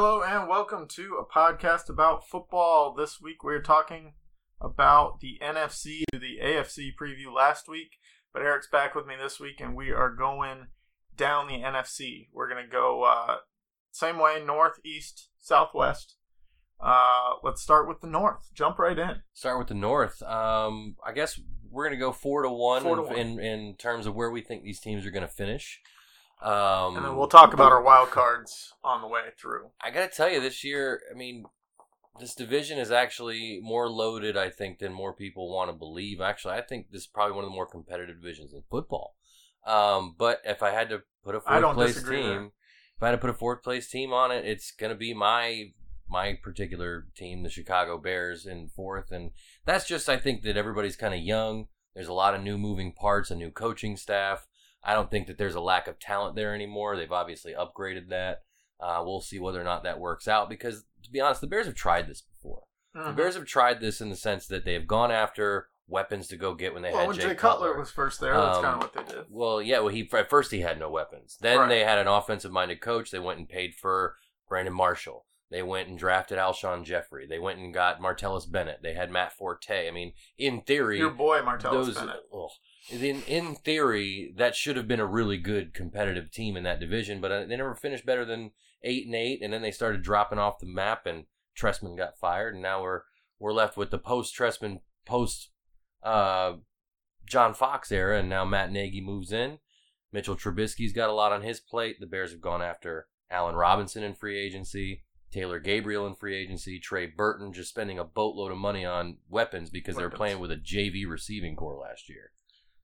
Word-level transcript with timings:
Hello 0.00 0.22
and 0.22 0.48
welcome 0.48 0.86
to 0.90 1.16
a 1.16 1.24
podcast 1.24 1.88
about 1.88 2.24
football. 2.24 2.94
This 2.94 3.20
week 3.20 3.42
we're 3.42 3.60
talking 3.60 4.12
about 4.60 5.18
the 5.18 5.40
NFC 5.42 6.02
to 6.12 6.20
the 6.20 6.38
AFC 6.40 6.90
preview 6.94 7.34
last 7.34 7.68
week, 7.68 7.96
but 8.32 8.40
Eric's 8.40 8.68
back 8.68 8.94
with 8.94 9.08
me 9.08 9.16
this 9.20 9.40
week 9.40 9.58
and 9.58 9.74
we 9.74 9.90
are 9.90 10.14
going 10.14 10.68
down 11.16 11.48
the 11.48 11.54
NFC. 11.54 12.28
We're 12.32 12.48
going 12.48 12.64
to 12.64 12.70
go 12.70 13.02
uh, 13.02 13.38
same 13.90 14.20
way 14.20 14.40
north, 14.40 14.78
east, 14.84 15.30
southwest. 15.40 16.14
Uh, 16.80 17.32
let's 17.42 17.60
start 17.60 17.88
with 17.88 18.00
the 18.00 18.06
north. 18.06 18.50
Jump 18.54 18.78
right 18.78 18.96
in. 18.96 19.22
Start 19.34 19.58
with 19.58 19.66
the 19.66 19.74
North. 19.74 20.22
Um, 20.22 20.94
I 21.04 21.10
guess 21.10 21.40
we're 21.68 21.88
going 21.88 21.98
to 21.98 22.00
go 22.00 22.12
four 22.12 22.42
to 22.42 22.50
one, 22.50 22.82
Four 22.84 22.94
to 22.94 23.02
in, 23.02 23.08
one. 23.08 23.18
in 23.18 23.40
in 23.40 23.74
terms 23.74 24.06
of 24.06 24.14
where 24.14 24.30
we 24.30 24.42
think 24.42 24.62
these 24.62 24.78
teams 24.78 25.04
are 25.04 25.10
going 25.10 25.26
to 25.26 25.28
finish. 25.28 25.80
Um, 26.40 26.96
And 26.96 27.04
then 27.04 27.16
we'll 27.16 27.26
talk 27.26 27.52
about 27.52 27.72
our 27.72 27.82
wild 27.82 28.10
cards 28.10 28.72
on 28.84 29.00
the 29.00 29.08
way 29.08 29.22
through. 29.40 29.70
I 29.82 29.90
got 29.90 30.10
to 30.10 30.16
tell 30.16 30.30
you, 30.30 30.40
this 30.40 30.62
year, 30.62 31.02
I 31.10 31.14
mean, 31.16 31.44
this 32.20 32.34
division 32.34 32.78
is 32.78 32.90
actually 32.90 33.60
more 33.62 33.88
loaded, 33.88 34.36
I 34.36 34.50
think, 34.50 34.78
than 34.78 34.92
more 34.92 35.12
people 35.12 35.52
want 35.52 35.70
to 35.70 35.76
believe. 35.76 36.20
Actually, 36.20 36.54
I 36.54 36.60
think 36.62 36.90
this 36.90 37.02
is 37.02 37.06
probably 37.06 37.34
one 37.34 37.44
of 37.44 37.50
the 37.50 37.54
more 37.54 37.66
competitive 37.66 38.20
divisions 38.20 38.52
in 38.52 38.62
football. 38.70 39.16
Um, 39.66 40.14
but 40.16 40.40
if 40.44 40.62
I 40.62 40.70
had 40.70 40.88
to 40.90 41.02
put 41.24 41.34
a 41.34 41.40
fourth 41.40 41.62
place 41.74 42.02
team, 42.02 42.52
if 42.96 43.02
I 43.02 43.06
had 43.06 43.12
to 43.12 43.18
put 43.18 43.30
a 43.30 43.34
fourth 43.34 43.62
place 43.62 43.88
team 43.88 44.12
on 44.12 44.30
it, 44.30 44.44
it's 44.44 44.70
going 44.70 44.90
to 44.90 44.96
be 44.96 45.14
my 45.14 45.72
my 46.08 46.38
particular 46.42 47.06
team, 47.14 47.42
the 47.42 47.50
Chicago 47.50 47.98
Bears, 47.98 48.46
in 48.46 48.68
fourth. 48.74 49.10
And 49.12 49.32
that's 49.66 49.86
just, 49.86 50.08
I 50.08 50.16
think, 50.16 50.42
that 50.42 50.56
everybody's 50.56 50.96
kind 50.96 51.12
of 51.12 51.20
young. 51.20 51.66
There's 51.94 52.08
a 52.08 52.14
lot 52.14 52.34
of 52.34 52.42
new 52.42 52.56
moving 52.56 52.92
parts, 52.92 53.30
a 53.30 53.34
new 53.34 53.50
coaching 53.50 53.96
staff. 53.96 54.46
I 54.82 54.94
don't 54.94 55.10
think 55.10 55.26
that 55.26 55.38
there's 55.38 55.54
a 55.54 55.60
lack 55.60 55.88
of 55.88 55.98
talent 55.98 56.36
there 56.36 56.54
anymore. 56.54 56.96
They've 56.96 57.10
obviously 57.12 57.52
upgraded 57.54 58.08
that. 58.10 58.42
Uh, 58.80 59.02
we'll 59.04 59.20
see 59.20 59.38
whether 59.40 59.60
or 59.60 59.64
not 59.64 59.82
that 59.82 59.98
works 59.98 60.28
out 60.28 60.48
because, 60.48 60.84
to 61.02 61.10
be 61.10 61.20
honest, 61.20 61.40
the 61.40 61.46
Bears 61.48 61.66
have 61.66 61.74
tried 61.74 62.06
this 62.06 62.20
before. 62.22 62.62
The 62.94 63.00
Mhm. 63.00 63.16
Bears 63.16 63.34
have 63.34 63.44
tried 63.44 63.80
this 63.80 64.00
in 64.00 64.08
the 64.08 64.16
sense 64.16 64.46
that 64.46 64.64
they 64.64 64.72
have 64.74 64.86
gone 64.86 65.10
after 65.10 65.68
weapons 65.88 66.28
to 66.28 66.36
go 66.36 66.54
get 66.54 66.72
when 66.74 66.82
they 66.82 66.90
Well, 66.90 67.00
had 67.00 67.08
when 67.08 67.16
Jay, 67.16 67.28
Jay 67.28 67.34
Cutler 67.34 67.76
was 67.76 67.90
first 67.90 68.20
there, 68.20 68.34
that's 68.34 68.58
Um, 68.58 68.62
kind 68.64 68.82
of 68.82 68.94
what 68.94 69.06
they 69.06 69.14
did. 69.14 69.26
well, 69.30 69.60
yeah. 69.60 69.78
Well, 69.80 69.88
he 69.88 70.08
at 70.12 70.30
first 70.30 70.50
he 70.52 70.60
had 70.60 70.78
no 70.78 70.88
weapons. 70.90 71.36
Then 71.40 71.58
Right. 71.58 71.68
they 71.68 71.84
had 71.84 71.98
an 71.98 72.06
offensive-minded 72.06 72.80
coach. 72.80 73.10
They 73.10 73.18
went 73.18 73.38
and 73.38 73.48
paid 73.48 73.74
for 73.74 74.16
Brandon 74.48 74.74
Marshall. 74.74 75.26
They 75.50 75.62
went 75.62 75.88
and 75.88 75.98
drafted 75.98 76.38
Alshon 76.38 76.84
Jeffery. 76.84 77.26
They 77.26 77.38
went 77.38 77.58
and 77.58 77.72
got 77.72 78.00
Martellus 78.00 78.50
Bennett. 78.50 78.82
They 78.82 78.92
had 78.92 79.10
Matt 79.10 79.32
Forte. 79.32 79.88
I 79.88 79.90
mean, 79.90 80.12
in 80.36 80.60
theory, 80.60 80.98
Your 80.98 81.10
boy 81.10 81.40
Martellus 81.40 81.70
those 81.86 81.94
Bennett. 81.94 82.20
ugh. 82.32 82.50
In 82.90 83.22
in 83.22 83.54
theory 83.54 84.32
that 84.36 84.56
should 84.56 84.76
have 84.76 84.88
been 84.88 85.00
a 85.00 85.06
really 85.06 85.36
good 85.36 85.74
competitive 85.74 86.30
team 86.30 86.56
in 86.56 86.62
that 86.64 86.80
division, 86.80 87.20
but 87.20 87.30
uh, 87.30 87.44
they 87.44 87.56
never 87.56 87.74
finished 87.74 88.06
better 88.06 88.24
than 88.24 88.52
eight 88.82 89.04
and 89.04 89.14
eight, 89.14 89.40
and 89.42 89.52
then 89.52 89.62
they 89.62 89.70
started 89.70 90.02
dropping 90.02 90.38
off 90.38 90.58
the 90.58 90.66
map, 90.66 91.04
and 91.04 91.24
Trestman 91.58 91.96
got 91.96 92.18
fired, 92.18 92.54
and 92.54 92.62
now 92.62 92.82
we're 92.82 93.02
we're 93.38 93.52
left 93.52 93.76
with 93.76 93.90
the 93.90 93.98
post 93.98 94.34
Trestman 94.34 94.80
post 95.04 95.50
uh, 96.02 96.54
John 97.26 97.52
Fox 97.54 97.92
era, 97.92 98.18
and 98.18 98.28
now 98.28 98.44
Matt 98.44 98.72
Nagy 98.72 99.00
moves 99.00 99.32
in. 99.32 99.58
Mitchell 100.10 100.36
Trubisky's 100.36 100.94
got 100.94 101.10
a 101.10 101.14
lot 101.14 101.32
on 101.32 101.42
his 101.42 101.60
plate. 101.60 101.96
The 102.00 102.06
Bears 102.06 102.32
have 102.32 102.40
gone 102.40 102.62
after 102.62 103.08
Allen 103.30 103.54
Robinson 103.54 104.02
in 104.02 104.14
free 104.14 104.38
agency. 104.38 105.04
Taylor 105.30 105.60
Gabriel 105.60 106.06
in 106.06 106.14
free 106.14 106.34
agency, 106.34 106.80
Trey 106.80 107.04
Burton 107.04 107.52
just 107.52 107.68
spending 107.68 107.98
a 107.98 108.04
boatload 108.04 108.50
of 108.50 108.56
money 108.56 108.86
on 108.86 109.18
weapons 109.28 109.68
because 109.68 109.96
they 109.96 110.02
were 110.02 110.08
playing 110.08 110.38
with 110.38 110.50
a 110.50 110.56
JV 110.56 111.06
receiving 111.06 111.54
corps 111.54 111.78
last 111.78 112.08
year. 112.08 112.30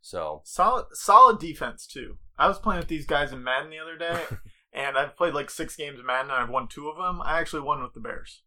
So 0.05 0.43
Solid, 0.45 0.85
solid 0.93 1.39
defense 1.39 1.87
too. 1.87 2.19
I 2.37 2.47
was 2.47 2.59
playing 2.59 2.81
with 2.81 2.89
these 2.89 3.07
guys 3.07 3.33
in 3.33 3.43
Madden 3.43 3.71
the 3.71 3.79
other 3.79 3.97
day, 3.97 4.23
and 4.75 4.99
I've 4.99 5.17
played 5.17 5.33
like 5.33 5.49
six 5.49 5.77
games 5.77 5.99
of 5.99 6.05
Madden, 6.05 6.31
and 6.31 6.43
I've 6.43 6.51
won 6.51 6.69
two 6.69 6.89
of 6.91 6.99
them. 6.99 7.23
I 7.23 7.41
actually 7.41 7.63
won 7.63 7.83
with 7.83 7.95
the 7.95 8.01
Bears. 8.01 8.43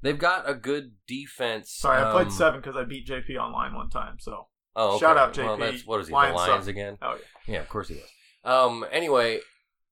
they've 0.00 0.18
got 0.18 0.48
a 0.48 0.54
good 0.54 0.92
defense. 1.08 1.72
Sorry, 1.72 2.00
I 2.00 2.12
played 2.12 2.28
um, 2.28 2.32
seven 2.32 2.60
because 2.60 2.76
I 2.76 2.84
beat 2.84 3.08
JP 3.08 3.36
online 3.36 3.74
one 3.74 3.90
time. 3.90 4.18
So, 4.20 4.46
Oh, 4.76 4.90
okay. 4.90 5.00
Shout 5.00 5.16
out 5.16 5.36
Well, 5.36 5.56
JP. 5.56 5.60
that's 5.60 5.86
what 5.86 6.00
is 6.02 6.06
he? 6.06 6.14
Lions 6.14 6.40
the 6.40 6.50
Lions 6.50 6.66
again? 6.68 6.98
oh 7.02 7.18
yeah, 7.48 7.54
Yeah, 7.54 7.60
of 7.60 7.68
course 7.68 7.88
he 7.88 7.94
does. 7.96 8.08
Um. 8.44 8.86
Anyway, 8.92 9.40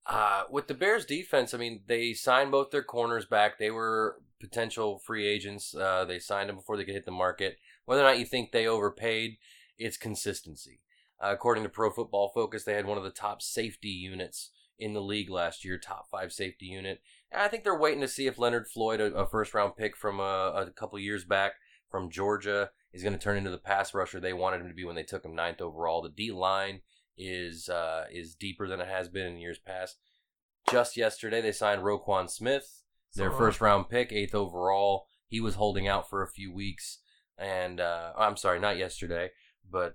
uh, 0.06 0.44
with 0.48 0.68
the 0.68 0.74
Bears 0.74 1.06
defense, 1.06 1.52
I 1.54 1.58
mean, 1.58 1.82
they 1.88 2.12
signed 2.12 2.52
both 2.52 2.70
their 2.70 2.84
corners 2.84 3.26
back. 3.26 3.58
They 3.58 3.72
were 3.72 4.22
potential 4.40 5.00
free 5.04 5.26
agents. 5.26 5.74
Uh, 5.74 6.04
they 6.04 6.20
signed 6.20 6.48
them 6.48 6.56
before 6.56 6.76
they 6.76 6.84
could 6.84 6.94
hit 6.94 7.04
the 7.04 7.10
market. 7.10 7.56
Whether 7.84 8.02
or 8.02 8.04
not 8.04 8.18
you 8.20 8.24
think 8.24 8.52
they 8.52 8.68
overpaid, 8.68 9.38
it's 9.76 9.96
consistency. 9.96 10.80
Uh, 11.22 11.32
according 11.32 11.62
to 11.64 11.68
Pro 11.68 11.90
Football 11.90 12.30
Focus, 12.34 12.64
they 12.64 12.74
had 12.74 12.86
one 12.86 12.98
of 12.98 13.04
the 13.04 13.10
top 13.10 13.42
safety 13.42 13.88
units 13.88 14.50
in 14.78 14.94
the 14.94 15.02
league 15.02 15.30
last 15.30 15.64
year, 15.64 15.76
top 15.78 16.08
five 16.10 16.32
safety 16.32 16.66
unit. 16.66 17.02
And 17.30 17.42
I 17.42 17.48
think 17.48 17.62
they're 17.62 17.78
waiting 17.78 18.00
to 18.00 18.08
see 18.08 18.26
if 18.26 18.38
Leonard 18.38 18.66
Floyd, 18.66 19.00
a, 19.00 19.14
a 19.14 19.26
first 19.26 19.52
round 19.52 19.76
pick 19.76 19.96
from 19.96 20.18
a, 20.18 20.52
a 20.56 20.70
couple 20.70 20.98
years 20.98 21.24
back 21.24 21.52
from 21.90 22.10
Georgia, 22.10 22.70
is 22.92 23.02
going 23.02 23.12
to 23.12 23.18
turn 23.18 23.36
into 23.36 23.50
the 23.50 23.58
pass 23.58 23.94
rusher 23.94 24.18
they 24.18 24.32
wanted 24.32 24.62
him 24.62 24.68
to 24.68 24.74
be 24.74 24.84
when 24.84 24.96
they 24.96 25.02
took 25.02 25.24
him 25.24 25.34
ninth 25.34 25.60
overall. 25.60 26.02
The 26.02 26.08
D 26.08 26.32
line 26.32 26.80
is 27.16 27.68
uh, 27.68 28.06
is 28.10 28.34
deeper 28.34 28.66
than 28.66 28.80
it 28.80 28.88
has 28.88 29.08
been 29.08 29.26
in 29.26 29.36
years 29.36 29.58
past. 29.58 29.98
Just 30.70 30.96
yesterday, 30.96 31.40
they 31.40 31.52
signed 31.52 31.82
Roquan 31.82 32.30
Smith, 32.30 32.82
their 33.14 33.32
uh, 33.32 33.36
first 33.36 33.60
round 33.60 33.88
pick, 33.88 34.12
eighth 34.12 34.34
overall. 34.34 35.06
He 35.26 35.40
was 35.40 35.54
holding 35.54 35.86
out 35.86 36.08
for 36.08 36.22
a 36.22 36.28
few 36.28 36.52
weeks, 36.52 36.98
and 37.38 37.80
uh, 37.80 38.12
I'm 38.16 38.36
sorry, 38.36 38.58
not 38.58 38.78
yesterday, 38.78 39.30
but 39.72 39.94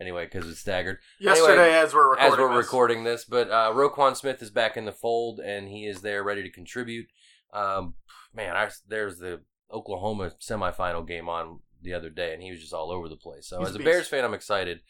anyway, 0.00 0.26
because 0.26 0.48
it's 0.48 0.60
staggered. 0.60 0.98
yesterday 1.18 1.52
Anyway, 1.52 1.72
as 1.74 1.94
we're 1.94 2.10
recording 2.10 2.32
As 2.32 2.38
we're 2.38 2.48
this. 2.56 2.66
recording 2.66 3.04
this, 3.04 3.24
but 3.24 3.50
uh, 3.50 3.72
Roquan 3.74 4.16
Smith 4.16 4.42
is 4.42 4.50
back 4.50 4.76
in 4.76 4.84
the 4.84 4.92
fold, 4.92 5.40
and 5.40 5.68
he 5.68 5.86
is 5.86 6.00
there 6.02 6.22
ready 6.22 6.42
to 6.42 6.50
contribute. 6.50 7.06
Um, 7.52 7.94
man, 8.34 8.56
I, 8.56 8.68
there's 8.88 9.18
the 9.18 9.40
Oklahoma 9.72 10.32
semifinal 10.40 11.06
game 11.06 11.28
on 11.28 11.60
the 11.82 11.94
other 11.94 12.10
day, 12.10 12.34
and 12.34 12.42
he 12.42 12.50
was 12.50 12.60
just 12.60 12.74
all 12.74 12.90
over 12.90 13.08
the 13.08 13.16
place. 13.16 13.48
So 13.48 13.58
He's 13.60 13.68
as 13.70 13.74
a 13.74 13.78
beast. 13.78 13.86
Bears 13.86 14.08
fan, 14.08 14.24
I'm 14.24 14.34
excited, 14.34 14.80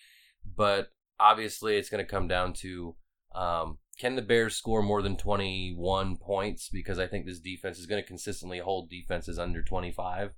but 0.56 0.88
obviously 1.18 1.76
it's 1.76 1.90
going 1.90 2.04
to 2.04 2.10
come 2.10 2.26
down 2.28 2.52
to 2.54 2.96
um, 3.34 3.78
can 3.98 4.16
the 4.16 4.22
Bears 4.22 4.56
score 4.56 4.82
more 4.82 5.02
than 5.02 5.16
21 5.16 6.16
points? 6.16 6.68
Because 6.72 6.98
I 6.98 7.06
think 7.06 7.26
this 7.26 7.38
defense 7.38 7.78
is 7.78 7.86
going 7.86 8.02
to 8.02 8.06
consistently 8.08 8.58
hold 8.58 8.88
defenses 8.90 9.38
under 9.38 9.62
25. 9.62 10.30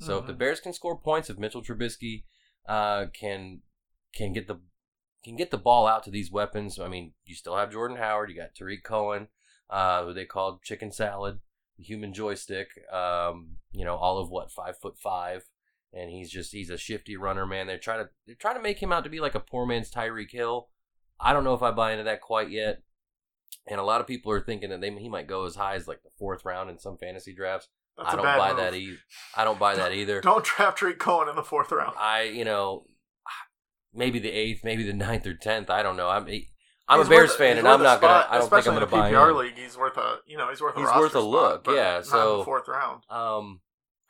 So 0.00 0.18
if 0.18 0.26
the 0.26 0.32
Mhm. 0.32 0.38
Bears 0.38 0.58
can 0.60 0.72
score 0.72 0.98
points, 0.98 1.30
if 1.30 1.38
Mitchell 1.38 1.62
Trubisky 1.62 2.24
uh, 2.66 3.06
can 3.12 3.60
can 4.14 4.32
get 4.32 4.46
the 4.46 4.60
can 5.24 5.36
get 5.36 5.50
the 5.50 5.58
ball 5.58 5.86
out 5.86 6.02
to 6.04 6.10
these 6.10 6.32
weapons, 6.32 6.78
I 6.78 6.88
mean, 6.88 7.12
you 7.24 7.34
still 7.34 7.56
have 7.56 7.70
Jordan 7.70 7.96
Howard, 7.96 8.30
you 8.30 8.36
got 8.36 8.54
Tarik 8.54 8.82
Cohen, 8.82 9.28
uh, 9.70 10.04
who 10.04 10.12
they 10.12 10.24
called 10.24 10.62
chicken 10.62 10.90
salad, 10.90 11.38
the 11.78 11.84
human 11.84 12.12
joystick. 12.12 12.68
Um, 12.92 13.56
you 13.70 13.84
know, 13.84 13.96
all 13.96 14.18
of 14.18 14.30
what 14.30 14.50
five 14.50 14.78
foot 14.78 14.98
five, 14.98 15.44
and 15.92 16.10
he's 16.10 16.30
just 16.30 16.52
he's 16.52 16.70
a 16.70 16.78
shifty 16.78 17.16
runner, 17.16 17.46
man. 17.46 17.66
They're 17.66 17.78
trying 17.78 18.04
to 18.04 18.10
they're 18.26 18.34
trying 18.34 18.56
to 18.56 18.62
make 18.62 18.82
him 18.82 18.92
out 18.92 19.04
to 19.04 19.10
be 19.10 19.20
like 19.20 19.34
a 19.34 19.40
poor 19.40 19.66
man's 19.66 19.90
Tyreek 19.90 20.30
Hill. 20.30 20.68
I 21.20 21.32
don't 21.32 21.44
know 21.44 21.54
if 21.54 21.62
I 21.62 21.70
buy 21.70 21.92
into 21.92 22.04
that 22.04 22.20
quite 22.20 22.50
yet. 22.50 22.82
And 23.68 23.78
a 23.78 23.84
lot 23.84 24.00
of 24.00 24.06
people 24.06 24.32
are 24.32 24.40
thinking 24.40 24.70
that 24.70 24.80
they, 24.80 24.90
he 24.90 25.08
might 25.08 25.28
go 25.28 25.44
as 25.44 25.54
high 25.54 25.74
as 25.74 25.86
like 25.86 26.02
the 26.02 26.10
fourth 26.18 26.44
round 26.44 26.68
in 26.68 26.78
some 26.78 26.96
fantasy 26.96 27.32
drafts. 27.34 27.68
That's 27.96 28.10
I 28.12 28.16
don't 28.16 28.24
buy 28.24 28.48
move. 28.48 28.56
that 28.58 28.74
either. 28.74 28.96
I 29.36 29.44
don't 29.44 29.58
buy 29.58 29.74
that 29.76 29.92
either. 29.92 30.20
Don't 30.20 30.44
draft 30.44 30.78
Tarik 30.78 30.98
Cohen 30.98 31.28
in 31.28 31.36
the 31.36 31.42
fourth 31.42 31.70
round. 31.70 31.94
I, 31.98 32.22
you 32.22 32.44
know, 32.44 32.86
maybe 33.92 34.18
the 34.18 34.30
eighth, 34.30 34.64
maybe 34.64 34.82
the 34.82 34.92
ninth 34.92 35.26
or 35.26 35.34
tenth. 35.34 35.70
I 35.70 35.82
don't 35.82 35.96
know. 35.96 36.08
I'm, 36.08 36.26
I'm 36.88 36.98
He's 36.98 37.06
a 37.06 37.10
Bears 37.10 37.34
fan, 37.34 37.58
and 37.58 37.68
I'm 37.68 37.82
not 37.82 38.00
gonna. 38.00 38.26
I 38.30 38.38
don't 38.38 38.50
think 38.50 38.52
I'm 38.52 38.58
especially 38.58 38.72
gonna 38.80 38.84
in 38.86 38.90
buy 38.90 39.10
the 39.10 39.16
PPR 39.16 39.36
league. 39.38 39.58
He's 39.58 39.76
worth 39.76 39.96
a 39.96 40.16
you 40.26 40.36
know 40.36 40.48
he's 40.50 40.60
worth 40.60 40.76
a 40.76 40.80
He's 40.80 40.88
worth 40.88 41.14
a 41.14 41.20
spot, 41.20 41.24
look, 41.24 41.66
yeah, 41.68 42.00
so- 42.02 42.38
the 42.38 42.44
fourth 42.44 42.68
round. 42.68 43.02
Um, 43.10 43.60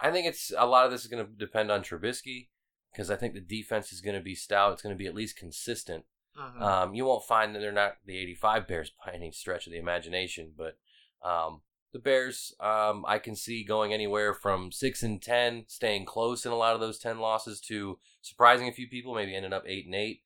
I 0.00 0.10
think 0.10 0.26
it's 0.26 0.50
a 0.56 0.66
lot 0.66 0.84
of 0.84 0.90
this 0.90 1.02
is 1.02 1.06
going 1.06 1.24
to 1.24 1.30
depend 1.32 1.70
on 1.70 1.82
Trubisky 1.82 2.48
because 2.92 3.08
I 3.10 3.14
think 3.16 3.34
the 3.34 3.40
defense 3.40 3.92
is 3.92 4.00
going 4.00 4.16
to 4.16 4.22
be 4.22 4.34
stout. 4.34 4.72
It's 4.72 4.82
going 4.82 4.94
to 4.94 4.98
be 4.98 5.06
at 5.06 5.14
least 5.14 5.36
consistent. 5.36 6.04
Mhm. 6.36 6.60
Um, 6.60 6.94
you 6.94 7.04
won't 7.04 7.24
find 7.24 7.54
that 7.54 7.60
they're 7.60 7.70
not 7.70 7.98
the 8.04 8.18
85 8.18 8.66
Bears 8.66 8.90
by 9.04 9.12
any 9.12 9.30
stretch 9.30 9.66
of 9.68 9.72
the 9.72 9.78
imagination, 9.78 10.54
but 10.56 10.76
um, 11.22 11.60
the 11.92 11.98
Bears, 11.98 12.54
um, 12.60 13.04
I 13.06 13.18
can 13.18 13.36
see 13.36 13.64
going 13.64 13.92
anywhere 13.92 14.34
from 14.34 14.72
six 14.72 15.02
and 15.02 15.20
ten, 15.20 15.64
staying 15.68 16.06
close 16.06 16.46
in 16.46 16.52
a 16.52 16.56
lot 16.56 16.74
of 16.74 16.80
those 16.80 16.98
ten 16.98 17.18
losses, 17.18 17.60
to 17.62 17.98
surprising 18.20 18.68
a 18.68 18.72
few 18.72 18.88
people, 18.88 19.14
maybe 19.14 19.34
ending 19.34 19.52
up 19.52 19.64
eight 19.66 19.86
and 19.86 19.94
eight. 19.94 20.22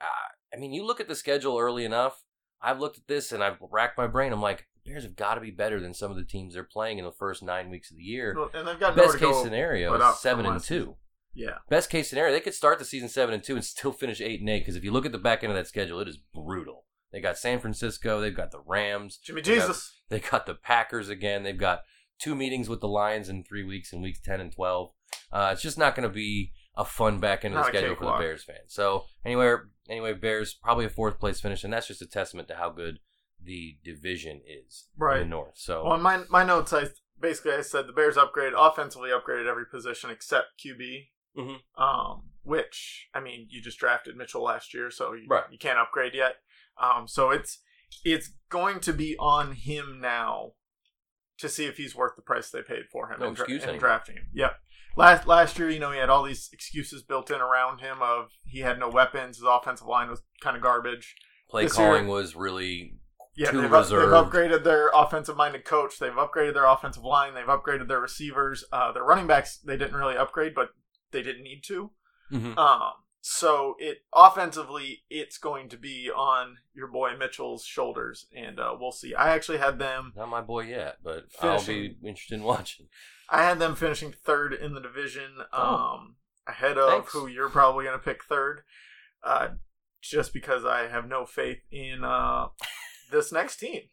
Uh, 0.00 0.06
I 0.54 0.58
mean, 0.58 0.72
you 0.72 0.84
look 0.84 1.00
at 1.00 1.08
the 1.08 1.14
schedule 1.14 1.58
early 1.58 1.84
enough. 1.84 2.22
I've 2.62 2.80
looked 2.80 2.96
at 2.96 3.06
this 3.06 3.30
and 3.32 3.44
I've 3.44 3.58
racked 3.70 3.98
my 3.98 4.06
brain. 4.06 4.32
I'm 4.32 4.40
like, 4.40 4.66
the 4.74 4.90
Bears 4.90 5.02
have 5.02 5.16
got 5.16 5.34
to 5.34 5.40
be 5.40 5.50
better 5.50 5.80
than 5.80 5.92
some 5.92 6.10
of 6.10 6.16
the 6.16 6.24
teams 6.24 6.54
they're 6.54 6.64
playing 6.64 6.98
in 6.98 7.04
the 7.04 7.12
first 7.12 7.42
nine 7.42 7.68
weeks 7.68 7.90
of 7.90 7.98
the 7.98 8.02
year. 8.02 8.34
Well, 8.36 8.50
and 8.54 8.66
they've 8.66 8.80
got 8.80 8.96
Best 8.96 9.18
case 9.18 9.36
scenario 9.42 9.94
is 9.94 10.18
seven 10.20 10.46
and 10.46 10.60
two. 10.62 10.78
season. 10.78 10.94
Yeah, 11.36 11.58
Best 11.68 11.90
case 11.90 12.08
scenario, 12.08 12.32
they 12.32 12.40
could 12.40 12.54
start 12.54 12.78
the 12.78 12.84
season 12.84 13.08
seven 13.08 13.34
and 13.34 13.42
two 13.42 13.56
and 13.56 13.64
still 13.64 13.92
finish 13.92 14.20
eight 14.20 14.40
and 14.40 14.48
eight. 14.48 14.60
Because 14.60 14.76
if 14.76 14.84
you 14.84 14.92
look 14.92 15.04
at 15.04 15.12
the 15.12 15.18
back 15.18 15.42
end 15.42 15.52
of 15.52 15.56
that 15.56 15.66
schedule, 15.66 16.00
it 16.00 16.08
is 16.08 16.16
brutal. 16.16 16.73
They 17.14 17.20
got 17.20 17.38
San 17.38 17.60
Francisco, 17.60 18.20
they've 18.20 18.34
got 18.36 18.50
the 18.50 18.58
Rams, 18.66 19.18
Jimmy 19.18 19.40
They 19.40 19.54
got- 19.54 19.66
Jesus. 19.68 20.00
they 20.08 20.18
got 20.18 20.46
the 20.46 20.54
Packers 20.56 21.08
again. 21.08 21.44
They've 21.44 21.56
got 21.56 21.82
two 22.18 22.34
meetings 22.34 22.68
with 22.68 22.80
the 22.80 22.88
Lions 22.88 23.28
in 23.28 23.44
three 23.44 23.62
weeks 23.62 23.92
in 23.92 24.02
weeks 24.02 24.18
10 24.20 24.40
and 24.40 24.52
12. 24.52 24.90
Uh, 25.32 25.50
it's 25.52 25.62
just 25.62 25.78
not 25.78 25.94
going 25.94 26.08
to 26.08 26.12
be 26.12 26.50
a 26.76 26.84
fun 26.84 27.20
back 27.20 27.44
end 27.44 27.54
of 27.54 27.64
the 27.64 27.68
schedule 27.68 27.94
for 27.94 28.04
the. 28.06 28.18
Bears 28.18 28.42
fans. 28.42 28.74
So, 28.74 29.04
anyway, 29.24 29.54
anyway, 29.88 30.12
Bears 30.14 30.54
probably 30.54 30.86
a 30.86 30.90
fourth 30.90 31.20
place 31.20 31.40
finish, 31.40 31.62
and 31.62 31.72
that's 31.72 31.86
just 31.86 32.02
a 32.02 32.06
testament 32.06 32.48
to 32.48 32.56
how 32.56 32.70
good 32.70 32.98
the 33.40 33.78
division 33.84 34.40
is 34.44 34.88
Right. 34.96 35.18
in 35.20 35.28
the 35.28 35.30
North. 35.30 35.56
So 35.56 35.84
Well, 35.84 35.94
in 35.94 36.02
my 36.02 36.24
my 36.28 36.42
notes, 36.42 36.72
I 36.72 36.86
basically 37.20 37.52
I 37.52 37.60
said 37.60 37.86
the 37.86 37.92
Bears 37.92 38.16
upgraded 38.16 38.54
offensively, 38.56 39.10
upgraded 39.10 39.46
every 39.46 39.66
position 39.66 40.10
except 40.10 40.58
QB. 40.64 41.10
Mhm. 41.36 41.60
Um, 41.76 42.30
which 42.42 43.08
I 43.14 43.20
mean, 43.20 43.46
you 43.50 43.60
just 43.62 43.78
drafted 43.78 44.16
Mitchell 44.16 44.42
last 44.42 44.72
year, 44.74 44.90
so 44.90 45.12
you, 45.12 45.26
Right. 45.28 45.44
you 45.50 45.58
can't 45.58 45.78
upgrade 45.78 46.14
yet. 46.14 46.36
Um, 46.80 47.06
so 47.08 47.30
it's 47.30 47.60
it's 48.04 48.30
going 48.50 48.80
to 48.80 48.92
be 48.92 49.16
on 49.18 49.52
him 49.52 49.98
now 50.00 50.52
to 51.38 51.48
see 51.48 51.64
if 51.66 51.76
he's 51.76 51.94
worth 51.94 52.16
the 52.16 52.22
price 52.22 52.50
they 52.50 52.62
paid 52.62 52.84
for 52.90 53.10
him 53.10 53.20
No 53.20 53.28
in, 53.28 53.34
dra- 53.34 53.44
excuse 53.44 53.64
drafting 53.78 54.16
him. 54.16 54.26
Yep. 54.34 54.52
Last 54.96 55.26
last 55.26 55.58
year, 55.58 55.70
you 55.70 55.78
know, 55.80 55.90
he 55.90 55.98
had 55.98 56.10
all 56.10 56.22
these 56.22 56.48
excuses 56.52 57.02
built 57.02 57.30
in 57.30 57.40
around 57.40 57.80
him 57.80 57.98
of 58.00 58.26
he 58.44 58.60
had 58.60 58.78
no 58.78 58.88
weapons, 58.88 59.36
his 59.38 59.46
offensive 59.48 59.86
line 59.86 60.08
was 60.08 60.22
kind 60.42 60.56
of 60.56 60.62
garbage. 60.62 61.14
play 61.50 61.64
this 61.64 61.76
year- 61.78 61.88
calling 61.88 62.06
was 62.08 62.36
really 62.36 62.94
Yeah, 63.36 63.50
Too 63.50 63.62
they've, 63.62 63.72
up- 63.72 63.88
they've 63.88 63.98
upgraded 63.98 64.62
their 64.62 64.90
offensive 64.94 65.36
minded 65.36 65.64
coach. 65.64 65.98
They've 65.98 66.12
upgraded 66.12 66.54
their 66.54 66.66
offensive 66.66 67.02
line. 67.02 67.34
They've 67.34 67.44
upgraded 67.46 67.88
their 67.88 67.98
receivers. 68.00 68.64
Uh, 68.72 68.92
their 68.92 69.02
running 69.02 69.26
backs 69.26 69.58
they 69.58 69.76
didn't 69.76 69.96
really 69.96 70.16
upgrade, 70.16 70.54
but 70.54 70.68
they 71.10 71.22
didn't 71.22 71.42
need 71.42 71.62
to. 71.66 71.90
Mhm. 72.32 72.56
Um, 72.56 72.92
so 73.26 73.74
it 73.78 74.02
offensively, 74.14 75.02
it's 75.08 75.38
going 75.38 75.70
to 75.70 75.78
be 75.78 76.10
on 76.14 76.58
your 76.74 76.88
boy 76.88 77.16
Mitchell's 77.18 77.64
shoulders, 77.64 78.26
and 78.36 78.60
uh, 78.60 78.76
we'll 78.78 78.92
see. 78.92 79.14
I 79.14 79.30
actually 79.34 79.56
had 79.56 79.78
them. 79.78 80.12
not 80.14 80.28
my 80.28 80.42
boy 80.42 80.64
yet, 80.64 80.96
but 81.02 81.32
Finishing- 81.32 81.74
I'll 81.74 81.80
be 82.02 82.08
interested 82.08 82.34
in 82.34 82.42
watching. 82.42 82.88
I 83.30 83.44
had 83.44 83.58
them 83.60 83.76
finishing 83.76 84.12
third 84.12 84.52
in 84.52 84.74
the 84.74 84.80
division, 84.82 85.38
Oh. 85.54 85.74
um, 85.74 86.16
ahead 86.46 86.76
of 86.76 86.90
Thanks. 86.90 87.12
who 87.14 87.26
you're 87.26 87.48
probably 87.48 87.86
going 87.86 87.98
to 87.98 88.04
pick 88.04 88.22
third, 88.24 88.60
uh, 89.22 89.48
just 90.02 90.34
because 90.34 90.66
I 90.66 90.88
have 90.88 91.08
no 91.08 91.24
faith 91.24 91.60
in 91.70 92.04
uh, 92.04 92.48
this 93.10 93.32
next 93.32 93.56
team. 93.56 93.84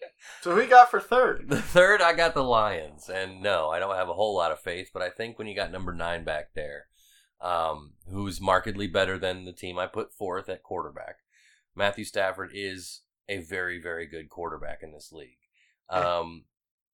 So 0.42 0.54
who 0.54 0.60
you 0.62 0.68
got 0.68 0.92
for 0.92 1.00
third? 1.00 1.45
The 1.48 1.62
third, 1.62 2.01
I 2.01 2.12
got 2.12 2.34
the 2.34 2.44
Lions, 2.44 3.07
and 3.07 3.42
no, 3.42 3.69
I 3.69 3.80
don't 3.80 3.95
have 3.95 4.10
a 4.10 4.13
whole 4.13 4.36
lot 4.36 4.51
of 4.51 4.60
faith, 4.60 4.89
but 4.94 5.01
I 5.01 5.10
think 5.10 5.39
when 5.39 5.48
you 5.48 5.56
got 5.56 5.72
number 5.72 5.94
nine 5.94 6.25
back 6.25 6.50
there, 6.54 6.88
um, 7.41 7.93
who's 8.09 8.39
markedly 8.41 8.88
better 8.88 9.17
than 9.17 9.45
the 9.45 9.53
team 9.53 9.79
I 9.79 9.88
put 9.88 10.13
forth 10.13 10.49
at 10.49 10.63
quarterback, 10.63 11.17
Matthew 11.75 12.05
Stafford 12.05 12.51
is 12.53 13.01
a 13.29 13.38
very, 13.39 13.81
very 13.81 14.05
good 14.05 14.29
quarterback 14.29 14.79
in 14.83 14.91
this 14.91 15.11
league. 15.11 15.38
Um, 15.89 16.45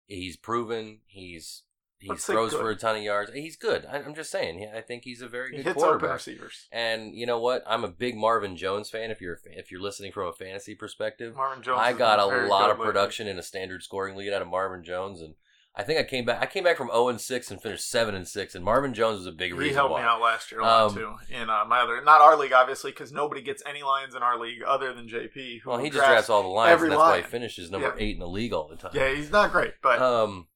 he's 0.06 0.38
proven 0.38 1.00
he's 1.06 1.64
he 2.00 2.10
Let's 2.10 2.26
throws 2.28 2.54
for 2.54 2.70
a 2.70 2.76
ton 2.76 2.96
of 2.98 3.02
yards. 3.02 3.32
He's 3.34 3.56
good. 3.56 3.84
I, 3.86 3.98
I'm 3.98 4.14
just 4.14 4.30
saying. 4.30 4.70
I 4.76 4.82
think 4.82 5.04
he's 5.04 5.24
a 5.24 5.28
very 5.28 5.50
He 5.50 5.58
good 5.58 5.66
hits 5.66 5.78
open 5.78 5.90
quarterback. 5.90 6.14
receivers. 6.18 6.68
And 6.72 7.16
you 7.16 7.26
know 7.26 7.40
what? 7.40 7.64
I'm 7.66 7.84
a 7.84 7.88
big 7.88 8.16
Marvin 8.16 8.56
Jones 8.56 8.90
fan. 8.92 9.10
If 9.10 9.20
you're 9.20 9.40
if 9.46 9.72
you're 9.72 9.82
listening 9.82 10.12
from 10.12 10.28
a 10.28 10.34
fantasy 10.34 10.76
perspective, 10.76 11.36
Marvin 11.36 11.64
Jones. 11.64 11.80
I 11.82 11.94
got 11.94 12.20
a 12.20 12.48
lot 12.48 12.70
of 12.70 12.78
production 12.78 13.28
in 13.28 13.40
a 13.40 13.44
standard 13.44 13.82
scoring 13.82 14.16
lead 14.16 14.32
out 14.32 14.44
of 14.44 14.48
Marvin 14.48 14.84
Jones, 14.84 15.22
and 15.22 15.34
I 15.80 15.84
think 15.84 16.00
I 16.00 16.04
came 16.04 16.26
back. 16.26 16.42
I 16.42 16.48
came 16.48 16.64
back 16.64 16.76
from 16.76 16.88
zero 16.88 17.08
and 17.10 17.22
six 17.22 17.52
and 17.52 17.62
finished 17.62 17.88
seven 17.88 18.16
and 18.16 18.28
six, 18.28 18.56
and 18.56 18.66
Marvin 18.66 18.96
Jones 18.96 19.20
was 19.20 19.28
a 19.28 19.32
big 19.32 19.54
reason. 19.54 19.70
He 19.70 19.76
helped 19.76 19.92
why. 19.92 20.02
me 20.02 20.08
out 20.08 20.20
last 20.20 20.52
year 20.52 20.62
a 20.62 20.64
lot 20.64 20.90
Um, 20.90 20.96
too. 20.96 21.14
In 21.30 21.50
uh, 21.52 21.66
my 21.68 21.82
other, 21.82 22.04
not 22.04 22.20
our 22.20 22.36
league, 22.36 22.52
obviously, 22.52 22.90
because 22.92 23.12
nobody 23.12 23.42
gets 23.42 23.62
any 23.66 23.84
Lions 23.84 24.16
in 24.16 24.24
our 24.24 24.40
league 24.40 24.64
other 24.68 24.92
than 24.92 25.08
JP. 25.08 25.66
Well, 25.66 25.78
he 25.78 25.92
just 25.92 26.04
drafts 26.04 26.32
all 26.32 26.42
the 26.42 26.48
Lions, 26.50 26.74
every 26.74 26.88
and 26.88 26.94
that's 26.94 27.00
why 27.02 27.16
he 27.18 27.22
line. 27.22 27.30
finishes 27.30 27.70
number 27.70 27.94
Yeah. 27.96 28.04
eight 28.04 28.16
in 28.16 28.20
the 28.20 28.28
league 28.28 28.54
all 28.54 28.68
the 28.68 28.76
time. 28.76 28.92
Yeah, 28.96 29.14
he's 29.14 29.30
not 29.32 29.52
great, 29.52 29.76
but 29.84 30.02
Um, 30.02 30.48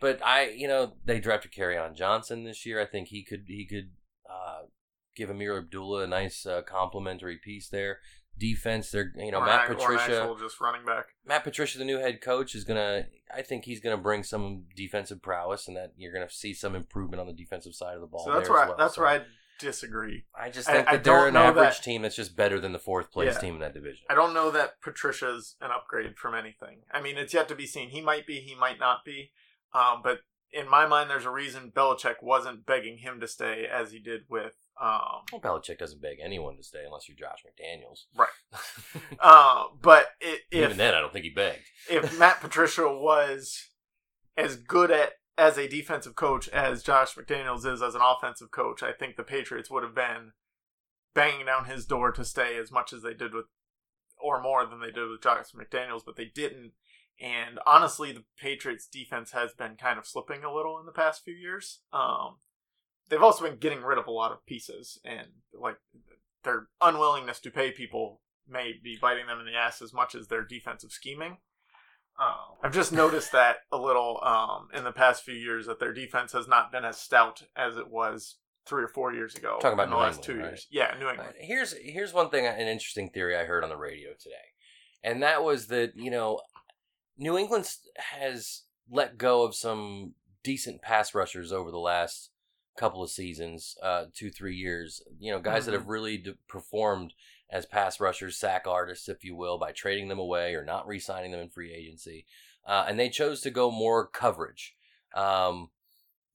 but 0.00 0.24
I, 0.24 0.48
you 0.48 0.66
know, 0.66 0.94
they 1.04 1.20
drafted 1.20 1.52
on 1.76 1.94
Johnson 1.94 2.44
this 2.44 2.64
year. 2.64 2.80
I 2.80 2.86
think 2.86 3.08
he 3.08 3.22
could 3.22 3.44
he 3.48 3.66
could 3.66 3.90
give 5.16 5.28
Ameer 5.30 5.58
Abdullah 5.58 6.04
a 6.04 6.06
nice 6.06 6.46
uh, 6.46 6.62
complimentary 6.62 7.38
piece 7.42 7.68
there. 7.68 7.98
Defense, 8.38 8.90
they're 8.90 9.12
you 9.16 9.30
know 9.32 9.38
or 9.40 9.44
Matt 9.46 9.68
an, 9.68 9.76
Patricia. 9.76 10.34
just 10.40 10.60
running 10.60 10.84
back. 10.86 11.06
Matt 11.26 11.44
Patricia, 11.44 11.78
the 11.78 11.84
new 11.84 11.98
head 11.98 12.20
coach, 12.22 12.54
is 12.54 12.64
gonna. 12.64 13.06
I 13.34 13.42
think 13.42 13.64
he's 13.64 13.80
gonna 13.80 13.98
bring 13.98 14.22
some 14.22 14.64
defensive 14.74 15.20
prowess, 15.20 15.68
and 15.68 15.76
that 15.76 15.92
you're 15.96 16.12
gonna 16.12 16.30
see 16.30 16.54
some 16.54 16.74
improvement 16.74 17.20
on 17.20 17.26
the 17.26 17.32
defensive 17.34 17.74
side 17.74 17.94
of 17.96 18.00
the 18.00 18.06
ball. 18.06 18.24
So 18.24 18.32
that's 18.32 18.48
where 18.48 18.58
as 18.60 18.64
I, 18.64 18.68
well. 18.68 18.76
that's 18.78 18.94
So 18.94 19.00
where 19.02 19.10
I 19.10 19.20
disagree. 19.58 20.24
I 20.34 20.48
just 20.48 20.68
think 20.68 20.88
I 20.88 20.92
that 20.92 21.04
they're 21.04 21.26
an 21.28 21.36
average 21.36 21.76
that- 21.78 21.82
team 21.84 22.00
that's 22.02 22.16
just 22.16 22.34
better 22.34 22.58
than 22.58 22.72
the 22.72 22.78
fourth 22.78 23.10
place 23.12 23.34
Yeah. 23.34 23.40
team 23.40 23.54
in 23.54 23.60
that 23.60 23.74
division. 23.74 24.04
I 24.08 24.14
don't 24.14 24.32
know 24.32 24.50
that 24.52 24.80
Patricia's 24.80 25.56
an 25.60 25.70
upgrade 25.70 26.16
from 26.16 26.34
anything. 26.34 26.78
I 26.92 27.02
mean, 27.02 27.18
it's 27.18 27.34
yet 27.34 27.46
to 27.48 27.54
be 27.54 27.66
seen. 27.66 27.90
He 27.90 28.00
might 28.00 28.26
be, 28.26 28.40
he 28.40 28.54
might 28.54 28.78
not 28.78 29.04
be. 29.04 29.32
Um, 29.74 30.00
but 30.02 30.20
in 30.50 30.66
my 30.68 30.86
mind, 30.86 31.10
there's 31.10 31.26
a 31.26 31.30
reason 31.30 31.72
Belichick 31.76 32.22
wasn't 32.22 32.64
begging 32.64 32.98
him 32.98 33.20
to 33.20 33.28
stay 33.28 33.66
as 33.70 33.92
he 33.92 33.98
did 33.98 34.22
with. 34.30 34.54
Um, 34.80 35.24
Well, 35.30 35.40
Belichick 35.42 35.78
doesn't 35.78 36.00
beg 36.00 36.18
anyone 36.22 36.56
to 36.56 36.62
stay 36.62 36.84
unless 36.86 37.08
you're 37.08 37.16
Josh 37.16 37.44
McDaniels. 37.44 38.04
Right. 38.16 38.28
uh, 39.20 39.64
but 39.80 40.08
i 40.22 40.38
Even 40.50 40.78
then, 40.78 40.94
I 40.94 41.00
don't 41.00 41.12
think 41.12 41.24
he 41.24 41.30
begged. 41.30 41.64
if 41.88 42.18
Matt 42.18 42.40
Patricia 42.40 42.88
was 42.88 43.68
as 44.36 44.56
good 44.56 44.90
at 44.90 45.12
as 45.36 45.56
a 45.56 45.68
defensive 45.68 46.14
coach 46.14 46.48
as 46.48 46.82
Josh 46.82 47.14
McDaniels 47.14 47.64
is 47.66 47.82
as 47.82 47.94
an 47.94 48.02
offensive 48.02 48.50
coach, 48.50 48.82
I 48.82 48.92
think 48.92 49.16
the 49.16 49.22
Patriots 49.22 49.70
would 49.70 49.82
have 49.82 49.94
been 49.94 50.32
banging 51.14 51.46
down 51.46 51.64
his 51.64 51.86
door 51.86 52.12
to 52.12 52.24
stay 52.24 52.56
as 52.56 52.70
much 52.70 52.92
as 52.92 53.02
they 53.02 53.14
did 53.14 53.34
with, 53.34 53.46
or 54.22 54.42
more 54.42 54.66
than 54.66 54.80
they 54.80 54.90
did 54.90 55.08
with 55.08 55.22
Josh 55.22 55.46
McDaniels, 55.54 56.02
but 56.04 56.16
they 56.16 56.26
didn't. 56.26 56.72
And 57.20 57.58
honestly, 57.66 58.12
the 58.12 58.24
Patriots 58.38 58.86
defense 58.86 59.32
has 59.32 59.52
been 59.52 59.76
kind 59.76 59.98
of 59.98 60.06
slipping 60.06 60.44
a 60.44 60.52
little 60.52 60.78
in 60.78 60.86
the 60.86 60.92
past 60.92 61.22
few 61.24 61.34
years. 61.34 61.80
Um, 61.92 62.36
they've 63.10 63.22
also 63.22 63.44
been 63.44 63.58
getting 63.58 63.82
rid 63.82 63.98
of 63.98 64.06
a 64.06 64.12
lot 64.12 64.32
of 64.32 64.46
pieces, 64.46 64.98
and 65.04 65.26
like 65.52 65.76
their 66.44 66.68
unwillingness 66.80 67.40
to 67.40 67.50
pay 67.50 67.70
people 67.70 68.20
may 68.48 68.72
be 68.82 68.96
biting 69.00 69.26
them 69.26 69.38
in 69.38 69.46
the 69.46 69.58
ass 69.58 69.82
as 69.82 69.92
much 69.92 70.14
as 70.14 70.28
their 70.28 70.44
defensive 70.44 70.90
scheming. 70.90 71.38
Uh, 72.18 72.54
I've 72.62 72.72
just 72.74 72.92
noticed 72.92 73.32
that 73.32 73.58
a 73.72 73.78
little 73.78 74.20
um, 74.22 74.68
in 74.74 74.84
the 74.84 74.92
past 74.92 75.24
few 75.24 75.34
years 75.34 75.66
that 75.66 75.80
their 75.80 75.92
defense 75.92 76.32
has 76.32 76.46
not 76.46 76.72
been 76.72 76.84
as 76.84 76.98
stout 76.98 77.42
as 77.56 77.76
it 77.76 77.88
was 77.88 78.36
three 78.66 78.82
or 78.82 78.88
four 78.88 79.12
years 79.12 79.34
ago. 79.34 79.58
Talking 79.60 79.74
about 79.74 79.84
in 79.84 79.90
the 79.90 79.96
New 79.96 80.02
last 80.02 80.16
England, 80.16 80.24
two 80.26 80.42
right? 80.42 80.50
years. 80.50 80.66
Yeah, 80.70 80.94
New 80.98 81.08
England. 81.08 81.34
Here's 81.38 81.74
here's 81.82 82.12
one 82.12 82.30
thing, 82.30 82.46
an 82.46 82.68
interesting 82.68 83.10
theory 83.10 83.36
I 83.36 83.44
heard 83.44 83.64
on 83.64 83.70
the 83.70 83.76
radio 83.76 84.10
today, 84.18 84.34
and 85.02 85.22
that 85.22 85.42
was 85.42 85.68
that 85.68 85.92
you 85.96 86.10
know, 86.10 86.40
New 87.16 87.38
England 87.38 87.70
has 87.96 88.64
let 88.90 89.16
go 89.16 89.44
of 89.44 89.54
some 89.54 90.14
decent 90.42 90.82
pass 90.82 91.14
rushers 91.14 91.52
over 91.52 91.70
the 91.70 91.78
last 91.78 92.30
couple 92.80 93.02
of 93.02 93.10
seasons, 93.10 93.76
uh, 93.82 94.06
two 94.14 94.30
three 94.30 94.56
years. 94.56 95.02
You 95.18 95.32
know, 95.32 95.38
guys 95.38 95.66
that 95.66 95.74
have 95.74 95.88
really 95.88 96.16
d- 96.16 96.34
performed 96.48 97.12
as 97.50 97.66
pass 97.66 98.00
rushers, 98.00 98.38
sack 98.38 98.66
artists, 98.66 99.08
if 99.08 99.22
you 99.22 99.36
will, 99.36 99.58
by 99.58 99.72
trading 99.72 100.08
them 100.08 100.18
away 100.18 100.54
or 100.54 100.64
not 100.64 100.86
re-signing 100.86 101.30
them 101.30 101.40
in 101.40 101.50
free 101.50 101.74
agency, 101.74 102.24
uh, 102.66 102.86
and 102.88 102.98
they 102.98 103.10
chose 103.10 103.42
to 103.42 103.50
go 103.50 103.70
more 103.70 104.06
coverage. 104.06 104.74
Um, 105.14 105.68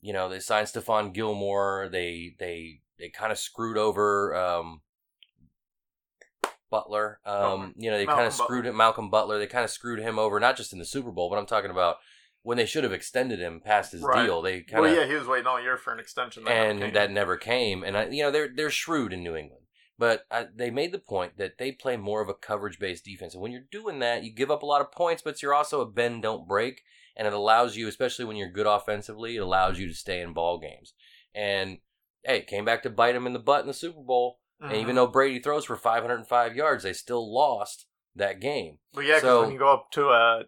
you 0.01 0.13
know, 0.13 0.29
they 0.29 0.39
signed 0.39 0.67
Stephon 0.67 1.13
Gilmore. 1.13 1.89
They 1.91 2.35
they 2.37 2.81
they 2.99 3.09
kind 3.09 3.31
of 3.31 3.39
screwed 3.39 3.77
over 3.77 4.35
um, 4.35 4.81
Butler. 6.69 7.19
Um, 7.25 7.73
you 7.75 7.89
know, 7.89 7.97
they 7.97 8.05
kind 8.05 8.27
of 8.27 8.33
screwed 8.33 8.49
Butler. 8.49 8.69
him, 8.69 8.77
Malcolm 8.77 9.09
Butler. 9.09 9.39
They 9.39 9.47
kind 9.47 9.65
of 9.65 9.71
screwed 9.71 9.99
him 9.99 10.19
over, 10.19 10.39
not 10.39 10.57
just 10.57 10.73
in 10.73 10.79
the 10.79 10.85
Super 10.85 11.11
Bowl, 11.11 11.29
but 11.29 11.39
I'm 11.39 11.47
talking 11.47 11.71
about 11.71 11.97
when 12.45 12.57
they 12.57 12.65
should 12.67 12.83
have 12.83 12.93
extended 12.93 13.39
him 13.39 13.59
past 13.59 13.91
his 13.91 14.01
Right. 14.03 14.23
deal. 14.23 14.39
They 14.41 14.61
kind 14.61 14.85
of 14.85 14.91
Well, 14.91 15.01
yeah, 15.01 15.07
he 15.07 15.15
was 15.15 15.27
waiting 15.27 15.47
all 15.47 15.59
year 15.59 15.77
for 15.77 15.91
an 15.91 15.99
extension, 15.99 16.43
that 16.43 16.51
and 16.51 16.79
came. 16.79 16.93
that 16.93 17.09
never 17.09 17.37
came. 17.37 17.83
And 17.83 17.97
I, 17.97 18.05
you 18.07 18.21
know, 18.21 18.29
they're 18.29 18.47
they're 18.55 18.69
shrewd 18.69 19.13
in 19.13 19.23
New 19.23 19.35
England, 19.35 19.65
but 19.97 20.25
I, 20.29 20.45
they 20.55 20.69
made 20.69 20.91
the 20.91 20.99
point 20.99 21.37
that 21.37 21.57
they 21.57 21.71
play 21.71 21.97
more 21.97 22.21
of 22.21 22.29
a 22.29 22.35
coverage 22.35 22.77
based 22.77 23.03
defense. 23.03 23.33
And 23.33 23.41
when 23.41 23.51
you're 23.51 23.65
doing 23.71 23.97
that, 23.99 24.23
you 24.23 24.31
give 24.31 24.51
up 24.51 24.61
a 24.61 24.65
lot 24.67 24.81
of 24.81 24.91
points, 24.91 25.23
but 25.23 25.41
you're 25.41 25.55
also 25.55 25.81
a 25.81 25.87
bend 25.89 26.21
don't 26.21 26.47
break, 26.47 26.81
and 27.15 27.27
it 27.27 27.33
allows 27.33 27.75
you, 27.75 27.87
especially 27.87 28.25
when 28.25 28.37
you're 28.37 28.51
good 28.51 28.67
offensively, 28.67 29.37
it 29.37 29.39
allows 29.39 29.79
you 29.79 29.87
to 29.87 29.93
stay 29.95 30.21
in 30.21 30.33
ball 30.33 30.59
games. 30.59 30.93
And 31.33 31.79
hey, 32.23 32.37
it 32.37 32.47
came 32.47 32.63
back 32.63 32.83
to 32.83 32.89
bite 32.91 33.15
him 33.15 33.25
in 33.25 33.33
the 33.33 33.39
butt 33.39 33.61
in 33.61 33.67
the 33.67 33.73
Super 33.73 34.01
Bowl. 34.01 34.39
And 34.61 34.71
Mhm. 34.71 34.81
even 34.81 34.95
though 34.95 35.07
Brady 35.07 35.39
throws 35.39 35.65
for 35.65 35.75
505 35.75 36.55
yards, 36.55 36.83
they 36.83 36.93
still 36.93 37.33
lost 37.33 37.87
that 38.15 38.39
game. 38.39 38.77
Well, 38.93 39.03
yeah, 39.03 39.15
because 39.15 39.21
So- 39.23 39.41
when 39.41 39.51
you 39.51 39.59
go 39.59 39.73
up 39.73 39.91
to 39.91 40.09
a 40.09 40.43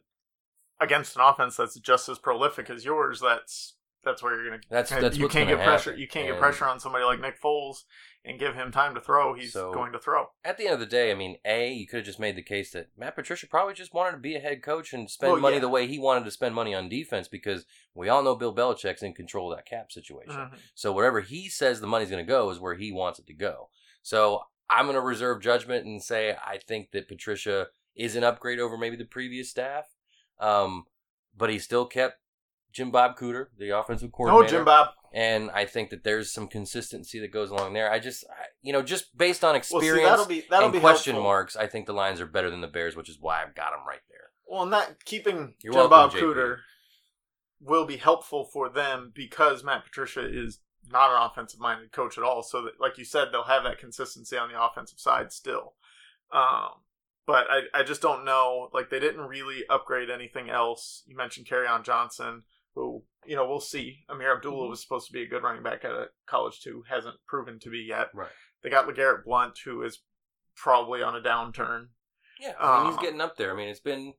against 0.80 1.16
an 1.16 1.22
offense 1.22 1.56
that's 1.58 1.80
just 1.80 2.08
as 2.10 2.20
prolific 2.20 2.70
as 2.70 2.86
yours, 2.86 3.20
that's 3.22 3.74
that's 4.04 4.24
where 4.24 4.36
you're 4.36 4.46
gonna. 4.52 4.62
That's- 4.70 4.90
that's 5.02 5.18
you 5.18 5.28
can't 5.28 5.50
get 5.50 5.58
pressure. 5.58 5.90
happen. 5.92 6.00
You 6.00 6.08
can't 6.08 6.28
And- 6.28 6.36
get 6.36 6.40
pressure 6.42 6.64
on 6.66 6.80
somebody 6.80 7.04
like 7.04 7.20
Nick 7.20 7.42
Foles 7.42 7.84
and 8.24 8.40
give 8.40 8.56
him 8.56 8.72
time 8.72 8.94
to 8.96 9.02
throw. 9.02 9.34
He's 9.34 9.52
So- 9.52 9.74
going 9.74 9.92
to 9.92 10.00
throw. 10.00 10.28
At 10.46 10.58
the 10.58 10.66
end 10.66 10.76
of 10.76 10.80
the 10.80 10.86
day, 10.86 11.12
I 11.12 11.14
mean, 11.14 11.38
A, 11.44 11.74
you 11.74 11.88
could 11.88 11.98
have 11.98 12.06
just 12.06 12.20
made 12.20 12.38
the 12.38 12.44
case 12.44 12.72
that 12.72 12.88
Matt 12.96 13.16
Patricia 13.16 13.48
probably 13.48 13.74
just 13.74 13.94
wanted 13.94 14.12
to 14.12 14.18
be 14.20 14.36
a 14.36 14.40
head 14.40 14.64
coach 14.64 14.94
and 14.94 15.10
spend 15.12 15.34
Well, 15.34 15.42
money 15.42 15.56
yeah. 15.56 15.62
the 15.62 15.68
way 15.70 15.88
he 15.88 16.00
wanted 16.00 16.24
to 16.24 16.32
spend 16.32 16.56
money 16.56 16.74
on 16.74 16.88
defense 16.88 17.28
because 17.28 17.66
we 17.94 18.08
all 18.08 18.24
know 18.24 18.36
Bill 18.36 18.56
Belichick's 18.56 19.04
in 19.04 19.14
control 19.14 19.52
of 19.52 19.58
that 19.58 19.66
cap 19.66 19.92
situation. 19.92 20.32
Mhm. 20.52 20.60
So 20.74 20.94
wherever 20.94 21.20
he 21.20 21.50
says 21.50 21.82
the 21.82 21.88
money's 21.88 22.10
going 22.12 22.26
to 22.26 22.30
go 22.30 22.50
is 22.50 22.60
where 22.62 22.76
he 22.76 22.94
wants 22.94 23.20
it 23.20 23.28
to 23.28 23.34
go. 23.34 23.72
So 24.04 24.44
I'm 24.70 24.86
going 24.86 24.96
to 24.96 25.02
reserve 25.02 25.42
judgment 25.42 25.86
and 25.86 26.02
say 26.02 26.38
I 26.46 26.60
think 26.60 26.92
that 26.92 27.10
Patricia 27.10 27.68
is 27.94 28.16
an 28.16 28.24
upgrade 28.24 28.60
over 28.60 28.78
maybe 28.78 28.96
the 28.96 29.06
previous 29.06 29.50
staff. 29.50 29.97
Um, 30.40 30.86
but 31.38 31.50
he 31.50 31.60
still 31.60 31.86
kept 31.86 32.20
Jim 32.72 32.92
Bob 32.92 33.18
Cooter, 33.18 33.48
the 33.58 33.70
offensive 33.78 34.12
coordinator. 34.12 34.44
No. 34.44 34.58
Jim 34.60 34.66
Bob. 34.66 34.90
And 35.14 35.50
I 35.52 35.66
think 35.66 35.90
that 35.90 36.04
there's 36.04 36.32
some 36.32 36.48
consistency 36.48 37.20
that 37.20 37.32
goes 37.32 37.50
along 37.50 37.74
there. 37.74 37.92
I 37.92 37.98
just, 37.98 38.26
I, 38.30 38.46
you 38.62 38.74
know, 38.74 38.82
just 38.82 39.18
based 39.18 39.44
on 39.44 39.52
Well, 39.52 39.58
experience 39.58 40.00
see, 40.00 40.04
that'll 40.04 40.26
be 40.26 40.44
that'll 40.50 40.66
and 40.66 40.74
be 40.74 40.80
question 40.80 41.14
helpful. 41.14 41.30
marks, 41.30 41.56
I 41.56 41.68
think 41.68 41.86
the 41.86 41.94
Lions 41.94 42.22
are 42.22 42.26
better 42.26 42.50
than 42.50 42.62
the 42.62 42.68
Bears, 42.68 42.96
which 42.96 43.10
is 43.10 43.18
why 43.20 43.42
I've 43.42 43.56
got 43.56 43.72
them 43.72 43.88
right 43.88 44.02
there. 44.10 44.18
Well, 44.48 44.64
and 44.64 44.74
that 44.74 45.06
keeping 45.06 45.56
You're 45.62 45.74
Jim 45.74 45.90
welcome, 45.90 45.90
Bob 45.90 46.12
JP. 46.12 46.20
Cooter 46.20 46.58
will 47.60 47.86
be 47.86 47.98
helpful 47.98 48.46
for 48.46 48.70
them 48.70 49.12
because 49.16 49.64
Matt 49.64 49.86
Patricia 49.86 50.28
is 50.28 50.60
not 50.90 51.10
an 51.10 51.30
offensive 51.30 51.60
minded 51.60 51.92
coach 51.92 52.18
at 52.18 52.24
all. 52.24 52.44
So 52.44 52.62
that, 52.64 52.80
like 52.80 52.98
you 52.98 53.06
said, 53.06 53.30
they'll 53.32 53.44
have 53.44 53.64
that 53.64 53.80
consistency 53.80 54.38
on 54.38 54.50
the 54.52 54.62
offensive 54.62 55.00
side 55.00 55.32
still. 55.32 55.74
Um, 56.32 56.82
but 57.28 57.46
I, 57.52 57.62
I 57.74 57.84
just 57.84 58.02
don't 58.02 58.26
know. 58.26 58.70
Like 58.74 58.90
they 58.90 59.00
didn't 59.00 59.28
really 59.28 59.64
upgrade 59.70 60.10
anything 60.10 60.50
else. 60.50 61.04
You 61.06 61.16
mentioned 61.16 61.46
Kerryon 61.48 61.84
Johnson, 61.84 62.44
who 62.74 63.04
you 63.26 63.36
know 63.36 63.48
we'll 63.48 63.60
see. 63.60 64.06
Ameer 64.10 64.36
Abdullah 64.38 64.66
Mhm. 64.66 64.70
was 64.70 64.82
supposed 64.82 65.06
to 65.08 65.14
be 65.14 65.22
a 65.22 65.28
good 65.28 65.44
running 65.44 65.62
back 65.64 65.86
at 65.86 65.92
a 65.92 66.08
college 66.26 66.62
too, 66.62 66.84
hasn't 66.90 67.18
proven 67.28 67.60
to 67.60 67.70
be 67.70 67.86
yet. 67.88 68.08
Right. 68.16 68.32
They 68.64 68.70
got 68.72 68.88
Legarrette 68.88 69.26
Blunt, 69.26 69.60
who 69.66 69.84
is 69.84 70.02
probably 70.56 71.04
on 71.04 71.16
a 71.16 71.22
downturn. 71.22 71.90
Yeah, 72.40 72.54
I 72.60 72.80
mean, 72.84 72.92
he's 72.92 72.98
Uh, 73.00 73.02
getting 73.02 73.22
up 73.22 73.36
there. 73.38 73.52
I 73.52 73.56
mean, 73.56 73.68
it's 73.70 73.80
been 73.80 74.14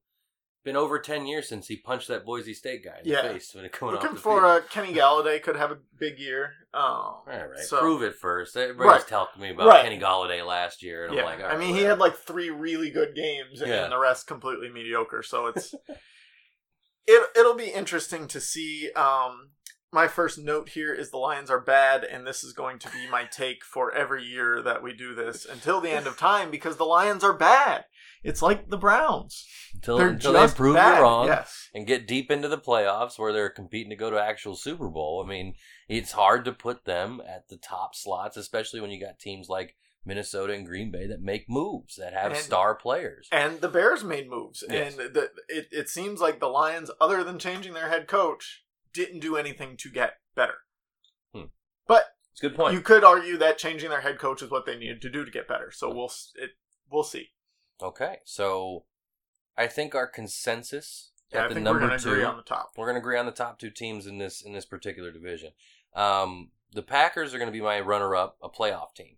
been 0.64 0.76
over 0.76 0.98
ten 0.98 1.26
years 1.26 1.48
since 1.48 1.66
he 1.68 1.76
punched 1.76 2.08
that 2.08 2.24
Boise 2.26 2.52
State 2.52 2.84
guy 2.84 2.98
in 3.02 3.08
Yeah. 3.10 3.22
the 3.22 3.28
face 3.30 3.54
when 3.54 3.64
it 3.64 3.72
coming 3.72 3.94
Looking 3.94 4.10
off 4.10 4.14
the 4.16 4.20
for 4.20 4.40
field. 4.40 4.44
uh, 4.52 4.60
Kenny 4.68 4.92
Golladay 4.94 5.42
could 5.42 5.56
have 5.56 5.70
a 5.70 5.78
big 5.98 6.18
year. 6.18 6.52
Um, 6.74 6.82
All 6.82 7.22
right, 7.26 7.58
so- 7.60 7.78
prove 7.80 8.02
it 8.02 8.14
first. 8.16 8.56
Everybody's 8.56 9.02
Right. 9.02 9.08
talking 9.08 9.40
me 9.42 9.50
about 9.50 9.68
Right. 9.68 9.82
Kenny 9.84 9.98
Golladay 9.98 10.44
last 10.46 10.82
year, 10.82 11.06
and 11.06 11.14
yeah, 11.14 11.20
I'm 11.20 11.26
like, 11.26 11.38
all 11.40 11.46
I 11.46 11.48
right, 11.50 11.58
mean, 11.58 11.74
he 11.74 11.82
had 11.82 11.98
like 11.98 12.16
three 12.16 12.50
really 12.50 12.90
good 12.90 13.14
games, 13.14 13.60
and 13.62 13.70
Yeah. 13.70 13.88
the 13.88 13.98
rest 13.98 14.26
completely 14.26 14.68
mediocre. 14.68 15.22
So 15.22 15.46
it's 15.46 15.74
it 17.06 17.30
it'll 17.36 17.54
be 17.54 17.68
interesting 17.70 18.28
to 18.28 18.40
see. 18.40 18.90
Um, 18.92 19.50
my 19.90 20.06
first 20.06 20.36
note 20.38 20.70
here 20.70 20.92
is 20.92 21.10
the 21.10 21.16
Lions 21.16 21.50
are 21.50 21.60
bad, 21.60 22.04
and 22.04 22.26
this 22.26 22.44
is 22.44 22.52
going 22.52 22.78
to 22.80 22.90
be 22.90 23.06
my 23.08 23.24
take 23.24 23.64
for 23.64 23.90
every 23.92 24.22
year 24.22 24.60
that 24.60 24.82
we 24.82 24.92
do 24.92 25.14
this 25.14 25.46
until 25.46 25.80
the 25.80 25.90
end 25.90 26.06
of 26.06 26.18
time 26.18 26.50
because 26.50 26.76
the 26.76 26.84
Lions 26.84 27.24
are 27.24 27.32
bad. 27.32 27.86
It's 28.24 28.42
like 28.42 28.68
the 28.68 28.76
Browns. 28.78 29.46
until, 29.74 29.98
until 30.00 30.32
they 30.32 30.48
prove 30.48 30.74
bad. 30.74 30.96
you 30.96 31.02
wrong 31.02 31.26
Yes. 31.28 31.68
and 31.74 31.86
get 31.86 32.06
deep 32.08 32.30
into 32.30 32.48
the 32.48 32.58
playoffs 32.58 33.18
where 33.18 33.32
they're 33.32 33.48
competing 33.50 33.90
to 33.90 33.96
go 33.96 34.10
to 34.10 34.20
actual 34.20 34.56
Super 34.56 34.88
Bowl. 34.88 35.22
I 35.24 35.28
mean, 35.28 35.54
it's 35.88 36.12
hard 36.12 36.44
to 36.46 36.52
put 36.52 36.84
them 36.84 37.20
at 37.26 37.48
the 37.48 37.56
top 37.56 37.94
slots, 37.94 38.36
especially 38.36 38.80
when 38.80 38.90
you 38.90 39.00
got 39.00 39.18
teams 39.18 39.48
like 39.48 39.76
Minnesota 40.04 40.52
and 40.54 40.66
Green 40.66 40.90
Bay 40.90 41.06
that 41.06 41.20
make 41.20 41.48
moves 41.48 41.96
that 41.96 42.12
have 42.14 42.32
And- 42.32 42.40
star 42.40 42.74
players. 42.74 43.28
And 43.30 43.60
the 43.60 43.68
Bears 43.68 44.02
made 44.02 44.28
moves, 44.28 44.64
Yes. 44.68 44.96
and 44.98 45.14
the, 45.14 45.30
it 45.48 45.68
it 45.70 45.88
seems 45.88 46.20
like 46.20 46.40
the 46.40 46.48
Lions, 46.48 46.90
other 47.00 47.22
than 47.22 47.38
changing 47.38 47.74
their 47.74 47.88
head 47.88 48.08
coach, 48.08 48.64
didn't 48.92 49.20
do 49.20 49.36
anything 49.36 49.76
to 49.76 49.90
get 49.90 50.14
better. 50.34 50.58
Hmm. 51.34 51.46
But 51.86 52.16
It's 52.32 52.42
a 52.42 52.48
good 52.48 52.56
point. 52.56 52.72
you 52.74 52.80
could 52.80 53.04
argue 53.04 53.36
that 53.36 53.58
changing 53.58 53.90
their 53.90 54.00
head 54.00 54.18
coach 54.18 54.40
is 54.42 54.50
what 54.50 54.64
they 54.66 54.76
needed 54.76 55.02
to 55.02 55.10
do 55.10 55.24
to 55.24 55.30
get 55.30 55.46
better. 55.46 55.70
So 55.70 55.92
we'll 55.92 56.10
it 56.36 56.52
we'll 56.90 57.02
see. 57.04 57.28
Okay, 57.82 58.18
so 58.24 58.84
I 59.56 59.66
think 59.66 59.94
our 59.94 60.06
consensus 60.06 61.10
Yeah, 61.32 61.44
at 61.44 61.50
I 61.50 61.54
the 61.54 61.60
number 61.60 61.86
going 61.86 61.98
to 61.98 62.02
two, 62.02 62.12
agree 62.12 62.24
on 62.24 62.36
the 62.36 62.42
top. 62.42 62.72
we're 62.76 62.86
going 62.86 62.96
to 62.96 63.00
agree 63.00 63.18
on 63.18 63.26
the 63.26 63.32
top 63.32 63.58
two 63.58 63.70
teams 63.70 64.06
in 64.06 64.18
this 64.18 64.40
in 64.40 64.52
this 64.52 64.64
particular 64.64 65.12
division. 65.12 65.52
Um, 65.94 66.50
the 66.72 66.82
Packers 66.82 67.34
are 67.34 67.38
going 67.38 67.48
to 67.48 67.52
be 67.52 67.60
my 67.62 67.80
runner-up, 67.80 68.36
a 68.42 68.48
playoff 68.48 68.94
team. 68.94 69.16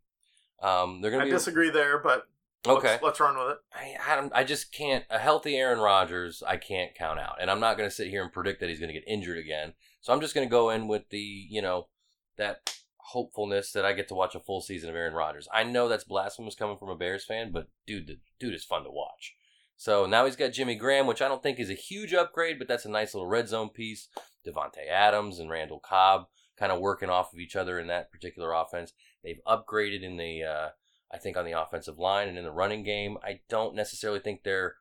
Um, 0.63 1.01
they're 1.01 1.11
going 1.11 1.23
I 1.23 1.25
to 1.25 1.31
be 1.31 1.37
disagree 1.37 1.71
there, 1.71 1.99
but 1.99 2.29
okay. 2.67 2.93
let's, 2.93 3.03
let's 3.03 3.21
run 3.21 3.37
with 3.37 3.53
it. 3.53 3.59
I, 3.75 3.97
I, 4.35 4.41
I 4.41 4.45
just 4.45 4.73
can't. 4.73 5.05
A 5.11 5.19
healthy 5.19 5.57
Aaron 5.57 5.81
Rodgers, 5.81 6.43
I 6.47 6.59
can't 6.59 6.95
count 6.95 7.19
out, 7.19 7.37
and 7.41 7.51
I'm 7.51 7.61
not 7.61 7.77
going 7.77 7.89
to 7.89 7.95
sit 7.95 8.09
here 8.09 8.23
and 8.23 8.33
predict 8.33 8.61
that 8.61 8.69
he's 8.69 8.79
going 8.79 8.93
to 8.93 8.99
get 8.99 9.09
injured 9.09 9.39
again. 9.39 9.73
So 10.01 10.13
I'm 10.13 10.21
just 10.21 10.35
going 10.35 10.47
to 10.47 10.51
go 10.51 10.71
in 10.71 10.87
with 10.87 11.09
the, 11.11 11.19
you 11.19 11.61
know, 11.61 11.89
that 12.37 12.77
hopefulness 13.13 13.73
that 13.73 13.85
I 13.85 13.93
get 13.93 14.09
to 14.09 14.15
watch 14.15 14.35
a 14.35 14.41
full 14.41 14.61
season 14.61 14.91
of 14.91 14.97
Aaron 14.97 15.15
Rodgers. 15.15 15.49
I 15.53 15.65
know 15.65 15.89
that's 15.89 16.05
blasphemous 16.05 16.55
coming 16.55 16.77
from 16.77 16.89
a 16.89 16.97
Bears 16.97 17.25
fan, 17.25 17.51
but 17.53 17.69
dude, 17.87 18.07
the 18.07 18.19
dude 18.39 18.55
is 18.55 18.65
fun 18.65 18.85
to 18.85 18.91
watch. 18.91 19.35
So 19.77 20.07
now 20.07 20.27
he's 20.27 20.37
got 20.37 20.53
Jimmy 20.53 20.75
Graham, 20.75 21.07
which 21.07 21.23
I 21.23 21.29
don't 21.29 21.43
think 21.43 21.59
is 21.59 21.71
a 21.71 21.75
huge 21.75 22.13
upgrade, 22.13 22.59
but 22.59 22.69
that's 22.69 22.85
a 22.85 22.91
nice 22.91 23.15
little 23.15 23.29
red 23.29 23.49
zone 23.49 23.71
piece. 23.71 24.09
Davante 24.47 24.87
Adams 24.91 25.39
and 25.39 25.51
Randall 25.51 25.81
Cobb 25.81 26.27
kind 26.59 26.71
of 26.71 26.81
working 26.81 27.09
off 27.09 27.33
of 27.33 27.39
each 27.39 27.57
other 27.57 27.79
in 27.79 27.87
that 27.87 28.13
particular 28.13 28.53
offense. 28.53 28.93
They've 29.25 29.41
upgraded 29.47 30.03
in 30.03 30.19
the, 30.19 30.43
uh, 30.45 30.69
I 31.13 31.19
think, 31.19 31.37
on 31.37 31.47
the 31.47 31.59
offensive 31.59 31.99
line 31.99 32.29
and 32.29 32.37
in 32.37 32.45
the 32.45 32.53
running 32.53 32.83
game. 32.85 33.17
I 33.25 33.41
don't 33.49 33.75
necessarily 33.75 34.21
think 34.21 34.43
they're 34.43 34.75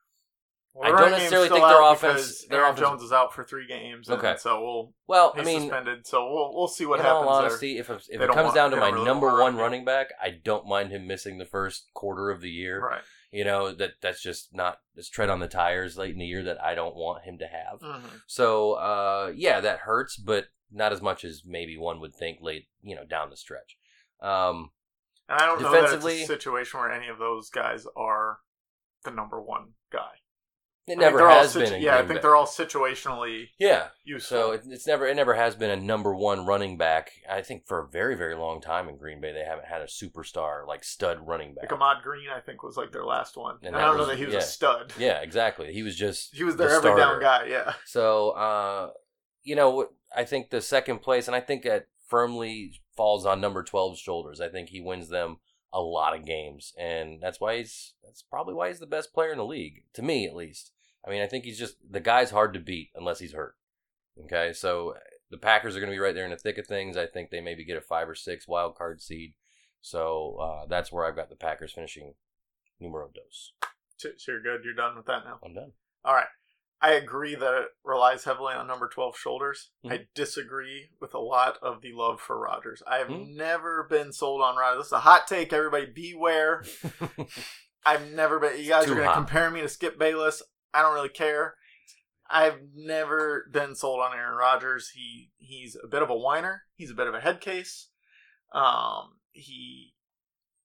Well, 0.73 0.93
I 0.93 0.97
don't 1.01 1.11
necessarily 1.11 1.49
think 1.49 1.65
their 1.65 1.81
offense- 1.81 2.45
their 2.45 2.59
Aaron 2.61 2.73
offense- 2.73 2.87
Jones 2.87 3.03
is 3.03 3.11
out 3.11 3.33
for 3.33 3.43
three 3.43 3.65
games. 3.67 4.07
and 4.07 4.17
Okay. 4.19 4.37
so 4.37 4.61
we'll 4.61 4.93
well. 5.07 5.33
he's 5.33 5.41
I 5.41 5.45
mean, 5.45 5.61
suspended. 5.61 6.07
So 6.07 6.31
we'll 6.31 6.53
we'll 6.55 6.67
see 6.67 6.85
what 6.85 6.99
in 6.99 7.05
happens 7.05 7.27
all 7.27 7.37
there. 7.41 7.49
honesty, 7.49 7.77
if 7.79 7.89
if 7.89 8.05
They 8.07 8.15
it 8.15 8.17
don't 8.19 8.33
comes 8.33 8.45
want- 8.45 8.55
down 8.55 8.71
to 8.71 8.77
my 8.77 8.89
really 8.89 9.03
number 9.05 9.27
one 9.27 9.37
run 9.37 9.57
running 9.57 9.83
back, 9.83 10.09
I 10.21 10.29
don't 10.29 10.67
mind 10.67 10.91
him 10.91 11.07
missing 11.07 11.37
the 11.37 11.45
first 11.45 11.91
quarter 11.93 12.29
of 12.29 12.41
the 12.41 12.49
year. 12.51 12.79
Right. 12.81 13.01
You 13.31 13.43
know 13.43 13.71
that 13.73 13.93
that's 14.01 14.21
just 14.21 14.53
not 14.55 14.79
it's 14.95 15.09
tread 15.09 15.29
on 15.29 15.39
the 15.39 15.47
tires 15.47 15.97
late 15.97 16.13
in 16.13 16.19
the 16.19 16.25
year 16.25 16.43
that 16.43 16.61
I 16.63 16.75
don't 16.75 16.95
want 16.95 17.23
him 17.25 17.37
to 17.39 17.47
have. 17.47 17.79
Mhm. 17.81 18.21
So 18.27 18.73
uh, 18.73 19.31
yeah, 19.35 19.59
that 19.61 19.79
hurts, 19.79 20.17
but 20.17 20.47
not 20.71 20.91
as 20.93 21.01
much 21.01 21.23
as 21.25 21.43
maybe 21.45 21.77
one 21.77 21.99
would 21.99 22.13
think 22.13 22.39
late 22.41 22.69
you 22.81 22.95
know 22.95 23.05
down 23.05 23.29
the 23.31 23.37
stretch. 23.37 23.77
Um, 24.21 24.71
And 25.27 25.39
I 25.41 25.45
don't 25.45 25.61
know 25.61 25.71
that 25.71 25.93
it's 25.95 26.05
a 26.05 26.25
situation 26.25 26.79
where 26.79 26.91
any 26.91 27.07
of 27.07 27.17
those 27.17 27.49
guys 27.49 27.85
are 27.95 28.39
the 29.03 29.11
number 29.11 29.41
one 29.41 29.73
guy. 29.91 30.18
It 30.89 30.97
I 30.97 31.01
never 31.01 31.17
they're 31.19 31.29
all 31.29 31.39
has 31.39 31.51
situ- 31.53 31.69
been. 31.71 31.81
Yeah, 31.81 31.97
I 31.97 32.05
think 32.05 32.21
they're 32.21 32.35
all 32.35 32.45
situationally 32.45 33.49
yeah. 33.59 33.87
useful. 34.03 34.37
So 34.37 34.51
it, 34.53 34.63
it's 34.67 34.87
never 34.87 35.07
it 35.07 35.15
never 35.15 35.35
has 35.35 35.55
been 35.55 35.69
a 35.69 35.75
number 35.75 36.15
one 36.15 36.45
running 36.45 36.77
back. 36.77 37.11
I 37.29 37.41
think 37.41 37.67
for 37.67 37.79
a 37.79 37.87
very 37.87 38.15
very 38.15 38.35
long 38.35 38.61
time 38.61 38.89
in 38.89 38.97
Green 38.97 39.21
Bay 39.21 39.31
they 39.33 39.43
haven't 39.43 39.67
had 39.67 39.81
a 39.81 39.85
superstar 39.85 40.65
like 40.67 40.83
stud 40.83 41.19
running 41.25 41.53
back. 41.53 41.71
like 41.71 41.73
Ahman 41.73 42.01
Green, 42.03 42.29
I 42.35 42.39
think 42.39 42.63
was 42.63 42.77
like 42.77 42.91
their 42.91 43.05
last 43.05 43.37
one. 43.37 43.57
And 43.61 43.75
And, 43.75 43.75
I 43.75 43.85
don't 43.85 43.97
know 43.97 44.05
that 44.05 44.17
he 44.17 44.25
was 44.25 44.33
yeah. 44.33 44.39
a 44.39 44.43
stud. 44.43 44.93
Yeah, 44.97 45.21
exactly. 45.21 45.73
He 45.73 45.83
was 45.83 45.95
just 45.95 46.35
He 46.35 46.43
was 46.43 46.55
the 46.55 46.63
their 46.65 46.77
every 46.77 46.91
starter. 46.91 47.01
down 47.01 47.21
guy. 47.21 47.47
Yeah. 47.47 47.73
So, 47.85 48.31
uh, 48.31 48.89
you 49.43 49.55
know, 49.55 49.69
what- 49.71 49.91
I 50.15 50.23
think 50.23 50.49
the 50.49 50.61
second 50.61 50.99
place, 51.03 51.27
and 51.27 51.35
I 51.35 51.39
think 51.39 51.63
that 51.63 51.85
firmly 52.07 52.81
falls 52.97 53.25
on 53.27 53.39
number 53.39 53.63
12's 53.63 53.99
shoulders. 53.99 54.41
I 54.41 54.49
think 54.49 54.69
he 54.69 54.81
wins 54.81 55.09
them 55.09 55.37
a 55.71 55.79
lot 55.79 56.15
of 56.17 56.25
games, 56.25 56.73
and 56.79 57.21
that's 57.21 57.39
why 57.39 57.57
he's 57.57 57.93
that's 58.03 58.23
probably 58.23 58.55
why 58.55 58.69
he's 58.69 58.79
the 58.79 58.87
best 58.87 59.13
player 59.13 59.31
in 59.31 59.37
the 59.37 59.45
league, 59.45 59.83
to 59.93 60.01
me 60.01 60.25
at 60.25 60.35
least. 60.35 60.71
I 61.05 61.09
mean, 61.09 61.21
I 61.21 61.27
think 61.27 61.45
he's 61.45 61.59
just 61.59 61.75
the 61.89 61.99
guy's 61.99 62.31
hard 62.31 62.53
to 62.53 62.59
beat 62.59 62.89
unless 62.95 63.19
he's 63.19 63.33
hurt. 63.33 63.55
Okay, 64.25 64.51
so 64.53 64.95
the 65.29 65.37
Packers 65.37 65.75
are 65.75 65.79
going 65.79 65.91
to 65.91 65.95
be 65.95 65.99
right 65.99 66.13
there 66.15 66.25
in 66.25 66.31
the 66.31 66.37
thick 66.37 66.57
of 66.57 66.67
things. 66.67 66.97
I 66.97 67.05
think 67.05 67.29
they 67.29 67.39
maybe 67.41 67.63
get 67.63 67.77
a 67.77 67.81
five 67.81 68.09
or 68.09 68.15
six 68.15 68.47
wild 68.47 68.75
card 68.75 69.01
seed. 69.01 69.33
So 69.81 70.37
uh, 70.41 70.65
that's 70.67 70.91
where 70.91 71.05
I've 71.05 71.15
got 71.15 71.29
the 71.29 71.35
Packers 71.37 71.71
finishing 71.71 72.15
numero 72.79 73.09
dos. 73.13 73.53
So 73.97 74.09
you're 74.27 74.41
good. 74.41 74.65
You're 74.65 74.73
done 74.73 74.97
with 74.97 75.05
that 75.05 75.23
now. 75.25 75.39
I'm 75.43 75.53
done. 75.53 75.71
All 76.03 76.13
right. 76.13 76.27
I 76.81 76.93
agree 76.93 77.35
that 77.35 77.53
it 77.53 77.67
relies 77.83 78.23
heavily 78.23 78.53
on 78.53 78.65
number 78.67 78.87
12 78.87 79.17
shoulders. 79.17 79.71
Mhm. 79.85 79.91
I 79.93 80.07
disagree 80.15 80.89
with 81.01 81.13
a 81.13 81.19
lot 81.19 81.57
of 81.61 81.81
the 81.81 81.91
love 81.93 82.21
for 82.21 82.39
Rodgers. 82.39 82.81
I 82.87 82.97
have 82.99 83.07
Mhm. 83.09 83.35
never 83.35 83.83
been 83.83 84.13
sold 84.13 84.41
on 84.41 84.55
Rodgers. 84.55 84.79
This 84.81 84.87
is 84.87 84.93
a 84.93 84.99
hot 84.99 85.27
take. 85.27 85.51
Everybody 85.51 85.87
beware. 85.87 86.63
I've 87.85 88.11
never 88.11 88.39
been. 88.39 88.57
You 88.59 88.69
guys 88.69 88.89
are 88.89 88.95
going 88.95 89.07
to 89.07 89.13
compare 89.13 89.49
me 89.51 89.61
to 89.61 89.69
Skip 89.69 89.97
Bayless. 89.99 90.41
I 90.73 90.81
don't 90.81 90.93
really 90.93 91.09
care. 91.09 91.55
I've 92.29 92.59
never 92.75 93.49
been 93.51 93.75
sold 93.75 94.01
on 94.01 94.15
Aaron 94.15 94.37
Rodgers. 94.37 94.91
He 94.93 95.31
he's 95.37 95.75
a 95.83 95.87
bit 95.87 96.03
of 96.03 96.09
a 96.09 96.17
whiner. 96.17 96.63
He's 96.75 96.91
a 96.91 96.95
bit 96.95 97.07
of 97.07 97.15
a 97.15 97.19
head 97.19 97.41
case. 97.41 97.89
Um, 98.53 99.17
he 99.31 99.93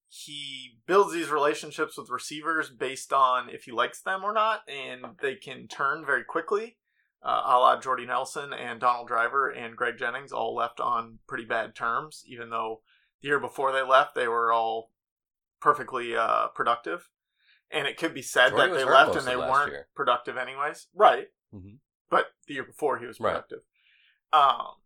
he 0.09 0.79
builds 0.87 1.13
these 1.13 1.31
relationships 1.31 1.97
with 1.97 2.11
receivers 2.11 2.71
based 2.71 3.13
on 3.13 3.49
if 3.49 3.65
he 3.65 3.73
likes 3.73 4.01
them 4.01 4.23
or 4.23 4.33
not, 4.33 4.61
and 4.69 5.17
they 5.21 5.35
can 5.35 5.67
turn 5.67 6.05
very 6.05 6.23
quickly. 6.23 6.77
Uh, 7.23 7.43
a 7.47 7.59
la 7.59 7.81
Jordy 7.81 8.05
Nelson 8.05 8.53
and 8.53 8.79
Donald 8.79 9.09
Driver 9.09 9.49
and 9.49 9.77
Greg 9.77 9.97
Jennings 9.99 10.31
all 10.31 10.55
left 10.55 10.79
on 10.79 11.19
pretty 11.27 11.47
bad 11.47 11.75
terms, 11.75 12.23
even 12.27 12.51
though 12.51 12.83
the 13.23 13.29
year 13.29 13.41
before 13.41 13.73
they 13.73 13.83
left, 13.83 14.15
they 14.15 14.29
were 14.29 14.53
all 14.53 14.93
perfectly 15.61 16.15
uh, 16.15 16.49
productive. 16.49 17.09
And 17.71 17.87
it 17.89 17.97
could 17.97 18.15
be 18.15 18.23
said 18.23 18.51
Jordy 18.51 18.73
that 18.73 18.79
they 18.79 18.85
left 18.85 19.17
and 19.17 19.27
they 19.27 19.37
weren't 19.37 19.73
year. 19.73 19.89
productive 19.97 20.37
anyways. 20.37 20.87
Right. 20.95 21.29
Mhm. 21.55 21.79
But 22.11 22.27
the 22.47 22.55
year 22.55 22.63
before, 22.65 22.99
he 22.99 23.07
was 23.07 23.19
Right. 23.19 23.31
productive. 23.33 23.61
Um, 24.33 24.77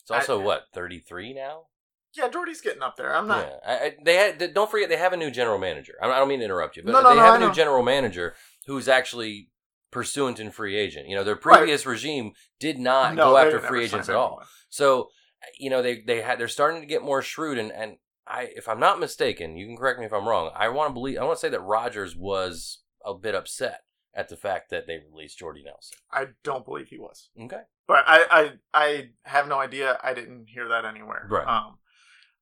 It's 0.00 0.10
also 0.10 0.40
I- 0.40 0.44
what 0.44 0.64
33 0.72 1.32
now. 1.34 1.66
yeah, 2.14 2.28
Jordy's 2.28 2.60
getting 2.60 2.82
up 2.82 2.96
there. 2.96 3.14
I'm 3.14 3.26
not. 3.28 3.46
Yeah, 3.46 3.56
I, 3.66 3.84
I, 3.86 3.96
they 4.02 4.14
had. 4.16 4.38
they- 4.38 4.48
Don't 4.50 4.70
forget, 4.70 4.88
they 4.88 4.96
have 4.96 5.12
a 5.12 5.16
new 5.16 5.30
general 5.30 5.58
manager. 5.58 5.94
I 6.00 6.06
don't, 6.06 6.14
I 6.16 6.18
don't 6.18 6.28
mean 6.28 6.38
to 6.40 6.44
interrupt 6.44 6.76
you, 6.76 6.82
but 6.82 6.92
No, 6.92 7.00
no, 7.02 7.10
they 7.10 7.16
no, 7.16 7.22
have 7.22 7.34
a 7.42 7.46
new 7.46 7.52
general 7.52 7.82
manager 7.82 8.34
who's 8.66 8.88
actually 8.88 9.50
pursuant 9.90 10.38
in 10.40 10.50
free 10.50 10.76
agent. 10.76 11.08
You 11.08 11.16
know, 11.16 11.24
their 11.24 11.34
Right. 11.34 11.58
previous 11.58 11.84
regime 11.86 12.32
did 12.58 12.78
not 12.78 13.14
No, 13.14 13.30
go 13.32 13.36
after 13.36 13.60
free 13.60 13.84
agents 13.84 14.08
at 14.08 14.14
all. 14.16 14.42
So, 14.68 15.10
you 15.58 15.68
know, 15.70 15.82
they 15.82 16.00
they 16.00 16.20
had 16.22 16.38
they're 16.38 16.48
starting 16.48 16.80
to 16.80 16.86
get 16.86 17.02
more 17.02 17.22
shrewd, 17.22 17.58
and 17.58 17.72
and 17.72 17.98
I, 18.26 18.48
if 18.54 18.68
I'm 18.68 18.80
not 18.80 19.00
mistaken, 19.00 19.56
you 19.56 19.66
can 19.66 19.76
correct 19.76 19.98
me 19.98 20.06
if 20.06 20.12
I'm 20.12 20.28
wrong. 20.28 20.50
I 20.54 20.68
want 20.68 20.90
to 20.90 20.94
believe. 20.94 21.18
I 21.18 21.24
want 21.24 21.36
to 21.38 21.40
say 21.40 21.48
that 21.48 21.60
Rodgers 21.60 22.16
was 22.16 22.78
a 23.04 23.14
bit 23.14 23.34
upset 23.34 23.80
at 24.14 24.28
the 24.28 24.36
fact 24.36 24.70
that 24.70 24.86
they 24.86 24.98
released 25.10 25.38
Jordy 25.38 25.62
Nelson. 25.64 25.98
I 26.12 26.26
don't 26.44 26.64
believe 26.64 26.88
he 26.88 26.98
was. 26.98 27.30
Okay. 27.40 27.62
But 27.86 28.04
I, 28.06 28.24
I, 28.30 28.50
I 28.72 29.08
have 29.24 29.48
no 29.48 29.58
idea. 29.58 29.98
I 30.02 30.14
didn't 30.14 30.46
hear 30.48 30.68
that 30.68 30.84
anywhere. 30.84 31.26
Right. 31.28 31.46
Um, 31.46 31.78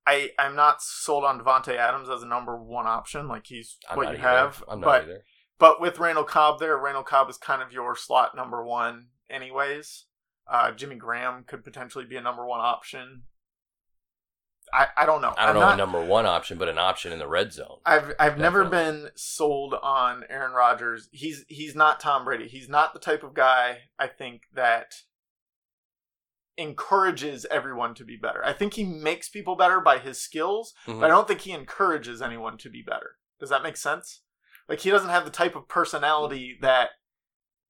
I, 0.07 0.31
I'm 0.39 0.57
not 0.57 0.83
sold 0.83 1.25
on 1.25 1.39
Davante 1.41 1.77
Adams 1.77 2.09
as 2.09 2.23
a 2.23 2.27
number 2.27 2.57
one 2.57 2.87
option. 2.87 3.29
Like 3.29 3.47
he's 3.47 3.77
I'm 3.91 3.97
what 3.97 4.07
you 4.09 4.15
either. 4.15 4.23
have. 4.23 4.65
I'm 4.69 4.81
not 4.81 4.87
but 4.87 5.03
either. 5.05 5.25
but 5.59 5.81
with 5.81 5.99
Randall 5.99 6.25
Cobb 6.25 6.59
there, 6.59 6.77
Randall 6.79 7.03
Cobb 7.03 7.29
is 7.29 7.37
kind 7.37 7.63
of 7.63 7.73
your 7.73 7.95
slot 7.95 8.35
number 8.35 8.65
one, 8.65 9.09
anyways. 9.31 10.07
Uh, 10.51 10.71
Jimmy 10.73 10.97
Graham 10.97 11.45
could 11.47 11.63
potentially 11.63 12.07
be 12.07 12.17
a 12.17 12.23
number 12.23 12.47
one 12.47 12.61
option. 12.61 13.25
I, 14.73 14.87
I 14.97 15.07
don't 15.07 15.21
know. 15.23 15.35
I 15.37 15.47
don't 15.47 15.49
I'm 15.49 15.55
know 15.55 15.61
not- 15.61 15.75
a 15.75 15.77
number 15.77 16.05
one 16.05 16.27
option, 16.27 16.59
but 16.59 16.69
an 16.69 16.79
option 16.79 17.13
in 17.13 17.19
the 17.19 17.27
red 17.29 17.53
zone. 17.53 17.79
I've 17.87 18.15
I've 18.19 18.39
never 18.39 18.65
been 18.65 19.09
sold 19.17 19.75
on 19.75 20.25
Aaron 20.29 20.53
Rodgers. 20.53 21.09
He's 21.13 21.45
he's 21.49 21.75
not 21.75 22.01
Tom 22.01 22.25
Brady. 22.25 22.49
He's 22.49 22.69
not 22.69 22.93
the 22.93 23.01
type 23.01 23.23
of 23.23 23.35
guy 23.35 23.79
I 23.99 24.07
think 24.09 24.43
that 24.55 24.95
encourages 26.57 27.47
everyone 27.51 27.95
to 27.95 28.05
be 28.05 28.17
better. 28.17 28.45
I 28.45 28.53
think 28.53 28.75
he 28.75 28.85
makes 28.85 29.29
people 29.29 29.55
better 29.55 29.81
by 29.81 29.99
his 29.99 30.21
skills, 30.21 30.75
Mhm. 30.87 31.01
but 31.01 31.07
I 31.07 31.15
don't 31.15 31.29
think 31.29 31.43
he 31.43 31.53
encourages 31.53 32.21
anyone 32.21 32.59
to 32.59 32.69
be 32.71 32.83
better. 32.83 33.17
Does 33.39 33.51
that 33.51 33.63
make 33.63 33.77
sense? 33.77 34.23
Like 34.69 34.81
he 34.81 34.91
doesn't 34.91 35.11
have 35.11 35.25
the 35.25 35.31
type 35.31 35.55
of 35.55 35.69
personality 35.69 36.59
that 36.61 36.91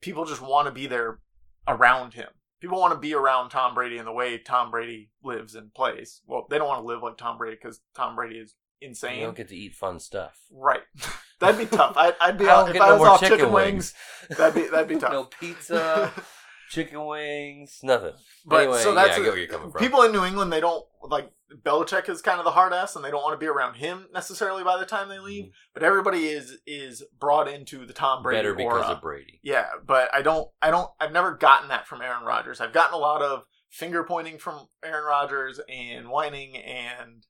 people 0.00 0.25
just 0.25 0.40
want 0.40 0.67
to 0.67 0.73
be 0.73 0.87
there 0.87 1.21
around 1.67 2.14
him. 2.14 2.28
People 2.61 2.81
want 2.81 2.93
to 2.93 2.99
be 2.99 3.15
around 3.15 3.50
Tom 3.50 3.75
Brady 3.75 3.99
in 3.99 4.05
the 4.05 4.12
way 4.12 4.38
Tom 4.38 4.71
Brady 4.71 5.11
lives 5.23 5.55
and 5.55 5.73
plays. 5.73 6.23
Well, 6.27 6.47
they 6.50 6.59
don't 6.59 6.69
want 6.69 6.83
to 6.83 6.87
live 6.87 7.03
like 7.03 7.17
Tom 7.17 7.38
Brady 7.38 7.57
because 7.57 7.81
Tom 7.95 8.17
Brady 8.17 8.37
is 8.38 8.55
insane. 8.81 9.19
You 9.21 9.27
don't 9.27 9.37
get 9.37 9.49
to 9.49 9.57
eat 9.57 9.75
fun 9.75 10.00
stuff. 10.00 10.38
Right. 10.50 10.83
That'd 11.41 11.59
be 11.59 11.77
tough. 11.77 11.97
I'd, 11.97 12.15
I'd 12.21 12.38
be 12.38 12.49
I 12.49 12.65
don't 12.67 12.75
if 12.75 12.83
I 12.83 12.93
was 12.95 13.09
off 13.09 13.21
chicken, 13.21 13.38
chicken, 13.38 13.53
wings. 13.53 13.95
wings. 14.29 14.38
That'd 14.38 14.55
be 14.55 14.69
that'd 14.69 14.88
be 14.88 14.97
tough. 14.99 15.12
no 15.12 15.25
pizza, 15.25 16.12
chicken 16.69 17.05
wings, 17.07 17.81
nothing. 17.83 18.13
but 18.47 18.63
anyway, 18.63 18.83
so 18.83 18.95
that's 18.95 19.11
yeah, 19.11 19.15
I 19.15 19.25
get 19.25 19.29
where 19.31 19.39
you're 19.39 19.49
coming 19.49 19.71
from. 19.71 19.81
people 19.81 20.03
in 20.03 20.13
New 20.13 20.25
England. 20.25 20.53
They 20.53 20.61
don't 20.61 20.85
like 21.03 21.31
Belichick 21.65 22.09
is 22.11 22.21
kind 22.21 22.39
of 22.39 22.45
the 22.45 22.51
hard 22.51 22.73
ass, 22.75 22.95
and 22.95 23.05
they 23.05 23.11
don't 23.11 23.23
want 23.23 23.33
to 23.39 23.43
be 23.43 23.49
around 23.49 23.75
him 23.77 24.07
necessarily 24.13 24.63
by 24.65 24.79
the 24.79 24.85
time 24.85 25.09
they 25.09 25.19
leave. 25.19 25.51
But 25.75 25.83
everybody 25.83 26.27
is 26.29 26.59
is 26.67 27.03
brought 27.19 27.49
into 27.49 27.87
the 27.87 27.93
Tom 27.93 28.23
Brady 28.23 28.47
Mm-hmm. 28.49 28.57
Better 28.57 28.69
because 28.69 28.85
aura. 28.85 28.97
of 28.97 29.01
Brady. 29.03 29.41
Yeah, 29.43 29.67
but 29.87 30.13
I 30.15 30.23
don't 30.23 30.49
I 30.61 30.71
don't 30.71 30.91
I've 31.01 31.13
never 31.13 31.33
gotten 31.37 31.69
that 31.69 31.87
from 31.87 32.03
Aaron 32.03 32.25
Rodgers. 32.25 32.61
I've 32.61 32.73
gotten 32.73 32.95
a 32.95 32.99
lot 32.99 33.23
of 33.23 33.45
finger 33.71 34.03
pointing 34.05 34.39
from 34.39 34.69
Aaron 34.85 35.05
Rodgers 35.05 35.61
and 35.69 36.09
whining 36.09 36.57
and 36.57 37.27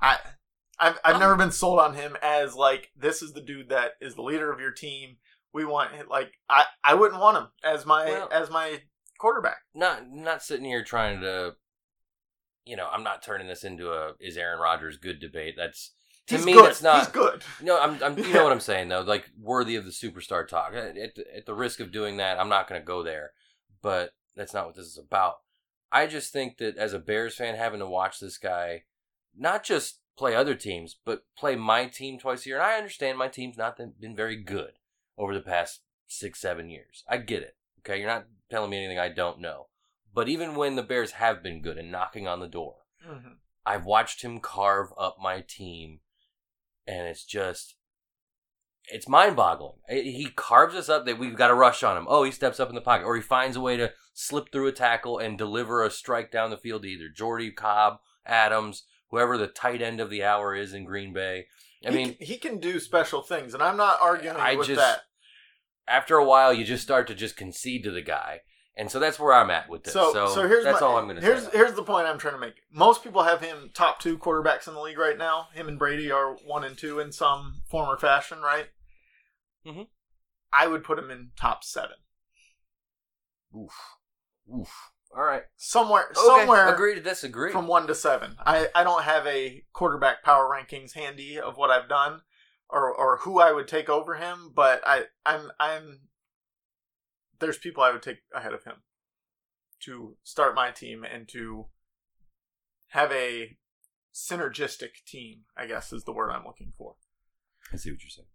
I 0.00 0.18
I've 0.78 0.98
I've 1.04 1.14
Um, 1.14 1.20
never 1.20 1.36
been 1.36 1.52
sold 1.52 1.78
on 1.80 1.94
him 1.94 2.16
as 2.22 2.54
like 2.54 2.90
this 2.96 3.22
is 3.22 3.32
the 3.32 3.40
dude 3.40 3.70
that 3.70 3.92
is 4.00 4.14
the 4.14 4.22
leader 4.22 4.52
of 4.52 4.60
your 4.60 4.72
team. 4.72 5.16
We 5.56 5.64
want 5.64 6.10
like 6.10 6.34
I 6.50 6.66
I 6.84 6.92
wouldn't 6.92 7.18
want 7.18 7.38
him 7.38 7.48
as 7.64 7.86
my 7.86 8.04
Well- 8.04 8.28
as 8.30 8.50
my 8.50 8.82
quarterback. 9.18 9.62
Not 9.74 10.06
not 10.10 10.42
sitting 10.42 10.66
here 10.66 10.84
trying 10.84 11.22
to, 11.22 11.56
you 12.66 12.76
know, 12.76 12.86
I'm 12.92 13.02
not 13.02 13.22
turning 13.22 13.46
this 13.46 13.64
into 13.64 13.90
a 13.90 14.12
is 14.20 14.36
Aaron 14.36 14.60
Rodgers 14.60 14.98
good 14.98 15.18
debate. 15.18 15.54
That's 15.56 15.94
to 16.26 16.36
He's 16.36 16.44
me 16.44 16.52
good. 16.52 16.66
that's 16.66 16.82
not. 16.82 16.98
He's 16.98 17.08
good. 17.08 17.42
No, 17.62 17.80
I'm, 17.80 18.02
I'm. 18.02 18.18
You 18.18 18.34
know 18.34 18.42
what 18.42 18.52
I'm 18.52 18.60
saying 18.70 18.88
though. 18.88 19.00
Like 19.00 19.30
worthy 19.40 19.76
of 19.76 19.86
the 19.86 19.92
superstar 19.92 20.46
talk. 20.46 20.74
At, 20.74 20.98
at, 20.98 21.14
the, 21.14 21.24
at 21.34 21.46
the 21.46 21.54
risk 21.54 21.80
of 21.80 21.90
doing 21.90 22.18
that, 22.18 22.38
I'm 22.38 22.50
not 22.50 22.68
going 22.68 22.78
to 22.78 22.84
go 22.86 23.02
there. 23.02 23.30
But 23.80 24.10
that's 24.36 24.52
not 24.52 24.66
what 24.66 24.74
this 24.76 24.86
is 24.86 24.98
about. 24.98 25.36
I 25.90 26.06
just 26.06 26.34
think 26.34 26.58
that 26.58 26.76
as 26.76 26.92
a 26.92 26.98
Bears 26.98 27.34
fan, 27.34 27.54
having 27.54 27.80
to 27.80 27.86
watch 27.86 28.20
this 28.20 28.36
guy, 28.36 28.82
not 29.34 29.64
just 29.64 30.00
play 30.18 30.34
other 30.34 30.54
teams, 30.54 30.96
but 31.02 31.22
play 31.38 31.56
my 31.56 31.86
team 31.86 32.18
twice 32.18 32.44
a 32.44 32.50
year, 32.50 32.58
and 32.58 32.66
I 32.66 32.76
understand 32.76 33.16
my 33.16 33.28
team's 33.28 33.56
not 33.56 33.78
been 33.78 34.14
very 34.14 34.36
good 34.36 34.72
over 35.18 35.34
the 35.34 35.40
past 35.40 35.80
six, 36.06 36.40
seven 36.40 36.70
years. 36.70 37.04
I 37.08 37.16
get 37.18 37.42
it. 37.42 37.56
Okay, 37.80 37.98
you're 37.98 38.08
not 38.08 38.26
telling 38.50 38.70
me 38.70 38.78
anything 38.78 38.98
I 38.98 39.08
don't 39.08 39.40
know. 39.40 39.68
But 40.14 40.28
even 40.28 40.54
when 40.54 40.76
the 40.76 40.82
Bears 40.82 41.12
have 41.12 41.42
been 41.42 41.60
good 41.62 41.78
and 41.78 41.90
knocking 41.92 42.26
on 42.26 42.40
the 42.40 42.48
door, 42.48 42.76
Mhm. 43.06 43.36
I've 43.64 43.84
watched 43.84 44.22
him 44.22 44.40
carve 44.40 44.92
up 44.96 45.16
my 45.20 45.40
team, 45.40 46.00
and 46.86 47.06
it's 47.08 47.24
just, 47.24 47.74
it's 48.88 49.08
mind 49.08 49.36
boggling. 49.36 49.78
He 49.88 50.30
carves 50.34 50.74
us 50.76 50.88
up 50.88 51.04
that 51.06 51.18
we've 51.18 51.36
got 51.36 51.50
a 51.50 51.54
rush 51.54 51.82
on 51.82 51.96
him. 51.96 52.06
Oh, 52.08 52.22
he 52.22 52.30
steps 52.30 52.60
up 52.60 52.68
in 52.68 52.74
the 52.76 52.80
pocket, 52.80 53.04
or 53.04 53.16
he 53.16 53.22
finds 53.22 53.56
a 53.56 53.60
way 53.60 53.76
to 53.76 53.92
slip 54.14 54.50
through 54.52 54.68
a 54.68 54.72
tackle 54.72 55.18
and 55.18 55.36
deliver 55.36 55.82
a 55.84 55.90
strike 55.90 56.30
down 56.30 56.50
the 56.50 56.56
field 56.56 56.82
to 56.82 56.88
either 56.88 57.08
Jordy, 57.08 57.50
Cobb, 57.50 57.98
Adams, 58.24 58.84
whoever 59.10 59.36
the 59.36 59.48
tight 59.48 59.82
end 59.82 60.00
of 60.00 60.10
the 60.10 60.22
hour 60.24 60.54
is 60.54 60.72
in 60.72 60.84
Green 60.84 61.12
Bay. 61.12 61.48
I 61.84 61.90
he, 61.90 61.96
mean, 61.96 62.14
can- 62.14 62.26
he 62.26 62.38
can 62.38 62.58
do 62.60 62.78
special 62.80 63.22
things, 63.22 63.52
and 63.54 63.62
I'm 63.62 63.76
not 63.76 64.00
arguing 64.00 64.36
I 64.36 64.54
with 64.54 64.68
just- 64.68 64.80
that. 64.80 65.02
After 65.88 66.16
a 66.16 66.24
while, 66.24 66.52
you 66.52 66.64
just 66.64 66.82
start 66.82 67.06
to 67.08 67.14
just 67.14 67.36
concede 67.36 67.84
to 67.84 67.90
the 67.90 68.02
guy. 68.02 68.40
And 68.78 68.90
so 68.90 68.98
that's 69.00 69.18
where 69.18 69.32
I'm 69.32 69.50
at 69.50 69.70
with 69.70 69.84
this. 69.84 69.94
So, 69.94 70.12
So, 70.12 70.26
so, 70.28 70.46
here's 70.48 70.64
that's 70.64 70.82
my, 70.82 70.86
all 70.86 70.98
I'm 70.98 71.04
going 71.04 71.16
to 71.16 71.22
here's 71.22 71.44
say. 71.44 71.50
here's 71.52 71.72
the 71.72 71.82
point 71.82 72.06
I'm 72.06 72.18
trying 72.18 72.34
to 72.34 72.40
make. 72.40 72.56
Most 72.70 73.02
people 73.02 73.22
have 73.22 73.40
him 73.40 73.70
top 73.72 74.00
two 74.00 74.18
quarterbacks 74.18 74.68
in 74.68 74.74
the 74.74 74.80
league 74.80 74.98
right 74.98 75.16
now. 75.16 75.48
Him 75.54 75.66
and 75.68 75.78
Brady 75.78 76.10
are 76.10 76.34
one 76.44 76.62
and 76.62 76.76
two 76.76 76.98
in 77.00 77.10
some 77.10 77.62
form 77.70 77.88
or 77.88 77.96
fashion, 77.96 78.40
right? 78.42 78.66
Mhm. 79.66 79.86
I 80.52 80.66
would 80.66 80.84
put 80.84 80.98
him 80.98 81.10
in 81.10 81.30
top 81.40 81.64
seven, 81.64 81.96
Oof. 83.56 83.72
Oof. 84.54 84.90
All 85.16 85.22
right. 85.24 85.44
somewhere, 85.56 86.08
Okay. 86.10 86.20
somewhere 86.20 86.72
Agree 86.72 86.94
to 86.94 87.00
disagree. 87.00 87.50
from 87.50 87.66
one 87.66 87.86
to 87.86 87.94
seven. 87.94 88.36
I 88.44 88.68
I 88.74 88.84
don't 88.84 89.04
have 89.04 89.26
a 89.26 89.64
quarterback 89.72 90.22
power 90.22 90.48
rankings 90.50 90.92
handy 90.92 91.38
of 91.40 91.56
what 91.56 91.70
I've 91.70 91.88
done 91.88 92.20
or 92.70 92.92
or 92.92 93.18
who 93.18 93.40
I 93.40 93.52
would 93.52 93.68
take 93.68 93.88
over 93.88 94.14
him, 94.14 94.52
but 94.54 94.82
I 94.86 95.04
I'm 95.24 95.50
I'm 95.58 96.00
there's 97.38 97.58
people 97.58 97.82
I 97.82 97.92
would 97.92 98.02
take 98.02 98.18
ahead 98.34 98.54
of 98.54 98.64
him 98.64 98.76
to 99.80 100.16
start 100.22 100.54
my 100.54 100.70
team 100.70 101.04
and 101.04 101.28
to 101.28 101.66
have 102.88 103.12
a 103.12 103.56
synergistic 104.14 105.04
team. 105.06 105.40
I 105.56 105.66
guess 105.66 105.92
is 105.92 106.04
the 106.04 106.12
word 106.12 106.30
I'm 106.30 106.46
looking 106.46 106.72
for. 106.76 106.96
I 107.72 107.76
see 107.76 107.90
what 107.90 108.02
you're 108.02 108.10
saying. 108.10 108.28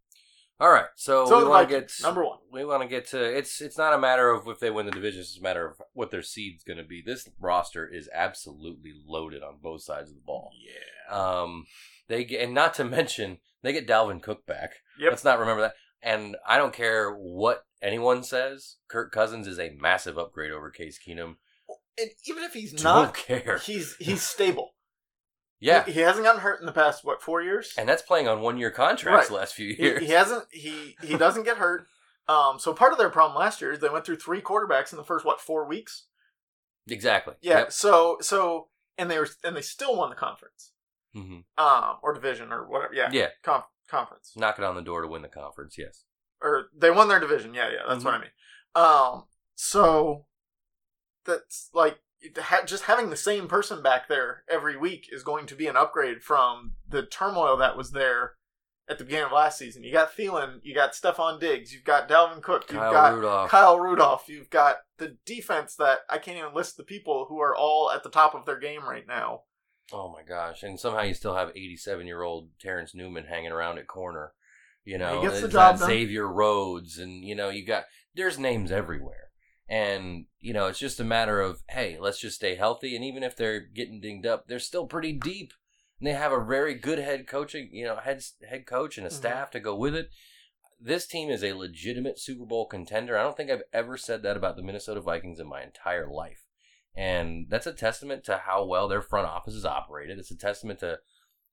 All 0.61 0.69
right, 0.69 0.85
so, 0.93 1.25
So 1.25 1.39
we 1.39 1.49
want 1.49 1.67
to 1.67 1.75
get 1.79 1.91
number 2.03 2.23
one. 2.23 2.37
We 2.51 2.63
want 2.63 2.83
to 2.83 2.87
get 2.87 3.07
to 3.07 3.23
it's. 3.23 3.61
It's 3.61 3.79
not 3.79 3.95
a 3.95 3.97
matter 3.97 4.29
of 4.29 4.47
if 4.47 4.59
they 4.59 4.69
win 4.69 4.85
the 4.85 4.91
division; 4.91 5.21
it's 5.21 5.39
a 5.39 5.41
matter 5.41 5.67
of 5.67 5.81
what 5.93 6.11
their 6.11 6.21
seed's 6.21 6.63
going 6.63 6.77
to 6.77 6.83
be. 6.83 7.01
This 7.03 7.27
roster 7.39 7.87
is 7.87 8.07
absolutely 8.13 8.93
loaded 9.07 9.41
on 9.41 9.55
both 9.59 9.81
sides 9.81 10.11
of 10.11 10.17
the 10.17 10.21
ball. 10.21 10.51
Yeah. 10.63 11.17
Um, 11.17 11.65
they 12.09 12.25
get, 12.25 12.43
and 12.43 12.53
not 12.53 12.75
to 12.75 12.83
mention 12.83 13.39
they 13.63 13.73
get 13.73 13.87
Dalvin 13.87 14.21
Cook 14.21 14.45
back. 14.45 14.71
Yep. 14.99 15.11
Let's 15.11 15.23
not 15.23 15.39
remember 15.39 15.61
that. 15.61 15.73
And 16.03 16.35
I 16.47 16.57
don't 16.57 16.73
care 16.73 17.11
what 17.11 17.63
anyone 17.81 18.23
says. 18.23 18.77
Kirk 18.87 19.11
Cousins 19.11 19.47
is 19.47 19.59
a 19.59 19.75
massive 19.79 20.17
upgrade 20.17 20.51
over 20.51 20.69
Case 20.71 20.97
Keenum. 20.97 21.35
And 21.99 22.09
even 22.27 22.43
if 22.43 22.53
he's 22.53 22.71
Don't 22.73 22.83
not, 22.83 23.15
care. 23.15 23.59
he's 23.63 23.95
he's 23.99 24.21
stable. 24.23 24.71
Yeah, 25.63 25.83
He, 25.85 25.91
he 25.91 25.99
hasn't 25.99 26.25
gotten 26.25 26.41
hurt 26.41 26.59
in 26.59 26.65
the 26.65 26.71
past 26.71 27.05
what 27.05 27.21
four 27.21 27.39
years. 27.43 27.75
and 27.77 27.87
that's 27.87 28.01
playing 28.01 28.27
on 28.27 28.41
one 28.41 28.57
year 28.57 28.71
contracts 28.71 29.05
Right. 29.05 29.27
the 29.27 29.39
last 29.39 29.53
few 29.53 29.75
he, 29.75 29.83
years. 29.83 30.01
he 30.01 30.07
hasn't 30.07 30.45
he 30.51 30.95
he 31.03 31.15
doesn't 31.19 31.43
get 31.43 31.57
hurt 31.57 31.85
um 32.27 32.57
so 32.57 32.73
part 32.73 32.91
of 32.93 32.97
their 32.97 33.11
problem 33.11 33.37
last 33.37 33.61
year 33.61 33.71
is 33.71 33.77
they 33.79 33.87
went 33.87 34.03
through 34.03 34.15
three 34.15 34.41
quarterbacks 34.41 34.91
in 34.91 34.97
the 34.97 35.03
first 35.03 35.23
what 35.23 35.39
four 35.39 35.67
weeks 35.67 36.07
Exactly. 36.89 37.35
yeah 37.41 37.59
Yep. 37.59 37.71
so 37.73 38.17
so 38.21 38.69
and 38.97 39.11
they 39.11 39.19
were 39.19 39.27
and 39.43 39.55
they 39.55 39.61
still 39.61 39.95
won 39.95 40.09
the 40.09 40.15
conference 40.15 40.71
Mhm. 41.15 41.43
um 41.57 41.97
or 42.03 42.13
division 42.13 42.51
or 42.51 42.67
whatever 42.67 42.93
yeah 42.93 43.09
Yeah. 43.11 43.27
conf- 43.43 43.65
conference 43.89 44.33
Knocking 44.35 44.63
on 44.65 44.75
the 44.75 44.81
door 44.81 45.01
to 45.01 45.07
win 45.07 45.21
the 45.21 45.27
conference. 45.27 45.77
Yes. 45.77 46.05
or 46.41 46.67
they 46.75 46.89
won 46.91 47.07
their 47.09 47.19
division 47.19 47.53
yeah 47.53 47.69
yeah 47.69 47.79
that's 47.87 48.03
what 48.05 48.13
i 48.13 48.17
Mm-hmm. 48.17 48.23
mean 48.23 48.31
um 49.15 49.25
so 49.55 50.25
that's 51.25 51.69
like 51.73 51.99
just 52.65 52.83
having 52.83 53.09
the 53.09 53.17
same 53.17 53.47
person 53.47 53.81
back 53.81 54.07
there 54.07 54.43
every 54.49 54.77
week 54.77 55.07
is 55.11 55.23
going 55.23 55.45
to 55.47 55.55
be 55.55 55.67
an 55.67 55.75
upgrade 55.75 56.21
from 56.23 56.73
the 56.87 57.03
turmoil 57.05 57.57
that 57.57 57.75
was 57.75 57.91
there 57.91 58.35
at 58.87 58.97
the 58.97 59.03
beginning 59.05 59.27
of 59.27 59.31
last 59.31 59.57
season. 59.57 59.83
You 59.83 59.93
got 59.93 60.11
Thielen, 60.15 60.59
you 60.63 60.75
got 60.75 60.91
Stefon 60.93 61.39
Diggs, 61.39 61.71
you've 61.73 61.83
got 61.85 62.09
Dalvin 62.09 62.41
Cook, 62.41 62.65
you've 62.69 62.79
Kyle 62.79 62.91
got 62.91 63.13
Rudolph. 63.15 63.49
Kyle 63.49 63.79
Rudolph, 63.79 64.25
you've 64.27 64.49
got 64.49 64.77
the 64.97 65.17
defense 65.25 65.75
that 65.77 65.99
I 66.09 66.17
can't 66.17 66.37
even 66.37 66.53
list 66.53 66.75
the 66.77 66.83
people 66.83 67.25
who 67.29 67.39
are 67.39 67.55
all 67.55 67.89
at 67.91 68.03
the 68.03 68.09
top 68.09 68.35
of 68.35 68.45
their 68.45 68.59
game 68.59 68.83
right 68.83 69.07
now. 69.07 69.43
Oh 69.93 70.09
my 70.09 70.23
gosh! 70.23 70.63
And 70.63 70.79
somehow 70.79 71.01
you 71.01 71.13
still 71.13 71.35
have 71.35 71.49
87 71.55 72.07
year 72.07 72.21
old 72.21 72.49
Terence 72.59 72.95
Newman 72.95 73.25
hanging 73.25 73.51
around 73.51 73.77
at 73.77 73.87
corner. 73.87 74.33
You 74.83 74.97
know, 74.97 75.21
He 75.21 75.27
gets 75.27 75.41
the 75.41 75.47
job 75.47 75.77
done. 75.77 75.87
Xavier 75.87 76.27
Rhodes, 76.27 76.97
and 76.97 77.23
you 77.23 77.35
know 77.35 77.49
you 77.49 77.65
got 77.65 77.85
there's 78.15 78.39
names 78.39 78.71
everywhere, 78.71 79.29
and 79.69 80.25
you 80.39 80.53
know 80.53 80.67
it's 80.67 80.79
just 80.79 80.99
a 80.99 81.03
matter 81.03 81.41
of 81.41 81.61
hey, 81.69 81.97
let's 81.99 82.19
just 82.19 82.37
stay 82.37 82.55
healthy. 82.55 82.95
And 82.95 83.05
even 83.05 83.23
if 83.23 83.35
they're 83.35 83.59
getting 83.59 84.01
dinged 84.01 84.25
up, 84.25 84.47
they're 84.47 84.59
still 84.59 84.87
pretty 84.87 85.13
deep, 85.13 85.53
and 85.99 86.07
they 86.07 86.13
have 86.13 86.31
a 86.31 86.43
very 86.43 86.73
good 86.73 86.99
head 86.99 87.27
coaching, 87.27 87.69
you 87.71 87.85
know, 87.85 87.97
head 87.97 88.23
head 88.49 88.65
coach 88.65 88.97
and 88.97 89.05
a 89.05 89.09
Mhm. 89.09 89.13
staff 89.13 89.51
to 89.51 89.59
go 89.59 89.75
with 89.75 89.95
it. 89.95 90.09
This 90.79 91.05
team 91.05 91.29
is 91.29 91.43
a 91.43 91.53
legitimate 91.53 92.17
Super 92.19 92.45
Bowl 92.45 92.65
contender. 92.65 93.15
I 93.17 93.21
don't 93.21 93.37
think 93.37 93.51
I've 93.51 93.63
ever 93.71 93.97
said 93.97 94.23
that 94.23 94.35
about 94.35 94.55
the 94.55 94.63
Minnesota 94.63 94.99
Vikings 94.99 95.39
in 95.39 95.47
my 95.47 95.61
entire 95.61 96.07
life. 96.09 96.43
And 96.95 97.47
that's 97.49 97.67
a 97.67 97.73
testament 97.73 98.23
to 98.25 98.37
how 98.45 98.65
well 98.65 98.87
their 98.87 99.01
front 99.01 99.27
office 99.27 99.53
is 99.53 99.65
operated. 99.65 100.19
It's 100.19 100.31
a 100.31 100.37
testament 100.37 100.79
to, 100.79 100.99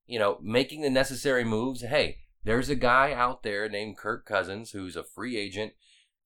you 0.06 0.18
know, 0.18 0.38
making 0.42 0.82
the 0.82 0.90
necessary 0.90 1.44
moves. 1.44 1.82
Hey, 1.82 2.18
there's 2.44 2.68
a 2.68 2.74
guy 2.74 3.12
out 3.12 3.42
there 3.42 3.68
named 3.68 3.96
Kirk 3.96 4.26
Cousins 4.26 4.72
who's 4.72 4.96
a 4.96 5.04
free 5.04 5.36
agent. 5.36 5.72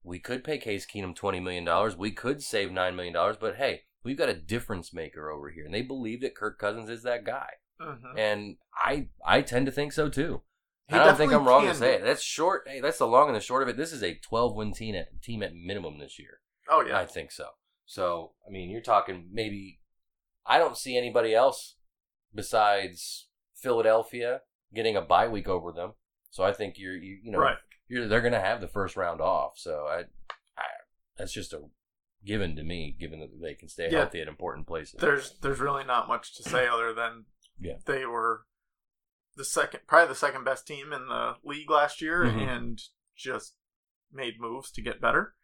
We 0.02 0.18
could 0.18 0.42
pay 0.44 0.58
Case 0.58 0.86
Keenum 0.86 1.16
$20 1.16 1.42
million. 1.42 1.98
We 1.98 2.10
could 2.10 2.42
save 2.42 2.70
$9 2.70 2.94
million. 2.94 3.14
But 3.38 3.56
hey, 3.56 3.82
we've 4.02 4.16
got 4.18 4.28
a 4.28 4.34
difference 4.34 4.94
maker 4.94 5.30
over 5.30 5.50
here. 5.50 5.64
And 5.64 5.74
they 5.74 5.82
believe 5.82 6.22
that 6.22 6.34
Kirk 6.34 6.58
Cousins 6.58 6.88
is 6.88 7.02
that 7.02 7.24
guy. 7.24 7.50
Mhm. 7.80 8.16
And 8.16 8.56
I 8.76 9.08
I 9.26 9.42
tend 9.42 9.66
to 9.66 9.72
think 9.72 9.92
so 9.92 10.08
too. 10.08 10.42
He 10.88 10.94
I 10.96 11.04
don't 11.04 11.16
think 11.16 11.32
I'm 11.32 11.46
wrong 11.46 11.66
to 11.66 11.74
say 11.74 11.94
it. 11.94 12.02
That's 12.02 12.22
short. 12.22 12.64
Hey, 12.66 12.80
that's 12.80 12.98
the 12.98 13.06
long 13.06 13.28
and 13.28 13.36
the 13.36 13.40
short 13.40 13.62
of 13.62 13.68
it. 13.68 13.76
This 13.76 13.92
is 13.92 14.02
a 14.02 14.14
12 14.14 14.54
win 14.54 14.72
team 14.72 14.94
at 14.94 15.20
team 15.22 15.42
at 15.42 15.54
minimum 15.54 15.98
this 15.98 16.18
year. 16.18 16.40
Oh 16.68 16.84
yeah, 16.86 16.98
I 16.98 17.06
think 17.06 17.32
so. 17.32 17.46
So 17.86 18.32
I 18.46 18.50
mean, 18.50 18.70
you're 18.70 18.80
talking 18.80 19.28
maybe. 19.32 19.80
I 20.44 20.58
don't 20.58 20.76
see 20.76 20.96
anybody 20.96 21.34
else 21.34 21.76
besides 22.34 23.28
Philadelphia 23.54 24.40
getting 24.74 24.96
a 24.96 25.00
bye 25.02 25.28
week 25.28 25.48
over 25.48 25.70
them. 25.72 25.92
So 26.30 26.42
I 26.44 26.52
think 26.52 26.78
you're 26.78 26.96
you, 26.96 27.18
you 27.22 27.30
know 27.32 27.38
right. 27.38 27.56
you're 27.88 28.08
they're 28.08 28.20
going 28.22 28.32
to 28.32 28.40
have 28.40 28.60
the 28.60 28.68
first 28.68 28.96
round 28.96 29.20
off. 29.20 29.52
So 29.56 29.86
I, 29.88 29.98
I 30.58 30.64
that's 31.16 31.32
just 31.32 31.52
a 31.52 31.60
given 32.24 32.56
to 32.56 32.62
me, 32.62 32.96
given 32.98 33.20
that 33.20 33.40
they 33.40 33.54
can 33.54 33.68
stay 33.68 33.88
Yeah. 33.90 33.98
healthy 34.00 34.20
at 34.20 34.28
important 34.28 34.66
places. 34.66 34.96
There's 35.00 35.38
there's 35.40 35.60
really 35.60 35.84
not 35.84 36.08
much 36.08 36.34
to 36.36 36.42
say 36.42 36.66
other 36.66 36.92
than 36.92 37.26
Yeah. 37.60 37.76
they 37.84 38.06
were 38.06 38.46
the 39.36 39.44
second, 39.44 39.80
probably 39.86 40.08
the 40.08 40.14
second 40.14 40.44
best 40.44 40.66
team 40.66 40.92
in 40.92 41.06
the 41.08 41.36
league 41.44 41.70
last 41.70 42.00
year, 42.02 42.24
Mhm. 42.24 42.48
and 42.48 42.82
just 43.16 43.54
made 44.12 44.40
moves 44.40 44.70
to 44.72 44.82
get 44.82 45.00
better. 45.00 45.34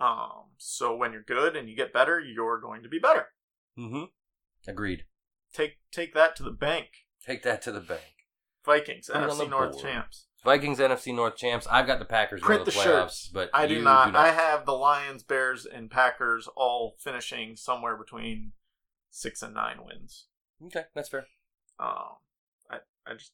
Um, 0.00 0.50
so 0.58 0.94
when 0.96 1.12
you're 1.12 1.22
good 1.22 1.56
and 1.56 1.68
you 1.68 1.76
get 1.76 1.92
better, 1.92 2.20
you're 2.20 2.60
going 2.60 2.82
to 2.82 2.88
be 2.88 2.98
better. 2.98 3.26
mm-hmm. 3.78 4.04
Agreed. 4.66 5.04
Take 5.52 5.78
take 5.92 6.14
that 6.14 6.34
to 6.36 6.42
the 6.42 6.50
bank. 6.50 6.88
Take 7.24 7.42
that 7.44 7.62
to 7.62 7.72
the 7.72 7.80
bank. 7.80 8.00
Vikings, 8.64 9.08
Put 9.12 9.16
NFC 9.22 9.48
North 9.48 9.72
board. 9.72 9.82
champs. 9.84 10.26
Vikings 10.42 10.78
NFC 10.78 11.14
North 11.14 11.36
champs. 11.36 11.66
I've 11.70 11.86
got 11.86 11.98
the 11.98 12.04
Packers 12.04 12.40
Print 12.40 12.64
the 12.64 12.70
the 12.70 12.76
playoffs, 12.76 12.82
shirts. 12.82 13.30
but 13.32 13.50
I 13.54 13.64
you 13.64 13.76
do 13.76 13.82
not. 13.82 14.16
I 14.16 14.32
have 14.32 14.66
the 14.66 14.72
Lions, 14.72 15.22
Bears, 15.22 15.64
and 15.66 15.90
Packers 15.90 16.48
all 16.56 16.96
finishing 16.98 17.56
somewhere 17.56 17.96
between 17.96 18.52
six 19.10 19.42
and 19.42 19.54
nine 19.54 19.78
wins. 19.84 20.26
okay, 20.66 20.84
that's 20.94 21.08
fair. 21.08 21.26
Um, 21.78 22.16
I 22.70 22.78
I 23.06 23.14
just 23.14 23.32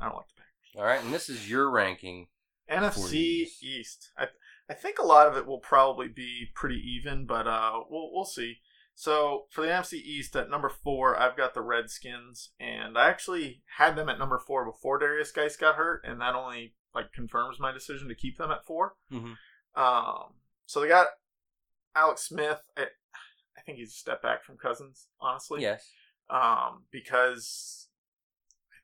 I 0.00 0.06
don't 0.06 0.16
like 0.16 0.28
the 0.28 0.34
Packers. 0.34 0.76
All 0.76 0.84
right, 0.84 1.02
and 1.04 1.12
this 1.14 1.28
is 1.28 1.48
your 1.50 1.70
ranking. 1.70 2.26
NFC. 2.70 3.46
East. 3.62 4.10
I 4.16 4.26
I 4.70 4.74
think 4.74 4.98
a 4.98 5.04
lot 5.04 5.26
of 5.26 5.36
it 5.36 5.46
will 5.46 5.58
probably 5.58 6.06
be 6.08 6.46
pretty 6.54 6.76
even, 6.96 7.26
but 7.26 7.46
uh, 7.48 7.80
we'll 7.90 8.10
we'll 8.12 8.24
see. 8.24 8.58
So 8.94 9.46
for 9.50 9.62
the 9.62 9.68
NFC 9.72 9.94
East 9.94 10.36
at 10.36 10.48
number 10.50 10.68
four, 10.68 11.18
I've 11.18 11.36
got 11.36 11.54
the 11.54 11.62
Redskins, 11.62 12.50
and 12.60 12.96
I 12.96 13.08
actually 13.08 13.62
had 13.78 13.96
them 13.96 14.08
at 14.08 14.18
number 14.18 14.38
four 14.38 14.64
before 14.64 15.00
Derrius 15.00 15.34
Guice 15.34 15.56
got 15.56 15.74
hurt, 15.76 16.02
and 16.06 16.20
that 16.20 16.34
only 16.34 16.74
like 16.94 17.12
confirms 17.12 17.58
my 17.58 17.72
decision 17.72 18.08
to 18.08 18.14
keep 18.14 18.36
them 18.36 18.50
at 18.50 18.64
4 18.66 18.94
Mhm. 19.12 19.36
Um, 19.76 20.34
so 20.66 20.80
they 20.80 20.88
got 20.88 21.06
Alex 21.94 22.22
Smith. 22.22 22.60
I, 22.76 22.86
I 23.56 23.60
think 23.64 23.78
he's 23.78 23.90
a 23.92 23.96
step 23.96 24.20
back 24.22 24.42
from 24.44 24.56
Cousins, 24.58 25.06
honestly 25.20 25.62
Yes. 25.62 25.88
um, 26.28 26.86
because 26.90 27.88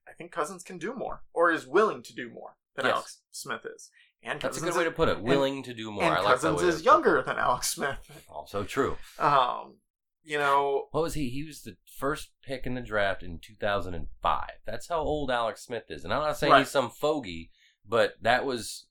I 0.09 0.13
think 0.13 0.31
Cousins 0.31 0.63
can 0.63 0.79
do 0.79 0.95
more 0.95 1.25
or 1.35 1.51
is 1.51 1.67
willing 1.67 2.03
to 2.05 2.15
do 2.15 2.31
more 2.31 2.57
than 2.77 2.87
Yes. 2.87 2.95
Alex 2.95 3.23
Smith 3.33 3.67
is. 3.67 3.91
And 4.23 4.41
That's 4.41 4.59
a 4.59 4.61
good 4.61 4.75
way 4.75 4.85
to 4.85 4.91
put 4.91 5.09
it. 5.09 5.21
Willing 5.23 5.63
to 5.65 5.73
do 5.75 5.91
more. 5.93 6.03
and 6.05 6.15
I 6.15 6.21
like 6.21 6.41
Cousins 6.41 6.63
is 6.63 6.85
younger 6.85 7.23
than 7.23 7.37
Alex 7.39 7.69
Smith. 7.75 7.99
Also 8.29 8.65
true. 8.65 8.97
Um, 9.19 9.77
you 10.25 10.37
know, 10.39 10.89
What 10.91 11.03
was 11.03 11.15
he? 11.15 11.29
He 11.31 11.45
was 11.45 11.63
the 11.63 11.77
first 11.99 12.31
pick 12.43 12.67
in 12.67 12.75
the 12.75 12.81
draft 12.81 13.23
in 13.23 13.39
2005. 13.41 14.51
That's 14.67 14.89
how 14.89 14.99
old 14.99 15.31
Alex 15.31 15.63
Smith 15.65 15.85
is. 15.91 16.03
And 16.05 16.13
I'm 16.13 16.23
not 16.23 16.37
saying 16.37 16.53
Right. 16.53 16.59
he's 16.61 16.71
some 16.71 16.91
fogey, 16.91 17.51
but 17.89 18.15
that 18.21 18.45
was 18.45 18.87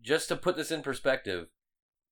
just 0.00 0.28
to 0.28 0.36
put 0.36 0.56
this 0.56 0.70
in 0.70 0.80
perspective. 0.82 1.48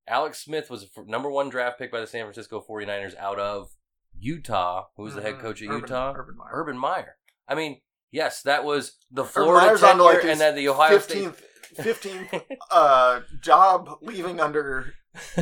Alex 0.06 0.44
Smith 0.44 0.68
was 0.68 0.90
number 1.06 1.30
one 1.30 1.48
draft 1.48 1.78
pick 1.78 1.90
by 1.90 2.00
the 2.00 2.06
San 2.06 2.24
Francisco 2.24 2.60
49ers 2.60 3.16
out 3.16 3.38
of 3.38 3.70
Utah. 4.18 4.88
Who 4.96 5.04
was 5.04 5.14
the 5.14 5.22
head 5.22 5.36
Mhm. 5.36 5.40
coach 5.40 5.62
at 5.62 5.68
Urban- 5.68 5.80
Utah? 5.80 6.12
Urban 6.16 6.36
Meyer. 6.36 6.50
Urban 6.52 6.76
Meyer. 6.78 7.16
I 7.48 7.54
mean, 7.54 7.80
yes, 8.12 8.42
that 8.42 8.62
was 8.64 8.96
the 9.10 9.24
Florida 9.24 9.76
tenure 9.78 10.02
like, 10.04 10.24
and 10.24 10.40
then 10.40 10.54
the 10.54 10.68
Ohio 10.68 10.98
State. 11.00 11.24
15th, 11.24 11.40
15th 12.32 12.42
uh, 12.70 13.20
job 13.40 13.98
leaving 14.02 14.38
under 14.40 14.94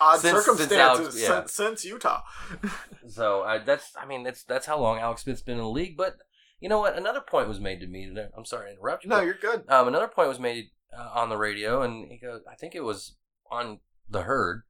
odd 0.00 0.18
Since- 0.20 0.22
since 0.22 0.44
circumstances 0.44 0.76
Alex- 0.78 1.20
yeah. 1.20 1.26
since, 1.40 1.52
since 1.52 1.84
Utah. 1.84 2.22
So 3.08 3.40
uh, 3.42 3.64
that's, 3.64 3.92
I 4.00 4.06
mean, 4.06 4.22
that's 4.22 4.44
that's 4.44 4.66
how 4.66 4.78
long 4.78 4.98
Alex 5.00 5.22
Smith's 5.24 5.42
been 5.42 5.56
in 5.56 5.62
the 5.64 5.68
league. 5.68 5.96
But 5.96 6.14
you 6.60 6.68
know 6.68 6.78
what? 6.78 6.96
Another 6.96 7.20
point 7.20 7.48
was 7.48 7.58
made 7.58 7.80
to 7.80 7.88
me. 7.88 8.08
I'm 8.36 8.44
sorry 8.44 8.68
to 8.68 8.72
interrupt 8.76 9.02
you. 9.02 9.10
no, 9.10 9.20
you're 9.20 9.34
good. 9.34 9.64
um, 9.68 9.88
another 9.88 10.06
point 10.06 10.28
was 10.28 10.38
made 10.38 10.66
uh, 10.96 11.08
on 11.12 11.28
the 11.28 11.36
radio, 11.36 11.82
and 11.82 12.08
he 12.08 12.18
goes, 12.18 12.42
I 12.48 12.54
think 12.54 12.76
it 12.76 12.84
was 12.84 13.16
on 13.50 13.80
the 14.08 14.22
herd 14.22 14.62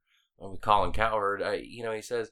uh, 0.43 0.49
with 0.49 0.61
Colin 0.61 0.91
Cowherd. 0.91 1.43
I, 1.43 1.55
you 1.63 1.83
know, 1.83 1.91
he 1.91 2.01
says, 2.01 2.31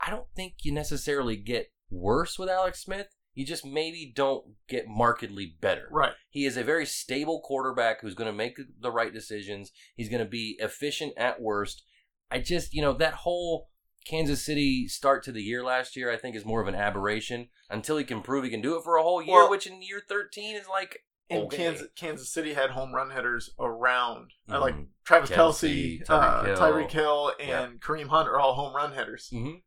I 0.00 0.10
don't 0.10 0.26
think 0.36 0.54
you 0.64 0.72
necessarily 0.72 1.36
get 1.36 1.72
worse 1.90 2.38
with 2.38 2.50
Alex 2.50 2.82
Smith. 2.82 3.08
You 3.38 3.46
just 3.46 3.64
maybe 3.64 4.12
don't 4.12 4.44
get 4.68 4.88
markedly 4.88 5.54
better. 5.60 5.86
Right. 5.92 6.10
He 6.28 6.44
is 6.44 6.56
a 6.56 6.64
very 6.64 6.84
stable 6.84 7.40
quarterback 7.40 8.00
who's 8.00 8.16
going 8.16 8.26
to 8.26 8.36
make 8.36 8.56
the 8.80 8.90
right 8.90 9.12
decisions. 9.12 9.70
He's 9.94 10.08
going 10.08 10.24
to 10.24 10.28
be 10.28 10.56
efficient 10.58 11.12
at 11.16 11.40
worst. 11.40 11.84
I 12.32 12.40
just, 12.40 12.74
you 12.74 12.82
know, 12.82 12.92
that 12.94 13.14
whole 13.14 13.68
Kansas 14.04 14.44
City 14.44 14.88
start 14.88 15.22
to 15.22 15.30
the 15.30 15.40
year 15.40 15.62
last 15.62 15.94
year, 15.94 16.10
I 16.12 16.16
think, 16.16 16.34
is 16.34 16.44
more 16.44 16.60
of 16.60 16.66
an 16.66 16.74
aberration 16.74 17.46
until 17.70 17.96
he 17.96 18.02
can 18.02 18.22
prove 18.22 18.42
he 18.42 18.50
can 18.50 18.60
do 18.60 18.76
it 18.76 18.82
for 18.82 18.96
a 18.96 19.04
whole 19.04 19.22
year, 19.22 19.36
Well- 19.36 19.50
which 19.50 19.68
in 19.68 19.82
year 19.82 20.02
13 20.08 20.56
is 20.56 20.66
like, 20.66 21.04
And 21.30 21.42
Okay. 21.42 21.58
Kansas, 21.58 21.88
Kansas 21.94 22.32
City 22.32 22.54
had 22.54 22.70
home 22.70 22.92
run 22.94 23.10
hitters 23.10 23.50
around. 23.60 24.32
I 24.48 24.56
like 24.56 24.74
Mhm. 24.74 24.86
Travis 25.04 25.28
Kelce, 25.30 26.00
Kelce, 26.02 26.08
uh, 26.08 26.42
Tyreek 26.42 26.46
Hill. 26.46 26.56
Tyreek 26.56 26.90
Hill, 26.90 27.32
and 27.38 27.48
Yeah. 27.74 27.78
Kareem 27.86 28.08
Hunt 28.08 28.28
are 28.30 28.40
all 28.40 28.54
home 28.54 28.74
run 28.74 28.94
hitters. 28.94 29.28
Mhm. 29.30 29.60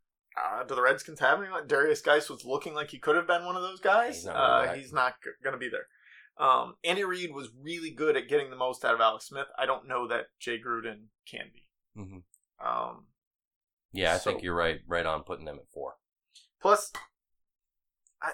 Uh, 0.44 0.64
do 0.64 0.76
the 0.76 0.82
Redskins 0.82 1.20
have 1.20 1.40
anyone? 1.42 1.68
Derrius 1.68 2.04
Guice 2.04 2.30
was 2.30 2.46
looking 2.46 2.74
like 2.74 2.90
he 2.90 2.98
could 3.00 3.16
have 3.16 3.28
been 3.28 3.46
one 3.46 3.56
of 3.56 3.62
those 3.62 3.80
guys. 3.80 4.16
He's 4.18 4.26
not 4.26 4.36
uh, 4.36 4.66
back. 4.66 4.78
he's 4.78 4.94
not 4.94 5.14
g- 5.24 5.30
going 5.44 5.54
to 5.54 5.60
be 5.60 5.70
there. 5.70 5.88
Um, 6.46 6.76
Andy 6.84 7.04
Reid 7.04 7.34
was 7.34 7.50
really 7.62 7.92
good 7.92 8.18
at 8.18 8.28
getting 8.28 8.50
the 8.50 8.56
most 8.56 8.84
out 8.84 8.96
of 8.96 9.02
Alex 9.02 9.26
Smith. 9.28 9.46
I 9.60 9.66
don't 9.68 9.88
know 9.88 10.08
that 10.08 10.28
Jay 10.40 10.58
Gruden 10.58 11.08
can 11.30 11.52
be. 11.54 11.68
Mhm. 12.00 12.24
Um, 12.66 13.08
yeah, 13.92 14.16
I 14.16 14.18
So- 14.18 14.32
think 14.32 14.42
you're 14.44 14.56
right, 14.56 14.80
right 14.88 15.06
on 15.06 15.24
putting 15.24 15.46
them 15.46 15.60
at 15.60 15.70
four. 15.74 15.96
Plus, 16.62 16.92
I 18.22 18.32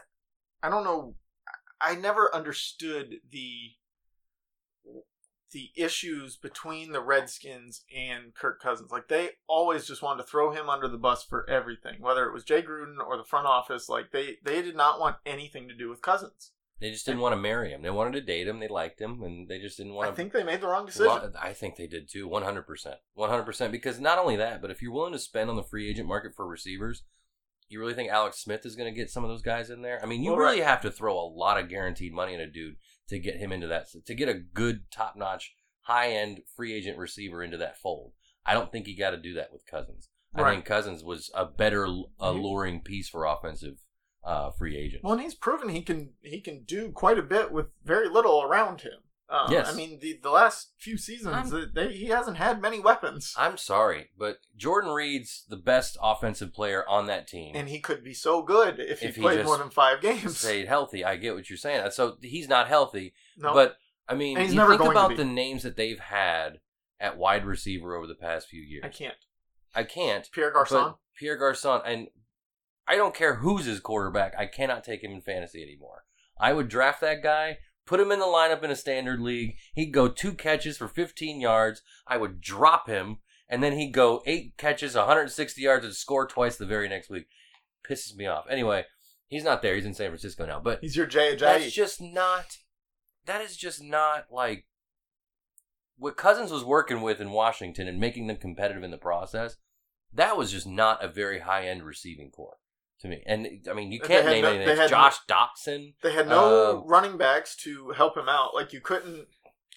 I 0.63 0.69
don't 0.69 0.83
know. 0.83 1.15
I 1.81 1.95
never 1.95 2.33
understood 2.33 3.15
the 3.29 3.75
the 5.51 5.69
issues 5.75 6.35
between 6.35 6.91
the 6.91 7.01
Redskins 7.01 7.83
and 7.95 8.33
Kirk 8.33 8.61
Cousins. 8.61 8.91
Like 8.91 9.07
they 9.07 9.29
always 9.47 9.87
just 9.87 10.01
wanted 10.01 10.23
to 10.23 10.29
throw 10.29 10.51
him 10.51 10.69
under 10.69 10.87
the 10.87 10.97
bus 10.97 11.23
for 11.23 11.49
everything, 11.49 12.01
whether 12.01 12.25
it 12.27 12.33
was 12.33 12.43
Jay 12.43 12.61
Gruden 12.61 12.97
or 13.05 13.17
the 13.17 13.23
front 13.23 13.47
office. 13.47 13.87
Like 13.89 14.11
they 14.11 14.37
they 14.43 14.61
did 14.61 14.75
not 14.75 14.99
want 14.99 15.17
anything 15.25 15.67
to 15.67 15.75
do 15.75 15.89
with 15.89 16.01
Cousins. 16.01 16.51
They 16.79 16.91
just 16.91 17.07
didn't 17.07 17.21
want 17.21 17.33
to 17.33 17.41
marry 17.41 17.71
him. 17.71 17.81
They 17.81 17.89
wanted 17.89 18.13
to 18.13 18.21
date 18.21 18.47
him. 18.47 18.59
They 18.59 18.67
liked 18.67 19.01
him, 19.01 19.23
and 19.23 19.47
they 19.47 19.57
just 19.57 19.77
didn't 19.77 19.95
want 19.95 20.09
to... 20.09 20.11
I 20.11 20.15
think 20.15 20.31
they 20.31 20.43
made 20.43 20.61
the 20.61 20.67
wrong 20.67 20.85
decision. 20.85 21.07
Well, 21.07 21.33
I 21.41 21.53
think 21.53 21.75
they 21.75 21.87
did 21.87 22.07
too. 22.07 22.27
One 22.27 22.43
hundred 22.43 22.67
percent. 22.67 22.97
One 23.15 23.31
hundred 23.31 23.45
percent. 23.45 23.71
Because 23.71 23.99
not 23.99 24.19
only 24.19 24.35
that, 24.35 24.61
but 24.61 24.69
if 24.69 24.79
you're 24.79 24.91
willing 24.91 25.13
to 25.13 25.17
spend 25.17 25.49
on 25.49 25.55
the 25.55 25.63
free 25.63 25.89
agent 25.89 26.07
market 26.07 26.35
for 26.35 26.45
receivers, 26.45 27.01
you 27.67 27.79
really 27.79 27.95
think 27.95 28.11
Alex 28.11 28.37
Smith 28.37 28.63
is 28.63 28.75
going 28.75 28.93
to 28.93 28.95
get 28.95 29.09
some 29.09 29.23
of 29.23 29.29
those 29.31 29.41
guys 29.41 29.71
in 29.71 29.81
there? 29.81 29.99
I 30.03 30.05
mean, 30.05 30.21
you 30.21 30.33
Well, 30.33 30.39
really 30.39 30.59
right. 30.59 30.67
have 30.67 30.81
to 30.83 30.91
throw 30.91 31.19
a 31.19 31.25
lot 31.27 31.59
of 31.59 31.67
guaranteed 31.67 32.13
money 32.13 32.35
in 32.35 32.39
a 32.41 32.45
dude 32.45 32.75
to 33.09 33.19
get 33.19 33.37
him 33.37 33.51
into 33.51 33.67
that 33.67 33.87
to 34.05 34.13
get 34.13 34.29
a 34.29 34.33
good, 34.33 34.91
top 34.91 35.15
notch, 35.15 35.53
high 35.81 36.11
end 36.11 36.41
free 36.55 36.73
agent 36.73 36.97
receiver 36.97 37.43
into 37.43 37.57
that 37.57 37.77
fold. 37.77 38.13
I 38.45 38.53
don't 38.53 38.71
think 38.71 38.87
you 38.87 38.97
got 38.97 39.11
to 39.11 39.17
do 39.17 39.33
that 39.33 39.51
with 39.51 39.65
Cousins. 39.69 40.09
I 40.35 40.51
think 40.51 40.65
Cousins 40.65 41.03
was 41.03 41.31
a 41.33 41.45
better 41.45 41.87
alluring 42.19 42.81
piece 42.81 43.09
for 43.09 43.25
offensive 43.25 43.79
uh, 44.23 44.51
free 44.51 44.77
agents. 44.77 45.03
Well, 45.03 45.13
and 45.13 45.21
he's 45.21 45.33
proven 45.33 45.69
he 45.69 45.81
can 45.81 46.11
he 46.21 46.41
can 46.41 46.63
do 46.63 46.91
quite 46.91 47.17
a 47.17 47.23
bit 47.23 47.51
with 47.51 47.67
very 47.83 48.09
little 48.09 48.43
around 48.43 48.81
him. 48.81 48.99
Uh, 49.29 49.47
Yes. 49.51 49.69
I 49.71 49.75
mean 49.75 49.99
the 49.99 50.19
the 50.23 50.29
last 50.31 50.71
few 50.77 50.97
seasons 50.97 51.51
uh, 51.53 51.65
they, 51.73 51.91
he 51.91 52.05
hasn't 52.07 52.37
had 52.37 52.61
many 52.61 52.79
weapons, 52.79 53.33
I'm 53.37 53.57
sorry, 53.57 54.11
but 54.17 54.37
Jordan 54.55 54.91
Reed's 54.91 55.43
the 55.49 55.57
best 55.57 55.97
offensive 56.01 56.53
player 56.53 56.87
on 56.87 57.07
that 57.07 57.27
team. 57.27 57.53
and 57.55 57.67
he 57.67 57.79
could 57.79 58.03
be 58.03 58.13
so 58.13 58.41
good 58.41 58.79
if 58.79 59.01
he 59.01 59.07
If 59.07 59.15
he 59.15 59.21
played 59.21 59.43
more 59.45 59.57
than 59.57 59.69
five 59.69 60.01
games. 60.01 60.39
stayed 60.39 60.67
healthy. 60.67 61.03
I 61.03 61.17
get 61.17 61.35
what 61.35 61.49
you're 61.49 61.57
saying. 61.57 61.91
So 61.91 62.17
he's 62.21 62.47
not 62.47 62.67
healthy, 62.69 63.13
no, 63.37 63.53
but 63.53 63.75
I 64.07 64.13
mean, 64.15 64.37
he's 64.37 64.51
you 64.53 64.57
never 64.57 64.71
think 64.71 64.81
going 64.83 64.95
to 64.95 65.05
about 65.05 65.17
the 65.17 65.25
names 65.25 65.63
that 65.63 65.75
they've 65.75 65.99
had 65.99 66.59
at 66.99 67.17
wide 67.17 67.45
receiver 67.45 67.95
over 67.95 68.07
the 68.07 68.15
past 68.15 68.47
few 68.47 68.61
years. 68.61 68.83
I 68.85 68.89
can't. 68.89 69.15
I 69.75 69.83
can't. 69.83 70.31
Pierre 70.31 70.51
Garcon. 70.51 70.95
Pierre 71.19 71.35
Garcon, 71.37 71.81
and 71.85 72.07
I 72.87 72.95
don't 72.95 73.13
care 73.13 73.35
who's 73.35 73.65
his 73.65 73.81
quarterback. 73.81 74.33
I 74.39 74.45
cannot 74.45 74.85
take 74.85 75.03
him 75.03 75.11
in 75.11 75.19
fantasy 75.21 75.61
anymore. 75.61 76.05
I 76.39 76.53
would 76.53 76.69
draft 76.69 77.01
that 77.01 77.21
guy, 77.21 77.57
put 77.87 77.99
him 77.99 78.11
in 78.11 78.19
the 78.19 78.25
lineup 78.25 78.61
in 78.63 78.69
a 78.69 78.75
standard 78.75 79.19
league. 79.19 79.55
He'd 79.73 79.91
go 79.93 80.07
two 80.07 80.33
catches 80.33 80.77
for 80.77 80.87
15 80.87 81.41
yards. 81.41 81.81
I 82.05 82.17
would 82.17 82.41
drop 82.41 82.87
him, 82.87 83.17
and 83.49 83.63
then 83.63 83.73
he'd 83.73 83.93
go 83.93 84.21
eight 84.25 84.57
catches, 84.57 84.95
160 84.95 85.61
yards, 85.61 85.85
and 85.85 85.95
score 85.95 86.27
twice 86.27 86.57
the 86.57 86.65
very 86.65 86.87
next 86.87 87.09
week. 87.09 87.27
Pisses 87.89 88.15
me 88.15 88.27
off. 88.27 88.45
Anyway, 88.49 88.85
he's 89.27 89.43
not 89.43 89.61
there. 89.61 89.75
He's 89.75 89.85
in 89.85 89.93
San 89.93 90.09
Francisco 90.09 90.45
now. 90.45 90.59
But 90.59 90.79
He's 90.81 90.95
your 90.95 91.05
Jay 91.07 91.35
that's 91.35 91.65
Ajayi. 91.65 91.71
just 91.71 92.01
not. 92.01 92.57
That 93.25 93.41
is 93.41 93.57
just 93.57 93.81
not 93.81 94.25
like 94.31 94.65
what 95.97 96.17
Cousins 96.17 96.51
was 96.51 96.63
working 96.63 97.01
with 97.01 97.19
in 97.19 97.31
Washington 97.31 97.87
and 97.87 97.99
making 97.99 98.27
them 98.27 98.37
competitive 98.37 98.83
in 98.83 98.91
the 98.91 98.97
process. 98.97 99.55
That 100.13 100.37
was 100.37 100.51
just 100.51 100.67
not 100.67 101.03
a 101.03 101.07
very 101.07 101.39
high 101.39 101.67
end 101.67 101.83
receiving 101.83 102.29
corps. 102.31 102.57
To 103.01 103.07
me. 103.07 103.21
And 103.27 103.47
I 103.69 103.73
mean, 103.73 103.91
you 103.91 103.99
can't 103.99 104.25
name 104.25 104.41
no- 104.41 104.51
It's 104.51 104.67
had 104.79 104.89
no- 104.91 104.97
Josh 104.97 105.17
Doctson, 105.29 105.93
They 106.01 106.13
had 106.13 106.27
no 106.27 106.79
Uh, 106.79 106.81
running 106.85 107.17
backs 107.17 107.55
to 107.57 107.91
help 107.91 108.17
him 108.17 108.27
out. 108.27 108.55
Like 108.55 108.73
you 108.73 108.81
couldn't. 108.81 109.27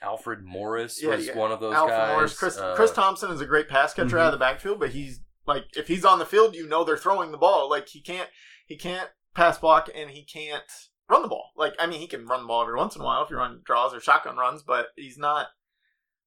Alfred 0.02 0.42
Morris 0.42 1.02
Yeah, 1.02 1.10
was 1.16 1.26
yeah. 1.26 1.36
one 1.36 1.52
of 1.52 1.60
those 1.60 1.74
Alpha 1.74 1.90
guys. 1.92 2.08
Morris, 2.14 2.38
Chris, 2.38 2.56
Uh, 2.56 2.74
Chris 2.74 2.90
Thompson 2.92 3.30
is 3.30 3.42
a 3.42 3.46
great 3.46 3.68
pass 3.68 3.92
catcher 3.92 4.16
Mhm. 4.16 4.20
out 4.20 4.26
of 4.28 4.32
the 4.32 4.38
backfield, 4.38 4.80
but 4.80 4.90
he's 4.90 5.20
like 5.46 5.64
if 5.76 5.88
he's 5.88 6.04
on 6.06 6.18
the 6.18 6.24
field, 6.24 6.54
you 6.54 6.66
know 6.66 6.84
they're 6.84 6.96
throwing 6.96 7.30
the 7.32 7.36
ball. 7.38 7.68
Like 7.68 7.88
he 7.88 8.00
can't 8.00 8.30
he 8.66 8.76
can't 8.76 9.10
pass 9.34 9.58
block 9.58 9.90
and 9.94 10.10
he 10.10 10.24
can't 10.24 10.64
run 11.10 11.20
the 11.20 11.28
ball. 11.28 11.50
Like 11.56 11.74
I 11.78 11.86
mean, 11.86 12.00
he 12.00 12.06
can 12.06 12.24
run 12.24 12.40
the 12.42 12.46
ball 12.48 12.62
every 12.62 12.76
once 12.76 12.94
in 12.96 13.02
a 13.02 13.04
while 13.04 13.22
if 13.24 13.28
you 13.30 13.36
run 13.36 13.60
draws 13.66 13.92
or 13.92 14.00
shotgun 14.00 14.38
runs, 14.38 14.62
but 14.62 14.88
he's 14.96 15.18
not 15.18 15.48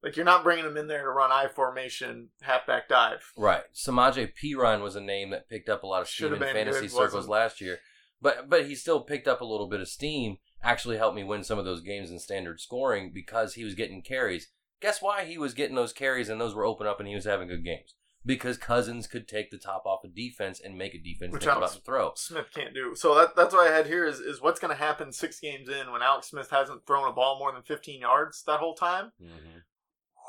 like 0.03 0.15
you're 0.15 0.25
not 0.25 0.43
bringing 0.43 0.65
him 0.65 0.77
in 0.77 0.87
there 0.87 1.03
to 1.03 1.09
run 1.09 1.31
I 1.31 1.47
formation 1.47 2.29
halfback 2.41 2.89
dive. 2.89 3.31
Right. 3.37 3.63
Samaje 3.73 4.31
Perine 4.41 4.81
was 4.81 4.95
a 4.95 5.01
name 5.01 5.29
that 5.31 5.49
picked 5.49 5.69
up 5.69 5.83
a 5.83 5.87
lot 5.87 6.01
of 6.01 6.09
steam 6.09 6.33
in 6.33 6.39
fantasy 6.39 6.81
good, 6.81 6.91
circles 6.91 7.13
wasn't- 7.13 7.31
last 7.31 7.61
year. 7.61 7.79
But 8.21 8.49
but 8.49 8.65
he 8.67 8.75
still 8.75 9.01
picked 9.01 9.27
up 9.27 9.41
a 9.41 9.45
little 9.45 9.67
bit 9.67 9.81
of 9.81 9.87
steam. 9.87 10.37
Actually 10.61 10.97
helped 10.97 11.15
me 11.15 11.23
win 11.25 11.43
some 11.43 11.59
of 11.59 11.65
those 11.65 11.81
games 11.81 12.09
in 12.09 12.19
standard 12.19 12.59
scoring 12.61 13.11
because 13.13 13.55
he 13.55 13.63
was 13.65 13.75
getting 13.75 14.01
carries. 14.01 14.49
Guess 14.81 15.01
why 15.01 15.25
he 15.25 15.37
was 15.37 15.53
getting 15.53 15.75
those 15.75 15.91
carries 15.93 16.29
and 16.29 16.39
those 16.39 16.55
were 16.55 16.65
open 16.65 16.87
up 16.87 16.99
and 16.99 17.07
he 17.07 17.15
was 17.15 17.25
having 17.25 17.47
good 17.49 17.65
games? 17.65 17.95
Because 18.25 18.57
Cousins 18.57 19.05
could 19.07 19.27
take 19.27 19.51
the 19.51 19.57
top 19.57 19.85
off 19.85 20.05
of 20.05 20.15
defense 20.15 20.61
and 20.63 20.77
make 20.77 20.93
a 20.95 20.97
defense 20.97 21.33
Which 21.33 21.43
think 21.43 21.57
Alex- 21.57 21.73
about 21.73 21.81
the 21.81 21.85
throw. 21.85 22.11
Smith 22.15 22.45
can't 22.55 22.73
do. 22.73 22.95
So 22.95 23.13
that 23.15 23.35
that's 23.35 23.53
what 23.53 23.69
I 23.69 23.75
had 23.75 23.87
here 23.87 24.05
is 24.05 24.21
is 24.21 24.41
what's 24.41 24.61
going 24.61 24.73
to 24.73 24.81
happen 24.81 25.11
six 25.11 25.41
games 25.41 25.67
in 25.67 25.91
when 25.91 26.01
Alex 26.01 26.29
Smith 26.29 26.49
hasn't 26.49 26.87
thrown 26.87 27.09
a 27.09 27.11
ball 27.13 27.37
more 27.37 27.51
than 27.51 27.63
15 27.63 27.99
yards 27.99 28.41
that 28.43 28.61
whole 28.61 28.75
time. 28.75 29.11
Mm-hmm. 29.21 29.59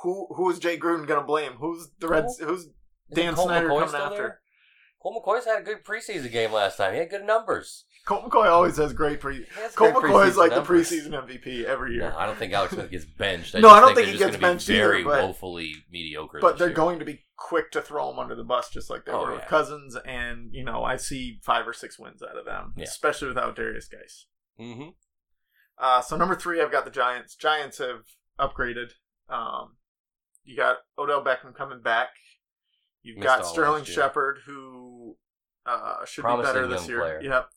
Who 0.05 0.29
who 0.37 0.51
is 0.51 0.59
Jay 0.61 0.79
Gruden 0.79 1.07
going 1.07 1.21
to 1.21 1.27
blame? 1.27 1.55
Who's 1.59 1.89
the 1.99 2.07
Reds? 2.09 2.39
Who's 2.39 2.69
Dan 3.13 3.35
Snyder 3.37 3.69
McCoy 3.69 3.87
coming 3.87 4.01
after? 4.01 4.17
there? 4.17 4.41
Colt 5.03 5.23
McCoy's 5.23 5.45
had 5.45 5.61
a 5.61 5.63
good 5.63 5.85
preseason 5.85 6.31
game 6.33 6.53
last 6.53 6.77
time. 6.79 6.93
He 6.95 6.99
had 6.99 7.11
good 7.11 7.25
numbers. 7.25 7.85
Colt 8.07 8.25
McCoy 8.25 8.47
always 8.47 8.77
has 8.77 8.93
great 8.93 9.19
pre. 9.21 9.47
Has 9.57 9.75
Colt 9.75 9.95
great 9.95 10.13
McCoy 10.13 10.29
is 10.29 10.37
like 10.37 10.51
numbers. 10.53 10.89
the 10.91 10.97
preseason 10.97 11.11
MVP 11.27 11.65
every 11.65 11.95
year. 11.95 12.11
No, 12.11 12.17
I 12.19 12.27
don't 12.27 12.37
think 12.39 12.53
Alex 12.53 12.75
Smith 12.75 12.91
gets 12.91 13.05
benched. 13.07 13.55
I 13.55 13.61
No, 13.61 13.69
I 13.71 13.81
don't 13.81 13.95
think 13.95 14.07
they're 14.07 14.13
he 14.13 14.19
gets 14.19 14.37
gonna 14.37 14.39
be 14.39 14.43
benched 14.43 14.69
either, 14.71 14.89
Very 14.89 15.05
but- 15.05 15.23
woefully 15.25 15.75
mediocre. 15.91 16.39
but 16.41 16.59
they're 16.59 16.69
year. 16.69 16.77
going 16.77 16.99
to 17.01 17.05
be 17.07 17.21
quick 17.37 17.71
to 17.73 17.81
throw 17.83 18.11
him 18.11 18.19
under 18.19 18.35
the 18.35 18.45
bus, 18.45 18.69
just 18.71 18.89
like 18.91 19.05
they 19.07 19.13
Oh, 19.13 19.23
were 19.25 19.31
yeah. 19.33 19.37
with 19.39 19.47
Cousins, 19.47 19.97
and 20.07 20.53
you 20.55 20.65
know 20.65 20.85
I 20.85 20.97
see 20.97 21.39
five 21.43 21.67
or 21.67 21.73
six 21.73 21.99
wins 21.99 22.23
out 22.23 22.37
of 22.37 22.45
them, 22.45 22.75
Yeah. 22.77 22.85
especially 22.85 23.29
without 23.29 23.57
Derrius 23.57 23.91
Guice. 23.91 24.27
Mm-hmm. 24.61 24.91
Uh, 25.79 26.01
so 26.03 26.17
number 26.17 26.35
three, 26.35 26.61
I've 26.63 26.71
got 26.73 26.85
the 26.85 26.91
Giants. 26.91 27.35
Giants 27.35 27.79
have 27.79 28.05
upgraded. 28.39 28.93
Um, 29.29 29.77
you 30.45 30.57
got 30.57 30.77
Odell 30.99 31.25
Beckham 31.25 31.55
coming 31.55 31.81
back. 31.81 32.09
You've 33.03 33.19
Missed 33.19 33.27
got 33.27 33.47
Sterling. 33.47 33.85
Shepard, 33.85 34.39
who 34.47 35.17
uh, 35.67 36.05
should 36.07 36.23
Promising 36.23 36.53
be 36.55 36.59
better 36.61 36.67
this 36.69 36.89
year. 36.89 37.01
player. 37.01 37.21
Yep. 37.23 37.49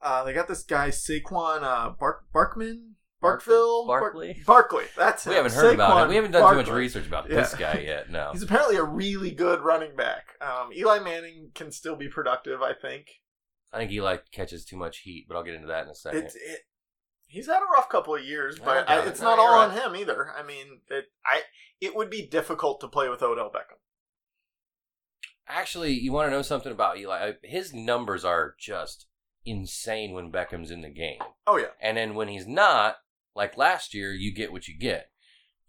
Uh, 0.00 0.24
they 0.24 0.32
got 0.32 0.48
this 0.48 0.62
guy 0.62 0.88
Saquon 0.90 1.62
uh, 1.62 1.90
Bark 1.98 2.24
Barkman 2.34 2.92
Barkley? 3.20 3.52
Barkville 3.52 3.86
Bark- 3.86 4.02
Barkley? 4.02 4.42
Barkley. 4.46 4.84
That's 4.96 5.26
it. 5.26 5.30
We 5.30 5.36
him. 5.36 5.42
haven't 5.44 5.58
heard 5.58 5.74
about 5.74 5.90
Saquon 5.90 6.04
it. 6.04 6.08
We 6.10 6.14
haven't 6.16 6.30
done 6.30 6.50
too 6.52 6.56
much 6.56 6.70
research 6.70 7.06
about 7.06 7.28
Yeah. 7.28 7.36
this 7.40 7.54
guy 7.54 7.82
yet. 7.84 8.10
No. 8.10 8.30
He's 8.32 8.42
apparently 8.42 8.76
a 8.76 8.84
really 8.84 9.32
good 9.32 9.60
running 9.60 9.96
back. 9.96 10.26
Um, 10.40 10.70
Eli 10.72 11.00
Manning 11.00 11.50
can 11.54 11.72
still 11.72 11.96
be 11.96 12.08
productive, 12.08 12.62
I 12.62 12.74
think. 12.74 13.06
I 13.72 13.78
think 13.78 13.90
Eli 13.90 14.18
catches 14.32 14.64
too 14.64 14.76
much 14.76 14.98
heat, 15.00 15.26
but 15.28 15.36
I'll 15.36 15.42
get 15.42 15.54
into 15.54 15.66
that 15.66 15.84
in 15.84 15.90
a 15.90 15.94
second. 15.94 16.20
It's 16.24 16.36
it. 16.36 16.60
He's 17.26 17.46
had 17.48 17.58
a 17.58 17.70
rough 17.74 17.88
couple 17.90 18.14
of 18.14 18.24
years, 18.24 18.58
but 18.58 18.88
I, 18.88 19.04
it's 19.06 19.20
No, 19.20 19.30
not 19.30 19.38
all 19.38 19.52
on 19.58 19.72
him 19.72 19.94
either. 19.94 20.32
I 20.38 20.42
mean, 20.42 20.80
it 20.88 21.06
I 21.26 21.42
it 21.80 21.94
would 21.94 22.10
be 22.10 22.26
difficult 22.26 22.80
to 22.80 22.88
play 22.88 23.08
with 23.08 23.22
Odell 23.22 23.50
Beckham. 23.50 23.78
Actually, 25.46 25.92
you 25.92 26.12
want 26.12 26.26
to 26.26 26.30
know 26.30 26.42
something 26.42 26.72
about 26.72 26.98
Eli? 26.98 27.32
His 27.42 27.72
numbers 27.72 28.24
are 28.24 28.54
just 28.58 29.06
insane 29.46 30.12
when 30.12 30.30
Beckham's 30.30 30.70
in 30.70 30.82
the 30.82 30.90
game. 30.90 31.18
Oh 31.46 31.56
yeah, 31.56 31.68
And 31.80 31.96
then 31.96 32.14
when 32.14 32.28
he's 32.28 32.46
not, 32.46 32.96
like 33.34 33.56
last 33.56 33.94
year, 33.94 34.12
you 34.12 34.34
get 34.34 34.52
what 34.52 34.68
you 34.68 34.78
get. 34.78 35.10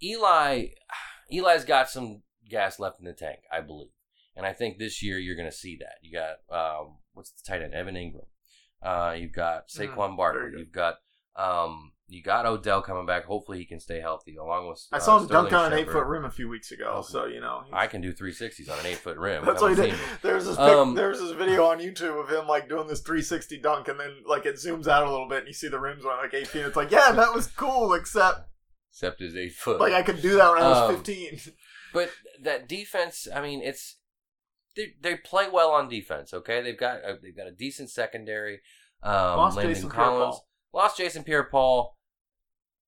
Eli, 0.03 0.67
Eli's 1.31 1.63
got 1.63 1.89
some 1.89 2.23
gas 2.49 2.79
left 2.79 2.99
in 2.99 3.05
the 3.05 3.13
tank, 3.13 3.39
I 3.53 3.61
believe, 3.61 3.91
and 4.35 4.45
I 4.45 4.51
think 4.53 4.77
this 4.77 5.01
year 5.01 5.17
you're 5.17 5.35
going 5.37 5.49
to 5.49 5.55
see 5.55 5.77
that. 5.77 5.95
You 6.01 6.11
got 6.17 6.39
um, 6.53 6.97
what's 7.13 7.31
the 7.31 7.41
tight 7.47 7.61
end, 7.61 7.73
Evan 7.73 7.95
Engram. 7.95 8.25
Uh, 8.81 9.13
you've 9.13 9.33
got 9.33 9.67
Mm, 9.69 9.87
Saquon 9.87 9.95
very 9.95 10.17
Barkley. 10.17 10.59
You've 10.59 10.71
got 10.73 10.95
um, 11.37 11.93
you 12.09 12.21
got 12.23 12.45
Odell 12.45 12.81
coming 12.81 13.05
back. 13.05 13.25
Hopefully 13.25 13.57
he 13.59 13.65
can 13.65 13.79
stay 13.79 13.99
healthy, 14.01 14.35
along 14.35 14.67
with. 14.67 14.85
I 14.91 14.97
uh, 14.97 14.99
saw 14.99 15.17
him 15.19 15.25
Sterling 15.27 15.51
dunk 15.51 15.53
on 15.53 15.71
an 15.71 15.77
eight 15.77 15.81
Shepard. 15.85 15.93
foot 15.93 16.05
rim 16.07 16.25
a 16.25 16.31
few 16.31 16.49
weeks 16.49 16.71
ago, 16.71 16.95
Oh. 16.97 17.01
so 17.01 17.25
you 17.25 17.39
know. 17.39 17.63
I 17.71 17.87
can 17.87 18.01
do 18.01 18.11
360s 18.13 18.69
on 18.69 18.79
an 18.79 18.85
eight 18.87 18.97
foot 18.97 19.17
rim. 19.17 19.45
That's 19.45 19.61
what 19.61 19.77
he 19.77 19.81
did. 19.89 19.95
There's 20.21 20.45
this 20.45 20.57
pic, 20.57 20.65
Um, 20.65 20.95
there's 20.95 21.19
this 21.19 21.31
video 21.31 21.65
on 21.65 21.79
YouTube 21.79 22.21
of 22.21 22.29
him 22.29 22.47
like 22.47 22.67
doing 22.67 22.87
this 22.87 23.01
360 23.01 23.59
dunk, 23.59 23.87
and 23.87 23.99
then 23.99 24.11
like 24.25 24.45
it 24.45 24.55
zooms 24.55 24.87
out 24.87 25.07
a 25.07 25.11
little 25.11 25.27
bit, 25.29 25.39
and 25.39 25.47
you 25.47 25.53
see 25.53 25.67
the 25.69 25.79
rims 25.79 26.03
on 26.03 26.17
like 26.17 26.33
eight 26.33 26.47
feet. 26.47 26.65
It's 26.65 26.75
like, 26.75 26.91
yeah, 26.91 27.11
that 27.11 27.33
was 27.33 27.47
cool, 27.47 27.93
except 27.93 28.41
Except 28.91 29.19
his 29.19 29.35
eight 29.35 29.53
foot. 29.53 29.79
like 29.79 29.93
I 29.93 30.01
could 30.01 30.21
do 30.21 30.35
that 30.37 30.51
when 30.51 30.61
I 30.63 30.69
was 30.69 30.89
Um, 30.89 30.95
15. 30.95 31.39
But 31.93 32.11
that 32.41 32.67
defense, 32.67 33.27
I 33.33 33.41
mean, 33.41 33.61
it's 33.61 33.97
they, 34.75 34.93
they 35.01 35.15
play 35.15 35.47
well 35.51 35.71
on 35.71 35.89
defense. 35.89 36.33
Okay, 36.33 36.61
they've 36.61 36.77
got 36.79 36.97
a, 36.97 37.17
they've 37.21 37.35
got 37.35 37.47
a 37.47 37.51
decent 37.51 37.89
secondary. 37.89 38.61
Um, 39.01 39.13
Lost 39.37 39.57
Landon 39.57 39.75
Jason 39.75 39.89
Collins 39.89 40.17
Pierre-Paul. 40.19 40.47
lost 40.73 40.97
Jason 40.97 41.23
Pierre-Paul. 41.23 41.97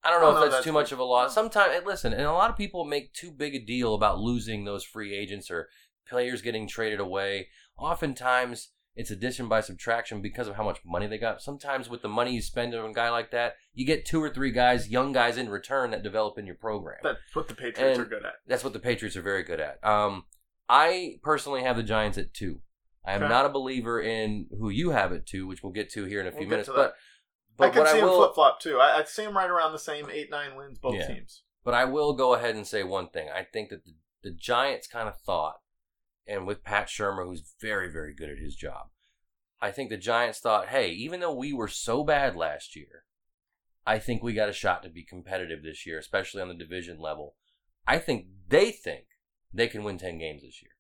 I 0.03 0.09
don't 0.09 0.21
know 0.21 0.27
Oh, 0.27 0.31
if 0.31 0.35
no, 0.35 0.41
that's, 0.41 0.53
that's 0.55 0.65
too 0.65 0.71
much 0.71 0.91
of 0.91 0.99
a 0.99 1.03
loss. 1.03 1.33
Sometimes, 1.35 1.85
listen, 1.85 2.11
and 2.13 2.23
a 2.23 2.31
lot 2.33 2.49
of 2.49 2.57
people 2.57 2.85
make 2.85 3.13
too 3.13 3.31
big 3.31 3.53
a 3.55 3.59
deal 3.59 3.93
about 3.93 4.19
losing 4.19 4.65
those 4.65 4.83
free 4.83 5.15
agents 5.15 5.51
or 5.51 5.69
players 6.07 6.41
getting 6.41 6.67
traded 6.67 6.99
away. 6.99 7.47
Oftentimes, 7.77 8.69
it's 8.95 9.11
addition 9.11 9.47
by 9.47 9.61
subtraction 9.61 10.21
because 10.21 10.47
of 10.47 10.55
how 10.55 10.63
much 10.63 10.79
money 10.85 11.07
they 11.07 11.17
got. 11.17 11.41
Sometimes, 11.41 11.89
with 11.89 12.01
the 12.01 12.07
money 12.09 12.33
you 12.33 12.41
spend 12.41 12.73
on 12.73 12.89
a 12.89 12.93
guy 12.93 13.09
like 13.09 13.31
that, 13.31 13.55
you 13.73 13.85
get 13.85 14.05
two 14.05 14.21
or 14.23 14.29
three 14.29 14.51
guys, 14.51 14.89
young 14.89 15.11
guys 15.11 15.37
in 15.37 15.49
return 15.49 15.91
that 15.91 16.01
develop 16.03 16.37
in 16.37 16.45
your 16.45 16.55
program. 16.55 16.99
That's 17.03 17.19
what 17.33 17.47
the 17.47 17.53
Patriots 17.55 17.97
and- 17.97 18.07
are 18.07 18.09
good 18.09 18.25
at. 18.25 18.33
That's 18.47 18.63
what 18.63 18.73
the 18.73 18.79
Patriots 18.79 19.15
are 19.17 19.21
very 19.21 19.43
good 19.43 19.59
at. 19.59 19.83
Um, 19.83 20.23
I 20.69 21.19
personally 21.21 21.63
have 21.63 21.75
the 21.77 21.83
Giants 21.83 22.17
at 22.17 22.33
two. 22.33 22.61
I 23.05 23.13
am 23.13 23.23
Okay. 23.23 23.29
not 23.29 23.45
a 23.45 23.49
believer 23.49 23.99
in 24.01 24.47
who 24.57 24.69
you 24.69 24.91
have 24.91 25.11
at 25.11 25.25
two, 25.25 25.47
which 25.47 25.63
we'll 25.63 25.71
get 25.73 25.91
to 25.93 26.05
here 26.05 26.21
in 26.21 26.27
a 26.27 26.29
We'll 26.29 26.39
few 26.39 26.47
minutes. 26.47 26.67
to 26.69 26.73
But. 26.75 26.93
But 27.62 27.69
I 27.69 27.69
could 27.71 27.88
see 27.88 28.00
I 28.00 28.02
him 28.02 28.08
flip 28.10 28.34
flop 28.36 28.60
too. 28.60 28.80
I, 28.80 28.97
I'd 28.97 29.08
see 29.08 29.24
him 29.24 29.36
right 29.38 29.50
around 29.50 29.71
the 29.71 29.80
same 29.80 30.08
eight 30.12 30.30
nine 30.30 30.56
wins 30.56 30.78
both 30.80 30.95
Yeah. 30.95 31.08
teams. 31.08 31.43
but 31.63 31.74
I 31.74 31.86
will 31.86 32.13
go 32.13 32.34
ahead 32.34 32.56
and 32.56 32.67
say 32.67 32.84
one 32.84 33.10
thing. 33.10 33.30
I 33.30 33.43
think 33.43 33.69
that 33.69 33.86
the, 33.86 33.93
the 34.24 34.32
Giants 34.32 34.88
kind 34.88 35.08
of 35.08 35.19
thought, 35.19 35.60
and 36.28 36.45
with 36.47 36.63
Pat 36.63 36.88
Shurmur, 36.88 37.26
who's 37.26 37.54
very 37.62 37.91
very 37.91 38.13
good 38.13 38.30
at 38.30 38.38
his 38.39 38.56
job, 38.56 38.89
I 39.62 39.71
think 39.71 39.89
the 39.89 39.97
Giants 39.97 40.39
thought, 40.39 40.67
hey, 40.69 40.89
even 40.91 41.19
though 41.19 41.34
we 41.36 41.54
were 41.54 41.67
so 41.67 42.04
bad 42.04 42.36
last 42.36 42.76
year, 42.76 43.06
I 43.86 44.00
think 44.00 44.21
we 44.21 44.34
got 44.34 44.50
a 44.50 44.54
shot 44.54 44.84
to 44.84 44.89
be 44.89 45.04
competitive 45.04 45.63
this 45.63 45.86
year, 45.86 45.97
especially 46.00 46.41
on 46.41 46.47
the 46.47 46.54
division 46.54 47.00
level. 47.00 47.36
I 47.88 47.97
think 48.00 48.28
they 48.47 48.71
think 48.71 49.06
they 49.54 49.67
can 49.67 49.84
win 49.84 49.97
10 49.97 50.17
games 50.19 50.43
this 50.43 50.62
year. 50.62 50.70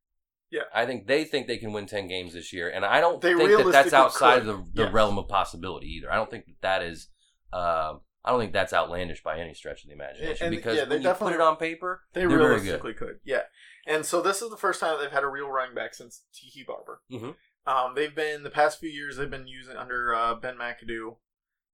Yeah. 0.51 0.63
I 0.73 0.85
think 0.85 1.07
they 1.07 1.23
think 1.23 1.47
they 1.47 1.57
can 1.57 1.71
win 1.73 1.85
10 1.85 2.07
games 2.07 2.33
this 2.33 2.51
year. 2.51 2.69
And 2.69 2.83
I 2.85 2.99
don't 2.99 3.21
They 3.21 3.33
think 3.33 3.49
that 3.63 3.71
that's 3.71 3.93
outside 3.93 4.41
could, 4.41 4.49
of 4.49 4.65
the, 4.65 4.71
the 4.73 4.83
yes. 4.83 4.93
realm 4.93 5.17
of 5.17 5.27
possibility 5.27 5.87
either. 5.87 6.11
I 6.11 6.15
don't 6.15 6.29
think 6.29 6.45
that 6.45 6.61
that 6.61 6.83
is, 6.83 7.07
uh, 7.53 7.93
I 8.23 8.29
don't 8.29 8.39
think 8.39 8.53
that's 8.53 8.73
outlandish 8.73 9.23
by 9.23 9.39
any 9.39 9.53
stretch 9.53 9.83
of 9.83 9.87
the 9.89 9.95
imagination 9.95 10.47
And- 10.47 10.55
because 10.55 10.77
yeah, 10.77 10.85
they 10.85 10.95
when 10.97 11.03
you 11.03 11.13
put 11.13 11.33
it 11.33 11.41
on 11.41 11.55
paper, 11.55 12.01
They 12.13 12.23
are 12.23 12.29
very 12.29 12.39
good. 12.41 12.47
realistically 12.49 12.93
could, 12.93 13.19
yeah. 13.23 13.43
And 13.87 14.05
so 14.05 14.21
this 14.21 14.41
is 14.41 14.49
the 14.51 14.57
first 14.57 14.79
time 14.79 14.99
they've 14.99 15.09
had 15.11 15.23
a 15.23 15.27
real 15.27 15.49
running 15.49 15.73
back 15.73 15.93
since 15.95 16.23
Tiki 16.33 16.63
Barber. 16.67 17.01
Mhm. 17.11 17.35
Um, 17.65 17.95
they've 17.95 18.13
been 18.13 18.43
the 18.43 18.49
past 18.49 18.79
few 18.79 18.89
years 18.89 19.17
they've 19.17 19.29
been 19.29 19.47
using 19.47 19.75
under 19.77 20.13
uh, 20.13 20.35
Ben 20.35 20.57
McAdoo. 20.57 21.17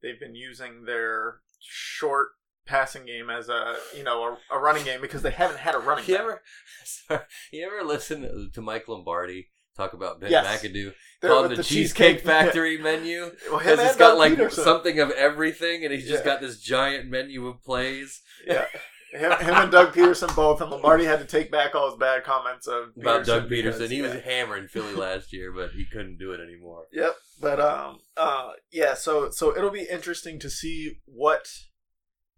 They've 0.01 0.19
been 0.19 0.35
using 0.35 0.83
their 0.85 1.41
short 1.59 2.29
passing 2.67 3.05
game 3.05 3.29
as 3.29 3.49
a 3.49 3.75
you 3.95 4.03
know 4.03 4.37
a, 4.51 4.55
a 4.55 4.59
running 4.59 4.83
game 4.83 5.01
because 5.01 5.21
they 5.21 5.31
haven't 5.31 5.59
had 5.59 5.73
a 5.75 5.79
running. 5.79 6.05
You 6.07 6.15
back. 6.15 6.21
ever, 6.23 6.41
sorry, 6.85 7.21
you 7.51 7.65
ever 7.65 7.87
listen 7.87 8.49
to, 8.53 8.61
Mike 8.61 8.87
Lombardi 8.87 9.47
talk 9.75 9.93
about 9.93 10.19
Ben 10.19 10.31
Yes. 10.31 10.61
McAdoo? 10.61 10.93
They're 11.21 11.31
Called 11.31 11.49
with 11.49 11.57
the, 11.57 11.63
Cheesecake 11.63 12.17
yeah. 12.19 12.23
Factory 12.43 12.77
menu. 12.77 13.31
Well, 13.49 13.59
Because 13.59 13.79
it's 13.79 13.89
and 13.91 13.99
got 13.99 14.17
like 14.17 14.33
Pederson. 14.33 14.51
something 14.63 14.99
of 14.99 15.11
everything, 15.11 15.83
and 15.83 15.93
he's 15.93 16.07
just 16.07 16.23
Yeah. 16.25 16.31
got 16.33 16.41
this 16.41 16.59
giant 16.59 17.09
menu 17.09 17.47
of 17.47 17.63
plays 17.63 18.21
Yeah. 18.45 18.65
Him, 19.13 19.31
him 19.31 19.53
and 19.55 19.71
Doug 19.71 19.93
Pederson 19.93 20.35
both, 20.35 20.59
and 20.61 20.69
Lombardi 20.69 21.05
had 21.05 21.19
to 21.19 21.25
take 21.25 21.49
back 21.49 21.73
all 21.73 21.89
his 21.89 21.97
bad 21.97 22.23
comments 22.25 22.67
of 22.67 22.89
about 22.99 23.25
Doug 23.25 23.47
because- 23.49 23.79
Pederson. 23.79 23.89
He 23.89 24.01
was 24.01 24.11
hammering 24.21 24.67
Philly 24.71 24.93
last 24.93 25.31
year, 25.31 25.51
but 25.51 25.71
he 25.71 25.85
couldn't 25.85 26.17
do 26.17 26.33
it 26.33 26.41
anymore. 26.41 26.83
Yep, 26.91 27.15
but 27.41 27.59
um, 27.61 27.99
uh, 28.17 28.51
yeah. 28.71 28.95
So 28.95 29.29
so 29.31 29.55
it'll 29.57 29.71
be 29.71 29.87
interesting 29.89 30.39
to 30.39 30.49
see 30.49 30.99
what 31.05 31.47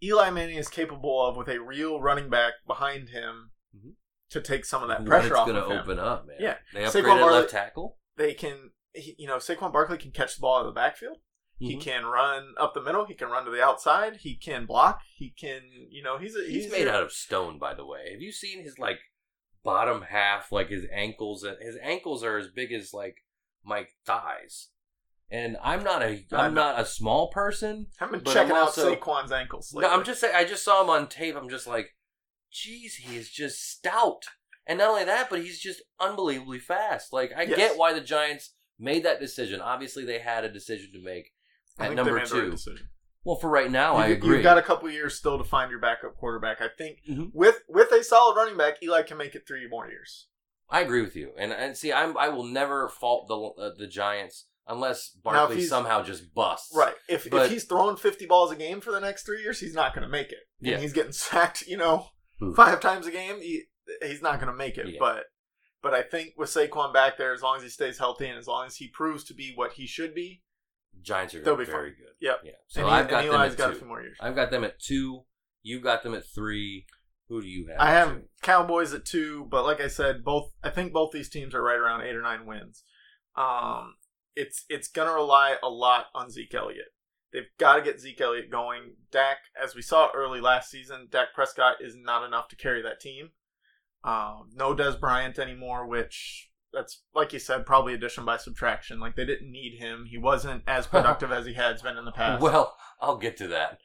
Eli 0.02 0.30
Manning 0.30 0.58
is 0.58 0.68
capable 0.70 1.26
of 1.26 1.36
with 1.36 1.48
a 1.50 1.60
real 1.60 2.00
running 2.02 2.30
back 2.30 2.54
behind 2.66 3.10
him 3.10 3.52
Mhm. 3.76 3.96
to 4.30 4.42
take 4.42 4.66
some 4.66 4.82
of 4.82 4.90
that 4.90 5.02
What 5.02 5.08
pressure 5.10 5.36
off. 5.38 5.48
it's 5.48 5.54
going 5.58 5.70
to 5.70 5.82
open 5.82 6.00
up, 6.00 6.26
man. 6.26 6.38
Yeah. 6.40 6.58
They 6.74 6.82
Saquon 6.84 6.92
upgraded 7.04 7.04
Barkley- 7.20 7.32
left 7.40 7.50
tackle. 7.52 7.98
They 8.16 8.34
can, 8.34 8.72
he, 8.94 9.16
you 9.18 9.28
know, 9.28 9.38
Saquon 9.38 9.72
Barkley 9.74 9.98
can 9.98 10.12
catch 10.12 10.36
the 10.36 10.42
ball 10.42 10.58
out 10.58 10.62
of 10.62 10.68
the 10.68 10.72
backfield. 10.80 11.18
He 11.58 11.76
Mhm. 11.76 11.82
can 11.82 12.06
run 12.06 12.54
up 12.58 12.74
the 12.74 12.82
middle. 12.82 13.06
He 13.06 13.14
can 13.16 13.28
run 13.30 13.44
to 13.44 13.52
the 13.52 13.62
outside. 13.62 14.18
He 14.18 14.38
can 14.38 14.66
block. 14.66 15.02
He 15.16 15.32
can, 15.32 15.88
you 15.90 16.02
know, 16.02 16.18
he's 16.18 16.36
a, 16.36 16.44
He's, 16.46 16.64
he's, 16.64 16.72
made 16.72 16.88
a- 16.88 16.94
out 16.94 17.04
of 17.04 17.12
stone, 17.12 17.60
by 17.60 17.74
the 17.74 17.86
way. 17.86 18.12
Have 18.14 18.22
you 18.22 18.32
seen 18.32 18.64
his 18.64 18.80
like 18.80 19.00
bottom 19.62 20.04
half, 20.04 20.54
like 20.54 20.70
his 20.70 20.86
ankles? 20.92 21.46
His 21.60 21.76
ankles 21.82 22.24
are 22.24 22.38
as 22.38 22.48
big 22.48 22.72
as 22.72 22.94
like 22.94 23.18
my 23.62 23.88
thighs. 24.06 24.70
And 25.32 25.58
I'm 25.64 25.84
not 25.84 26.02
a 26.02 26.26
I 26.32 26.38
I'm 26.46 26.54
not 26.54 26.80
a 26.80 26.86
small 26.86 27.30
person. 27.30 27.88
I've 28.02 28.12
been 28.12 28.22
But 28.22 28.34
checking 28.34 28.52
I'm 28.52 28.58
out 28.58 28.64
also- 28.68 28.96
Saquon's 28.96 29.32
ankles. 29.32 29.72
No. 29.74 29.88
I'm 29.90 30.04
just 30.04 30.22
saying. 30.22 30.34
I 30.36 30.44
just 30.44 30.64
saw 30.64 30.82
him 30.84 30.90
on 30.90 31.08
tape. 31.08 31.36
I'm 31.36 31.50
just 31.50 31.68
like, 31.68 31.96
geez, 32.52 32.96
he 32.96 33.16
is 33.18 33.30
just 33.30 33.62
stout. 33.70 34.24
And 34.66 34.80
not 34.80 34.90
only 34.90 35.06
that, 35.06 35.30
but 35.30 35.42
he's 35.42 35.60
just 35.60 35.82
unbelievably 36.00 36.60
fast. 36.60 37.14
Like 37.14 37.32
I 37.36 37.44
Yes. 37.44 37.58
get 37.58 37.78
why 37.78 37.94
the 37.94 38.02
Giants 38.02 38.54
made 38.80 39.04
that 39.04 39.20
decision. 39.20 39.62
Obviously, 39.62 40.06
they 40.06 40.20
had 40.20 40.44
a 40.44 40.52
decision 40.52 40.92
to 40.94 41.00
make 41.04 41.32
I 41.78 41.86
at 41.88 41.94
number 41.94 42.04
they 42.20 42.26
the 42.28 42.42
right 42.42 42.58
two. 42.58 42.78
Well, 43.24 43.36
for 43.36 43.50
right 43.50 43.70
now, 43.70 43.96
I 43.96 44.08
you, 44.08 44.14
agree. 44.16 44.36
You've 44.36 44.44
got 44.44 44.58
a 44.58 44.62
couple 44.64 44.90
years 44.90 45.16
still 45.16 45.38
to 45.38 45.44
find 45.44 45.70
your 45.70 45.80
backup 45.80 46.16
quarterback. 46.18 46.62
I 46.62 46.70
think 46.70 47.00
Mhm. 47.10 47.32
with 47.34 47.64
with 47.68 47.92
a 47.92 48.04
solid 48.04 48.36
running 48.36 48.58
back, 48.58 48.82
Eli 48.82 49.04
can 49.04 49.18
make 49.18 49.36
it 49.36 49.46
three 49.48 49.68
more 49.68 49.88
years. 49.90 50.28
I 50.70 50.82
agree 50.82 51.02
with 51.02 51.16
you, 51.16 51.34
and 51.38 51.52
and 51.52 51.76
see, 51.78 51.92
I'm 51.92 52.18
I 52.18 52.30
will 52.30 52.46
never 52.46 52.88
fault 52.90 53.28
the 53.28 53.38
uh, 53.64 53.74
the 53.78 53.88
Giants 53.88 54.48
unless 54.70 55.10
Barkley 55.10 55.62
somehow 55.62 56.04
just 56.04 56.34
busts. 56.34 56.74
Right. 56.76 56.94
If 57.10 57.30
But- 57.30 57.48
if 57.48 57.52
he's 57.52 57.66
throwing 57.66 57.98
fifty 57.98 58.26
balls 58.26 58.52
a 58.52 58.56
game 58.56 58.80
for 58.80 58.92
the 58.92 59.00
next 59.02 59.26
three 59.26 59.42
years, 59.42 59.60
he's 59.60 59.74
not 59.74 59.94
going 59.94 60.04
to 60.04 60.10
make 60.10 60.32
it. 60.32 60.40
Yeah. 60.62 60.74
And 60.76 60.82
he's 60.84 60.94
getting 60.94 61.12
sacked, 61.12 61.64
you 61.68 61.76
know, 61.78 62.08
Who? 62.40 62.54
five 62.56 62.80
times 62.80 63.08
a 63.08 63.12
game. 63.12 63.42
He, 63.42 63.64
he's 64.02 64.22
not 64.22 64.40
going 64.40 64.52
to 64.52 64.58
make 64.58 64.78
it. 64.78 64.88
Yeah. 64.88 64.98
But 65.00 65.24
but 65.82 65.94
I 65.94 66.04
think 66.04 66.34
with 66.38 66.50
Saquon 66.50 66.94
back 66.94 67.18
there, 67.18 67.34
as 67.34 67.42
long 67.42 67.58
as 67.58 67.64
he 67.64 67.70
stays 67.70 67.98
healthy 67.98 68.28
and 68.28 68.38
as 68.38 68.48
long 68.48 68.68
as 68.68 68.76
he 68.78 68.88
proves 68.90 69.24
to 69.26 69.34
be 69.34 69.54
what 69.56 69.74
he 69.74 69.88
should 69.88 70.14
be, 70.14 70.44
Giants 71.02 71.34
are 71.36 71.42
They'll 71.42 71.56
be 71.56 71.66
very 71.66 71.92
good. 71.92 72.14
Yep. 72.20 72.40
Yeah. 72.44 72.52
So 72.68 72.82
and, 72.82 72.90
he, 72.90 72.96
I've 72.96 73.10
got 73.10 73.24
them 73.26 73.34
Eli's 73.36 73.54
at 73.54 73.58
got 73.58 73.70
a 73.70 73.74
two. 73.74 73.80
few 73.80 73.88
more 73.88 74.02
years. 74.02 74.18
I've 74.20 74.36
got 74.36 74.52
them 74.52 74.64
at 74.64 74.80
two. 74.80 75.22
You've 75.62 75.84
got 75.84 76.04
them 76.04 76.14
at 76.14 76.24
three. 76.26 76.86
Who 77.30 77.42
do 77.42 77.48
you 77.48 77.68
have? 77.68 77.78
I 77.80 77.92
have 77.92 78.10
two? 78.16 78.24
Cowboys 78.42 78.94
at 78.94 79.06
two, 79.06 79.48
but 79.50 79.64
like 79.64 79.80
I 79.80 79.88
said, 79.88 80.24
both 80.24 80.52
I 80.64 80.70
think 80.70 80.92
both 80.92 81.12
these 81.12 81.30
teams 81.30 81.54
are 81.56 81.64
right 81.64 81.78
around 81.78 82.02
eight 82.02 82.16
or 82.16 82.22
nine 82.22 82.46
wins. 82.46 82.84
Um, 83.38 83.94
it's 84.40 84.66
it's 84.70 84.88
gonna 84.88 85.14
rely 85.14 85.58
a 85.62 85.70
lot 85.70 86.06
on 86.16 86.32
Zeke 86.32 86.56
Elliott. 86.56 86.94
They've 87.32 87.44
got 87.60 87.76
to 87.76 87.82
get 87.84 88.00
Zeke 88.00 88.22
Elliott 88.22 88.50
going. 88.50 88.96
Dak, 89.12 89.38
as 89.62 89.76
we 89.76 89.84
saw 89.84 90.10
early 90.16 90.42
last 90.42 90.72
season, 90.72 91.08
Dak 91.12 91.28
Prescott 91.36 91.76
is 91.80 91.96
not 91.96 92.26
enough 92.26 92.48
to 92.48 92.56
carry 92.56 92.82
that 92.82 93.00
team. 93.00 93.32
Um, 94.04 94.50
no 94.56 94.74
Dez 94.74 95.00
Bryant 95.00 95.38
anymore, 95.38 95.86
which 95.86 96.50
that's 96.74 97.04
like 97.14 97.34
you 97.34 97.40
said, 97.40 97.66
probably 97.66 97.94
addition 97.94 98.26
by 98.26 98.38
subtraction. 98.38 99.00
Like 99.00 99.16
they 99.16 99.26
didn't 99.26 99.52
need 99.52 99.78
him. 99.78 100.06
He 100.10 100.18
wasn't 100.18 100.64
as 100.66 100.88
productive 100.88 101.32
as 101.32 101.46
he 101.46 101.54
has 101.54 101.82
been 101.82 101.98
in 101.98 102.06
the 102.06 102.12
past. 102.12 102.42
Well, 102.42 102.76
I'll 103.00 103.18
get 103.18 103.38
to 103.38 103.48
that. 103.50 103.80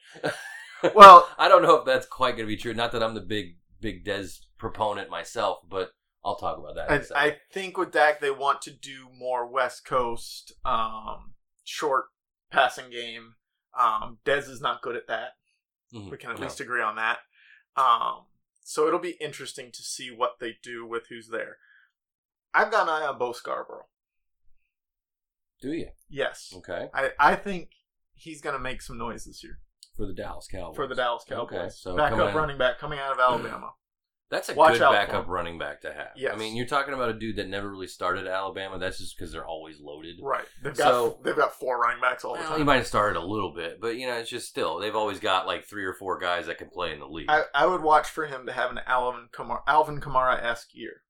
well, 0.95 1.29
I 1.37 1.47
don't 1.47 1.61
know 1.61 1.75
if 1.75 1.85
that's 1.85 2.07
quite 2.07 2.31
going 2.37 2.47
to 2.47 2.55
be 2.55 2.57
true. 2.57 2.73
Not 2.73 2.93
that 2.93 3.03
I'm 3.03 3.13
the 3.13 3.21
big 3.21 3.57
big 3.81 4.05
Dez 4.05 4.39
proponent 4.57 5.09
myself, 5.09 5.59
but 5.69 5.91
I'll 6.25 6.35
talk 6.35 6.57
about 6.57 6.75
that. 6.75 7.11
I, 7.15 7.37
think 7.53 7.77
with 7.77 7.91
Dak 7.91 8.19
they 8.19 8.31
want 8.31 8.61
to 8.63 8.71
do 8.71 9.07
more 9.15 9.45
West 9.45 9.85
Coast 9.85 10.51
um, 10.65 11.35
short 11.63 12.05
passing 12.51 12.89
game. 12.89 13.35
Um, 13.79 14.17
Dez 14.25 14.49
is 14.49 14.59
not 14.59 14.81
good 14.81 14.95
at 14.95 15.07
that. 15.07 15.33
Mhm. 15.93 16.09
We 16.09 16.17
can 16.17 16.31
at 16.31 16.37
No. 16.39 16.43
least 16.43 16.59
agree 16.59 16.81
on 16.81 16.95
that. 16.95 17.19
Um, 17.75 18.25
so 18.63 18.87
it'll 18.87 18.99
be 18.99 19.17
interesting 19.21 19.71
to 19.71 19.83
see 19.83 20.09
what 20.09 20.39
they 20.39 20.57
do 20.63 20.85
with 20.85 21.07
who's 21.09 21.27
there. 21.29 21.57
I've 22.53 22.71
got 22.71 22.83
an 22.87 22.89
eye 22.89 23.05
on 23.05 23.19
Bo 23.19 23.31
Scarborough. 23.33 23.85
do 25.61 25.71
you? 25.73 25.89
Yes, 26.09 26.53
Okay, 26.57 26.89
I, 26.93 27.11
I 27.19 27.35
think 27.35 27.69
he's 28.13 28.41
going 28.41 28.53
to 28.55 28.59
make 28.59 28.81
some 28.81 28.97
noise 28.97 29.25
this 29.25 29.43
year 29.43 29.59
for 29.95 30.05
the 30.05 30.13
Dallas 30.13 30.47
Cowboys. 30.47 30.75
for 30.75 30.87
the 30.87 30.95
Dallas 30.95 31.23
Cowboys. 31.27 31.53
Okay, 31.53 31.69
so 31.69 31.95
backup 31.95 32.33
running 32.33 32.57
back 32.57 32.79
coming 32.79 32.97
out 32.99 33.11
of 33.13 33.19
Alabama. 33.19 33.73
That's 34.31 34.49
a 34.49 34.55
Watch 34.55 34.79
good 34.79 34.89
backup 34.91 35.27
running 35.27 35.59
back 35.59 35.81
to 35.81 35.93
have. 35.93 36.09
Yes. 36.15 36.33
I 36.33 36.37
mean, 36.37 36.55
you're 36.55 36.65
talking 36.65 36.95
about 36.95 37.09
a 37.09 37.13
dude 37.13 37.35
that 37.35 37.47
never 37.47 37.69
really 37.69 37.85
started 37.87 38.25
at 38.25 38.33
Alabama. 38.33 38.79
That's 38.79 38.97
just 38.97 39.15
because 39.15 39.31
they're 39.31 39.45
always 39.45 39.79
loaded. 39.79 40.15
right. 40.23 40.45
They've 40.63 40.75
got 40.75 40.87
So- 40.91 41.19
they've 41.23 41.35
got 41.35 41.53
four 41.53 41.79
running 41.79 42.01
backs 42.01 42.25
all 42.25 42.35
the 42.35 42.41
time. 42.41 42.57
he 42.57 42.63
might 42.63 42.77
have 42.77 42.87
started 42.87 43.19
a 43.19 43.23
little 43.25 43.53
bit, 43.53 43.79
but 43.79 43.97
you 43.97 44.07
know, 44.07 44.15
it's 44.15 44.29
just 44.29 44.47
still 44.49 44.79
they've 44.79 44.95
always 44.95 45.19
got 45.19 45.45
like 45.45 45.65
three 45.65 45.85
or 45.85 45.93
four 45.93 46.17
guys 46.19 46.47
that 46.47 46.57
can 46.57 46.69
play 46.71 46.91
in 46.91 46.99
the 46.99 47.05
league. 47.07 47.29
I, 47.29 47.43
I 47.53 47.67
would 47.67 47.81
watch 47.83 48.07
for 48.09 48.25
him 48.25 48.47
to 48.47 48.51
have 48.51 48.71
an 48.71 48.79
Alvin 48.87 49.27
Kamara, 49.31 49.61
Alvin 49.67 50.01
Kamara 50.01 50.41
esque 50.43 50.69
year. 50.73 51.01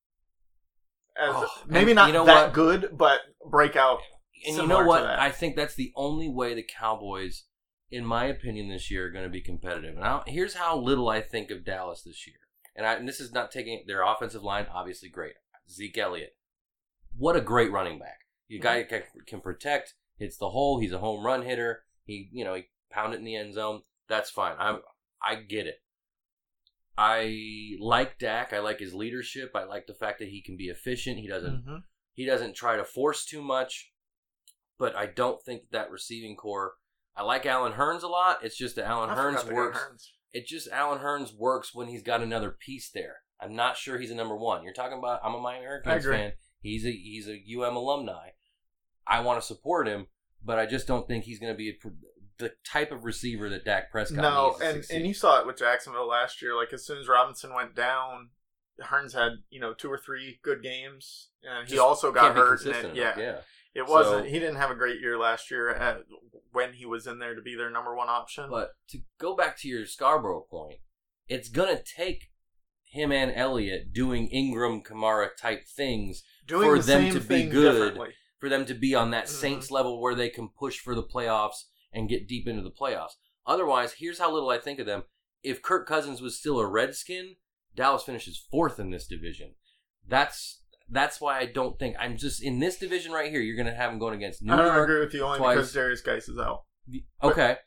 As 1.17 1.30
Oh, 1.34 1.47
maybe 1.67 1.93
not 1.93 2.08
you 2.08 2.13
know 2.13 2.25
that 2.25 2.47
what? 2.47 2.54
good, 2.54 2.89
but 2.97 3.21
breakout. 3.49 3.99
and 4.45 4.58
you 4.58 4.67
know 4.67 4.84
what? 4.86 5.04
I 5.06 5.32
think 5.32 5.56
that's 5.56 5.75
the 5.75 5.93
only 5.95 6.28
way 6.28 6.54
the 6.54 6.63
Cowboys, 6.78 7.45
in 7.89 8.06
my 8.06 8.25
opinion, 8.25 8.67
this 8.67 8.91
year 8.91 9.08
are 9.08 9.12
going 9.12 9.23
to 9.23 9.30
be 9.30 9.39
competitive. 9.39 9.95
And 9.95 10.04
I, 10.04 10.21
here's 10.28 10.56
how 10.56 10.78
little 10.78 11.08
I 11.08 11.21
think 11.21 11.49
of 11.51 11.63
Dallas 11.63 12.01
this 12.06 12.28
year. 12.28 12.36
And, 12.76 12.86
I, 12.86 12.94
and 12.96 13.08
this 13.08 13.20
is 13.22 13.32
not 13.32 13.52
taking 13.52 13.84
their 13.88 14.02
offensive 14.04 14.44
line, 14.44 14.68
obviously 14.74 15.10
great. 15.10 15.34
Zeke 15.70 15.98
Elliott, 15.98 16.36
what 17.18 17.36
a 17.36 17.42
great 17.42 17.72
running 17.72 18.00
back. 18.00 18.20
You 18.48 18.60
guy 18.60 18.84
Mm-hmm. 18.84 18.90
can, 18.90 19.04
can 19.26 19.42
protect, 19.42 19.94
hits 20.18 20.38
the 20.38 20.50
hole. 20.50 20.80
He's 20.80 20.92
a 20.92 21.00
home 21.00 21.26
run 21.26 21.44
hitter. 21.44 21.84
He, 22.06 22.30
you 22.32 22.44
know, 22.44 22.54
he 22.54 22.66
pounded 22.92 23.18
it 23.18 23.20
in 23.20 23.26
the 23.26 23.36
end 23.36 23.54
zone. 23.54 23.82
That's 24.08 24.30
fine. 24.30 24.56
I, 24.60 24.78
I 25.22 25.36
get 25.36 25.66
it. 25.68 25.78
I 26.98 27.76
like 27.80 28.20
Dak. 28.20 28.54
I 28.54 28.60
like 28.60 28.80
his 28.80 28.94
leadership. 28.94 29.52
I 29.56 29.64
like 29.66 29.88
the 29.88 29.94
fact 29.94 30.20
that 30.20 30.30
he 30.30 30.42
can 30.42 30.56
be 30.56 30.66
efficient. 30.70 31.18
He 31.20 31.28
doesn't 31.28 31.66
Mhm. 31.66 31.84
he 32.14 32.26
doesn't 32.26 32.56
try 32.56 32.78
to 32.78 32.86
force 32.86 33.26
too 33.26 33.42
much, 33.42 33.92
but 34.78 34.96
I 34.96 35.06
don't 35.08 35.42
think 35.44 35.70
that 35.72 35.92
receiving 35.92 36.38
corps. 36.38 36.76
I 37.16 37.24
like 37.24 37.46
Allen 37.46 37.74
Hurns 37.74 38.04
a 38.04 38.08
lot. 38.08 38.44
It's 38.46 38.56
just 38.58 38.76
that 38.78 38.86
Allen 38.86 39.10
I 39.10 39.16
Hurns 39.16 39.40
forgot 39.42 39.46
they 39.46 39.50
got 39.52 39.56
works. 39.58 39.78
Hurns. 39.80 40.12
It 40.36 40.45
just 40.48 40.67
Allen 40.69 41.00
Hurns 41.00 41.34
works 41.34 41.74
when 41.74 41.88
he's 41.88 42.04
got 42.04 42.21
another 42.21 42.52
piece 42.52 42.89
there. 42.93 43.17
I'm 43.39 43.56
not 43.56 43.78
sure 43.78 43.98
he's 43.98 44.12
a 44.12 44.15
number 44.15 44.36
one. 44.36 44.63
You're 44.63 44.74
talking 44.74 44.98
about. 44.98 45.21
I'm 45.24 45.34
a 45.34 45.39
Miami 45.39 45.65
Hurricanes 45.65 46.06
fan. 46.06 46.34
He's 46.60 46.86
a 46.86 46.91
he's 46.91 47.30
a 47.30 47.41
UM 47.58 47.76
alumni. 47.78 48.30
I 49.08 49.21
want 49.21 49.39
to 49.39 49.45
support 49.48 49.88
him, 49.88 50.08
but 50.43 50.60
I 50.60 50.65
just 50.65 50.88
don't 50.88 51.08
think 51.08 51.24
he's 51.24 51.39
going 51.39 51.54
to 51.54 51.58
be 51.58 51.69
a, 51.69 51.74
the 52.38 52.52
type 52.65 52.91
of 52.91 53.06
receiver 53.06 53.50
that 53.50 53.63
Dak 53.63 53.91
Prescott 53.91 54.21
No, 54.21 54.48
needs. 54.50 54.60
to 54.60 54.65
and 54.67 54.86
and 55.00 55.08
you 55.08 55.13
saw 55.13 55.39
it 55.39 55.48
with 55.48 55.58
Jacksonville 55.58 56.08
last 56.08 56.41
year. 56.41 56.54
Like 56.56 56.74
as 56.74 56.86
soon 56.86 56.98
as 56.98 57.08
Robinson 57.08 57.54
went 57.54 57.74
down, 57.76 58.32
Hurns 58.84 59.13
had 59.13 59.34
you 59.50 59.62
know 59.62 59.74
two 59.74 59.89
or 59.89 59.98
three 59.98 60.39
good 60.43 60.62
games, 60.62 61.30
and 61.43 61.65
he 61.67 61.76
Just 61.76 61.82
also 61.86 62.12
got 62.12 62.36
hurt. 62.36 62.65
And 62.65 62.76
it, 62.76 62.95
yeah, 62.95 63.17
yeah. 63.17 63.38
It 63.76 63.86
wasn't. 63.88 64.26
So- 64.26 64.30
he 64.32 64.40
didn't 64.40 64.56
have 64.56 64.72
a 64.72 64.76
great 64.76 65.00
year 65.02 65.18
last 65.20 65.52
year 65.52 65.70
at, 65.70 66.00
when 66.52 66.74
he 66.74 66.86
was 66.86 67.06
in 67.06 67.20
there 67.20 67.36
to 67.36 67.42
be 67.42 67.56
their 67.56 67.70
number 67.70 67.96
one 67.96 68.10
option. 68.10 68.50
But 68.50 68.72
to 68.90 69.00
go 69.20 69.36
back 69.36 69.58
to 69.60 69.68
your 69.68 69.86
Scarborough 69.86 70.48
point, 70.50 70.80
it's 71.28 71.50
gonna 71.50 71.82
take 71.84 72.32
him 72.86 73.12
and 73.12 73.32
Elliott 73.36 73.92
doing 73.94 74.28
Ingram 74.30 74.82
Kamara 74.82 75.36
type 75.36 75.68
things 75.68 76.24
Doing 76.48 76.70
for 76.70 76.80
the 76.80 76.84
them 76.86 77.10
to 77.12 77.20
be 77.20 77.46
good, 77.48 78.00
for 78.38 78.48
them 78.48 78.66
to 78.66 78.74
be 78.74 78.96
on 78.96 79.12
that 79.12 79.26
Mhm. 79.26 79.30
Saints 79.30 79.70
level 79.72 80.00
where 80.02 80.16
they 80.16 80.30
can 80.30 80.48
push 80.50 80.80
for 80.80 80.96
the 80.96 81.04
playoffs 81.04 81.66
and 81.92 82.08
get 82.08 82.28
deep 82.28 82.48
into 82.48 82.62
the 82.62 82.72
playoffs. 82.72 83.16
Otherwise, 83.46 83.94
here's 83.94 84.20
how 84.20 84.32
little 84.32 84.50
I 84.50 84.58
think 84.60 84.80
of 84.80 84.86
them. 84.86 85.04
If 85.44 85.62
Kirk 85.62 85.86
Cousins 85.88 86.22
was 86.22 86.40
still 86.40 86.60
a 86.60 86.66
Redskin, 86.66 87.36
Dallas 87.76 88.04
finishes 88.04 88.38
fourth 88.50 88.80
in 88.80 88.90
this 88.92 89.06
division. 89.08 89.56
That's 90.08 90.62
that's 90.89 91.19
why 91.19 91.39
I 91.39 91.45
don't 91.45 91.78
think 91.80 91.95
I'm 92.00 92.17
just 92.17 92.41
in 92.43 92.60
this 92.60 92.78
division 92.78 93.12
right 93.12 93.32
here. 93.32 93.41
You're 93.41 93.58
gonna 93.58 93.76
have 93.76 93.91
them 93.91 94.00
going 94.00 94.15
against 94.15 94.41
New 94.43 94.54
I 94.54 94.58
don't 94.58 94.65
York. 94.67 94.84
agree 94.84 95.00
with 95.00 95.13
you 95.13 95.24
only 95.24 95.38
twice. 95.39 95.56
because 95.56 95.74
Derrius 95.74 96.04
Guice 96.04 96.30
is 96.30 96.38
out. 96.39 96.63
Okay, 97.24 97.58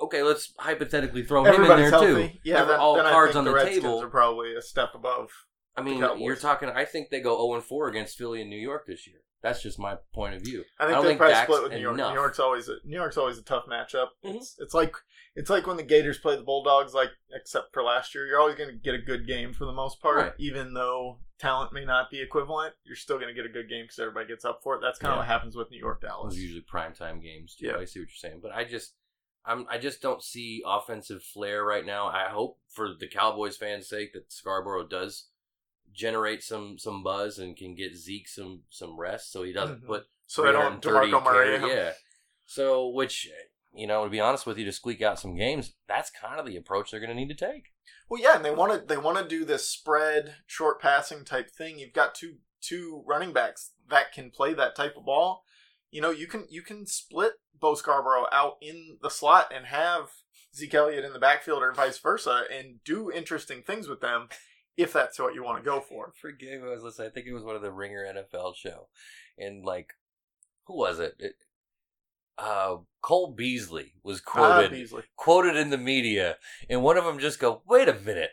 okay. 0.00 0.22
Let's 0.22 0.52
hypothetically 0.58 1.24
throw 1.24 1.44
him 1.44 1.54
in 1.62 1.68
there 1.68 1.90
healthy. 1.90 2.28
too. 2.28 2.38
Yeah, 2.44 2.64
then, 2.64 2.78
all 2.78 2.94
then 2.96 3.04
cards 3.04 3.34
on 3.36 3.44
the, 3.44 3.52
Redskins 3.52 3.82
table. 3.82 4.02
are 4.02 4.08
probably 4.08 4.54
a 4.54 4.62
step 4.62 4.90
above. 4.94 5.30
I 5.76 5.82
mean, 5.82 5.98
you're 6.18 6.36
talking. 6.36 6.68
I 6.70 6.84
think 6.84 7.10
they 7.10 7.20
go 7.20 7.36
0 7.36 7.54
and 7.54 7.64
4 7.64 7.88
against 7.88 8.16
Philly 8.16 8.40
and 8.40 8.48
New 8.48 8.56
York 8.56 8.86
this 8.86 9.06
year. 9.06 9.18
That's 9.46 9.62
just 9.62 9.78
my 9.78 9.96
point 10.14 10.34
of 10.34 10.42
view. 10.42 10.64
I 10.78 10.86
think 10.86 10.98
they 11.02 11.08
think 11.08 11.18
probably 11.18 11.34
Dak's 11.34 11.46
split 11.50 11.62
with 11.62 11.72
New 11.72 11.78
York. 11.78 11.94
enough. 11.94 12.10
New 12.12 12.18
York's 12.20 12.38
always 12.40 12.68
a, 12.68 12.76
New 12.84 12.96
York's 12.96 13.16
always 13.16 13.38
a 13.38 13.42
tough 13.42 13.64
matchup. 13.66 14.08
Mhm. 14.24 14.36
It's 14.36 14.56
it's 14.58 14.74
like 14.74 14.94
it's 15.34 15.50
like 15.50 15.66
when 15.66 15.76
the 15.76 15.82
Gators 15.82 16.18
play 16.18 16.36
the 16.36 16.42
Bulldogs. 16.42 16.94
Like 16.94 17.10
except 17.34 17.72
for 17.72 17.82
last 17.82 18.14
year, 18.14 18.26
you're 18.26 18.40
always 18.40 18.56
going 18.56 18.70
to 18.70 18.76
get 18.76 18.94
a 18.94 18.98
good 18.98 19.26
game 19.26 19.52
for 19.52 19.64
the 19.66 19.72
most 19.72 20.00
part. 20.00 20.16
Right. 20.16 20.32
Even 20.38 20.74
though 20.74 21.18
talent 21.38 21.72
may 21.72 21.84
not 21.84 22.10
be 22.10 22.20
equivalent, 22.20 22.74
you're 22.84 22.96
still 22.96 23.16
going 23.18 23.28
to 23.28 23.34
get 23.34 23.44
a 23.44 23.52
good 23.52 23.68
game 23.68 23.84
because 23.84 23.98
everybody 23.98 24.26
gets 24.26 24.44
up 24.44 24.60
for 24.62 24.74
it. 24.76 24.80
That's 24.82 24.98
kind 24.98 25.12
of 25.12 25.16
Yeah. 25.16 25.20
what 25.20 25.26
happens 25.28 25.54
with 25.56 25.70
New 25.70 25.78
York 25.78 26.00
Those 26.00 26.10
Dallas. 26.10 26.34
are 26.34 26.40
usually 26.40 26.62
primetime 26.70 27.22
games 27.22 27.54
too. 27.54 27.66
Yeah. 27.66 27.76
I 27.76 27.84
see 27.84 28.00
what 28.00 28.08
you're 28.08 28.30
saying, 28.30 28.40
but 28.42 28.52
I 28.52 28.64
just, 28.64 28.94
I'm, 29.44 29.66
I 29.70 29.78
just 29.78 30.00
don't 30.02 30.22
see 30.22 30.62
offensive 30.66 31.22
flair 31.22 31.62
right 31.64 31.84
now. 31.86 32.06
I 32.08 32.28
hope 32.30 32.58
for 32.68 32.88
the 32.98 33.06
Cowboys 33.06 33.56
fans' 33.56 33.86
sake 33.88 34.12
that 34.14 34.32
Scarborough 34.32 34.86
does 34.88 35.28
generate 35.96 36.42
some 36.42 36.78
some 36.78 37.02
buzz 37.02 37.38
and 37.38 37.56
can 37.56 37.74
get 37.74 37.96
Zeke 37.96 38.28
some 38.28 38.62
some 38.70 38.98
rest, 38.98 39.32
so 39.32 39.42
he 39.42 39.52
doesn't 39.52 39.82
Mhm. 39.82 39.86
put 39.86 40.06
So 40.26 40.42
they 40.42 40.52
don't 40.52 40.82
330 40.82 41.12
Demarco 41.12 41.24
Murray. 41.24 41.74
Yeah. 41.74 41.92
So, 42.44 42.88
which 42.88 43.28
you 43.72 43.86
know, 43.86 44.04
to 44.04 44.10
be 44.10 44.20
honest 44.20 44.46
with 44.46 44.58
you, 44.58 44.64
to 44.64 44.72
squeak 44.72 45.02
out 45.02 45.18
some 45.18 45.36
games, 45.36 45.74
that's 45.86 46.10
kind 46.10 46.40
of 46.40 46.46
the 46.46 46.56
approach 46.56 46.90
they're 46.90 47.00
going 47.00 47.10
to 47.10 47.16
need 47.16 47.28
to 47.28 47.46
take. 47.46 47.72
Well, 48.08 48.20
yeah, 48.20 48.36
and 48.36 48.44
they 48.44 48.50
want 48.50 48.72
to 48.72 48.86
they 48.86 48.96
want 48.96 49.18
to 49.18 49.28
do 49.28 49.44
this 49.44 49.68
spread 49.68 50.36
short 50.46 50.80
passing 50.80 51.24
type 51.24 51.50
thing. 51.50 51.78
You've 51.78 51.92
got 51.92 52.14
two 52.14 52.38
two 52.60 53.02
running 53.06 53.32
backs 53.32 53.72
that 53.88 54.12
can 54.12 54.30
play 54.30 54.54
that 54.54 54.74
type 54.76 54.96
of 54.96 55.04
ball. 55.04 55.44
You 55.90 56.00
know, 56.00 56.10
you 56.10 56.26
can 56.26 56.46
you 56.50 56.62
can 56.62 56.86
split 56.86 57.34
Bo 57.54 57.74
Scarborough 57.74 58.26
out 58.32 58.56
in 58.60 58.98
the 59.02 59.10
slot 59.10 59.52
and 59.54 59.66
have 59.66 60.10
Zeke 60.54 60.74
Elliott 60.74 61.04
in 61.04 61.12
the 61.12 61.18
backfield 61.18 61.62
or 61.62 61.72
vice 61.72 61.98
versa, 61.98 62.44
and 62.50 62.82
do 62.84 63.10
interesting 63.10 63.62
things 63.62 63.88
with 63.88 64.00
them 64.00 64.28
if 64.76 64.92
that's 64.92 65.18
what 65.18 65.34
you 65.34 65.42
want 65.42 65.62
to 65.62 65.64
go 65.68 65.80
for. 65.80 66.12
forget 66.20 66.60
who 66.60 66.66
I 66.70 66.74
was 66.74 66.82
listening. 66.82 67.08
I 67.08 67.10
think 67.12 67.26
it 67.26 67.32
was 67.34 67.44
one 67.44 67.56
of 67.56 67.62
the 67.62 67.72
Ringer 67.72 68.04
NFL 68.04 68.54
show, 68.56 68.88
and 69.38 69.64
like 69.64 69.94
who 70.64 70.76
was 70.76 70.98
it? 70.98 71.14
it 71.18 71.34
uh, 72.38 72.76
Cole 73.00 73.32
Beasley 73.32 73.94
was 74.02 74.20
Ah, 74.26 74.30
quoted 74.30 74.70
Beasley. 74.70 75.02
quoted 75.16 75.56
in 75.56 75.70
the 75.70 75.78
media, 75.78 76.36
and 76.68 76.82
one 76.82 76.96
of 76.98 77.04
them 77.04 77.18
just 77.18 77.38
go, 77.40 77.62
"Wait 77.66 77.88
a 77.88 77.94
minute." 77.94 78.30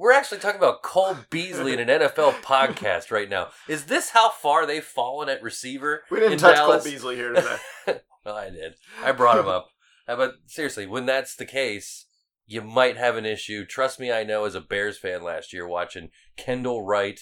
We're 0.00 0.12
actually 0.12 0.38
talking 0.38 0.58
about 0.60 0.82
Cole 0.84 1.16
Beasley 1.28 1.72
in 1.72 1.80
an 1.80 1.88
NFL 1.88 2.32
podcast 2.42 3.10
right 3.10 3.28
now. 3.28 3.48
Is 3.66 3.86
this 3.86 4.10
how 4.10 4.30
far 4.30 4.64
they've 4.64 4.82
fallen 4.84 5.28
at 5.28 5.42
receiver? 5.42 6.04
We 6.08 6.20
didn't 6.20 6.38
touch 6.38 6.54
Dallas? 6.54 6.84
Cole 6.84 6.92
Beasley 6.92 7.16
here 7.16 7.32
today. 7.32 7.56
well, 8.24 8.36
I 8.36 8.50
did. 8.50 8.74
I 9.02 9.10
brought 9.10 9.38
him 9.40 9.48
up. 9.48 9.70
Uh, 10.06 10.14
But 10.14 10.34
seriously, 10.46 10.86
when 10.86 11.04
that's 11.06 11.34
the 11.34 11.44
case, 11.46 12.06
you 12.48 12.62
might 12.62 12.96
have 12.96 13.14
an 13.16 13.24
issue. 13.26 13.64
Trust 13.64 14.00
me, 14.00 14.10
I 14.10 14.24
know 14.24 14.44
as 14.44 14.56
a 14.56 14.60
Bears 14.60 14.98
fan 14.98 15.22
last 15.22 15.52
year 15.52 15.68
watching 15.68 16.10
Kendall 16.36 16.82
Wright. 16.84 17.20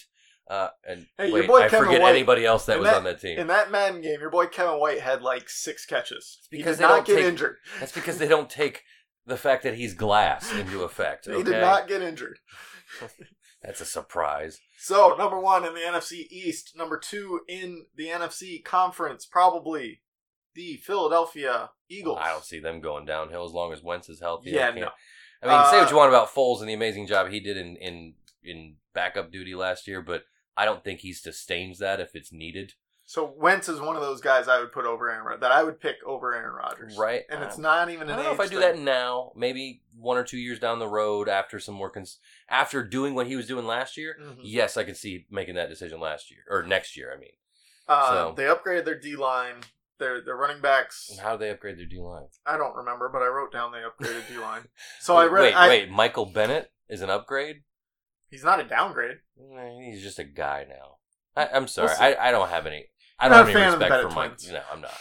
Uh, 0.49 0.69
and 0.87 1.05
Hey, 1.17 1.29
wait, 1.31 1.49
I 1.49 1.67
Kevin 1.67 1.85
forget 1.87 2.01
White. 2.01 2.09
anybody 2.15 2.45
else 2.45 2.65
that 2.67 2.79
was 2.79 2.87
that- 2.87 2.95
on 2.95 3.03
that 3.03 3.19
team. 3.19 3.37
In 3.37 3.47
that 3.47 3.69
Madden 3.69 3.99
game, 4.01 4.21
your 4.21 4.29
boy 4.31 4.45
Kevin 4.47 4.79
White 4.79 5.01
had 5.01 5.21
like 5.21 5.49
six 5.49 5.85
catches. 5.85 6.39
He 6.49 6.57
because 6.57 6.77
did 6.77 6.83
not 6.83 7.05
get 7.05 7.17
take- 7.17 7.25
injured. 7.25 7.57
That's 7.79 7.91
because 7.91 8.17
they 8.17 8.29
don't 8.29 8.49
take 8.49 8.83
the 9.25 9.35
fact 9.37 9.63
that 9.63 9.73
he's 9.75 9.93
glass 9.93 10.51
into 10.53 10.83
effect. 10.83 11.25
He 11.27 11.33
Okay? 11.33 11.43
did 11.51 11.59
not 11.61 11.87
get 11.89 12.01
injured. 12.01 12.39
That's 13.61 13.81
a 13.81 13.85
surprise. 13.85 14.59
So, 14.77 15.15
number 15.17 15.39
one 15.39 15.65
in 15.65 15.73
the 15.73 15.81
NFC 15.81 16.27
East, 16.29 16.73
number 16.77 16.97
two 16.97 17.41
in 17.49 17.87
the 17.95 18.07
NFC 18.07 18.63
Conference, 18.63 19.25
probably 19.25 20.01
the 20.55 20.77
Philadelphia 20.77 21.71
Eagles. 21.89 22.19
I 22.21 22.29
don't 22.29 22.45
see 22.45 22.59
them 22.59 22.79
going 22.79 23.05
downhill 23.05 23.43
as 23.45 23.51
long 23.51 23.73
as 23.73 23.83
Wentz 23.83 24.07
is 24.09 24.21
healthy. 24.21 24.51
Yeah, 24.51 24.71
no. 24.71 24.89
I 25.41 25.47
mean, 25.47 25.65
say 25.71 25.77
what 25.79 25.87
Uh, 25.87 25.89
you 25.91 25.95
want 25.97 26.09
about 26.09 26.29
Foles 26.33 26.59
and 26.61 26.69
the 26.69 26.73
amazing 26.73 27.07
job 27.07 27.29
he 27.29 27.39
did 27.39 27.57
in 27.57 27.75
in 27.77 28.15
in 28.43 28.77
backup 28.93 29.31
duty 29.31 29.53
last 29.55 29.87
year, 29.87 30.01
but 30.01 30.23
I 30.55 30.65
don't 30.65 30.83
think 30.83 31.01
he 31.01 31.13
sustains 31.13 31.79
that 31.79 31.99
if 31.99 32.15
it's 32.15 32.31
needed. 32.31 32.73
So 33.09 33.23
Wentz 33.37 33.69
is 33.69 33.79
one 33.79 33.95
of 33.95 34.01
those 34.01 34.19
guys 34.19 34.47
I 34.49 34.59
would 34.59 34.73
put 34.73 34.85
over 34.85 35.09
Aaron 35.09 35.25
Rod- 35.25 35.39
that 35.41 35.51
I 35.51 35.63
would 35.63 35.79
pick 35.79 35.95
over 36.05 36.33
Aaron 36.35 36.53
Rodgers. 36.53 36.97
Right. 36.97 37.23
And 37.29 37.41
it's 37.41 37.55
Um, 37.55 37.61
not 37.61 37.89
even 37.89 38.09
I 38.09 38.11
an 38.13 38.17
don't 38.17 38.25
know 38.25 38.31
if 38.33 38.39
I 38.41 38.45
do 38.47 38.59
thing. 38.59 38.59
that 38.59 38.77
now. 38.79 39.31
Maybe 39.35 39.81
one 39.95 40.17
or 40.17 40.23
two 40.25 40.37
years 40.37 40.59
down 40.59 40.79
the 40.79 40.89
road, 40.89 41.29
after 41.29 41.57
some 41.59 41.75
more, 41.75 41.89
cons- 41.89 42.19
after 42.49 42.83
doing 42.83 43.15
what 43.15 43.27
he 43.27 43.37
was 43.37 43.47
doing 43.47 43.65
last 43.65 43.95
year. 43.95 44.17
Mhm. 44.19 44.39
Yes, 44.43 44.75
I 44.75 44.83
could 44.83 44.97
see 44.97 45.25
making 45.29 45.55
that 45.55 45.69
decision 45.69 46.01
last 46.01 46.29
year 46.31 46.41
or 46.49 46.63
next 46.63 46.97
year. 46.97 47.13
I 47.13 47.17
mean, 47.17 47.31
Uh, 47.87 48.09
So- 48.11 48.33
They 48.35 48.43
upgraded 48.43 48.83
their 48.83 48.99
D 48.99 49.15
line. 49.15 49.61
Their 49.99 50.21
their 50.21 50.35
running 50.35 50.61
backs. 50.61 51.09
And 51.09 51.19
how 51.19 51.33
do 51.33 51.39
they 51.39 51.49
upgrade 51.49 51.77
their 51.77 51.85
D 51.85 51.99
line? 51.99 52.27
I 52.45 52.57
don't 52.57 52.75
remember, 52.75 53.09
but 53.09 53.21
I 53.21 53.27
wrote 53.27 53.51
down 53.51 53.71
they 53.71 53.79
upgraded 53.79 54.27
D 54.27 54.37
line. 54.37 54.63
So 55.01 55.15
I 55.15 55.23
wait, 55.23 55.31
read. 55.31 55.41
Wait, 55.41 55.53
I, 55.55 55.67
wait. 55.67 55.91
Michael 55.91 56.25
Bennett 56.25 56.71
is 56.89 57.01
an 57.01 57.09
upgrade. 57.09 57.63
He's 58.29 58.43
not 58.43 58.59
a 58.59 58.63
downgrade. 58.63 59.17
He's 59.83 60.03
just 60.03 60.19
a 60.19 60.23
guy 60.23 60.65
now. 60.67 60.97
I, 61.35 61.49
I'm 61.55 61.67
sorry. 61.67 61.89
We'll. 61.89 62.01
I, 62.01 62.27
I 62.27 62.31
don't 62.31 62.49
have 62.49 62.65
any. 62.65 62.85
I 63.19 63.29
don't 63.29 63.37
have 63.37 63.47
any 63.47 63.55
fan 63.55 63.73
of 63.73 63.79
the 63.79 63.85
respect 63.85 64.09
for 64.09 64.15
Mike. 64.15 64.29
twins. 64.29 64.51
No, 64.51 64.61
I'm 64.71 64.81
not. 64.81 64.99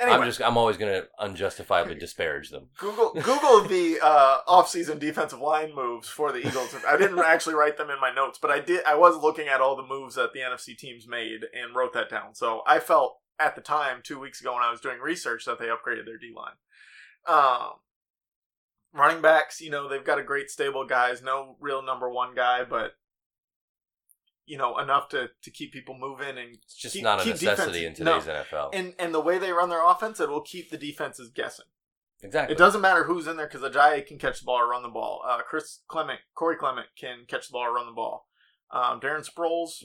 Anyway, 0.00 0.16
I'm 0.16 0.24
just. 0.24 0.40
I'm 0.40 0.56
always 0.56 0.76
going 0.76 0.92
to 0.92 1.08
unjustifiably 1.18 1.94
disparage 2.00 2.50
them. 2.50 2.68
Google 2.78 3.12
Google 3.14 3.62
the 3.68 3.98
uh, 4.02 4.38
offseason 4.46 4.98
defensive 4.98 5.40
line 5.40 5.74
moves 5.74 6.08
for 6.08 6.30
the 6.32 6.38
Eagles. 6.38 6.74
I 6.86 6.96
didn't 6.96 7.18
actually 7.18 7.56
write 7.56 7.76
them 7.76 7.90
in 7.90 8.00
my 8.00 8.12
notes, 8.14 8.38
but 8.40 8.50
I 8.50 8.60
did. 8.60 8.84
I 8.84 8.94
was 8.94 9.20
looking 9.20 9.48
at 9.48 9.60
all 9.60 9.76
the 9.76 9.82
moves 9.82 10.14
that 10.14 10.32
the 10.32 10.40
NFC 10.40 10.76
teams 10.76 11.06
made 11.08 11.40
and 11.52 11.74
wrote 11.74 11.92
that 11.94 12.08
down. 12.08 12.34
So 12.34 12.62
I 12.66 12.78
felt 12.78 13.18
at 13.38 13.54
the 13.54 13.60
time, 13.60 14.00
two 14.02 14.18
weeks 14.18 14.40
ago, 14.40 14.54
when 14.54 14.62
I 14.62 14.70
was 14.70 14.80
doing 14.80 14.98
research, 15.00 15.44
that 15.44 15.58
they 15.58 15.66
upgraded 15.66 16.04
their 16.06 16.18
D 16.18 16.32
line. 16.34 16.54
Um, 17.26 17.72
running 18.92 19.20
backs, 19.22 19.60
you 19.60 19.70
know, 19.70 19.88
they've 19.88 20.04
got 20.04 20.18
a 20.18 20.22
great 20.22 20.50
stable 20.50 20.84
guys. 20.86 21.22
No 21.22 21.56
real 21.60 21.82
number 21.82 22.08
one 22.10 22.34
guy, 22.34 22.64
but 22.64 22.92
you 24.46 24.56
know 24.56 24.78
enough 24.78 25.08
to 25.10 25.28
to 25.42 25.50
keep 25.50 25.72
people 25.72 25.94
moving 25.94 26.38
and 26.38 26.54
It's 26.64 26.74
just 26.74 26.94
Keep- 26.94 27.04
not 27.04 27.20
a 27.20 27.28
necessity 27.28 27.80
defense- 27.80 27.98
in 27.98 28.04
no. 28.06 28.18
today's 28.18 28.46
NFL. 28.46 28.70
and 28.72 28.94
and 28.98 29.14
the 29.14 29.20
way 29.20 29.38
they 29.38 29.52
run 29.52 29.68
their 29.68 29.84
offense, 29.84 30.20
it 30.20 30.28
will 30.30 30.40
keep 30.40 30.70
the 30.70 30.78
defenses 30.78 31.28
guessing. 31.30 31.66
exactly. 32.22 32.54
It 32.54 32.58
doesn't 32.58 32.80
matter 32.80 33.04
who's 33.04 33.26
in 33.26 33.36
there 33.36 33.46
because 33.46 33.60
Ajayi 33.62 34.06
can 34.06 34.18
catch 34.18 34.40
the 34.40 34.46
ball 34.46 34.56
or 34.60 34.68
run 34.70 34.82
the 34.82 34.88
ball. 34.88 35.22
Uh, 35.26 35.42
Chris 35.42 35.80
Clement, 35.86 36.20
Corey 36.34 36.56
Clement 36.56 36.86
can 36.96 37.26
catch 37.28 37.48
the 37.48 37.52
ball 37.52 37.62
or 37.66 37.74
run 37.74 37.86
the 37.86 37.92
ball. 37.92 38.26
Um, 38.70 39.00
Darren 39.00 39.24
Sproles, 39.28 39.84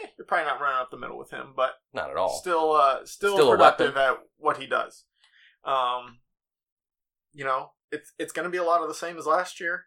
eh, 0.00 0.06
you're 0.18 0.26
probably 0.26 0.46
not 0.46 0.60
running 0.60 0.78
up 0.80 0.90
the 0.90 0.96
middle 0.98 1.18
with 1.18 1.30
him, 1.30 1.52
but 1.56 1.72
Not 1.92 2.10
at 2.10 2.16
all. 2.16 2.38
still, 2.40 2.72
uh, 2.72 3.04
still, 3.04 3.34
Still 3.34 3.50
productive 3.50 3.96
at 3.96 4.16
what 4.38 4.56
he 4.58 4.66
does. 4.66 5.04
Um, 5.64 6.18
you 7.32 7.44
know, 7.44 7.72
it's 7.90 8.12
it's 8.18 8.32
going 8.32 8.44
to 8.44 8.50
be 8.50 8.58
a 8.58 8.64
lot 8.64 8.82
of 8.82 8.88
the 8.88 8.94
same 8.94 9.16
as 9.18 9.26
last 9.26 9.60
year. 9.60 9.84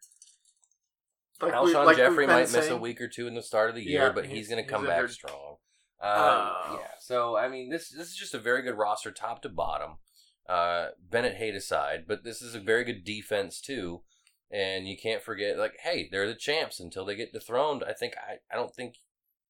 we- 1.42 1.50
Alshon 1.50 1.74
like 1.86 1.88
we've 1.88 1.98
Jeffery 1.98 2.28
might 2.28 2.52
miss 2.52 2.70
a 2.70 2.78
week 2.78 3.02
or 3.02 3.08
two 3.08 3.28
in 3.28 3.36
the 3.36 3.44
start 3.44 3.70
of 3.70 3.76
the 3.76 3.84
year, 3.84 4.04
Yeah, 4.08 4.12
but 4.12 4.26
he's- 4.26 4.38
he's, 4.38 4.50
going 4.50 4.64
to 4.64 4.70
come 4.70 4.86
back 4.86 5.02
injured. 5.02 5.12
strong. 5.12 5.58
Um, 6.02 6.10
Uh, 6.12 6.78
yeah. 6.80 6.88
So 7.00 7.36
I 7.38 7.48
mean, 7.50 7.70
this 7.70 7.90
this 7.90 8.08
is 8.10 8.16
just 8.16 8.34
a 8.34 8.40
very 8.40 8.62
good 8.62 8.78
roster, 8.78 9.12
top 9.12 9.42
to 9.42 9.50
bottom. 9.50 9.98
Uh, 10.48 10.90
Bennett 11.00 11.36
hate 11.38 11.56
aside, 11.56 12.06
but 12.08 12.24
this 12.24 12.42
is 12.42 12.54
a 12.56 12.60
very 12.60 12.84
good 12.84 13.04
defense 13.04 13.60
too. 13.60 14.04
And 14.52 14.88
you 14.88 14.96
can't 14.96 15.24
forget, 15.24 15.58
like, 15.58 15.78
hey, 15.82 16.08
they're 16.10 16.28
the 16.28 16.36
champs 16.36 16.80
until 16.80 17.04
they 17.04 17.16
get 17.16 17.34
dethroned. 17.34 17.84
I 17.84 17.94
think 17.94 18.14
I, 18.18 18.38
I 18.52 18.56
don't 18.56 18.74
think 18.74 18.98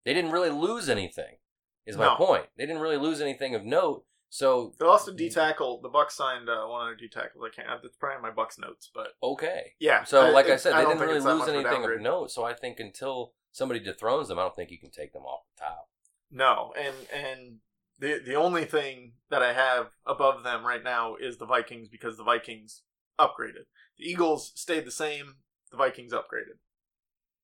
they 0.05 0.13
didn't 0.13 0.31
really 0.31 0.49
lose 0.49 0.87
anything. 0.87 1.37
Is 1.85 1.97
my 1.97 2.05
No. 2.05 2.15
point? 2.15 2.47
They 2.57 2.65
didn't 2.65 2.81
really 2.81 2.97
lose 2.97 3.21
anything 3.21 3.53
of 3.53 3.63
note. 3.63 4.05
So 4.29 4.73
They 4.79 4.85
lost 4.85 5.07
a 5.07 5.13
D 5.13 5.29
tackle. 5.29 5.81
The 5.81 5.89
Bucks 5.89 6.15
signed 6.15 6.49
uh, 6.49 6.65
one 6.65 6.81
of 6.81 6.87
their 6.87 6.95
D 6.95 7.07
tackles. 7.07 7.43
I 7.45 7.49
can't. 7.55 7.81
That's 7.81 7.95
probably 7.95 8.17
in 8.17 8.21
my 8.21 8.31
Bucks 8.31 8.57
notes, 8.57 8.89
but 8.93 9.13
okay. 9.21 9.73
yeah. 9.79 10.03
So, 10.03 10.31
like 10.31 10.47
I 10.47 10.55
said, 10.57 10.73
I 10.73 10.81
they 10.81 10.87
didn't 10.89 11.01
really 11.01 11.15
lose 11.15 11.23
much 11.23 11.47
of 11.47 11.55
a 11.55 11.57
anything 11.59 11.83
of 11.85 12.01
note. 12.01 12.31
So 12.31 12.43
I 12.43 12.53
think 12.53 12.79
until 12.79 13.33
somebody 13.51 13.79
dethrones 13.79 14.27
them, 14.27 14.39
I 14.39 14.41
don't 14.41 14.55
think 14.55 14.71
you 14.71 14.79
can 14.79 14.91
take 14.91 15.13
them 15.13 15.23
off 15.23 15.41
the 15.55 15.63
top. 15.63 15.89
No, 16.31 16.73
and 16.77 16.95
and 17.13 17.57
the 17.99 18.19
the 18.25 18.35
only 18.35 18.65
thing 18.65 19.13
that 19.29 19.41
I 19.41 19.53
have 19.53 19.87
above 20.05 20.43
them 20.43 20.65
right 20.65 20.83
now 20.83 21.15
is 21.15 21.37
the 21.37 21.45
Vikings 21.45 21.87
because 21.87 22.17
the 22.17 22.23
Vikings 22.23 22.81
upgraded. 23.19 23.67
The 23.97 24.05
Eagles 24.09 24.51
stayed 24.55 24.85
the 24.85 24.91
same. 24.91 25.35
The 25.71 25.77
Vikings 25.77 26.13
upgraded. 26.13 26.57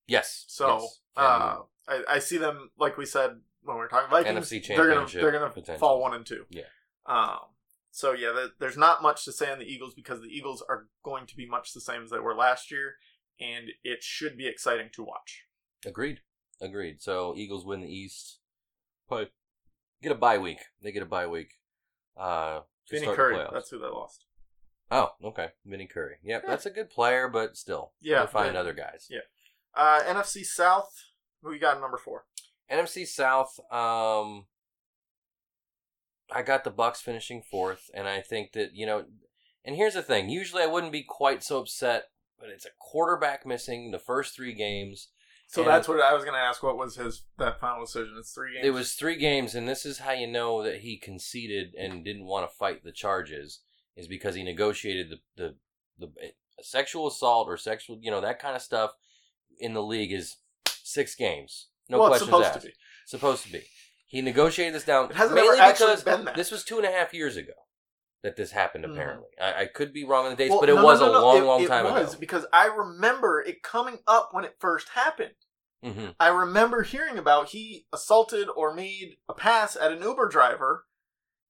Yes. 0.07 0.45
So 0.47 0.81
yes. 0.81 0.99
uh, 1.15 1.57
I, 1.87 2.03
I 2.09 2.19
see 2.19 2.37
them 2.37 2.69
like 2.77 2.97
we 2.97 3.05
said 3.05 3.31
when 3.63 3.75
we 3.77 3.81
were 3.81 3.87
talking 3.87 4.09
Vikings. 4.09 4.49
NFC 4.49 4.67
they're 4.67 4.87
gonna 4.93 5.07
they're 5.11 5.31
gonna 5.31 5.49
potential. 5.49 5.79
fall 5.79 5.99
one 6.01 6.13
and 6.13 6.25
two. 6.25 6.45
Yeah. 6.49 6.63
Um. 7.05 7.39
So 7.91 8.13
yeah, 8.13 8.31
th- 8.33 8.51
there's 8.59 8.77
not 8.77 9.01
much 9.01 9.25
to 9.25 9.31
say 9.31 9.51
on 9.51 9.59
the 9.59 9.65
Eagles 9.65 9.93
because 9.93 10.21
the 10.21 10.27
Eagles 10.29 10.63
are 10.69 10.87
going 11.03 11.25
to 11.27 11.35
be 11.35 11.45
much 11.47 11.73
the 11.73 11.81
same 11.81 12.03
as 12.03 12.09
they 12.09 12.19
were 12.19 12.35
last 12.35 12.71
year, 12.71 12.93
and 13.39 13.65
it 13.83 14.01
should 14.03 14.37
be 14.37 14.47
exciting 14.47 14.89
to 14.93 15.03
watch. 15.03 15.43
Agreed. 15.85 16.21
Agreed. 16.61 17.01
So 17.01 17.33
Eagles 17.35 17.65
win 17.65 17.81
the 17.81 17.93
East. 17.93 18.39
But 19.09 19.31
get 20.01 20.11
a 20.13 20.15
bye 20.15 20.37
week. 20.37 20.59
They 20.81 20.91
get 20.93 21.03
a 21.03 21.07
bye 21.07 21.27
week. 21.27 21.55
Uh, 22.15 22.61
Vinny 22.89 23.07
Curry, 23.07 23.39
that's 23.51 23.69
who 23.69 23.79
they 23.79 23.87
lost. 23.87 24.25
Oh, 24.89 25.11
okay. 25.23 25.49
Vinny 25.65 25.87
Curry. 25.87 26.17
Yep, 26.23 26.43
Yeah. 26.43 26.49
that's 26.49 26.65
a 26.65 26.69
good 26.69 26.89
player, 26.89 27.27
but 27.27 27.57
still, 27.57 27.91
Yeah, 28.01 28.25
find 28.25 28.55
other 28.55 28.73
guys. 28.73 29.07
yeah. 29.09 29.19
Uh, 29.73 30.01
NFC 30.03 30.45
South, 30.45 30.93
who 31.41 31.53
you 31.53 31.59
got 31.59 31.79
number 31.79 31.97
four? 31.97 32.25
NFC 32.71 33.05
South. 33.05 33.59
Um, 33.71 34.45
I 36.31 36.41
got 36.45 36.63
the 36.63 36.69
Bucks 36.69 37.01
finishing 37.01 37.41
fourth, 37.41 37.89
and 37.93 38.07
I 38.07 38.21
think 38.21 38.53
that 38.53 38.73
you 38.73 38.85
know. 38.85 39.05
And 39.63 39.75
here's 39.75 39.93
the 39.93 40.01
thing: 40.01 40.29
usually 40.29 40.63
I 40.63 40.67
wouldn't 40.67 40.91
be 40.91 41.03
quite 41.03 41.43
so 41.43 41.59
upset, 41.59 42.05
but 42.39 42.49
it's 42.49 42.65
a 42.65 42.69
quarterback 42.79 43.45
missing 43.45 43.91
the 43.91 43.99
first 43.99 44.35
three 44.35 44.53
games. 44.53 45.09
So 45.47 45.65
that's 45.65 45.89
what 45.89 45.99
I 45.99 46.13
was 46.13 46.23
going 46.23 46.35
to 46.35 46.39
ask. 46.39 46.63
What 46.63 46.77
was 46.77 46.95
his 46.95 47.23
that 47.37 47.59
final 47.59 47.81
decision? 47.83 48.15
It's 48.17 48.31
three 48.31 48.53
games. 48.53 48.65
It 48.65 48.71
was 48.71 48.93
three 48.93 49.17
games, 49.17 49.53
and 49.53 49.67
this 49.67 49.85
is 49.85 49.99
how 49.99 50.13
you 50.13 50.27
know 50.27 50.63
that 50.63 50.77
he 50.77 50.97
conceded 50.97 51.75
and 51.75 52.05
didn't 52.05 52.25
want 52.25 52.49
to 52.49 52.55
fight 52.55 52.85
the 52.85 52.93
charges, 52.93 53.59
is 53.97 54.07
because 54.07 54.35
he 54.35 54.43
negotiated 54.43 55.09
the 55.09 55.19
the 55.35 55.55
the 55.99 56.31
sexual 56.63 57.07
assault 57.07 57.47
or 57.47 57.57
sexual, 57.57 57.97
you 58.01 58.11
know, 58.11 58.21
that 58.21 58.39
kind 58.39 58.55
of 58.55 58.61
stuff 58.61 58.91
in 59.59 59.73
the 59.73 59.83
league 59.83 60.11
is 60.11 60.37
six 60.93 61.15
games, 61.15 61.69
no 61.89 61.99
well, 61.99 62.07
questions 62.07 62.27
supposed 62.29 62.47
asked. 62.47 62.61
to 62.61 62.67
be. 62.67 62.73
Supposed 63.05 63.43
to 63.43 63.51
be. 63.51 63.63
He 64.07 64.21
negotiated 64.21 64.75
this 64.75 64.83
down 64.85 65.09
It 65.09 65.15
hasn't 65.15 65.35
mainly 65.35 65.57
because 65.57 66.03
been 66.03 66.25
that. 66.25 66.35
this 66.35 66.51
was 66.51 66.63
two 66.63 66.77
and 66.77 66.85
a 66.85 66.91
half 66.91 67.13
years 67.13 67.37
ago 67.37 67.53
that 68.23 68.35
this 68.35 68.51
happened. 68.51 68.85
Mhm. 68.85 68.91
Apparently, 68.93 69.29
I, 69.41 69.61
I 69.61 69.65
could 69.65 69.93
be 69.93 70.03
wrong 70.05 70.25
on 70.25 70.31
the 70.31 70.35
dates, 70.37 70.51
Well, 70.51 70.59
but 70.59 70.69
it 70.69 70.75
no, 70.75 70.83
was 70.83 70.99
no, 70.99 71.09
a 71.09 71.11
no. 71.13 71.21
long, 71.25 71.37
It- 71.37 71.43
long 71.43 71.63
it 71.63 71.67
time 71.67 71.85
was, 71.85 72.11
ago. 72.11 72.19
because 72.19 72.45
I 72.53 72.65
remember 72.67 73.41
it 73.41 73.63
coming 73.63 73.99
up 74.07 74.29
when 74.33 74.43
it 74.43 74.55
first 74.59 74.89
happened. 74.89 75.33
hmm 75.83 76.09
I 76.19 76.27
remember 76.27 76.83
hearing 76.83 77.17
about 77.17 77.49
he 77.49 77.87
assaulted 77.91 78.47
or 78.55 78.73
made 78.73 79.15
a 79.27 79.33
pass 79.33 79.75
at 79.75 79.91
an 79.91 80.01
Uber 80.03 80.27
driver, 80.27 80.85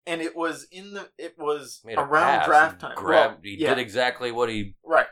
and 0.05 0.21
it 0.21 0.35
was 0.35 0.65
in 0.71 0.93
the 0.93 1.09
it 1.17 1.35
was 1.37 1.81
around 1.85 2.45
draft 2.45 2.79
time. 2.79 2.95
Grabbed, 2.95 3.33
Well, 3.33 3.41
he 3.43 3.57
yeah, 3.59 3.69
did 3.75 3.79
exactly 3.79 4.31
what 4.31 4.49
he 4.49 4.75
right, 4.85 5.07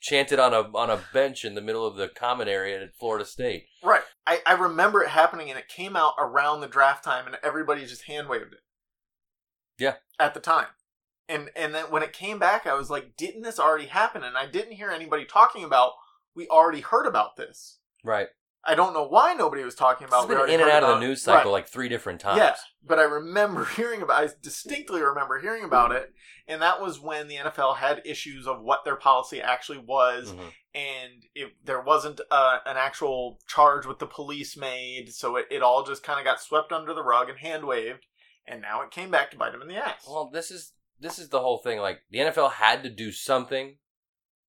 chanted 0.00 0.38
on 0.38 0.54
a 0.54 0.60
on 0.76 0.90
a 0.90 1.00
bench 1.12 1.44
in 1.44 1.54
the 1.54 1.60
middle 1.60 1.86
of 1.86 1.96
the 1.96 2.08
common 2.08 2.48
area 2.48 2.82
at 2.82 2.94
Florida 2.94 3.24
State. 3.24 3.66
right. 3.82 4.02
I, 4.26 4.40
I 4.46 4.52
remember 4.52 5.02
it 5.02 5.08
happening, 5.08 5.48
and 5.48 5.58
it 5.58 5.68
came 5.68 5.96
out 5.96 6.14
around 6.18 6.60
the 6.60 6.68
draft 6.68 7.02
time, 7.02 7.26
and 7.26 7.36
everybody 7.42 7.86
just 7.86 8.02
hand 8.02 8.28
waved 8.28 8.52
it. 8.52 8.60
Yeah. 9.78 9.94
at 10.18 10.34
the 10.34 10.40
time. 10.40 10.66
And 11.28 11.50
and 11.54 11.74
then 11.74 11.84
when 11.90 12.02
it 12.02 12.12
came 12.12 12.38
back, 12.38 12.66
I 12.66 12.74
was 12.74 12.90
like, 12.90 13.16
didn't 13.16 13.42
this 13.42 13.60
already 13.60 13.86
happen? 13.86 14.22
And 14.24 14.36
I 14.36 14.46
didn't 14.46 14.72
hear 14.72 14.90
anybody 14.90 15.24
talking 15.24 15.62
about 15.64 15.92
we 16.34 16.48
already 16.48 16.80
heard 16.80 17.06
about 17.06 17.36
this. 17.36 17.78
Right. 18.04 18.28
I 18.68 18.74
don't 18.74 18.92
know 18.92 19.06
why 19.06 19.32
nobody 19.34 19.64
was 19.64 19.74
talking 19.74 20.04
It's 20.04 20.12
about. 20.14 20.28
We 20.28 20.34
been 20.34 20.50
in 20.50 20.60
and 20.60 20.70
out 20.70 20.82
of 20.84 21.00
the 21.00 21.06
news 21.06 21.22
cycle 21.22 21.50
Right. 21.50 21.58
like 21.60 21.68
three 21.68 21.88
different 21.88 22.20
times. 22.20 22.38
Yeah, 22.38 22.54
but 22.86 22.98
I 22.98 23.04
remember 23.04 23.64
hearing 23.76 24.02
about. 24.02 24.22
I 24.22 24.28
distinctly 24.42 25.00
remember 25.02 25.40
hearing 25.40 25.64
about 25.64 25.92
it, 25.92 26.12
and 26.46 26.60
that 26.62 26.80
was 26.82 27.00
when 27.00 27.28
the 27.28 27.36
NFL 27.36 27.76
had 27.76 28.02
issues 28.04 28.46
of 28.46 28.60
what 28.60 28.84
their 28.84 28.96
policy 28.96 29.40
actually 29.40 29.78
was, 29.78 30.32
Mhm. 30.32 30.52
and 30.74 31.12
it, 31.34 31.52
there 31.64 31.80
wasn't 31.80 32.20
uh, 32.30 32.58
an 32.66 32.76
actual 32.76 33.38
charge 33.48 33.86
with 33.86 33.98
the 33.98 34.06
police 34.06 34.56
made, 34.56 35.12
so 35.14 35.36
it, 35.36 35.46
it 35.50 35.62
all 35.62 35.82
just 35.84 36.02
kind 36.02 36.18
of 36.18 36.24
got 36.26 36.40
swept 36.40 36.70
under 36.70 36.92
the 36.92 37.02
rug 37.02 37.30
and 37.30 37.38
hand 37.38 37.64
waved, 37.64 38.04
and 38.46 38.60
now 38.60 38.82
it 38.82 38.90
came 38.90 39.10
back 39.10 39.30
to 39.30 39.36
bite 39.38 39.52
them 39.52 39.62
in 39.62 39.68
the 39.68 39.76
ass. 39.76 40.04
Well, 40.06 40.28
this 40.30 40.50
is 40.50 40.72
this 41.00 41.18
is 41.18 41.28
the 41.30 41.40
whole 41.40 41.58
thing. 41.58 41.78
Like 41.78 42.00
the 42.10 42.18
NFL 42.18 42.52
had 42.52 42.82
to 42.82 42.90
do 42.90 43.12
something, 43.12 43.78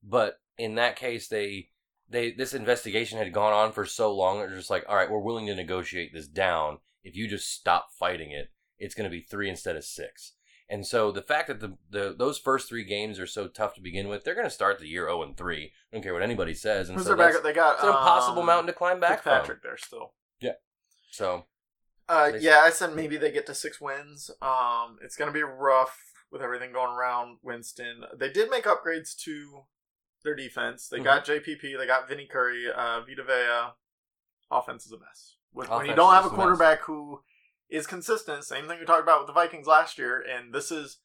but 0.04 0.40
in 0.58 0.76
that 0.76 0.96
case, 0.96 1.28
they 1.28 1.70
they 2.10 2.32
this 2.32 2.54
investigation 2.54 3.18
had 3.18 3.34
gone 3.34 3.54
on 3.54 3.72
for 3.72 3.86
so 3.86 4.14
long. 4.14 4.40
They're 4.40 4.50
just 4.56 4.70
like, 4.70 4.86
all 4.88 4.96
right, 4.96 5.10
we're 5.10 5.20
willing 5.20 5.48
to 5.48 5.56
negotiate 5.56 6.14
this 6.14 6.28
down. 6.28 6.80
If 7.04 7.16
you 7.16 7.28
just 7.28 7.52
stop 7.54 7.90
fighting 7.98 8.32
it, 8.32 8.50
it's 8.78 8.96
going 8.96 9.10
to 9.10 9.16
be 9.16 9.22
three 9.22 9.50
instead 9.50 9.76
of 9.76 9.84
six. 9.86 10.34
And 10.72 10.86
so 10.86 11.12
the 11.12 11.22
fact 11.24 11.48
that 11.48 11.60
the, 11.60 11.78
the 11.90 12.16
those 12.18 12.38
first 12.38 12.70
three 12.70 12.84
games 12.84 13.20
are 13.20 13.26
so 13.26 13.48
tough 13.48 13.74
to 13.76 13.82
begin 13.82 14.08
with, 14.08 14.24
they're 14.24 14.36
going 14.36 14.46
to 14.46 14.52
start 14.52 14.80
the 14.80 14.88
year 14.88 15.04
zero 15.08 15.24
and 15.24 15.36
three. 15.36 15.72
I 15.92 15.96
don't 15.96 16.04
care 16.04 16.14
what 16.14 16.22
anybody 16.22 16.54
says. 16.54 16.90
And 16.90 17.02
so 17.02 17.16
that's. 17.16 17.40
They 17.42 17.54
got 17.54 17.76
it's 17.76 17.84
an 17.84 17.90
impossible 17.90 18.42
um, 18.42 18.46
mountain 18.46 18.68
to 18.68 18.74
climb 18.74 19.00
back 19.00 19.24
from. 19.24 19.32
Fitzpatrick 19.32 19.64
there 19.64 19.78
still. 19.78 20.14
Yeah. 20.40 20.54
So 21.12 21.46
Uh, 22.08 22.32
They- 22.32 22.40
yeah, 22.40 22.60
I 22.64 22.70
said 22.70 22.96
maybe 22.96 23.18
they 23.18 23.32
get 23.32 23.48
to 23.48 23.56
six 23.56 23.82
wins. 23.82 24.30
Um, 24.42 25.00
it's 25.02 25.16
gonna 25.16 25.32
be 25.32 25.42
rough 25.44 25.98
with 26.32 26.42
everything 26.44 26.72
going 26.74 26.96
around 26.96 27.38
Winston. 27.42 28.04
They 28.16 28.32
did 28.32 28.52
make 28.52 28.66
upgrades 28.66 29.16
to 29.24 29.64
their 30.24 30.36
defense. 30.36 30.88
They 30.88 31.00
got 31.00 31.26
Mm-hmm. 31.26 31.52
JPP. 31.52 31.78
They 31.78 31.88
got 31.88 32.08
Vinny 32.10 32.28
Curry. 32.32 32.66
Uh, 32.72 33.02
Vita 33.02 33.24
Vea. 33.24 33.74
Offense 34.52 34.86
is 34.86 34.92
a 34.92 35.00
mess. 35.00 35.36
When, 35.52 35.68
when 35.68 35.86
you 35.86 35.96
don't 35.96 36.14
have 36.14 36.26
a 36.26 36.28
just 36.30 36.34
a 36.34 36.38
mess. 36.38 36.44
quarterback 36.46 36.82
who 36.82 37.22
is 37.70 37.86
consistent, 37.88 38.44
same 38.44 38.68
thing 38.68 38.80
we 38.80 38.86
talked 38.86 39.04
about 39.04 39.20
with 39.20 39.28
the 39.28 39.34
Vikings 39.34 39.68
last 39.68 39.98
year, 39.98 40.20
and 40.28 40.54
this 40.54 40.72
is 40.72 40.98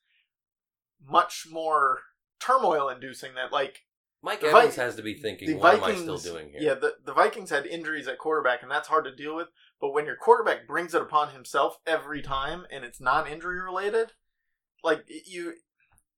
much 1.07 1.47
more 1.51 2.01
turmoil 2.41 2.89
inducing. 2.89 3.35
That 3.35 3.53
like 3.53 3.83
Mike 4.23 4.41
The 4.41 4.49
Evans 4.49 4.77
Vi- 4.77 4.83
has 4.83 4.97
to 4.97 5.03
be 5.03 5.15
thinking, 5.15 5.49
the 5.49 5.57
what 5.57 5.81
Vikings, 5.81 6.03
am 6.09 6.11
I 6.11 6.17
still 6.17 6.33
doing 6.35 6.51
here? 6.51 6.61
Yeah, 6.63 6.75
the, 6.75 6.95
the 7.05 7.13
Vikings 7.13 7.51
had 7.51 7.67
injuries 7.67 8.09
at 8.09 8.19
quarterback, 8.19 8.63
and 8.63 8.71
that's 8.71 8.89
hard 8.89 9.05
to 9.05 9.15
deal 9.15 9.37
with. 9.37 9.49
But 9.81 9.93
when 9.93 10.07
your 10.07 10.17
quarterback 10.17 10.67
brings 10.67 10.95
it 10.95 11.03
upon 11.03 11.31
himself 11.31 11.77
every 11.87 12.23
time, 12.23 12.65
and 12.73 12.85
it's 12.85 13.01
non-injury 13.01 13.61
related, 13.61 14.13
like 14.83 15.05
you, 15.27 15.55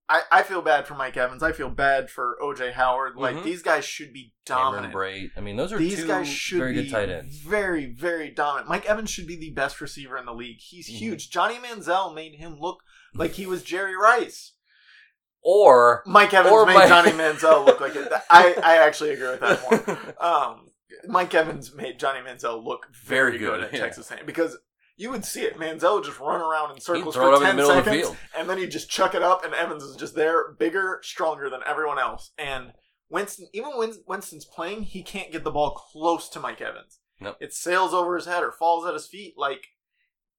I, 0.09 0.23
I 0.31 0.43
feel 0.45 0.63
bad 0.63 0.87
for 0.87 0.95
Mike 0.95 1.17
Evans. 1.17 1.43
I 1.43 1.51
feel 1.53 1.69
bad 1.69 2.11
for 2.11 2.37
OJ 2.41 2.73
Howard. 2.75 3.17
Like 3.17 3.37
Mhm. 3.37 3.43
these 3.45 3.63
guys 3.63 3.85
should 3.85 4.13
be 4.13 4.33
Cameron 4.47 4.91
dominant. 4.93 5.33
I 5.37 5.41
mean, 5.41 5.57
those 5.57 5.73
are 5.73 5.79
These 5.79 5.97
two 5.97 6.07
guys 6.07 6.29
should 6.29 6.59
very 6.59 6.75
be 6.75 6.83
good 6.85 6.91
tight 6.91 7.09
ends. 7.09 7.39
very, 7.39 7.87
very 7.87 8.31
dominant. 8.31 8.69
Mike 8.69 8.87
Evans 8.87 9.11
should 9.11 9.27
be 9.27 9.37
the 9.37 9.51
best 9.51 9.81
receiver 9.81 10.17
in 10.17 10.25
the 10.25 10.33
league. 10.35 10.59
He's 10.61 10.89
Mhm. 10.89 10.99
huge. 10.99 11.31
Johnny 11.31 11.57
Manziel 11.57 12.15
made 12.15 12.37
him 12.37 12.57
look 12.61 12.83
like 13.15 13.33
he 13.33 13.47
was 13.47 13.63
Jerry 13.65 13.97
Rice. 13.97 14.53
Or 15.43 16.03
Mike 16.07 16.35
Evans 16.35 16.53
Or 16.53 16.67
made 16.67 16.75
Mike- 16.75 16.89
Johnny 16.89 17.11
Manziel 17.13 17.65
look 17.65 17.81
like 17.81 17.95
it. 17.95 18.11
I, 18.31 18.55
I 18.63 18.77
actually 18.79 19.11
agree 19.11 19.29
with 19.29 19.41
that 19.41 19.63
more. 19.87 20.15
Um, 20.21 20.71
Mike 21.07 21.33
Evans 21.35 21.73
made 21.75 22.01
Johnny 22.01 22.19
Manziel 22.21 22.65
look 22.65 22.87
very, 23.05 23.33
Very 23.33 23.39
good, 23.39 23.61
good, 23.61 23.65
at 23.65 23.73
yeah. 23.73 23.81
Texas 23.81 24.11
A&M 24.11 24.27
because 24.27 24.57
you 24.97 25.11
would 25.11 25.25
see 25.25 25.43
it. 25.43 25.59
Manziel 25.59 25.97
would 25.97 26.05
just 26.05 26.19
run 26.19 26.41
around 26.41 26.75
in 26.75 26.81
circles 26.81 27.15
for 27.15 27.39
ten 27.39 27.57
the 27.57 27.67
seconds, 27.67 27.97
field. 27.97 28.17
and 28.37 28.49
then 28.49 28.59
he'd 28.59 28.71
just 28.71 28.89
chuck 28.91 29.15
it 29.15 29.23
up, 29.23 29.45
and 29.45 29.55
Evans 29.55 29.83
is 29.83 29.97
just 29.97 30.15
there, 30.15 30.53
bigger, 30.53 31.01
stronger 31.03 31.51
than 31.51 31.61
everyone 31.67 31.99
else. 31.99 32.33
And 32.39 32.73
Winston, 33.09 33.49
even 33.53 33.71
when 33.77 33.93
Winston's 34.07 34.45
playing, 34.45 34.83
he 34.83 35.03
can't 35.03 35.31
get 35.31 35.45
the 35.45 35.51
ball 35.51 35.71
close 35.71 36.29
to 36.31 36.41
Mike 36.41 36.61
Evans. 36.61 36.99
Nope. 37.21 37.37
It 37.41 37.53
sails 37.53 37.95
over 37.95 38.17
his 38.17 38.27
head 38.27 38.43
or 38.43 38.53
falls 38.53 38.87
at 38.87 38.95
his 38.95 39.07
feet. 39.07 39.35
Like 39.37 39.69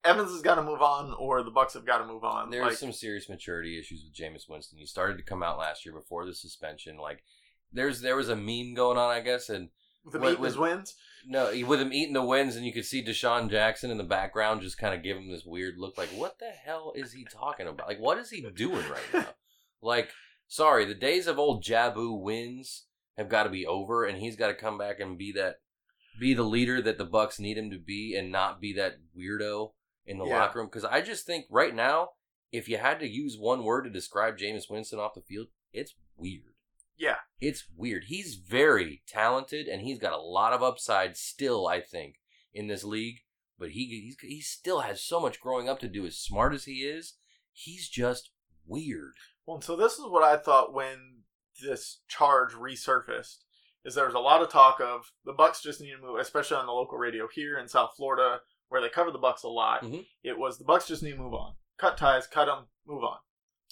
Evans 0.03 0.32
has 0.32 0.41
got 0.41 0.55
to 0.55 0.64
move 0.64 0.82
on, 0.82 1.14
or 1.20 1.43
the 1.43 1.51
Bucks 1.51 1.74
have 1.74 1.86
got 1.86 1.99
to 1.99 2.05
move 2.05 2.24
on. 2.24 2.49
There's 2.49 2.66
like, 2.66 2.78
some 2.78 2.91
serious 2.91 3.30
maturity 3.30 3.80
issues 3.80 4.03
with 4.03 4.16
Jameis 4.16 4.49
Winston. 4.49 4.80
He 4.80 4.86
started 4.86 5.18
to 5.18 5.24
come 5.24 5.43
out 5.43 5.58
last 5.58 5.86
year 5.86 5.93
before 5.93 6.26
the 6.26 6.34
suspension. 6.34 6.97
Like, 6.97 7.24
there's 7.72 8.01
there 8.01 8.16
was 8.16 8.30
a 8.30 8.36
meme 8.36 8.74
going 8.74 8.97
on, 8.97 9.10
I 9.10 9.22
guess, 9.22 9.49
and 9.49 9.70
with 10.14 10.22
with- 10.22 10.39
meat 10.39 10.45
his 10.45 10.58
wins. 10.58 10.95
no, 11.26 11.51
with 11.68 11.82
him 11.82 11.93
eating 11.93 12.14
the 12.14 12.24
wins, 12.24 12.55
and 12.55 12.66
you 12.66 12.74
could 12.74 12.86
see 12.86 13.03
DeSean 13.03 13.49
Jackson 13.49 13.91
in 13.91 13.97
the 13.97 14.03
background 14.03 14.62
just 14.62 14.78
kind 14.78 14.93
of 14.95 15.03
give 15.03 15.18
him 15.18 15.30
this 15.30 15.45
weird 15.45 15.76
look, 15.78 15.97
like, 15.97 16.10
what 16.10 16.39
the 16.39 16.49
hell 16.49 16.93
is 16.95 17.12
he 17.14 17.26
talking 17.26 17.68
about? 17.68 17.88
Like, 17.88 17.99
what 17.99 18.18
is 18.18 18.30
he 18.30 18.41
doing 18.55 18.86
right 18.89 19.14
now? 19.14 19.26
like, 19.82 20.10
sorry, 20.47 20.86
the 20.86 20.93
days 20.95 21.28
of 21.28 21.38
old 21.38 21.64
Jabu 21.64 22.22
wins 22.22 22.86
have 23.18 23.30
got 23.30 23.43
to 23.43 23.49
be 23.49 23.66
over, 23.66 24.05
and 24.05 24.18
he's 24.20 24.36
got 24.36 24.47
to 24.47 24.53
come 24.53 24.78
back 24.78 24.99
and 24.99 25.18
be 25.18 25.32
that, 25.34 25.55
be 26.20 26.34
the 26.34 26.43
leader 26.43 26.82
that 26.82 26.97
the 26.97 27.05
Bucks 27.05 27.39
need 27.39 27.58
him 27.58 27.70
to 27.72 27.78
be, 27.80 28.16
and 28.16 28.32
not 28.32 28.62
be 28.62 28.74
that 28.74 28.97
weirdo 29.18 29.74
in 30.05 30.18
the 30.20 30.26
Yeah. 30.26 30.39
locker 30.39 30.60
room. 30.60 30.68
Because 30.68 30.86
I 30.86 31.01
just 31.01 31.26
think 31.26 31.45
right 31.49 31.76
now, 31.76 32.12
if 32.51 32.70
you 32.70 32.78
had 32.78 32.99
to 33.01 33.08
use 33.08 33.38
one 33.38 33.64
word 33.66 33.84
to 33.84 33.89
describe 33.89 34.38
Jameis 34.38 34.70
Winston 34.70 34.99
off 34.99 35.14
the 35.16 35.22
field, 35.22 35.47
it's 35.74 35.95
weird. 36.16 36.53
Yeah. 36.98 37.18
It's 37.39 37.66
weird. 37.76 38.06
He's 38.08 38.36
very 38.36 39.04
talented 39.08 39.68
and 39.68 39.82
he's 39.82 40.00
got 40.00 40.14
a 40.14 40.22
lot 40.22 40.54
of 40.54 40.64
upside 40.64 41.16
still, 41.16 41.68
I 41.68 41.82
think, 41.82 42.16
in 42.54 42.68
this 42.68 42.84
league. 42.84 43.20
But 43.60 43.72
he 43.72 43.86
he's, 43.88 44.18
he 44.22 44.41
still 44.41 44.82
has 44.82 45.02
so 45.04 45.20
much 45.20 45.39
growing 45.39 45.68
up 45.68 45.80
to 45.80 45.88
do. 45.88 46.06
As 46.06 46.18
smart 46.18 46.54
as 46.54 46.66
he 46.66 46.84
is, 46.84 47.16
he's 47.52 47.89
just 47.89 48.32
weird. 48.66 49.14
Well, 49.45 49.62
so 49.62 49.76
this 49.76 49.93
is 49.93 50.06
what 50.08 50.24
I 50.24 50.38
thought 50.38 50.74
when 50.74 51.24
this 51.64 52.02
charge 52.08 52.54
resurfaced. 52.54 53.38
Is 53.86 53.95
there 53.95 54.06
was 54.06 54.16
a 54.16 54.20
lot 54.20 54.41
of 54.41 54.50
talk 54.50 54.80
of 54.82 55.12
the 55.24 55.32
Bucks 55.34 55.62
just 55.64 55.80
need 55.80 55.91
to 55.91 56.02
move, 56.02 56.20
especially 56.20 56.58
on 56.58 56.66
the 56.66 56.72
local 56.74 56.98
radio 56.98 57.28
here 57.34 57.58
in 57.58 57.68
South 57.68 57.91
Florida, 57.95 58.41
where 58.68 58.82
they 58.82 58.89
cover 58.89 59.12
the 59.12 59.18
Bucks 59.18 59.43
a 59.43 59.48
lot. 59.48 59.82
Mhm. 59.82 60.06
It 60.24 60.38
was 60.38 60.58
the 60.58 60.66
Bucks 60.66 60.88
just 60.88 61.02
need 61.02 61.12
to 61.12 61.18
move 61.18 61.34
on, 61.34 61.56
cut 61.78 61.98
ties, 61.98 62.28
cut 62.28 62.45
them, 62.45 62.68
move 62.86 63.04
on. 63.04 63.20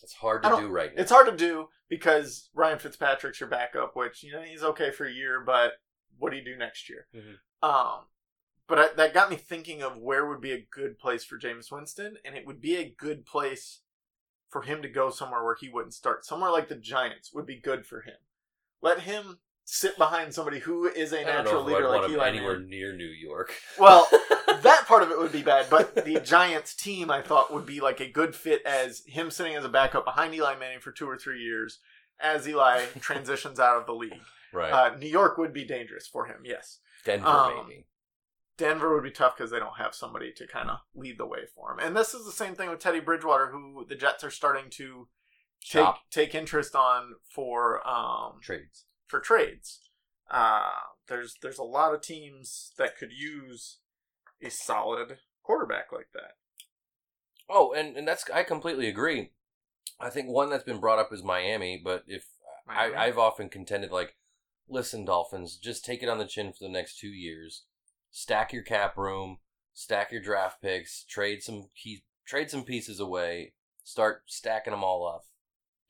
It's 0.05 0.13
hard 0.13 0.43
to 0.43 0.49
don't- 0.49 0.69
right 0.69 0.95
now. 0.95 1.01
It's 1.01 1.11
hard 1.11 1.25
to 1.25 1.35
do 1.35 1.69
because 1.89 2.49
Ryan 2.53 2.77
Fitzpatrick's 2.79 3.39
your 3.39 3.49
backup, 3.49 3.95
which 3.95 4.21
you 4.23 4.31
know 4.31 4.41
he's 4.43 4.61
okay 4.63 4.91
for 4.91 5.05
a 5.05 5.11
year, 5.11 5.41
but 5.43 5.73
what 6.19 6.29
do 6.31 6.37
you 6.37 6.45
do 6.45 6.55
next 6.55 6.87
year? 6.89 7.07
Mhm. 7.15 7.37
Um, 7.67 8.05
but 8.67 8.79
I, 8.79 8.87
that 8.97 9.13
got 9.15 9.29
me 9.31 9.35
thinking 9.35 9.81
of 9.81 9.97
where 9.97 10.27
would 10.27 10.41
be 10.41 10.51
a 10.51 10.61
good 10.71 10.99
place 10.99 11.23
for 11.25 11.39
Jameis 11.39 11.71
Winston, 11.71 12.17
and 12.23 12.35
it 12.35 12.45
would 12.45 12.61
be 12.61 12.75
a 12.77 12.87
good 12.89 13.25
place 13.25 13.81
for 14.49 14.61
him 14.61 14.81
to 14.83 14.87
go 14.87 15.09
somewhere 15.09 15.43
where 15.43 15.55
he 15.59 15.69
wouldn't 15.69 15.93
start. 15.95 16.23
Somewhere 16.23 16.51
like 16.51 16.67
the 16.69 16.75
Giants 16.75 17.33
would 17.33 17.45
be 17.47 17.59
good 17.59 17.85
for 17.85 18.01
him. 18.01 18.17
Let 18.81 19.01
him 19.01 19.39
sit 19.63 19.97
behind 19.97 20.33
somebody 20.35 20.59
who 20.59 20.85
is 20.87 21.11
a 21.13 21.21
I 21.21 21.23
don't 21.23 21.33
know 21.37 21.41
natural 21.43 21.63
leader 21.63 21.89
like 21.89 22.09
Eli 22.11 22.27
anywhere 22.29 22.53
Manning. 22.53 22.69
near 22.69 22.93
New 22.95 23.05
York. 23.07 23.51
Well, 23.79 24.07
that 24.65 24.85
part 24.87 25.03
of 25.03 25.11
it 25.11 25.17
would 25.17 25.31
be 25.31 25.41
bad, 25.41 25.67
but 25.69 26.05
the 26.05 26.19
Giants 26.23 26.75
team 26.75 27.09
I 27.09 27.21
thought 27.21 27.53
would 27.53 27.65
be 27.65 27.79
like 27.79 27.99
a 27.99 28.09
good 28.09 28.35
fit 28.35 28.61
as 28.65 29.03
him 29.07 29.31
sitting 29.31 29.55
as 29.55 29.65
a 29.65 29.69
backup 29.69 30.05
behind 30.05 30.33
Eli 30.33 30.55
Manning 30.55 30.79
for 30.79 30.91
two 30.91 31.09
or 31.09 31.17
three 31.17 31.41
years 31.41 31.79
as 32.19 32.47
Eli 32.47 32.85
transitions 32.99 33.59
out 33.59 33.77
of 33.77 33.85
the 33.85 33.93
league. 33.93 34.13
right. 34.53 34.71
Uh, 34.71 34.95
New 34.97 35.07
York 35.07 35.37
would 35.37 35.53
be 35.53 35.65
dangerous 35.65 36.07
for 36.07 36.25
him, 36.25 36.37
yes. 36.43 36.79
Denver, 37.03 37.27
um, 37.27 37.67
maybe. 37.67 37.85
Denver 38.57 38.93
would 38.93 39.03
be 39.03 39.11
tough 39.11 39.35
because 39.37 39.51
they 39.51 39.59
don't 39.59 39.77
have 39.77 39.93
somebody 39.93 40.31
to 40.31 40.47
kind 40.47 40.69
of 40.69 40.79
lead 40.95 41.17
the 41.17 41.25
way 41.25 41.41
for 41.53 41.71
him. 41.71 41.79
And 41.79 41.95
this 41.95 42.13
is 42.13 42.25
the 42.25 42.31
same 42.31 42.55
thing 42.55 42.69
with 42.69 42.79
Teddy 42.79 42.99
Bridgewater, 42.99 43.47
who 43.47 43.85
the 43.87 43.95
Jets 43.95 44.23
are 44.23 44.31
starting 44.31 44.69
to 44.71 45.07
take 45.61 45.87
take 46.11 46.35
interest 46.35 46.75
on 46.75 47.15
for 47.29 47.85
um, 47.87 48.39
trades. 48.41 48.85
for 49.07 49.19
trades. 49.19 49.89
Uh, 50.29 50.69
there's 51.07 51.35
there's 51.41 51.57
a 51.57 51.63
lot 51.63 51.93
of 51.93 52.01
teams 52.01 52.71
that 52.77 52.97
could 52.97 53.11
use 53.11 53.77
a 54.45 54.51
solid 54.51 55.17
quarterback 55.43 55.91
like 55.91 56.09
that. 56.13 56.35
Oh, 57.49 57.73
and, 57.73 57.95
and 57.95 58.07
that's 58.07 58.25
I 58.33 58.43
completely 58.43 58.87
agree. 58.87 59.31
I 59.99 60.09
think 60.09 60.27
one 60.27 60.49
that's 60.49 60.63
been 60.63 60.79
brought 60.79 60.99
up 60.99 61.13
is 61.13 61.23
Miami, 61.23 61.79
but 61.83 62.03
if 62.07 62.25
Miami. 62.67 62.95
I, 62.95 63.05
I've 63.05 63.17
often 63.17 63.49
contended 63.49 63.91
like, 63.91 64.15
listen, 64.67 65.05
Dolphins, 65.05 65.57
just 65.57 65.85
take 65.85 66.01
it 66.01 66.09
on 66.09 66.17
the 66.17 66.25
chin 66.25 66.51
for 66.51 66.63
the 66.63 66.69
next 66.69 66.99
two 66.99 67.09
years. 67.09 67.63
Stack 68.11 68.53
your 68.53 68.63
cap 68.63 68.97
room, 68.97 69.39
stack 69.73 70.11
your 70.11 70.21
draft 70.21 70.61
picks, 70.61 71.03
trade 71.03 71.43
some 71.43 71.69
key, 71.75 72.03
trade 72.25 72.49
some 72.49 72.63
pieces 72.63 72.99
away, 72.99 73.53
start 73.83 74.23
stacking 74.25 74.71
them 74.71 74.83
all 74.83 75.07
up. 75.07 75.25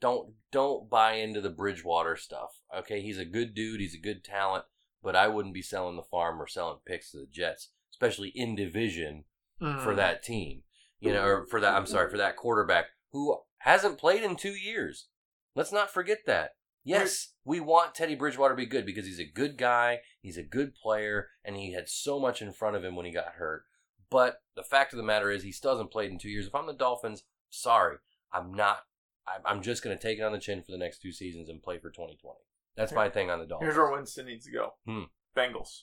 Don't 0.00 0.34
don't 0.52 0.90
buy 0.90 1.14
into 1.14 1.40
the 1.40 1.50
Bridgewater 1.50 2.16
stuff. 2.16 2.60
Okay, 2.76 3.00
he's 3.00 3.18
a 3.18 3.24
good 3.24 3.54
dude, 3.54 3.80
he's 3.80 3.94
a 3.94 3.98
good 3.98 4.22
talent, 4.22 4.64
but 5.02 5.16
I 5.16 5.28
wouldn't 5.28 5.54
be 5.54 5.62
selling 5.62 5.96
the 5.96 6.02
farm 6.02 6.40
or 6.40 6.46
selling 6.46 6.78
picks 6.84 7.12
to 7.12 7.18
the 7.18 7.26
Jets, 7.26 7.70
especially 7.96 8.30
in 8.34 8.54
division 8.54 9.24
for 9.58 9.64
Mm. 9.92 9.96
that 9.96 10.22
team. 10.22 10.62
You 11.00 11.12
know, 11.12 11.24
or 11.24 11.46
for 11.46 11.60
that 11.60 11.74
I'm 11.74 11.86
sorry, 11.86 12.10
for 12.10 12.16
that 12.18 12.36
quarterback 12.36 12.86
who 13.12 13.38
hasn't 13.58 13.98
played 13.98 14.22
in 14.22 14.36
2 14.36 14.54
years. 14.54 15.08
Let's 15.54 15.72
not 15.72 15.90
forget 15.90 16.20
that. 16.26 16.52
Yes, 16.84 17.34
we 17.44 17.58
want 17.60 17.94
Teddy 17.94 18.14
Bridgewater 18.14 18.54
to 18.54 18.56
be 18.56 18.66
good 18.66 18.86
because 18.86 19.06
he's 19.06 19.18
a 19.18 19.24
good 19.24 19.56
guy, 19.58 20.00
he's 20.20 20.36
a 20.36 20.42
good 20.42 20.74
player, 20.74 21.28
and 21.44 21.56
he 21.56 21.72
had 21.72 21.88
so 21.88 22.18
much 22.20 22.40
in 22.40 22.52
front 22.52 22.76
of 22.76 22.84
him 22.84 22.96
when 22.96 23.06
he 23.06 23.12
got 23.12 23.34
hurt. 23.34 23.64
But 24.10 24.42
the 24.54 24.62
fact 24.62 24.92
of 24.92 24.96
the 24.98 25.02
matter 25.02 25.30
is, 25.30 25.42
he 25.42 25.52
still 25.52 25.72
hasn't 25.72 25.90
played 25.90 26.10
in 26.12 26.18
two 26.18 26.28
years. 26.30 26.46
If 26.46 26.54
I'm 26.54 26.66
the 26.66 26.72
Dolphins, 26.72 27.24
sorry, 27.50 27.98
I'm 28.32 28.52
not. 28.54 28.84
I'm- 29.26 29.42
I'm 29.44 29.62
just 29.62 29.82
going 29.82 29.96
to 29.96 30.02
take 30.02 30.18
it 30.18 30.22
on 30.22 30.32
the 30.32 30.38
chin 30.38 30.62
for 30.62 30.70
the 30.70 30.78
next 30.78 31.00
two 31.00 31.10
seasons 31.12 31.48
and 31.48 31.62
play 31.62 31.78
for 31.78 31.90
2020. 31.90 32.38
That's 32.76 32.92
my 32.92 33.08
thing 33.10 33.30
on 33.30 33.40
the 33.40 33.46
Dolphins. 33.46 33.66
Here's 33.66 33.76
where 33.76 33.90
Winston 33.90 34.26
needs 34.26 34.46
to 34.46 34.52
go. 34.52 34.74
Hmm. 34.86 35.04
Bengals. 35.36 35.82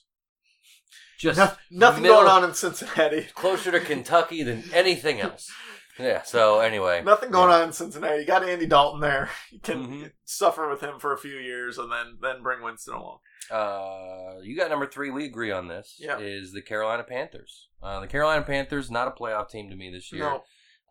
Just 1.18 1.38
No- 1.38 1.52
nothing 1.70 2.02
middle- 2.02 2.18
going 2.18 2.28
on 2.28 2.44
in 2.44 2.54
Cincinnati. 2.54 3.22
closer 3.34 3.70
to 3.70 3.80
Kentucky 3.80 4.42
than 4.42 4.64
anything 4.72 5.20
else. 5.20 5.50
Yeah. 5.98 6.22
So 6.22 6.58
anyway, 6.60 7.02
Nothing 7.04 7.30
going 7.30 7.50
yeah. 7.50 7.56
on 7.58 7.62
in 7.68 7.72
Cincinnati. 7.72 8.20
You 8.22 8.26
got 8.26 8.42
Andy 8.48 8.66
Dalton 8.66 9.00
there. 9.00 9.30
You 9.52 9.60
can 9.60 9.86
Mhm. 9.86 10.12
suffer 10.24 10.68
with 10.68 10.80
him 10.80 10.98
for 10.98 11.12
a 11.12 11.18
few 11.18 11.36
years 11.36 11.78
and 11.78 11.90
then 11.92 12.18
then 12.20 12.42
bring 12.42 12.62
Winston 12.62 12.94
along. 12.94 13.18
Uh, 13.50 14.40
you 14.42 14.56
got 14.56 14.70
number 14.70 14.86
three. 14.86 15.10
We 15.10 15.24
agree 15.26 15.52
on 15.52 15.68
this. 15.68 15.96
Yeah. 15.98 16.18
Is 16.18 16.52
the 16.52 16.62
Carolina 16.62 17.04
Panthers? 17.04 17.68
Uh, 17.82 18.00
the 18.00 18.08
Carolina 18.08 18.42
Panthers 18.42 18.90
not 18.90 19.06
a 19.06 19.12
playoff 19.12 19.50
team 19.50 19.70
to 19.70 19.76
me 19.76 19.90
this 19.92 20.10
year. 20.10 20.24
No, 20.24 20.44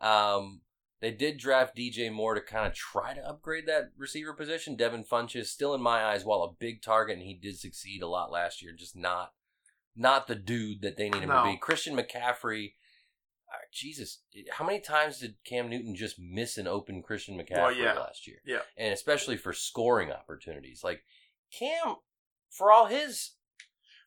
Um, 0.08 0.62
they 1.00 1.10
did 1.10 1.36
draft 1.38 1.76
DJ 1.76 2.10
Moore 2.10 2.34
to 2.34 2.40
kind 2.40 2.66
of 2.66 2.72
try 2.74 3.12
to 3.12 3.20
upgrade 3.28 3.66
that 3.66 3.90
receiver 3.98 4.32
position. 4.32 4.74
Devin 4.76 5.04
Funchess 5.04 5.46
still 5.48 5.74
in 5.74 5.82
my 5.82 6.02
eyes, 6.04 6.24
while 6.24 6.42
a 6.42 6.52
big 6.52 6.80
target, 6.82 7.18
and 7.18 7.26
he 7.26 7.34
did 7.34 7.58
succeed 7.58 8.02
a 8.02 8.08
lot 8.08 8.30
last 8.30 8.62
year. 8.62 8.72
Just 8.72 8.96
not, 8.96 9.32
not 9.96 10.26
the 10.26 10.34
dude 10.34 10.82
that 10.82 10.96
they 10.96 11.08
need 11.08 11.22
him 11.22 11.28
No. 11.28 11.44
to 11.44 11.50
be. 11.52 11.56
Christian 11.56 11.96
McCaffrey. 11.96 12.74
uh, 13.52 13.56
Jesus, 13.72 14.22
how 14.52 14.64
many 14.66 14.80
times 14.80 15.20
did 15.20 15.36
Cam 15.44 15.68
Newton 15.70 15.94
just 15.94 16.18
miss 16.18 16.58
an 16.58 16.66
open 16.66 17.02
Christian 17.02 17.38
McCaffrey 17.38 17.56
Well, 17.56 17.72
yeah. 17.74 17.92
last 17.92 18.26
year? 18.26 18.38
Yeah. 18.44 18.62
and 18.76 18.92
especially 18.92 19.36
for 19.36 19.52
scoring 19.52 20.10
opportunities. 20.10 20.82
Like 20.82 21.04
Cam, 21.56 21.96
for 22.50 22.72
all 22.72 22.86
his, 22.86 23.32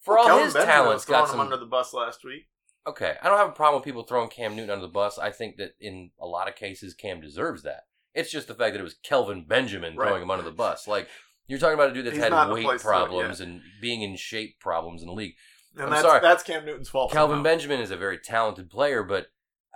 for 0.01 0.15
Well, 0.15 0.29
all 0.29 0.43
his 0.43 0.53
Benjamin 0.53 0.75
talents, 0.75 1.05
got 1.05 1.33
him 1.33 1.39
under 1.39 1.55
the 1.57 1.65
bus 1.65 1.93
last 1.93 2.23
week. 2.25 2.49
Okay, 2.85 3.15
I 3.21 3.27
don't 3.29 3.37
have 3.37 3.49
a 3.49 3.53
problem 3.53 3.79
with 3.81 3.85
people 3.85 4.03
throwing 4.03 4.29
Cam 4.29 4.55
Newton 4.55 4.69
under 4.69 4.81
the 4.85 4.91
bus. 4.91 5.17
I 5.17 5.31
think 5.31 5.57
that 5.57 5.75
in 5.79 6.11
a 6.19 6.25
lot 6.25 6.47
of 6.49 6.55
cases, 6.55 6.93
Cam 6.93 7.21
deserves 7.21 7.63
that. 7.63 7.83
It's 8.13 8.31
just 8.31 8.47
the 8.47 8.55
fact 8.55 8.73
that 8.73 8.79
it 8.79 8.83
was 8.83 8.95
Kelvin 9.03 9.45
Benjamin 9.45 9.95
Right. 9.95 10.07
throwing 10.07 10.23
him 10.23 10.31
under 10.31 10.43
the 10.43 10.51
bus. 10.51 10.87
Like 10.87 11.07
you're 11.47 11.59
talking 11.59 11.75
about 11.75 11.91
a 11.91 11.93
dude 11.93 12.05
that's 12.05 12.15
He's 12.15 12.23
had 12.23 12.31
not 12.31 12.47
in 12.47 12.51
a 12.51 12.53
weight 12.55 12.63
place 12.65 12.81
to 12.81 12.87
do 12.87 12.89
it 12.89 12.91
problems 12.91 13.39
and 13.41 13.61
being 13.81 14.01
in 14.01 14.15
shape 14.17 14.59
problems 14.59 15.01
in 15.01 15.07
the 15.07 15.13
league. 15.13 15.35
And 15.77 15.85
I'm 15.85 15.89
that's 15.91 16.01
sorry. 16.01 16.19
that's 16.21 16.43
Cam 16.43 16.65
Newton's 16.65 16.89
fault. 16.89 17.11
Kelvin 17.11 17.35
somehow. 17.37 17.43
Benjamin 17.43 17.79
is 17.79 17.91
a 17.91 17.97
very 17.97 18.17
talented 18.17 18.69
player, 18.69 19.03
but 19.03 19.27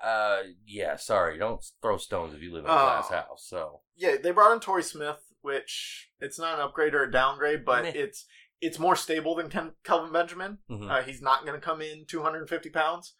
uh, 0.03 0.39
yeah, 0.65 0.95
sorry, 0.95 1.37
don't 1.37 1.63
throw 1.81 1.97
stones 1.97 2.33
if 2.33 2.41
you 2.41 2.51
live 2.53 2.65
in 2.65 2.69
a 2.71 2.73
Oh. 2.73 2.77
glass 2.77 3.09
house. 3.09 3.45
So 3.47 3.81
Yeah, 3.95 4.15
they 4.21 4.31
brought 4.31 4.51
in 4.53 4.59
Torrey 4.59 4.81
Smith, 4.83 5.19
which 5.41 6.09
it's 6.19 6.39
not 6.39 6.55
an 6.55 6.61
upgrade 6.61 6.95
or 6.95 7.03
a 7.03 7.11
downgrade, 7.11 7.63
but 7.65 7.83
Meh. 7.83 7.91
it's 7.93 8.25
it's 8.61 8.77
more 8.79 8.95
stable 8.95 9.35
than 9.35 9.49
Ken, 9.49 9.71
Kelvin 9.83 10.11
Benjamin. 10.11 10.59
mhm. 10.69 10.89
Uh, 10.89 11.01
he's 11.03 11.21
not 11.21 11.45
going 11.45 11.59
to 11.59 11.65
come 11.65 11.81
in 11.81 12.05
250 12.07 12.69
pounds. 12.69 13.13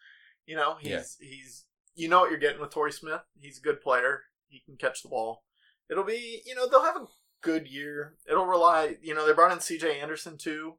You 0.46 0.56
know, 0.56 0.76
he's 0.80 0.90
Yeah. 1.20 1.28
he's 1.28 1.66
you 1.94 2.08
know 2.08 2.20
what 2.20 2.30
you're 2.30 2.38
getting 2.40 2.60
with 2.60 2.70
Torrey 2.70 2.92
Smith. 2.92 3.20
He's 3.40 3.58
a 3.58 3.62
good 3.62 3.80
player. 3.80 4.22
He 4.48 4.60
can 4.60 4.76
catch 4.76 5.02
the 5.02 5.08
ball. 5.08 5.44
It'll 5.90 6.04
be 6.04 6.42
you 6.44 6.54
know 6.56 6.68
they'll 6.68 6.84
have 6.84 6.96
a 6.96 7.06
good 7.42 7.68
year. 7.68 8.16
It'll 8.28 8.46
rely 8.46 8.96
you 9.02 9.14
know 9.14 9.24
they 9.26 9.32
brought 9.34 9.52
in 9.52 9.60
C.J. 9.60 10.00
Anderson 10.00 10.36
too. 10.36 10.78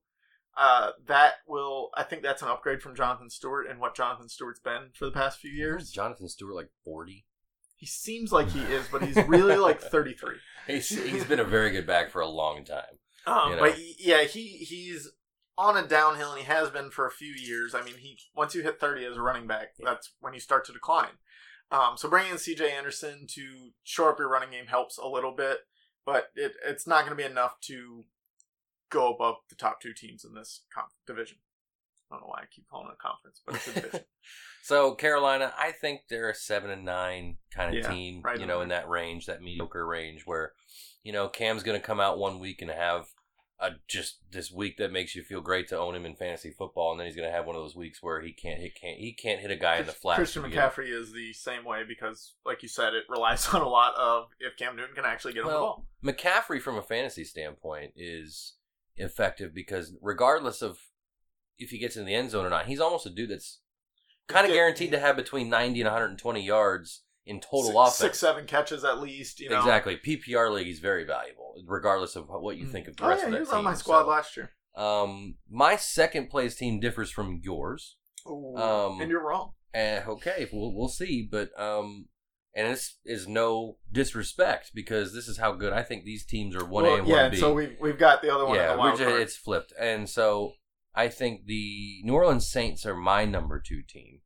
Uh, 0.55 0.91
that 1.07 1.33
will 1.47 1.89
I 1.95 2.03
think 2.03 2.21
that's 2.21 2.41
an 2.41 2.47
upgrade 2.47 2.81
from 2.81 2.95
Jonathan 2.95 3.29
Stewart 3.29 3.67
and 3.67 3.79
what 3.79 3.95
Jonathan 3.95 4.29
Stewart's 4.29 4.59
been 4.59 4.89
for 4.93 5.05
the 5.05 5.11
past 5.11 5.39
few 5.39 5.51
years. 5.51 5.89
Jonathan 5.89 6.29
Stewart 6.29 6.55
like 6.55 6.69
forty. 6.83 7.25
He 7.75 7.87
seems 7.87 8.31
like 8.31 8.49
he 8.49 8.61
is, 8.61 8.87
but 8.91 9.03
he's 9.03 9.17
really 9.27 9.57
like 9.57 9.81
33. 9.81 10.35
He's 10.67 10.89
he's 10.89 11.25
been 11.25 11.39
a 11.39 11.43
very 11.43 11.71
good 11.71 11.87
back 11.87 12.11
for 12.11 12.21
a 12.21 12.27
long 12.27 12.63
time. 12.63 12.99
Um, 13.25 13.49
You 13.49 13.55
know. 13.55 13.61
But 13.63 13.77
yeah, 13.99 14.23
he 14.23 14.47
he's 14.47 15.11
on 15.57 15.75
a 15.75 15.87
downhill, 15.87 16.31
and 16.31 16.39
he 16.39 16.45
has 16.45 16.69
been 16.69 16.91
for 16.91 17.05
a 17.05 17.11
few 17.11 17.33
years. 17.33 17.73
I 17.75 17.83
mean, 17.83 17.95
he 17.97 18.17
once 18.35 18.53
you 18.55 18.61
hit 18.61 18.79
thirty 18.79 19.05
as 19.05 19.17
a 19.17 19.21
running 19.21 19.47
back, 19.47 19.73
that's 19.83 20.13
when 20.19 20.33
you 20.33 20.39
start 20.39 20.65
to 20.65 20.73
decline. 20.73 21.17
Um, 21.71 21.97
so 21.97 22.07
bringing 22.07 22.33
in 22.33 22.37
C.J. 22.37 22.71
Anderson 22.71 23.25
to 23.31 23.71
shore 23.83 24.11
up 24.11 24.19
your 24.19 24.29
running 24.29 24.51
game 24.51 24.67
helps 24.67 24.99
a 24.99 25.07
little 25.07 25.31
bit, 25.31 25.59
but 26.05 26.27
it, 26.35 26.53
it's 26.63 26.85
not 26.85 26.99
going 27.05 27.17
to 27.17 27.21
be 27.21 27.29
enough 27.29 27.59
to 27.61 28.03
go 28.93 29.13
above 29.13 29.35
the 29.49 29.55
top 29.55 29.81
two 29.81 29.93
teams 29.93 30.23
in 30.23 30.33
this 30.33 30.61
division. 31.05 31.37
I 32.11 32.15
don't 32.15 32.21
know 32.21 32.27
why 32.27 32.41
I 32.41 32.45
keep 32.51 32.67
calling 32.69 32.87
it 32.89 32.93
a 32.93 33.07
conference, 33.07 33.41
but 33.45 33.55
it's 33.55 33.67
a 33.67 33.73
division. 33.73 33.99
So 34.65 34.95
Carolina, 34.95 35.53
I 35.59 35.73
think 35.73 36.03
they're 36.09 36.29
a 36.29 36.35
seven 36.35 36.71
and 36.71 36.85
nine 36.85 37.35
kind 37.53 37.75
of 37.75 37.83
Yeah, 37.83 37.91
team. 37.91 38.21
right 38.23 38.39
you 38.39 38.45
know, 38.45 38.61
in 38.61 38.69
that 38.69 38.87
range, 38.87 39.25
that 39.25 39.41
mediocre 39.41 39.85
range, 39.85 40.21
where 40.25 40.53
you 41.03 41.11
know 41.11 41.27
Cam's 41.27 41.63
going 41.63 41.77
to 41.77 41.85
come 41.85 41.99
out 41.99 42.17
one 42.17 42.39
week 42.39 42.61
and 42.61 42.71
have 42.71 43.07
a 43.59 43.71
just 43.89 44.19
this 44.31 44.49
week 44.49 44.77
that 44.77 44.93
makes 44.93 45.15
you 45.15 45.21
feel 45.21 45.41
great 45.41 45.67
to 45.67 45.77
own 45.77 45.95
him 45.95 46.05
in 46.05 46.15
fantasy 46.15 46.49
football, 46.49 46.91
and 46.91 46.99
then 46.99 47.07
he's 47.07 47.15
going 47.15 47.27
to 47.27 47.35
have 47.35 47.45
one 47.45 47.57
of 47.57 47.61
those 47.61 47.75
weeks 47.75 48.01
where 48.01 48.21
he 48.21 48.31
can't 48.31 48.61
hit 48.61 48.73
can't 48.73 48.97
he 48.97 49.11
can't 49.11 49.41
hit 49.41 49.51
a 49.51 49.57
guy 49.57 49.79
in 49.79 49.85
the 49.85 49.91
flat. 49.91 50.15
Christian 50.15 50.43
McCaffrey 50.43 50.89
is 50.89 51.11
the 51.11 51.33
same 51.33 51.65
way 51.65 51.83
because, 51.85 52.35
like 52.45 52.63
you 52.63 52.69
said, 52.69 52.93
it 52.93 53.03
relies 53.09 53.45
on 53.53 53.61
a 53.61 53.67
lot 53.67 53.95
of 53.95 54.29
if 54.39 54.55
Cam 54.55 54.77
Newton 54.77 54.95
can 54.95 55.03
actually 55.03 55.33
get 55.33 55.41
him 55.41 55.47
the 55.47 55.53
ball. 55.59 55.85
McCaffrey, 56.01 56.61
from 56.61 56.77
a 56.77 56.81
fantasy 56.81 57.25
standpoint, 57.25 57.91
is 57.97 58.53
effective 58.97 59.53
because 59.53 59.93
regardless 60.01 60.61
of 60.61 60.77
if 61.57 61.69
he 61.69 61.77
gets 61.79 61.95
in 61.97 62.05
the 62.05 62.15
end 62.15 62.31
zone 62.31 62.45
or 62.45 62.49
not, 62.49 62.65
he's 62.65 62.79
almost 62.79 63.05
a 63.05 63.09
dude 63.09 63.29
that's 63.29 63.59
kind 64.27 64.45
of 64.47 64.53
guaranteed 64.53 64.91
to 64.91 64.99
have 64.99 65.15
between 65.15 65.49
90 65.49 65.81
and 65.81 65.87
120 65.87 66.41
yards 66.43 67.03
in 67.25 67.39
total 67.39 67.63
six, 67.65 67.75
offense. 67.75 67.95
six, 67.95 68.19
seven 68.19 68.45
catches 68.45 68.83
at 68.83 68.99
least. 68.99 69.39
You 69.39 69.49
know 69.49 69.59
Exactly. 69.59 69.97
PPR 69.97 70.51
league 70.51 70.67
is 70.67 70.79
very 70.79 71.03
valuable, 71.05 71.53
regardless 71.65 72.15
of 72.15 72.25
what 72.27 72.57
you 72.57 72.65
think 72.65 72.87
of 72.87 72.97
the 72.97 73.05
Oh 73.05 73.09
rest 73.09 73.21
yeah, 73.21 73.27
of 73.27 73.31
he 73.31 73.33
that 73.35 73.39
was 73.41 73.49
team. 73.49 73.57
on 73.59 73.63
my 73.63 73.73
squad 73.75 74.01
So, 74.03 74.07
last 74.09 74.37
year. 74.37 74.51
Um, 74.75 75.35
my 75.49 75.75
second 75.75 76.29
place 76.29 76.55
team 76.55 76.79
differs 76.79 77.11
from 77.11 77.39
yours. 77.43 77.97
Ooh, 78.27 78.57
Um, 78.57 78.99
and 79.01 79.09
you're 79.11 79.23
wrong. 79.25 79.51
And 79.73 80.07
okay, 80.07 80.47
we'll 80.51 80.73
we'll 80.75 80.87
see, 80.89 81.27
but 81.29 81.49
um, 81.59 82.07
and 82.55 82.71
this 82.71 82.97
is 83.05 83.27
no 83.27 83.77
disrespect 83.91 84.71
because 84.73 85.13
this 85.13 85.27
is 85.27 85.37
how 85.37 85.53
good 85.53 85.73
I 85.73 85.83
think 85.83 86.03
these 86.03 86.25
teams 86.25 86.55
are 86.55 86.65
one 86.65 86.85
A 86.85 86.87
Well, 86.87 86.97
and 86.99 87.07
yeah, 87.07 87.15
one 87.15 87.23
and 87.25 87.31
B. 87.31 87.37
so 87.39 87.53
we've 87.53 87.75
we've 87.79 87.97
got 87.97 88.21
the 88.21 88.33
other 88.33 88.45
one. 88.45 88.55
yeah, 88.55 88.75
just, 88.95 89.01
it's 89.01 89.35
flipped, 89.35 89.73
and 89.79 90.09
so 90.09 90.53
I 90.95 91.07
think 91.07 91.45
the 91.45 92.01
New 92.03 92.13
Orleans 92.13 92.47
Saints 92.49 92.85
are 92.85 92.95
my 92.95 93.25
number 93.25 93.59
two 93.59 93.81
team. 93.81 94.19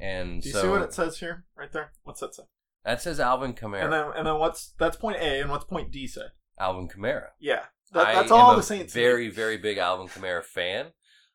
And 0.00 0.40
Do 0.40 0.48
you 0.48 0.54
so 0.54 0.62
see 0.62 0.68
what 0.68 0.82
it 0.82 0.94
says 0.94 1.18
here, 1.18 1.44
right 1.56 1.70
there? 1.70 1.92
What's 2.04 2.20
that 2.20 2.34
say? 2.34 2.44
that 2.84 3.00
says 3.02 3.20
Alvin 3.20 3.54
Kamara. 3.54 3.84
And 3.84 3.92
then 3.92 4.06
and 4.16 4.26
then 4.26 4.38
what's 4.38 4.74
that's 4.78 4.96
point 4.96 5.18
A 5.18 5.40
and 5.40 5.50
what's 5.50 5.64
point 5.64 5.90
D 5.90 6.06
say? 6.06 6.22
Alvin 6.58 6.88
Kamara. 6.88 7.28
Yeah, 7.38 7.64
that, 7.92 8.14
that's 8.14 8.30
am 8.30 8.38
all 8.38 8.56
the 8.56 8.62
Saints. 8.62 8.94
need. 8.94 9.00
Very, 9.00 9.28
very 9.30 9.56
big 9.56 9.78
Alvin 9.78 10.08
Kamara 10.08 10.44
fan. 10.44 10.88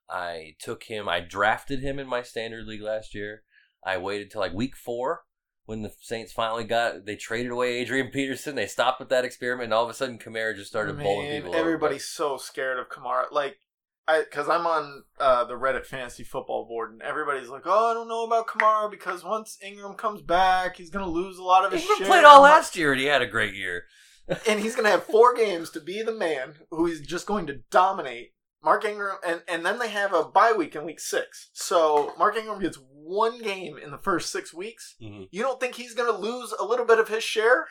I 0.10 0.56
took 0.60 0.84
him. 0.84 1.08
I 1.08 1.20
drafted 1.20 1.82
him 1.82 2.00
in 2.00 2.08
my 2.08 2.24
standard 2.24 2.66
league 2.66 2.82
last 2.82 3.14
year. 3.14 3.44
I 3.86 3.98
waited 3.98 4.32
till 4.32 4.42
like 4.42 4.54
week 4.54 4.76
four 4.76 5.22
when 5.70 5.84
the 5.84 5.94
Saints 6.02 6.34
finally 6.34 6.64
got. 6.64 7.06
They 7.06 7.16
traded 7.16 7.52
away 7.52 7.78
Adrian 7.78 8.08
Peterson. 8.08 8.56
They 8.56 8.66
stopped 8.66 9.00
with 9.00 9.10
that 9.10 9.24
experiment, 9.24 9.66
and 9.66 9.74
all 9.74 9.84
of 9.84 9.90
a 9.90 9.94
sudden 9.94 10.18
Kamara 10.18 10.56
just 10.56 10.72
started 10.72 10.98
bowling 10.98 11.28
Man, 11.28 11.36
people. 11.44 11.52
over. 11.52 11.60
Everybody's 11.60 12.08
so 12.08 12.38
scared 12.38 12.80
of 12.80 12.90
Kamara. 12.90 13.32
Like, 13.32 13.60
I 14.08 14.24
because 14.24 14.50
I'm 14.50 14.66
on 14.66 15.04
uh, 15.20 15.46
the 15.46 15.54
Reddit 15.54 15.86
fantasy 15.86 16.24
football 16.24 16.66
board, 16.66 16.92
and 16.92 17.04
everybody's 17.04 17.50
like, 17.50 17.62
"Oh, 17.66 17.92
I 17.92 17.94
don't 17.94 18.08
know 18.08 18.26
about 18.26 18.48
Kamara 18.48 18.90
because 18.90 19.24
once 19.24 19.60
Ingram 19.64 19.94
comes 19.94 20.24
back, 20.24 20.78
he's 20.78 20.90
gonna 20.90 21.08
lose 21.08 21.38
a 21.38 21.44
lot 21.44 21.66
of 21.66 21.72
his 21.72 21.84
Ingram 21.84 22.00
share." 22.00 22.08
played 22.08 22.26
all 22.26 22.42
last 22.42 22.76
year, 22.76 22.92
and 22.92 23.00
he 23.00 23.06
had 23.06 23.22
a 23.22 23.28
great 23.28 23.54
year. 23.54 23.84
and 24.48 24.60
he's 24.60 24.76
gonna 24.76 24.90
have 24.90 25.04
four 25.04 25.36
games 25.36 25.70
to 25.70 25.80
be 25.80 26.02
the 26.02 26.12
man 26.12 26.56
who 26.72 26.88
is 26.88 27.02
just 27.02 27.28
going 27.28 27.46
to 27.46 27.62
dominate. 27.70 28.34
Mark 28.64 28.84
Ingram, 28.86 29.18
and, 29.26 29.42
and 29.48 29.66
then 29.66 29.80
they 29.80 29.90
have 29.90 30.14
a 30.14 30.24
bye 30.24 30.54
week 30.54 30.76
in 30.76 30.86
week 30.86 31.00
six. 31.00 31.50
So 31.54 32.14
Mark 32.18 32.36
Ingram 32.38 32.60
gets 32.60 32.78
one 32.92 33.42
game 33.42 33.78
in 33.78 33.92
the 33.92 33.98
first 33.98 34.32
six 34.32 34.54
weeks. 34.54 34.96
Mhm. 35.02 35.28
You 35.32 35.42
don't 35.44 35.60
think 35.60 35.76
he's 35.76 35.94
going 35.94 36.12
to 36.14 36.18
lose 36.20 36.52
a 36.60 36.66
little 36.66 36.86
bit 36.86 37.00
of 37.00 37.08
his 37.08 37.24
share? 37.24 37.68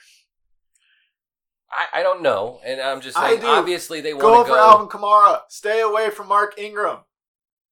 I, 1.70 2.00
I 2.00 2.02
don't 2.02 2.22
know, 2.22 2.60
and 2.64 2.80
I'm 2.80 3.00
just 3.02 3.18
I 3.18 3.30
saying. 3.30 3.40
do. 3.42 3.46
Obviously, 3.46 4.00
they 4.00 4.14
want 4.14 4.46
to 4.46 4.50
for 4.52 4.56
go. 4.56 4.58
Alvin 4.58 4.88
Kamara. 4.88 5.40
Stay 5.48 5.80
away 5.82 6.08
from 6.10 6.28
Mark 6.28 6.58
Ingram. 6.58 7.00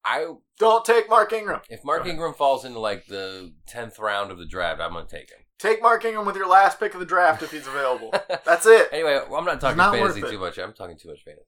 I 0.05 0.27
Don't 0.59 0.85
take 0.85 1.09
Mark 1.09 1.33
Ingram. 1.33 1.61
if 1.69 1.83
Mark 1.85 2.07
Ingram 2.07 2.35
falls 2.35 2.65
into 2.65 2.79
like 2.79 3.07
the 3.07 3.53
tenth 3.67 3.99
round 3.99 4.31
of 4.31 4.39
the 4.39 4.47
draft, 4.47 4.81
I'm 4.81 4.93
gonna 4.93 5.07
take 5.07 5.31
him. 5.31 5.39
Take 5.59 5.81
Mark 5.83 6.05
Ingram 6.05 6.27
with 6.27 6.37
your 6.37 6.47
last 6.47 6.79
pick 6.79 6.93
of 6.93 7.01
the 7.01 7.07
draft 7.07 7.43
if 7.43 7.51
he's 7.51 7.67
available. 7.67 8.13
That's 8.45 8.67
it. 8.67 8.89
Anyway, 8.93 9.19
well, 9.29 9.39
I'm 9.41 9.45
not 9.47 9.61
talking 9.61 9.79
not 9.79 9.95
fantasy 9.95 10.21
too 10.21 10.39
much. 10.39 10.59
I'm 10.59 10.75
talking 10.75 10.99
too 10.99 11.09
much 11.09 11.25
fantasy. 11.25 11.47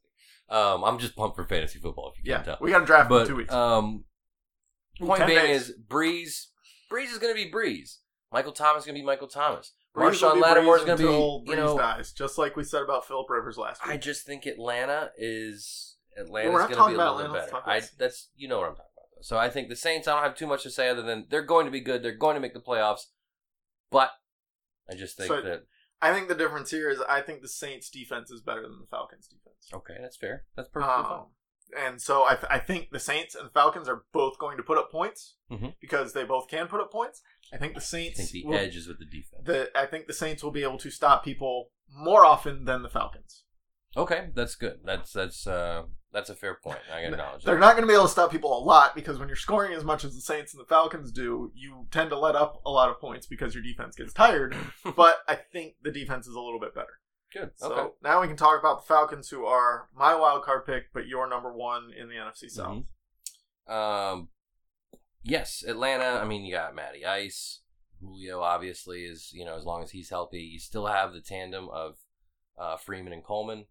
Um, 0.51 0.82
I'm 0.84 0.99
just 0.99 1.14
pumped 1.16 1.36
for 1.36 1.44
fantasy 1.44 1.78
football. 1.78 2.12
If 2.16 2.24
you 2.24 2.30
Yeah, 2.30 2.36
can't 2.36 2.46
tell. 2.46 2.59
we 2.61 2.70
got 2.70 2.80
to 2.80 2.86
draft 2.86 3.11
him 3.11 3.16
in 3.16 3.22
But 3.22 3.28
two 3.28 3.36
weeks. 3.36 3.53
um, 3.53 4.05
point 4.99 5.18
10 5.18 5.26
being 5.28 5.38
days. 5.40 5.68
is 5.68 5.78
Brees. 5.86 6.46
Brees 6.90 7.12
is 7.12 7.18
going 7.18 7.34
to 7.36 7.44
be 7.44 7.51
Brees. 7.51 7.99
Michael 8.32 8.53
Thomas 8.53 8.82
is 8.82 8.86
going 8.86 8.94
to 8.96 9.01
be 9.03 9.07
Michael 9.07 9.28
Thomas. 9.28 9.72
Marshon 9.96 10.40
Lattimore 10.40 10.78
is 10.78 10.84
going 10.84 10.99
to 10.99 11.03
be. 11.05 11.11
You 11.53 11.57
Brees 11.57 11.57
know, 11.57 11.76
dies, 11.78 12.12
just 12.12 12.38
like 12.38 12.57
we 12.57 12.64
said 12.64 12.82
about 12.82 13.07
Philip 13.07 13.28
Rivers 13.28 13.59
last 13.59 13.84
week. 13.84 13.94
I 13.94 13.96
just 13.99 14.24
think 14.26 14.46
Atlanta 14.46 15.11
is 15.18 15.96
Atlanta's 16.16 16.53
We're 16.53 16.59
not 16.61 16.68
going 16.68 16.70
to 16.70 16.76
talking 16.76 16.94
be 16.96 17.01
a 17.01 17.03
about 17.03 17.16
little 17.16 17.32
Atlanta, 17.34 17.53
bit 17.53 17.64
better. 17.64 17.70
I 17.70 17.82
that's 17.99 18.28
you 18.36 18.49
know 18.49 18.59
what 18.59 18.68
I'm 18.68 18.74
talking 18.76 18.84
about. 18.96 19.07
though. 19.16 19.22
So 19.22 19.36
I 19.38 19.49
think 19.51 19.68
the 19.68 19.76
Saints. 19.76 20.07
I 20.07 20.14
don't 20.14 20.22
have 20.22 20.36
too 20.36 20.46
much 20.46 20.62
to 20.64 20.70
say 20.70 20.88
other 20.88 21.03
than 21.03 21.26
they're 21.30 21.42
going 21.42 21.64
to 21.66 21.72
be 21.72 21.80
good. 21.80 22.03
They're 22.03 22.12
going 22.16 22.34
to 22.36 22.40
make 22.40 22.55
the 22.55 22.61
playoffs, 22.61 23.07
but 23.90 24.11
I 24.88 24.94
just 24.94 25.16
think 25.16 25.28
So- 25.28 25.40
that 25.42 25.62
I 26.01 26.12
think 26.12 26.28
the 26.28 26.34
difference 26.34 26.70
here 26.70 26.88
is 26.90 27.01
I 27.09 27.20
think 27.22 27.42
the 27.42 27.49
Saints 27.49 27.90
defense 27.90 28.30
is 28.30 28.40
better 28.40 28.62
than 28.62 28.78
the 28.80 28.86
Falcons 28.90 29.26
defense. 29.28 29.68
okay, 29.74 29.94
that's 30.01 30.16
fair. 30.16 30.44
That's 30.57 30.68
perfectly 30.68 31.03
fine. 31.03 31.12
Um, 31.12 31.26
and 31.78 32.01
so 32.01 32.24
I, 32.24 32.34
th- 32.34 32.46
I 32.51 32.59
think 32.59 32.88
the 32.92 32.99
Saints 33.01 33.34
and 33.34 33.46
the 33.46 33.51
Falcons 33.53 33.88
are 33.88 34.05
both 34.12 34.38
going 34.38 34.57
to 34.57 34.62
put 34.62 34.78
up 34.78 34.90
points 34.90 35.34
Mhm. 35.51 35.74
because 35.80 36.12
they 36.14 36.24
both 36.24 36.49
can 36.49 36.66
put 36.68 36.80
up 36.80 36.90
points. 36.90 37.20
I 37.53 37.57
think 37.59 37.74
the 37.74 37.80
Saints. 37.80 38.18
I 38.18 38.22
think 38.22 38.32
the 38.32 38.46
will, 38.46 38.57
edge 38.59 38.76
is 38.76 38.88
with 38.88 38.99
the 38.99 39.05
defense. 39.05 39.42
the 39.44 39.70
I 39.78 39.86
think 39.86 40.07
the 40.07 40.12
Saints 40.14 40.42
will 40.42 40.51
be 40.51 40.62
able 40.62 40.78
to 40.78 40.90
stop 40.90 41.24
people 41.24 41.70
more 41.90 42.24
often 42.24 42.64
than 42.64 42.82
the 42.82 42.88
Falcons. 42.88 43.44
Okay, 43.96 44.30
that's 44.34 44.55
good. 44.55 44.80
That's 44.84 45.12
that's 45.12 45.46
uh 45.46 45.82
That's 46.12 46.30
a 46.30 46.34
fair 46.34 46.54
point. 46.54 46.78
I 46.92 47.02
can 47.02 47.12
acknowledge 47.12 47.44
They're 47.44 47.54
that. 47.54 47.61
not 47.61 47.72
going 47.72 47.82
to 47.82 47.86
be 47.86 47.92
able 47.92 48.04
to 48.06 48.11
stop 48.11 48.30
people 48.32 48.56
a 48.56 48.64
lot 48.64 48.94
because 48.94 49.18
when 49.18 49.28
you're 49.28 49.36
scoring 49.36 49.74
as 49.74 49.84
much 49.84 50.04
as 50.04 50.14
the 50.14 50.20
Saints 50.22 50.54
and 50.54 50.61
the 50.61 50.66
Falcons 50.66 51.12
do, 51.12 51.52
you 51.54 51.86
tend 51.90 52.09
to 52.11 52.18
let 52.18 52.34
up 52.34 52.62
a 52.64 52.70
lot 52.70 52.88
of 52.88 52.98
points 52.98 53.26
because 53.26 53.54
your 53.54 53.62
defense 53.62 53.94
gets 53.94 54.12
tired. 54.14 54.56
but 54.96 55.18
I 55.28 55.34
think 55.34 55.74
the 55.82 55.90
defense 55.92 56.26
is 56.26 56.34
a 56.34 56.40
little 56.40 56.61
bit 56.61 56.74
better. 56.74 57.00
Good. 57.32 57.50
So 57.56 57.72
Okay. 57.72 57.88
now 58.02 58.22
we 58.22 58.26
can 58.26 58.36
talk 58.38 58.59
about 58.59 58.80
the 58.80 58.86
Falcons, 58.86 59.28
who 59.28 59.44
are 59.44 59.88
my 59.94 60.14
wild 60.14 60.44
card 60.44 60.64
pick, 60.64 60.84
but 60.94 61.06
your 61.06 61.28
number 61.28 61.52
one 61.52 61.90
in 61.92 62.09
the 62.09 62.14
NFC 62.14 62.48
South. 62.48 62.84
Mhm. 63.68 63.70
Um, 63.70 64.28
yes, 65.22 65.62
Atlanta. 65.68 66.04
I 66.20 66.24
mean, 66.24 66.44
you 66.46 66.54
got 66.54 66.74
Matty 66.74 67.04
Ice. 67.04 67.61
Julio 68.00 68.40
obviously 68.40 69.00
is 69.04 69.30
you 69.32 69.44
know 69.44 69.56
as 69.59 69.64
long 69.64 69.82
as 69.82 69.90
he's 69.90 70.09
healthy, 70.09 70.40
you 70.40 70.59
still 70.59 70.86
have 70.86 71.12
the 71.12 71.20
tandem 71.20 71.68
of 71.68 71.96
uh, 72.56 72.76
Freeman 72.78 73.12
and 73.12 73.22
Coleman. 73.24 73.66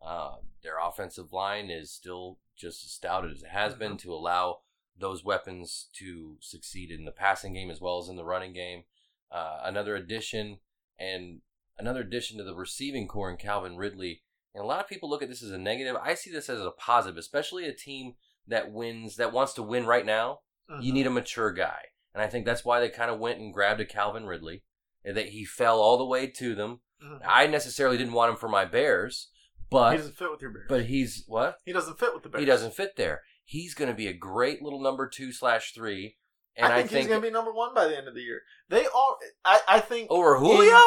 Uh, 0.00 0.36
their 0.62 0.78
offensive 0.78 1.32
line 1.32 1.70
is 1.70 1.90
still 1.90 2.38
just 2.56 2.84
as 2.84 2.90
stout 2.90 3.28
as 3.28 3.42
it 3.42 3.48
has 3.48 3.74
been 3.74 3.96
to 3.98 4.12
allow 4.12 4.60
those 4.98 5.24
weapons 5.24 5.88
to 5.92 6.36
succeed 6.40 6.90
in 6.90 7.04
the 7.04 7.12
passing 7.12 7.52
game 7.52 7.70
as 7.70 7.80
well 7.80 7.98
as 7.98 8.08
in 8.08 8.16
the 8.16 8.24
running 8.24 8.52
game. 8.52 8.84
Uh, 9.30 9.60
another 9.62 9.94
addition 9.94 10.58
and 10.98 11.40
another 11.78 12.00
addition 12.00 12.38
to 12.38 12.44
the 12.44 12.54
receiving 12.54 13.06
corps 13.06 13.30
in 13.30 13.36
Calvin 13.36 13.76
Ridley. 13.76 14.22
And 14.54 14.64
a 14.64 14.66
lot 14.66 14.80
of 14.80 14.88
people 14.88 15.08
look 15.08 15.22
at 15.22 15.28
this 15.28 15.42
as 15.42 15.52
a 15.52 15.58
negative. 15.58 15.94
I 16.02 16.14
see 16.14 16.30
this 16.32 16.48
as 16.48 16.60
a 16.60 16.70
positive, 16.72 17.16
especially 17.18 17.66
a 17.66 17.72
team 17.72 18.14
that 18.48 18.72
wins 18.72 19.16
that 19.16 19.32
wants 19.32 19.52
to 19.54 19.62
win 19.62 19.86
right 19.86 20.06
now. 20.06 20.40
You 20.80 20.90
Mhm. 20.92 20.94
need 20.94 21.06
a 21.06 21.10
mature 21.10 21.52
guy, 21.52 21.80
and 22.12 22.22
I 22.22 22.26
think 22.26 22.44
that's 22.44 22.64
why 22.64 22.80
they 22.80 22.88
kind 22.90 23.10
of 23.10 23.18
went 23.20 23.38
and 23.38 23.54
grabbed 23.54 23.80
a 23.80 23.86
Calvin 23.86 24.26
Ridley. 24.26 24.64
and 25.04 25.16
That 25.16 25.28
he 25.28 25.44
fell 25.44 25.80
all 25.80 25.96
the 25.96 26.04
way 26.04 26.26
to 26.26 26.54
them. 26.56 26.80
Mhm. 27.00 27.22
I 27.24 27.46
necessarily 27.46 27.96
didn't 27.96 28.12
want 28.14 28.30
him 28.30 28.36
for 28.36 28.48
my 28.48 28.64
Bears, 28.64 29.30
he 29.70 29.76
doesn't 29.98 30.16
fit 30.16 30.30
with 30.30 30.40
your 30.42 30.50
Bears. 30.50 30.66
but 30.68 30.84
he's 30.86 31.24
what 31.26 31.56
he 31.64 31.72
doesn't 31.72 31.98
fit 31.98 32.14
with 32.14 32.22
the 32.22 32.28
Bears. 32.28 32.40
he 32.40 32.46
doesn't 32.46 32.74
fit 32.74 32.96
there. 32.96 33.22
He's 33.44 33.74
going 33.74 33.90
to 33.90 33.96
be 33.96 34.06
a 34.06 34.12
great 34.12 34.62
little 34.62 34.80
number 34.80 35.08
two 35.08 35.32
slash 35.32 35.72
three, 35.74 36.16
and 36.56 36.72
I 36.72 36.76
I 36.76 36.78
think, 36.78 36.90
think, 36.90 36.98
he's 37.00 37.08
going 37.08 37.20
to 37.22 37.26
be 37.26 37.32
number 37.32 37.52
one 37.52 37.74
by 37.74 37.86
the 37.86 37.96
end 37.96 38.08
of 38.08 38.14
the 38.14 38.20
year. 38.20 38.40
They 38.68 38.86
all, 38.86 39.18
I, 39.44 39.60
I 39.68 39.80
think, 39.80 40.10
over 40.10 40.38
Julio. 40.38 40.78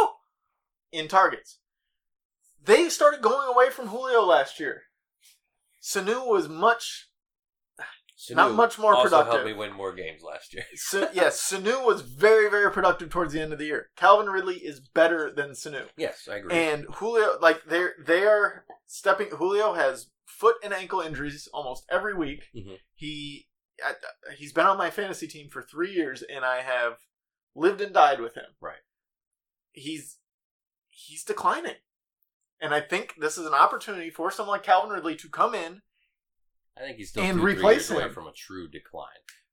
in 0.91 1.07
targets. 1.07 1.59
They 2.63 2.89
started 2.89 3.21
going 3.21 3.47
away 3.47 3.71
from 3.71 3.87
Julio 3.87 4.23
last 4.23 4.59
year. 4.59 4.83
Sanu 5.81 6.27
was 6.27 6.47
much, 6.47 7.09
not 8.29 8.53
much 8.53 8.77
more 8.77 8.93
also 8.93 9.09
productive. 9.09 9.33
helped 9.33 9.45
me 9.47 9.53
win 9.53 9.73
more 9.73 9.93
games 9.93 10.21
last 10.21 10.53
year. 10.53 10.63
Sa- 10.75 11.09
yes, 11.13 11.41
Sanu 11.41 11.85
was 11.85 12.01
very, 12.01 12.49
very 12.49 12.71
productive 12.71 13.09
towards 13.09 13.33
the 13.33 13.41
end 13.41 13.53
of 13.53 13.59
the 13.59 13.65
year. 13.65 13.89
Calvin 13.95 14.27
Ridley 14.29 14.57
is 14.57 14.79
better 14.79 15.31
than 15.31 15.51
Sanu. 15.51 15.85
yes, 15.97 16.27
I 16.31 16.37
agree. 16.37 16.53
And 16.55 16.85
Julio, 16.95 17.37
like 17.41 17.61
they're 17.67 17.93
they 18.05 18.23
are 18.23 18.65
stepping. 18.85 19.27
Julio 19.31 19.73
has 19.73 20.09
foot 20.25 20.55
and 20.63 20.73
ankle 20.73 21.01
injuries 21.01 21.47
almost 21.53 21.85
every 21.89 22.13
week. 22.13 22.43
Mhm. 22.55 22.77
He 22.93 23.47
I, 23.83 23.93
he's 24.37 24.53
been 24.53 24.65
on 24.67 24.77
my 24.77 24.89
fantasy 24.91 25.27
team 25.27 25.49
for 25.49 25.61
three 25.61 25.91
years, 25.91 26.21
and 26.21 26.45
I 26.45 26.61
have 26.61 26.97
lived 27.55 27.81
and 27.81 27.93
died 27.93 28.19
with 28.19 28.35
him. 28.35 28.45
Right. 28.61 28.83
He's 29.71 30.17
he's 30.89 31.23
declining, 31.23 31.77
and 32.59 32.73
I 32.73 32.81
think 32.81 33.15
this 33.19 33.37
is 33.37 33.45
an 33.47 33.53
opportunity 33.53 34.09
for 34.09 34.29
someone 34.29 34.55
like 34.55 34.63
Calvin 34.63 34.91
Ridley 34.91 35.15
to 35.15 35.29
come 35.29 35.55
in. 35.55 35.81
I 36.77 36.81
think 36.81 36.97
he's 36.97 37.09
still 37.09 37.23
and 37.23 37.37
two, 37.39 37.43
replace 37.45 37.89
him. 37.89 38.11
from 38.13 38.27
a 38.27 38.31
true 38.33 38.67
decline. 38.67 39.07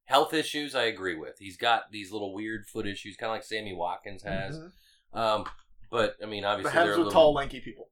Health 0.04 0.32
issues, 0.32 0.74
I 0.74 0.84
agree 0.84 1.16
with. 1.16 1.38
He's 1.38 1.56
got 1.56 1.90
these 1.90 2.10
little 2.12 2.32
weird 2.32 2.66
foot 2.66 2.86
issues, 2.86 3.16
kind 3.16 3.30
of 3.30 3.34
like 3.34 3.44
Sammy 3.44 3.74
Watkins 3.74 4.22
has. 4.22 4.58
Mhm. 4.58 4.72
Um, 5.12 5.44
but 5.90 6.16
I 6.22 6.26
mean, 6.26 6.42
The 6.42 6.48
obviously 6.48 6.72
they're 6.74 6.88
with 6.90 6.96
little. 6.98 7.12
tall, 7.12 7.34
lanky 7.34 7.60
people. 7.60 7.90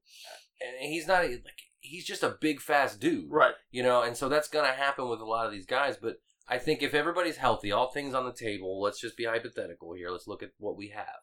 and 0.60 0.90
he's 0.90 1.06
not 1.06 1.24
like 1.28 1.44
he's 1.80 2.06
just 2.06 2.22
a 2.22 2.30
big, 2.40 2.60
fast 2.60 2.98
dude, 3.00 3.30
Right. 3.30 3.54
you 3.70 3.82
know. 3.82 4.02
And 4.02 4.16
so 4.16 4.28
that's 4.28 4.48
gonna 4.48 4.72
happen 4.72 5.08
with 5.08 5.20
a 5.20 5.24
lot 5.26 5.46
of 5.46 5.52
these 5.52 5.66
guys. 5.66 5.96
But 5.98 6.16
I 6.48 6.58
think 6.58 6.82
if 6.82 6.94
everybody's 6.94 7.36
healthy, 7.36 7.70
all 7.72 7.90
things 7.90 8.14
on 8.14 8.24
the 8.24 8.32
table. 8.32 8.80
Let's 8.80 9.00
just 9.00 9.16
be 9.16 9.24
hypothetical 9.24 9.92
here. 9.94 10.10
Let's 10.10 10.26
look 10.28 10.42
at 10.42 10.52
what 10.58 10.76
we 10.76 10.88
have. 10.90 11.18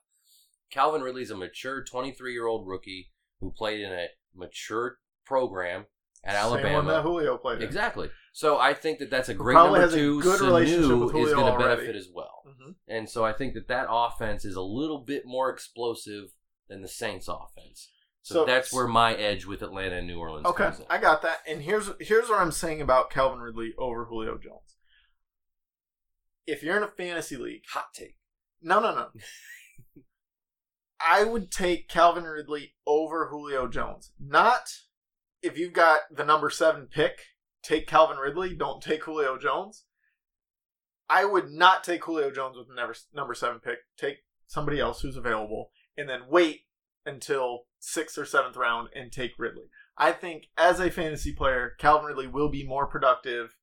Calvin 0.69 1.01
Ridley's 1.01 1.31
a 1.31 1.35
mature 1.37 1.83
23 1.83 2.33
year 2.33 2.45
old 2.45 2.67
rookie 2.67 3.11
who 3.39 3.51
played 3.51 3.79
in 3.81 3.91
a 3.91 4.07
mature 4.35 4.99
program 5.25 5.85
at 6.23 6.35
Same 6.41 6.49
one 6.51 6.59
Alabama. 6.61 6.91
that 6.93 7.01
Julio 7.03 7.37
played 7.37 7.57
in. 7.57 7.63
Exactly. 7.63 8.09
So 8.31 8.57
I 8.57 8.73
think 8.73 8.99
that 8.99 9.09
that's 9.09 9.29
a 9.29 9.33
great 9.33 9.53
probably 9.55 9.79
number 9.79 9.85
has 9.85 9.93
a 9.93 9.97
two. 9.97 10.21
good 10.21 10.39
relationship 10.41 10.97
with 10.97 11.11
Julio 11.11 11.27
is 11.27 11.33
going 11.33 11.53
to 11.53 11.59
benefit 11.59 11.95
as 11.95 12.07
well, 12.13 12.43
Mhm. 12.47 12.75
and 12.87 13.09
so 13.09 13.23
I 13.25 13.33
think 13.33 13.53
that 13.55 13.67
that 13.67 13.87
offense 13.89 14.43
is 14.45 14.55
a 14.55 14.61
little 14.61 14.99
bit 14.99 15.23
more 15.25 15.49
explosive 15.49 16.33
than 16.67 16.81
the 16.81 16.87
Saints' 16.87 17.27
offense. 17.27 17.91
So, 18.21 18.35
So- 18.35 18.45
that's 18.45 18.71
where 18.73 18.87
my 18.87 19.13
edge 19.15 19.45
with 19.45 19.61
Atlanta 19.61 19.97
and 19.97 20.07
New 20.07 20.17
Orleans 20.17 20.45
Okay, 20.47 20.63
comes 20.63 20.79
in. 20.79 20.85
I 20.89 20.97
got 20.97 21.21
that. 21.23 21.41
And 21.45 21.61
here's 21.61 21.89
here's 21.99 22.29
what 22.29 22.39
I'm 22.39 22.51
saying 22.53 22.81
about 22.81 23.09
Calvin 23.09 23.39
Ridley 23.39 23.73
over 23.77 24.05
Julio 24.05 24.37
Jones. 24.37 24.77
If 26.47 26.63
you're 26.63 26.77
in 26.77 26.83
a 26.83 26.87
fantasy 26.87 27.35
league, 27.37 27.63
Hot 27.73 27.93
take. 27.93 28.15
no, 28.61 28.79
no, 28.79 28.95
no. 28.95 29.09
I 31.05 31.23
would 31.25 31.51
take 31.51 31.89
Calvin 31.89 32.23
Ridley 32.23 32.75
over 32.87 33.27
Julio 33.27 33.67
Jones. 33.67 34.11
Not 34.19 34.69
if 35.43 35.57
you've 35.57 35.73
got 35.73 35.99
the 36.09 36.25
number 36.25 36.49
seven 36.49 36.87
pick, 36.89 37.19
take 37.61 37.85
Calvin 37.85 38.17
Ridley. 38.17 38.55
Don't 38.55 38.81
take 38.81 39.03
Julio 39.03 39.37
Jones. 39.37 39.83
I 41.09 41.25
would 41.25 41.51
not 41.51 41.83
take 41.83 42.05
Julio 42.05 42.31
Jones 42.31 42.57
with 42.57 42.67
the 42.67 42.73
number 42.73 42.95
number 43.13 43.33
seven 43.35 43.59
pick. 43.59 43.79
Take 43.97 44.19
somebody 44.47 44.79
else 44.79 45.01
who's 45.01 45.17
available, 45.17 45.71
and 45.97 46.09
then 46.09 46.21
wait 46.29 46.61
until 47.05 47.65
sixth 47.79 48.17
or 48.17 48.25
seventh 48.25 48.55
round 48.55 48.87
and 48.95 49.11
take 49.11 49.31
Ridley. 49.37 49.65
I 49.97 50.11
think 50.13 50.45
as 50.57 50.79
a 50.79 50.89
fantasy 50.89 51.33
player, 51.33 51.73
Calvin 51.77 52.07
Ridley 52.07 52.27
will 52.27 52.49
be 52.49 52.65
more 52.65 52.87
productive 52.87 53.57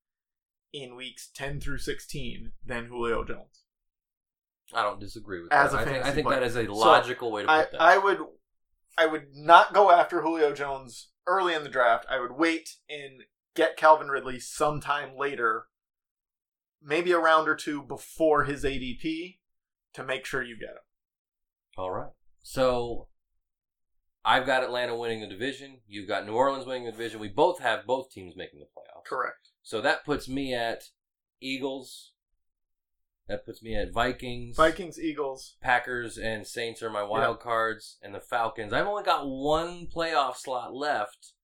in 0.73 0.95
weeks 0.95 1.31
ten 1.35 1.61
through 1.61 1.79
sixteen 1.79 2.53
than 2.65 2.87
Julio 2.87 3.25
Jones. 3.25 3.65
I 4.73 4.83
don't 4.83 5.01
disagree 5.01 5.43
with 5.43 5.53
As 5.53 5.73
that. 5.73 5.79
a 5.79 5.81
I 5.81 5.85
think, 5.85 6.05
I 6.05 6.11
think 6.13 6.29
that 6.29 6.43
is 6.45 6.57
a 6.57 6.63
logical 6.65 7.33
way 7.33 7.43
to 7.43 7.51
I, 7.51 7.63
put 7.63 7.73
that. 7.73 7.81
I 7.81 7.99
would 7.99 8.19
I 8.97 9.07
would 9.07 9.29
not 9.35 9.75
go 9.75 9.91
after 9.91 10.23
Julio 10.23 10.53
Jones 10.55 11.09
early 11.31 11.55
in 11.55 11.63
the 11.63 11.69
draft. 11.71 12.05
I 12.11 12.19
would 12.19 12.33
wait 12.33 12.77
and 12.89 13.23
get 13.55 13.77
Calvin 13.77 14.09
Ridley 14.09 14.41
sometime 14.41 15.17
later, 15.17 15.67
maybe 16.83 17.13
a 17.13 17.19
round 17.19 17.49
or 17.49 17.55
two 17.55 17.83
before 17.83 18.45
his 18.45 18.65
ADP 18.65 19.39
to 19.95 20.05
make 20.05 20.27
sure 20.27 20.43
you 20.43 20.59
get 20.59 20.71
him. 20.71 20.83
All 21.79 21.93
right. 21.93 22.11
So 22.43 23.09
I've 24.25 24.47
got 24.47 24.65
Atlanta 24.65 24.97
winning 24.97 25.21
the 25.21 25.27
division. 25.27 25.79
You've 25.87 26.09
got 26.09 26.27
New 26.27 26.35
Orleans 26.35 26.67
winning 26.67 26.85
the 26.85 26.93
division. 26.93 27.21
We 27.21 27.29
both 27.29 27.61
have 27.61 27.87
both 27.87 28.11
teams 28.11 28.35
making 28.37 28.61
the 28.61 28.67
playoffs. 28.67 29.05
Correct. 29.07 29.51
So 29.63 29.81
that 29.81 30.05
puts 30.05 30.29
me 30.29 30.53
at 30.53 30.85
Eagles. 31.41 32.10
That 33.31 33.47
puts 33.47 33.63
me 33.63 33.77
at 33.77 33.93
Vikings. 33.93 34.57
Vikings, 34.57 34.99
Eagles. 34.99 35.55
Packers 35.63 36.19
and 36.19 36.45
Saints 36.45 36.83
are 36.83 36.91
my 36.91 37.05
wild 37.05 37.39
cards, 37.39 37.97
and 38.03 38.13
the 38.13 38.19
Falcons. 38.19 38.73
I've 38.73 38.89
only 38.89 39.05
got 39.05 39.25
one 39.29 39.87
playoff 39.87 40.35
slot 40.35 40.75
left, 40.75 41.35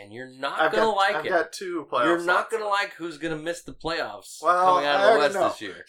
and 0.00 0.12
you're 0.12 0.26
not 0.28 0.60
I've 0.60 0.72
gonna 0.72 0.86
got 0.86 0.96
like 0.96 1.14
I've 1.14 1.26
it. 1.26 1.28
got 1.28 1.52
two 1.52 1.86
playoffs. 1.92 2.04
you're 2.06 2.24
not 2.24 2.50
gonna 2.50 2.66
like 2.66 2.94
who's 2.94 3.18
gonna 3.18 3.36
miss 3.36 3.62
the 3.62 3.72
playoffs 3.72 4.42
Well, 4.42 4.74
coming 4.74 4.88
out 4.88 5.00
of 5.04 5.12
the 5.12 5.18
West 5.20 5.34
know. 5.34 5.48
this 5.50 5.60
year. 5.60 5.84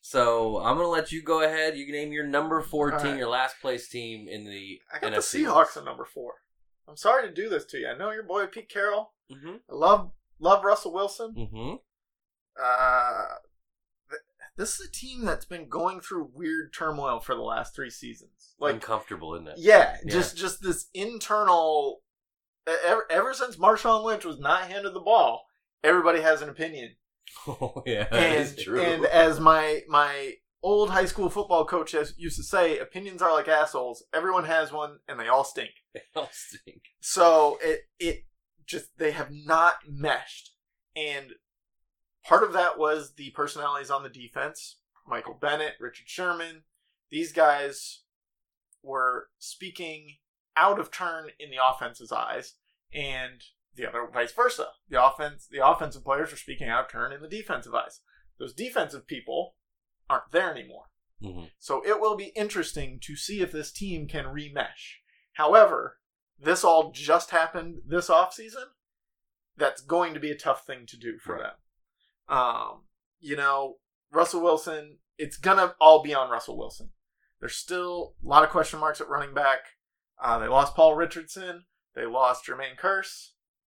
So 0.00 0.56
I'm 0.60 0.78
gonna 0.78 0.88
let 0.88 1.12
you 1.12 1.22
go 1.22 1.42
ahead. 1.42 1.76
You 1.76 1.84
can 1.84 1.94
name 1.94 2.10
your 2.12 2.26
number 2.26 2.62
four 2.62 2.94
All 2.94 2.98
team, 2.98 3.10
right. 3.10 3.18
your 3.18 3.28
last 3.28 3.56
place 3.60 3.90
team 3.90 4.26
in 4.26 4.46
the 4.46 4.80
I 4.90 5.00
got 5.00 5.12
NFC 5.12 5.32
the 5.32 5.38
Seahawks 5.44 5.76
at 5.76 5.84
number 5.84 6.06
four. 6.06 6.32
I'm 6.88 6.96
sorry 6.96 7.28
to 7.28 7.34
do 7.34 7.50
this 7.50 7.66
to 7.66 7.76
you. 7.78 7.88
I 7.88 7.94
know 7.98 8.10
your 8.10 8.22
boy 8.22 8.46
Pete 8.46 8.70
Carroll. 8.70 9.12
Mm-hmm. 9.30 9.56
I 9.70 9.74
love 9.74 10.12
love 10.40 10.64
Russell 10.64 10.94
Wilson. 10.94 11.34
Mm-hmm. 11.36 11.74
Uh, 12.58 13.24
this 14.58 14.78
is 14.78 14.88
a 14.88 14.92
team 14.92 15.24
that's 15.24 15.46
been 15.46 15.68
going 15.68 16.00
through 16.00 16.30
weird 16.34 16.74
turmoil 16.74 17.20
for 17.20 17.34
the 17.34 17.40
last 17.40 17.74
three 17.74 17.88
seasons. 17.90 18.54
Like, 18.60 18.74
Uncomfortable, 18.74 19.34
isn't 19.36 19.48
it? 19.48 19.54
yeah, 19.58 19.96
Yeah. 20.04 20.12
just 20.12 20.36
just 20.36 20.62
this 20.62 20.88
internal. 20.94 22.02
Ever, 22.84 23.06
ever 23.10 23.32
since 23.32 23.56
Marshawn 23.56 24.04
Lynch 24.04 24.26
was 24.26 24.38
not 24.38 24.64
handed 24.70 24.92
the 24.92 25.00
ball, 25.00 25.46
everybody 25.82 26.20
has 26.20 26.42
an 26.42 26.50
opinion. 26.50 26.96
Oh 27.46 27.82
yeah, 27.86 28.06
and 28.10 28.58
true. 28.58 28.80
and 28.80 29.04
as 29.06 29.38
my 29.38 29.82
my 29.88 30.34
old 30.62 30.90
high 30.90 31.04
school 31.04 31.28
football 31.30 31.64
coach 31.66 31.92
has, 31.92 32.14
used 32.18 32.36
to 32.36 32.42
say, 32.42 32.78
opinions 32.78 33.22
are 33.22 33.32
like 33.32 33.48
assholes. 33.48 34.02
Everyone 34.14 34.44
has 34.44 34.72
one, 34.72 34.98
and 35.08 35.20
they 35.20 35.28
all 35.28 35.44
stink. 35.44 35.70
They 35.94 36.00
all 36.16 36.28
stink. 36.32 36.82
So 37.00 37.58
it 37.62 37.82
it 37.98 38.24
just 38.66 38.88
they 38.98 39.10
have 39.12 39.28
not 39.30 39.76
meshed, 39.86 40.52
and 40.96 41.32
part 42.24 42.42
of 42.42 42.52
that 42.52 42.78
was 42.78 43.14
the 43.14 43.30
personalities 43.30 43.90
on 43.90 44.02
the 44.02 44.08
defense. 44.08 44.76
Michael 45.06 45.34
Bennett, 45.40 45.74
Richard 45.80 46.08
Sherman, 46.08 46.64
these 47.10 47.32
guys 47.32 48.02
were 48.82 49.28
speaking 49.38 50.16
out 50.56 50.78
of 50.78 50.90
turn 50.90 51.30
in 51.38 51.50
the 51.50 51.56
offense's 51.64 52.12
eyes, 52.12 52.54
and 52.92 53.42
the 53.74 53.88
other 53.88 54.06
vice 54.12 54.32
versa. 54.32 54.68
The 54.88 55.02
offense, 55.02 55.46
the 55.50 55.66
offensive 55.66 56.04
players 56.04 56.30
were 56.30 56.36
speaking 56.36 56.68
out 56.68 56.86
of 56.86 56.90
turn 56.90 57.12
in 57.12 57.22
the 57.22 57.28
defensive 57.28 57.74
eyes. 57.74 58.00
Those 58.38 58.52
defensive 58.52 59.06
people 59.06 59.54
aren't 60.10 60.30
there 60.32 60.50
anymore. 60.50 60.86
hmm 61.22 61.44
So 61.58 61.82
it 61.86 62.00
will 62.00 62.16
be 62.16 62.32
interesting 62.36 62.98
to 63.02 63.14
see 63.16 63.40
if 63.40 63.52
this 63.52 63.72
team 63.72 64.08
can 64.08 64.24
remesh. 64.26 64.98
However, 65.34 65.98
this 66.38 66.64
all 66.64 66.90
just 66.92 67.30
happened 67.30 67.82
this 67.86 68.08
offseason. 68.08 68.64
that's 69.56 69.80
going 69.80 70.14
to 70.14 70.20
be 70.20 70.30
a 70.30 70.36
tough 70.38 70.64
thing 70.64 70.86
to 70.86 70.96
do 70.96 71.18
for 71.18 71.34
Right. 71.34 71.42
them. 71.42 71.54
Um, 72.28 72.82
you 73.20 73.36
know, 73.36 73.76
Russell 74.12 74.42
Wilson, 74.42 74.98
it's 75.16 75.36
gonna 75.36 75.74
all 75.80 76.02
be 76.02 76.14
on 76.14 76.30
Russell 76.30 76.58
Wilson. 76.58 76.90
There's 77.40 77.56
still 77.56 78.14
a 78.24 78.28
lot 78.28 78.44
of 78.44 78.50
question 78.50 78.80
marks 78.80 79.00
at 79.00 79.08
running 79.08 79.34
back. 79.34 79.60
Uh, 80.20 80.38
they 80.38 80.48
lost 80.48 80.74
Paul 80.74 80.94
Richardson. 80.94 81.64
They 81.94 82.06
lost 82.06 82.46
Jermaine 82.46 82.78
Kearse. 82.78 83.30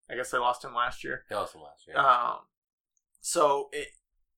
I 0.09 0.15
guess 0.15 0.31
they 0.31 0.37
lost 0.37 0.63
him 0.63 0.73
last 0.73 1.03
year. 1.03 1.23
That 1.29 1.39
was 1.39 1.51
from 1.51 1.61
last 1.61 1.85
year. 1.87 1.97
Um, 1.97 2.39
so 3.21 3.69
it 3.73 3.89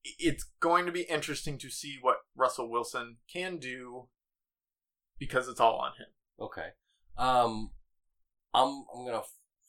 it's 0.03 0.45
going 0.59 0.85
to 0.85 0.91
be 0.91 1.01
interesting 1.01 1.57
to 1.59 1.69
see 1.69 1.97
what 2.01 2.17
Russell 2.35 2.69
Wilson 2.69 3.17
can 3.31 3.57
do 3.57 4.07
because 5.19 5.47
it's 5.47 5.59
all 5.59 5.77
on 5.77 5.91
him. 5.91 6.07
Okay. 6.39 6.69
Um, 7.17 7.71
I'm 8.53 8.85
I'm 8.95 9.05
gonna 9.05 9.21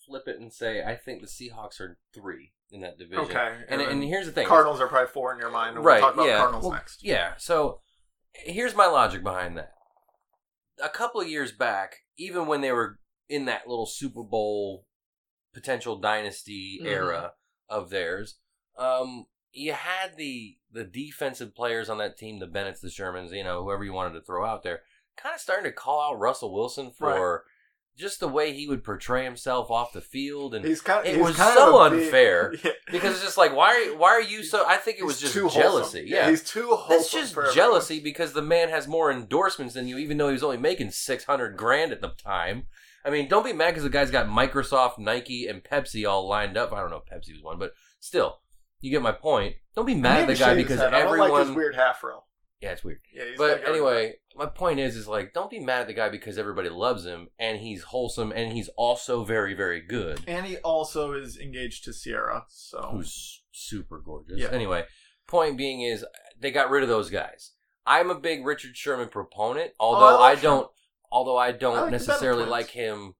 flip 0.06 0.22
it 0.26 0.40
and 0.40 0.52
say 0.52 0.82
I 0.82 0.94
think 0.94 1.20
the 1.20 1.26
Seahawks 1.26 1.80
are 1.80 1.98
three 2.14 2.52
in 2.72 2.80
that 2.82 2.98
division. 2.98 3.24
Okay, 3.24 3.56
And, 3.68 3.80
and, 3.80 3.90
then 3.90 4.02
here's 4.02 4.26
the 4.26 4.32
thing. 4.32 4.46
Cardinals 4.46 4.80
are 4.80 4.86
probably 4.88 5.08
four 5.12 5.32
in 5.32 5.38
your 5.38 5.50
mind. 5.50 5.76
Right? 5.78 6.00
We'll 6.00 6.08
talk 6.08 6.14
about 6.14 6.26
yeah. 6.28 6.38
Cardinals 6.38 6.64
Well, 6.64 6.72
next. 6.72 7.04
Yeah. 7.04 7.32
So 7.38 7.80
here's 8.32 8.74
my 8.74 8.86
logic 8.86 9.22
behind 9.22 9.56
that. 9.56 9.72
A 10.82 10.88
couple 10.88 11.20
of 11.20 11.28
years 11.28 11.52
back, 11.52 11.96
even 12.16 12.46
when 12.46 12.60
they 12.60 12.72
were 12.72 12.98
in 13.28 13.44
that 13.46 13.66
little 13.68 13.86
Super 13.86 14.22
Bowl 14.22 14.86
potential 15.52 15.96
dynasty 15.96 16.80
Mhm. 16.82 16.86
era 16.86 17.32
of 17.68 17.90
theirs, 17.90 18.38
um, 18.76 19.26
you 19.52 19.72
had 19.72 20.16
the 20.16 20.56
the 20.72 20.84
defensive 20.84 21.54
players 21.54 21.90
on 21.90 21.98
that 21.98 22.16
team, 22.16 22.38
the 22.38 22.46
Bennetts, 22.46 22.80
the 22.80 22.88
Shermans, 22.88 23.32
you 23.32 23.42
know, 23.42 23.64
whoever 23.64 23.84
you 23.84 23.92
wanted 23.92 24.14
to 24.14 24.24
throw 24.24 24.46
out 24.46 24.62
there, 24.62 24.82
kind 25.16 25.34
of 25.34 25.40
starting 25.40 25.64
to 25.64 25.72
call 25.72 26.00
out 26.00 26.20
Russell 26.20 26.54
Wilson 26.54 26.92
for 26.92 27.44
just 27.96 28.20
the 28.20 28.28
way 28.28 28.52
he 28.52 28.66
would 28.66 28.82
portray 28.82 29.24
himself 29.24 29.70
off 29.70 29.92
the 29.92 30.00
field 30.00 30.54
and 30.54 30.64
He's 30.64 30.80
kind. 30.80 31.06
It 31.06 31.16
he's 31.16 31.22
was 31.24 31.36
kind 31.36 31.54
so 31.54 31.78
of 31.84 31.92
a 31.92 31.96
big- 31.96 32.04
unfair. 32.06 32.54
Yeah. 32.64 32.70
because 32.90 33.14
it's 33.14 33.22
just 33.24 33.36
like 33.38 33.54
why 33.54 33.74
are 33.92 33.96
why 33.98 34.08
are 34.10 34.22
you 34.22 34.42
so? 34.42 34.64
I 34.66 34.76
think 34.76 34.98
it 34.98 35.04
was 35.04 35.20
He's 35.20 35.32
just 35.34 35.54
jealousy. 35.54 36.04
Yeah, 36.06 36.28
he's 36.30 36.42
too 36.42 36.68
wholesome. 36.68 36.88
that's 36.96 37.12
just 37.12 37.34
for 37.34 37.40
everyone. 37.46 37.54
jealousy 37.56 38.00
because 38.00 38.32
the 38.32 38.42
man 38.42 38.68
has 38.70 38.88
more 38.88 39.10
endorsements 39.12 39.74
than 39.74 39.86
you, 39.88 39.98
even 39.98 40.16
though 40.16 40.28
he 40.28 40.32
was 40.32 40.42
only 40.42 40.56
making 40.56 40.90
six 40.90 41.24
hundred 41.24 41.56
grand 41.56 41.92
at 41.92 42.00
the 42.00 42.08
time. 42.22 42.64
I 43.04 43.10
mean, 43.10 43.28
don't 43.28 43.44
be 43.46 43.52
mad 43.54 43.70
because 43.70 43.82
the 43.84 43.88
guy's 43.90 44.10
got 44.10 44.26
Microsoft, 44.26 44.98
Nike, 44.98 45.46
and 45.46 45.64
Pepsi 45.64 46.06
all 46.08 46.28
lined 46.28 46.56
up. 46.58 46.72
I 46.72 46.80
don't 46.80 46.90
know 46.90 47.02
if 47.04 47.10
Pepsi 47.10 47.32
was 47.32 47.42
one, 47.42 47.58
but 47.58 47.72
still, 47.98 48.40
you 48.80 48.90
get 48.90 49.00
my 49.02 49.12
point. 49.12 49.56
Don't 49.74 49.86
be 49.86 49.94
mad 49.94 50.22
at 50.22 50.26
the 50.26 50.34
guy 50.34 50.54
because 50.54 50.78
head. 50.80 50.92
I 50.92 51.00
don't 51.00 51.10
like 51.18 51.20
everyone. 51.30 51.46
his 51.46 51.56
weird 51.56 51.76
half 51.76 52.02
row. 52.04 52.24
Yeah, 52.60 52.72
it's 52.72 52.84
weird. 52.84 53.00
Yeah, 53.12 53.24
But 53.38 53.46
get 53.46 53.54
rid 53.54 53.62
of 53.62 53.68
anyway, 53.74 54.14
my 54.36 54.46
point 54.46 54.80
is, 54.80 54.94
is 54.94 55.08
like, 55.08 55.32
don't 55.32 55.50
be 55.50 55.60
mad 55.60 55.80
at 55.82 55.86
the 55.86 55.94
guy 55.94 56.08
because 56.10 56.36
everybody 56.36 56.68
loves 56.68 57.06
him 57.06 57.28
and 57.38 57.58
he's 57.58 57.84
wholesome 57.84 58.32
and 58.32 58.52
he's 58.52 58.68
also 58.76 59.24
very, 59.24 59.54
very 59.54 59.80
good. 59.80 60.20
and 60.26 60.44
he 60.44 60.58
also 60.58 61.12
is 61.14 61.38
engaged 61.38 61.84
to 61.84 61.92
Ciara. 61.92 62.44
So 62.48 62.88
who's 62.92 63.42
super 63.50 63.98
gorgeous. 63.98 64.38
Yeah. 64.38 64.48
Anyway, 64.52 64.84
point 65.26 65.56
being 65.56 65.80
is 65.80 66.04
they 66.38 66.50
got 66.50 66.68
rid 66.70 66.82
of 66.82 66.88
those 66.90 67.08
guys. 67.08 67.52
I'm 67.86 68.10
a 68.10 68.14
big 68.20 68.44
Richard 68.44 68.76
Sherman 68.76 69.08
proponent, 69.08 69.72
although 69.80 70.18
Oh, 70.18 70.22
I 70.22 70.32
I, 70.32 70.34
don't 70.34 70.70
although 71.10 71.38
I 71.38 71.52
don't 71.52 71.76
I 71.78 71.82
like 71.82 71.92
necessarily 71.92 72.44
like 72.44 72.68
him 72.70 73.14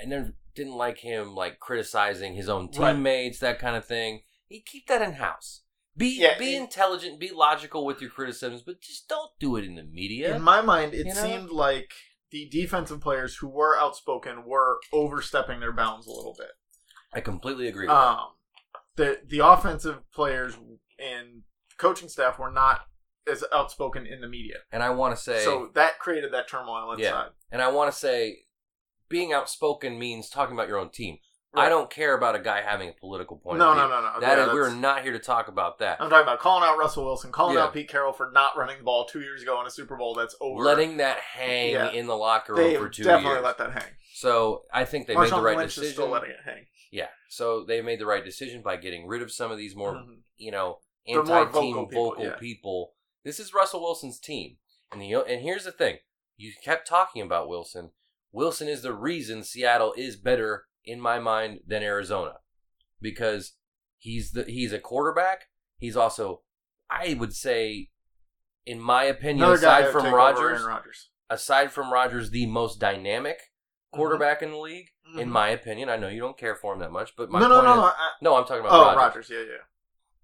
I 0.00 0.04
never 0.06 0.34
didn't 0.56 0.74
like 0.76 0.98
him 0.98 1.34
like 1.36 1.60
criticizing 1.60 2.34
his 2.34 2.48
own 2.48 2.68
Right. 2.76 2.92
teammates, 2.94 3.38
that 3.38 3.58
kind 3.60 3.76
of 3.76 3.84
thing. 3.86 4.22
He 4.46 4.60
keep 4.60 4.86
that 4.88 5.00
in 5.02 5.12
house. 5.14 5.62
Be 5.96 6.18
Yeah, 6.20 6.38
be 6.38 6.54
it- 6.56 6.60
intelligent, 6.60 7.18
be 7.20 7.30
logical 7.30 7.84
with 7.84 8.00
your 8.00 8.10
criticisms, 8.10 8.62
but 8.62 8.80
just 8.80 9.08
don't 9.08 9.30
do 9.38 9.56
it 9.56 9.64
in 9.64 9.74
the 9.74 9.82
media. 9.82 10.34
in 10.34 10.42
my 10.42 10.60
mind, 10.62 10.94
it 10.94 11.06
You 11.06 11.14
know? 11.14 11.22
seemed 11.22 11.50
like 11.50 11.92
the 12.30 12.48
defensive 12.48 13.00
players 13.00 13.36
who 13.36 13.48
were 13.48 13.76
outspoken 13.78 14.44
were 14.44 14.80
overstepping 14.92 15.60
their 15.60 15.72
bounds 15.72 16.06
a 16.06 16.10
little 16.10 16.34
bit. 16.38 16.52
I 17.12 17.20
completely 17.20 17.68
agree 17.68 17.86
with 17.86 17.94
that. 17.94 17.94
Um, 18.18 18.28
the 18.96 19.20
the 19.26 19.40
offensive 19.40 20.10
players 20.12 20.56
and 20.98 21.42
coaching 21.76 22.08
staff 22.08 22.38
were 22.38 22.50
not 22.50 22.86
as 23.26 23.44
outspoken 23.52 24.06
in 24.06 24.20
the 24.20 24.28
media, 24.28 24.56
And 24.72 24.82
I 24.82 24.90
want 24.90 25.14
to 25.14 25.22
say 25.22 25.44
so 25.44 25.70
that 25.74 25.98
created 25.98 26.32
that 26.32 26.48
turmoil 26.48 26.98
Yeah. 26.98 27.06
inside. 27.08 27.30
And 27.50 27.60
I 27.62 27.68
want 27.68 27.92
to 27.92 27.96
say, 27.98 28.46
being 29.08 29.32
outspoken 29.32 29.98
means 29.98 30.28
talking 30.30 30.54
about 30.56 30.68
your 30.68 30.78
own 30.78 30.90
team. 30.90 31.18
I 31.54 31.68
don't 31.68 31.90
care 31.90 32.16
about 32.16 32.34
a 32.34 32.38
guy 32.38 32.62
having 32.62 32.88
a 32.88 32.92
political 32.92 33.36
point. 33.36 33.58
No, 33.58 33.70
of 33.72 33.74
view. 33.76 33.82
no, 33.82 33.88
no, 33.88 34.00
no. 34.14 34.20
That 34.20 34.38
Yeah, 34.38 34.46
is, 34.48 34.52
we're 34.54 34.74
not 34.74 35.02
here 35.02 35.12
to 35.12 35.18
talk 35.18 35.48
about 35.48 35.78
that. 35.80 36.00
I'm 36.00 36.08
talking 36.08 36.22
about 36.22 36.38
calling 36.40 36.64
out 36.66 36.78
Russell 36.78 37.04
Wilson, 37.04 37.30
calling 37.30 37.56
Yeah. 37.56 37.64
out 37.64 37.74
Pete 37.74 37.88
Carroll 37.88 38.12
for 38.14 38.30
not 38.32 38.56
running 38.56 38.78
the 38.78 38.84
ball 38.84 39.04
two 39.04 39.20
years 39.20 39.42
ago 39.42 39.60
in 39.60 39.66
a 39.66 39.70
Super 39.70 39.96
Bowl. 39.96 40.14
That's 40.14 40.34
over. 40.40 40.62
Letting 40.62 40.96
that 40.96 41.18
hang 41.18 41.72
Yeah. 41.72 41.90
in 41.90 42.06
the 42.06 42.16
locker 42.16 42.54
room 42.54 42.62
they 42.70 42.76
for 42.76 42.88
two 42.88 43.04
definitely 43.04 43.32
years. 43.34 43.44
let 43.44 43.58
that 43.58 43.72
hang. 43.72 43.92
so 44.14 44.64
I 44.72 44.84
think 44.86 45.06
they 45.06 45.14
made 45.14 45.30
the 45.30 45.42
right 45.42 45.56
Lynch 45.58 45.70
is 45.72 45.74
decision. 45.76 45.94
still 45.94 46.08
letting 46.08 46.30
it 46.30 46.40
hang. 46.44 46.66
yeah. 46.90 47.08
So 47.28 47.64
they 47.64 47.82
made 47.82 47.98
the 47.98 48.06
right 48.06 48.24
decision 48.24 48.62
by 48.62 48.76
getting 48.76 49.06
rid 49.06 49.20
of 49.20 49.30
some 49.30 49.50
of 49.50 49.58
these 49.58 49.76
more, 49.76 49.92
Mhm. 49.94 50.20
you 50.36 50.50
know, 50.52 50.80
anti-team 51.06 51.52
vocal 51.52 51.86
vocal, 51.86 52.12
people, 52.16 52.38
people. 52.38 52.94
This 53.24 53.38
is 53.38 53.52
Russell 53.52 53.80
Wilson's 53.82 54.18
team, 54.18 54.56
and 54.90 55.02
the 55.02 55.12
and 55.14 55.42
here's 55.42 55.64
the 55.64 55.72
thing: 55.72 55.98
you 56.36 56.52
kept 56.64 56.88
talking 56.88 57.20
about 57.22 57.48
Wilson. 57.48 57.92
Wilson 58.32 58.68
is 58.68 58.80
the 58.82 58.94
reason 58.94 59.44
Seattle 59.44 59.92
is 59.98 60.16
better 60.16 60.66
in 60.84 61.00
my 61.00 61.18
mind 61.18 61.60
than 61.66 61.82
Arizona 61.82 62.34
because 63.00 63.52
he's 63.98 64.32
the 64.32 64.44
he's 64.44 64.72
a 64.72 64.78
quarterback. 64.78 65.48
He's 65.78 65.96
also, 65.96 66.42
I 66.90 67.14
would 67.18 67.34
say, 67.34 67.90
in 68.66 68.80
my 68.80 69.04
opinion, 69.04 69.44
Another 69.44 69.54
aside 69.56 69.88
from 69.92 70.14
Rodgers, 70.14 70.62
Rodgers. 70.62 71.10
aside 71.28 71.72
from 71.72 71.92
Rodgers, 71.92 72.30
the 72.30 72.46
most 72.46 72.78
dynamic 72.78 73.38
quarterback 73.92 74.42
in 74.42 74.50
the 74.52 74.56
league, 74.58 74.88
in 75.18 75.28
Mhm. 75.28 75.32
my 75.32 75.48
opinion. 75.50 75.88
I 75.88 75.96
know 75.96 76.08
you 76.08 76.20
don't 76.20 76.38
care 76.38 76.54
for 76.54 76.72
him 76.72 76.78
that 76.80 76.92
much, 76.92 77.14
but 77.16 77.30
my 77.30 77.40
no, 77.40 77.48
no, 77.48 77.60
no, 77.62 77.72
is, 77.88 77.92
I, 77.96 78.10
no, 78.22 78.36
I'm 78.36 78.44
talking 78.44 78.64
about 78.64 78.72
oh, 78.72 78.96
Rodgers. 78.96 79.28
Rodgers. 79.28 79.30
Yeah, 79.30 79.52
yeah. 79.54 79.62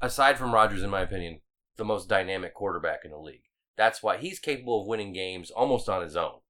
Aside 0.00 0.38
from 0.38 0.54
Rodgers, 0.54 0.82
in 0.82 0.90
my 0.90 1.00
opinion, 1.02 1.40
the 1.76 1.84
most 1.84 2.08
dynamic 2.08 2.54
quarterback 2.54 3.04
in 3.04 3.10
the 3.10 3.18
league. 3.18 3.42
That's 3.76 4.02
why 4.02 4.16
he's 4.16 4.38
capable 4.38 4.80
of 4.82 4.86
winning 4.88 5.12
games 5.12 5.50
almost 5.50 5.88
on 5.88 6.02
his 6.02 6.16
own. 6.16 6.40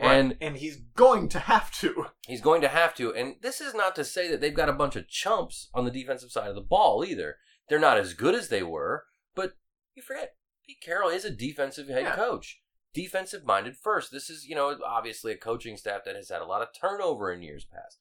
Right. 0.00 0.14
And 0.14 0.36
and 0.40 0.56
he's 0.56 0.76
going 0.96 1.28
to 1.30 1.38
have 1.38 1.70
to. 1.80 2.06
he's 2.26 2.40
going 2.40 2.60
to 2.62 2.68
have 2.68 2.94
to. 2.96 3.14
And 3.14 3.36
this 3.42 3.60
is 3.60 3.74
not 3.74 3.94
to 3.96 4.04
say 4.04 4.28
that 4.28 4.40
they've 4.40 4.54
got 4.54 4.68
a 4.68 4.72
bunch 4.72 4.96
of 4.96 5.08
chumps 5.08 5.68
on 5.74 5.84
the 5.84 5.90
defensive 5.90 6.30
side 6.32 6.48
of 6.48 6.54
the 6.54 6.60
ball 6.62 7.04
either. 7.04 7.36
They're 7.68 7.78
not 7.78 7.98
as 7.98 8.14
good 8.14 8.34
as 8.34 8.48
they 8.48 8.62
were, 8.62 9.04
but 9.34 9.52
you 9.94 10.02
forget, 10.02 10.34
Pete 10.66 10.80
Carroll 10.82 11.10
is 11.10 11.24
a 11.24 11.30
defensive 11.30 11.88
head 11.88 12.02
Yeah. 12.02 12.16
coach. 12.16 12.60
Defensive 12.94 13.44
minded 13.44 13.76
first. 13.76 14.10
This 14.10 14.28
is, 14.28 14.44
you 14.46 14.54
know, 14.54 14.76
obviously 14.84 15.32
a 15.32 15.36
coaching 15.36 15.76
staff 15.76 16.02
that 16.04 16.16
has 16.16 16.28
had 16.28 16.42
a 16.42 16.46
lot 16.46 16.62
of 16.62 16.68
turnover 16.78 17.32
in 17.32 17.42
years 17.42 17.64
past. 17.64 17.98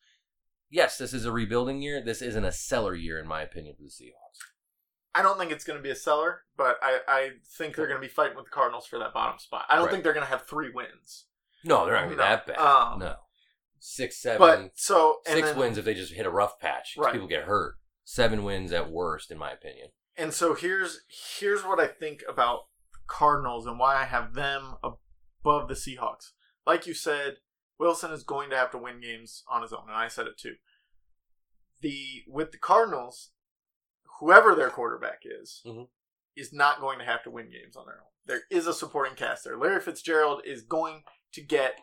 Yes, 0.70 0.98
this 0.98 1.14
is 1.14 1.26
a 1.26 1.32
rebuilding 1.32 1.82
year. 1.82 2.02
This 2.02 2.22
isn't 2.22 2.44
a 2.46 2.52
seller 2.52 2.96
year, 2.96 3.20
in 3.20 3.28
my 3.28 3.42
opinion, 3.42 3.76
for 3.76 3.84
the 3.84 3.89
Seahawks. 3.89 4.39
I 5.14 5.22
don't 5.22 5.38
think 5.38 5.52
it's 5.52 5.66
going 5.66 5.78
to 5.78 5.84
be 5.84 5.89
a 5.89 5.96
seller, 5.96 6.44
but 6.56 6.78
I, 6.82 7.00
I 7.08 7.30
think 7.58 7.76
they're 7.76 7.88
going 7.88 8.02
to 8.02 8.06
be 8.08 8.12
fighting 8.14 8.36
with 8.38 8.46
the 8.46 8.52
Cardinals 8.52 8.88
for 8.88 8.98
that 9.00 9.14
bottom 9.14 9.38
spot. 9.39 9.66
I 9.70 9.76
don't 9.76 9.86
Right. 9.86 9.92
think 9.92 10.04
they're 10.06 10.14
going 10.14 10.26
to 10.26 10.30
have 10.32 10.48
three 10.48 10.70
wins. 10.74 11.26
No, 11.64 11.86
they're 11.86 11.93
not 11.95 12.03
to 12.03 12.09
be 12.09 12.16
No. 12.16 12.24
that 12.24 12.45
bad. 12.47 12.57
Um, 12.57 12.99
no. 12.99 13.16
Six, 13.80 14.22
seven, 14.22 14.39
But 14.39 14.72
so 14.78 15.22
and 15.26 15.36
six 15.36 15.49
then- 15.49 15.57
wins 15.59 15.78
if 15.78 15.86
they 15.86 15.93
just 15.93 16.14
hit 16.14 16.26
a 16.26 16.30
rough 16.30 16.59
patch. 16.59 16.95
'cause 16.95 17.05
Right. 17.05 17.14
People 17.14 17.28
get 17.28 17.45
hurt. 17.45 17.78
Seven 18.03 18.43
wins 18.43 18.72
at 18.72 18.89
worst, 18.91 19.32
in 19.32 19.38
my 19.38 19.51
opinion. 19.51 19.91
And 20.16 20.34
so 20.34 20.53
here's 20.53 21.01
here's 21.39 21.64
what 21.64 21.80
I 21.80 21.88
think 21.88 22.24
about 22.28 22.68
Cardinals 23.07 23.66
and 23.66 23.80
why 23.80 23.95
I 23.95 24.03
have 24.05 24.34
them 24.34 24.76
above 24.84 25.68
the 25.68 25.74
Seahawks. 25.74 26.32
Like 26.66 26.86
you 26.86 26.93
said, 26.93 27.38
Wilson 27.80 28.12
is 28.12 28.24
going 28.24 28.49
to 28.51 28.57
have 28.57 28.70
to 28.72 28.78
win 28.78 29.01
games 29.01 29.43
on 29.47 29.62
his 29.64 29.74
own, 29.74 29.88
and 29.88 29.97
I 29.97 30.07
said 30.07 30.28
it 30.28 30.38
too. 30.38 30.57
The 31.80 32.24
with 32.28 32.51
the 32.51 32.57
Cardinals, 32.59 33.32
whoever 34.20 34.53
their 34.53 34.70
quarterback 34.70 35.22
is, 35.26 35.62
Mhm. 35.66 35.89
is 36.36 36.53
not 36.53 36.80
going 36.80 36.99
to 36.99 37.05
have 37.05 37.24
to 37.24 37.32
win 37.32 37.49
games 37.49 37.76
on 37.76 37.86
their 37.88 38.01
own. 38.01 38.07
There 38.26 38.43
is 38.51 38.68
a 38.68 38.74
supporting 38.74 39.16
cast 39.16 39.43
there. 39.43 39.57
Larry 39.57 39.82
Fitzgerald 39.82 40.45
is 40.45 40.62
going 40.62 41.03
to 41.34 41.42
get 41.42 41.80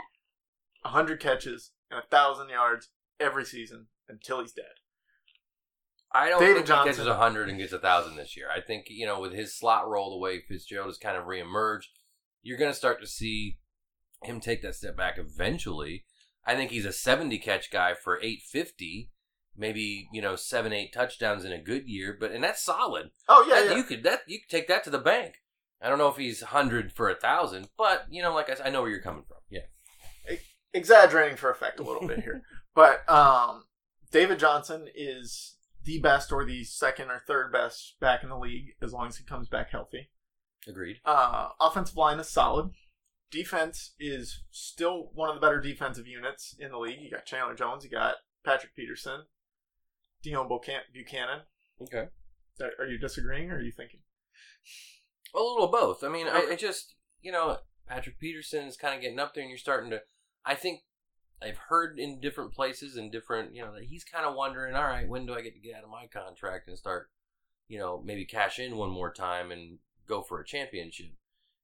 hundred 0.84 1.20
catches 1.20 1.72
and 1.90 2.02
thousand 2.10 2.48
yards 2.50 2.88
every 3.20 3.44
season 3.44 3.86
until 4.08 4.40
he's 4.40 4.52
dead. 4.52 4.64
I 6.12 6.30
don't 6.30 6.40
David 6.40 6.54
think 6.56 6.66
Johnson. 6.68 6.86
he 6.92 6.96
catches 6.96 7.06
100 7.08 7.48
and 7.50 7.58
gets 7.58 7.72
1,000 7.72 8.16
this 8.16 8.34
year. 8.36 8.46
I 8.54 8.60
think, 8.62 8.86
you 8.88 9.04
know, 9.04 9.20
with 9.20 9.34
his 9.34 9.54
slot 9.58 9.86
role, 9.88 10.10
the 10.10 10.16
way 10.18 10.40
Fitzgerald 10.40 10.88
has 10.88 10.96
kind 10.96 11.18
of 11.18 11.24
reemerged, 11.24 11.88
you're 12.42 12.56
going 12.56 12.70
to 12.70 12.76
start 12.76 13.00
to 13.02 13.06
see 13.06 13.58
him 14.22 14.40
take 14.40 14.62
that 14.62 14.74
step 14.74 14.96
back 14.96 15.18
eventually. 15.18 16.04
I 16.46 16.54
think 16.54 16.70
he's 16.70 16.86
a 16.86 16.92
70 16.92 17.38
catch 17.40 17.70
guy 17.70 17.92
for 17.92 18.16
850, 18.22 19.10
maybe, 19.54 20.08
you 20.10 20.22
know, 20.22 20.34
7 20.34 20.72
8 20.72 20.92
touchdowns 20.94 21.44
in 21.44 21.52
a 21.52 21.60
good 21.62 21.86
year, 21.86 22.16
but 22.18 22.32
and 22.32 22.42
that's 22.42 22.62
solid. 22.62 23.10
Oh 23.28 23.44
yeah, 23.46 23.56
That- 23.56 23.70
yeah. 23.72 23.76
You 23.76 23.82
could 23.82 24.02
that 24.04 24.20
you 24.26 24.38
could 24.40 24.48
take 24.50 24.68
that 24.68 24.84
to 24.84 24.90
the 24.90 24.98
bank. 24.98 25.34
I 25.80 25.88
don't 25.88 25.98
know 25.98 26.08
if 26.08 26.16
he's 26.16 26.42
100 26.42 26.92
for 26.92 27.08
a 27.08 27.12
1,000, 27.12 27.68
but, 27.76 28.06
you 28.10 28.22
know, 28.22 28.34
like 28.34 28.50
I 28.50 28.66
I 28.66 28.70
know 28.70 28.82
where 28.82 28.90
you're 28.90 29.00
coming 29.00 29.22
from. 29.26 29.38
Yeah. 29.50 29.60
exaggerating 30.72 31.36
for 31.36 31.50
effect 31.50 31.80
a 31.80 31.82
little 31.82 32.06
bit 32.06 32.20
here. 32.20 32.42
But 32.74 33.08
um, 33.10 33.64
David 34.12 34.38
Johnson 34.38 34.86
is 34.94 35.56
the 35.82 35.98
best 35.98 36.30
or 36.30 36.44
the 36.44 36.62
second 36.62 37.10
or 37.10 37.20
third 37.26 37.50
best 37.52 37.96
back 37.98 38.22
in 38.22 38.28
the 38.28 38.38
league 38.38 38.74
as 38.80 38.92
long 38.92 39.08
as 39.08 39.16
he 39.16 39.24
comes 39.24 39.48
back 39.48 39.70
healthy. 39.70 40.10
Agreed. 40.68 40.98
Uh, 41.04 41.48
offensive 41.60 41.96
line 41.96 42.20
is 42.20 42.28
solid. 42.28 42.70
Defense 43.32 43.94
is 43.98 44.44
still 44.52 45.10
one 45.14 45.28
of 45.28 45.34
the 45.34 45.40
better 45.40 45.60
defensive 45.60 46.06
units 46.06 46.54
in 46.60 46.70
the 46.70 46.78
league. 46.78 47.00
You 47.00 47.10
got 47.10 47.26
Chandler 47.26 47.54
Jones, 47.56 47.82
you 47.82 47.90
got 47.90 48.16
Patrick 48.44 48.76
Peterson. 48.76 49.22
Deone 50.24 50.48
Bucannon. 50.48 51.40
Okay. 51.82 52.08
Are 52.60 52.70
are 52.78 52.86
you 52.86 52.98
disagreeing 52.98 53.50
or 53.50 53.56
are 53.56 53.60
you 53.62 53.72
thinking? 53.72 54.00
A 55.34 55.38
little 55.38 55.64
of 55.64 55.70
both. 55.72 56.02
I 56.04 56.08
mean, 56.08 56.26
I, 56.26 56.42
Okay. 56.42 56.52
I 56.52 56.56
just 56.56 56.94
you 57.22 57.32
know 57.32 57.58
Patrick 57.86 58.18
Peterson 58.18 58.66
is 58.66 58.76
kind 58.76 58.94
of 58.94 59.00
getting 59.00 59.18
up 59.18 59.34
there, 59.34 59.42
and 59.42 59.50
you're 59.50 59.58
starting 59.58 59.90
to. 59.90 60.02
I 60.44 60.54
think 60.54 60.80
I've 61.42 61.58
heard 61.68 61.98
in 61.98 62.20
different 62.20 62.52
places 62.52 62.96
and 62.96 63.12
different 63.12 63.54
you 63.54 63.62
know 63.62 63.74
that 63.74 63.84
he's 63.84 64.04
kind 64.04 64.24
of 64.26 64.34
wondering. 64.34 64.74
All 64.74 64.84
right, 64.84 65.08
when 65.08 65.26
do 65.26 65.34
I 65.34 65.40
get 65.42 65.54
to 65.54 65.60
get 65.60 65.76
out 65.76 65.84
of 65.84 65.90
my 65.90 66.06
contract 66.06 66.68
and 66.68 66.76
start, 66.78 67.10
you 67.68 67.78
know, 67.78 68.02
maybe 68.04 68.24
cash 68.24 68.58
in 68.58 68.76
one 68.76 68.90
more 68.90 69.12
time 69.12 69.50
and 69.50 69.78
go 70.06 70.22
for 70.22 70.40
a 70.40 70.44
championship. 70.46 71.12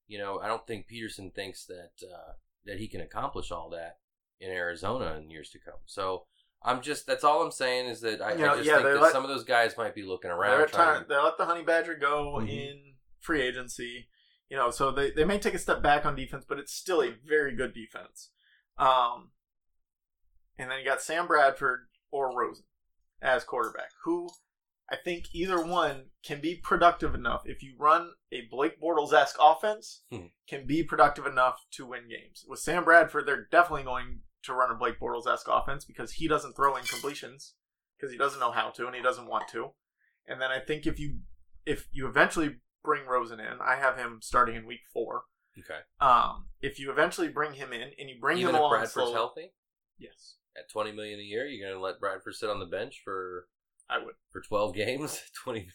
You 0.07 0.19
know, 0.19 0.39
I 0.39 0.49
don't 0.49 0.67
think 0.67 0.87
Peterson 0.87 1.31
thinks 1.31 1.65
that 1.67 1.93
uh, 2.03 2.33
that 2.67 2.79
he 2.79 2.89
can 2.89 3.01
accomplish 3.01 3.51
all 3.51 3.71
that 3.71 3.99
in 4.41 4.51
Arizona 4.51 5.15
in 5.17 5.31
years 5.31 5.51
to 5.51 5.59
come. 5.59 5.81
So. 5.87 6.27
I'm 6.67 6.81
just. 6.81 7.07
That's 7.07 7.25
all 7.25 7.43
I'm 7.45 7.51
saying 7.51 7.91
is 7.91 8.01
that 8.01 8.23
I, 8.23 8.31
I 8.31 8.37
just 8.39 8.65
yeah, 8.65 8.77
think 8.77 8.85
that 8.87 9.03
let- 9.03 9.13
some 9.13 9.23
of 9.23 9.29
those 9.29 9.45
guys 9.45 9.77
might 9.77 9.95
be 9.95 10.03
looking 10.03 10.31
They're 10.31 10.39
around. 10.41 10.69
trying, 10.69 11.05
Trying, 11.05 11.05
they 11.11 11.17
let 11.17 11.37
the 11.37 11.45
Honey 11.45 11.63
Badger 11.63 11.95
go 11.95 12.39
Mhm. 12.41 12.49
in 12.49 12.94
free 13.25 13.43
agency. 13.43 14.09
You 14.49 14.57
know, 14.59 14.71
so 14.71 14.91
they, 14.91 15.11
they 15.11 15.25
may 15.25 15.39
take 15.39 15.55
a 15.55 15.59
step 15.59 15.83
back 15.83 16.05
on 16.07 16.15
defense, 16.15 16.45
but 16.47 16.59
it's 16.59 16.73
still 16.73 17.03
a 17.03 17.11
very 17.27 17.57
good 17.57 17.73
defense. 17.75 18.31
Um, 18.79 19.31
and 20.59 20.71
then 20.71 20.79
you 20.79 20.85
got 20.85 21.03
Sam 21.03 21.27
Bradford 21.27 21.87
or 22.11 22.37
Rosen 22.37 22.67
as 23.23 23.43
quarterback, 23.43 23.91
who 24.05 24.29
I 24.91 24.97
think 24.97 25.29
either 25.33 25.65
one 25.65 26.11
can 26.23 26.41
be 26.41 26.57
productive 26.57 27.15
enough. 27.15 27.43
If 27.47 27.63
you 27.63 27.75
run 27.79 28.11
a 28.31 28.43
Blake 28.51 28.81
Bortles 28.81 29.13
esque 29.15 29.39
offense, 29.41 30.03
Hmm. 30.11 30.27
can 30.47 30.67
be 30.67 30.83
productive 30.85 31.25
enough 31.27 31.65
to 31.73 31.87
win 31.87 32.09
games. 32.09 32.45
With 32.47 32.61
Sam 32.61 32.85
Bradford, 32.85 33.27
they're 33.27 33.47
definitely 33.51 33.85
going 33.85 34.21
to 34.43 34.53
run 34.53 34.71
a 34.71 34.75
Blake 34.75 35.01
Bortles 35.01 35.27
esque 35.27 35.49
offense 35.51 35.87
because 35.87 36.13
he 36.13 36.29
doesn't 36.29 36.55
throw 36.55 36.75
incompletions 36.75 37.53
because 37.97 38.13
he 38.13 38.19
doesn't 38.19 38.41
know 38.41 38.53
how 38.53 38.69
to 38.71 38.87
and 38.87 38.95
he 38.95 39.01
doesn't 39.03 39.27
want 39.27 39.49
to. 39.49 39.71
And 40.27 40.41
then 40.41 40.51
I 40.51 40.61
think 40.61 40.87
if 40.87 41.01
you 41.01 41.21
if 41.65 41.89
you 41.93 42.07
eventually 42.07 42.57
bring 42.85 43.07
Rosen 43.07 43.41
in, 43.41 43.59
I 43.61 43.77
have 43.77 43.97
him 43.97 44.19
starting 44.23 44.55
in 44.57 44.67
week 44.67 44.81
four. 44.93 45.23
okay. 45.59 45.81
Um, 46.01 46.47
if 46.61 46.79
you 46.79 46.91
eventually 46.93 47.29
bring 47.29 47.55
him 47.55 47.73
in 47.73 47.91
and 47.99 48.09
you 48.09 48.17
bring 48.21 48.39
Even 48.39 48.51
him 48.51 48.55
if 48.57 48.61
along 48.61 48.71
Bradford's 48.73 48.93
slowly, 48.93 49.13
healthy 49.13 49.53
yes, 49.99 50.37
at 50.57 50.71
twenty 50.71 50.93
million 50.93 51.19
a 51.19 51.23
year, 51.23 51.47
you're 51.47 51.69
gonna 51.69 51.83
let 51.83 51.99
Bradford 52.01 52.35
sit 52.35 52.51
on 52.51 52.59
the 52.61 52.67
bench 52.67 53.01
for 53.05 53.49
I 53.89 53.99
would. 53.99 54.15
for 54.31 54.41
twelve 54.41 54.75
games, 54.75 55.21
twenty 55.43 55.61
million 55.61 55.73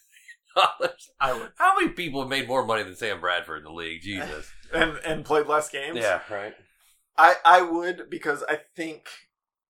dollars. 0.79 1.09
I 1.19 1.33
would. 1.33 1.51
How 1.57 1.75
many 1.77 1.89
people 1.89 2.21
have 2.21 2.29
made 2.29 2.47
more 2.47 2.65
money 2.65 2.83
than 2.83 2.95
Sam 2.95 3.19
Bradford 3.21 3.59
in 3.59 3.63
the 3.63 3.71
league? 3.71 4.01
Jesus. 4.01 4.51
And 4.71 4.99
and 5.03 5.25
played 5.25 5.47
less 5.47 5.67
games. 5.67 5.97
Yeah. 5.97 6.21
Right. 6.29 6.53
I 7.17 7.35
I 7.43 7.61
would 7.63 8.07
because 8.11 8.43
I 8.47 8.59
think 8.75 9.07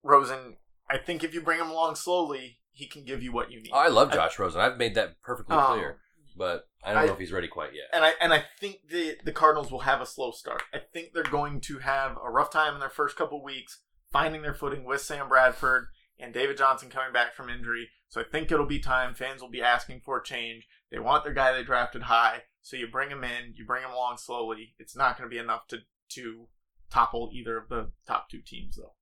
Rosen. 0.04 0.58
I 0.90 0.98
think 0.98 1.24
if 1.24 1.34
you 1.34 1.42
bring 1.42 1.58
him 1.60 1.70
along 1.70 1.96
slowly, 1.96 2.58
he 2.72 2.86
can 2.88 3.06
give 3.06 3.24
you 3.24 3.32
what 3.32 3.50
you 3.50 3.62
need. 3.62 3.70
Oh, 3.72 3.78
I 3.78 3.88
love 3.88 4.12
Josh 4.12 4.38
Rosen. 4.40 4.60
I've 4.60 4.78
made 4.78 4.96
that 4.96 5.22
perfectly 5.22 5.56
Um, 5.56 5.74
clear, 5.78 6.00
but 6.40 6.68
I 6.84 6.94
don't 6.94 7.04
I- 7.04 7.06
know 7.06 7.14
if 7.14 7.20
he's 7.20 7.32
ready 7.32 7.48
quite 7.50 7.74
yet. 7.76 7.90
and 7.94 8.04
I 8.04 8.14
and 8.20 8.34
I 8.34 8.44
think 8.60 8.88
the 8.90 9.18
the 9.24 9.32
Cardinals 9.32 9.72
will 9.72 9.82
have 9.82 10.02
a 10.02 10.06
slow 10.08 10.32
start. 10.32 10.64
I 10.74 10.80
think 10.80 11.10
they're 11.14 11.22
going 11.24 11.62
to 11.62 11.78
have 11.80 12.18
a 12.24 12.32
rough 12.32 12.50
time 12.50 12.74
in 12.74 12.80
their 12.80 12.90
first 12.90 13.16
couple 13.16 13.44
weeks 13.44 13.84
finding 14.12 14.42
their 14.42 14.56
footing 14.56 14.86
with 14.86 15.02
Sam 15.02 15.30
Bradford 15.30 15.90
and 16.18 16.34
David 16.34 16.58
Johnson 16.58 16.90
coming 16.90 17.14
back 17.14 17.36
from 17.36 17.50
injury. 17.50 17.90
So 18.08 18.20
I 18.22 18.24
think 18.24 18.52
it'll 18.52 18.66
be 18.66 18.80
time. 18.80 19.14
Fans 19.14 19.40
will 19.42 19.52
be 19.52 19.62
asking 19.62 20.02
for 20.04 20.18
a 20.18 20.24
change. 20.24 20.68
They 20.90 20.98
want 20.98 21.24
their 21.24 21.34
guy 21.34 21.54
they 21.54 21.64
drafted 21.64 22.04
high, 22.04 22.44
so 22.62 22.76
you 22.76 22.88
bring 22.88 23.12
him 23.12 23.24
in. 23.24 23.54
You 23.56 23.66
bring 23.68 23.84
him 23.84 23.92
along 23.92 24.18
slowly. 24.18 24.74
It's 24.80 24.96
not 24.96 25.16
going 25.18 25.30
to 25.30 25.34
be 25.34 25.38
enough 25.40 25.68
to 25.68 25.78
to 26.16 26.48
topple 26.90 27.30
either 27.32 27.56
of 27.58 27.70
the 27.70 27.92
top 28.08 28.30
two 28.32 28.42
teams, 28.44 28.78
though. 28.78 28.94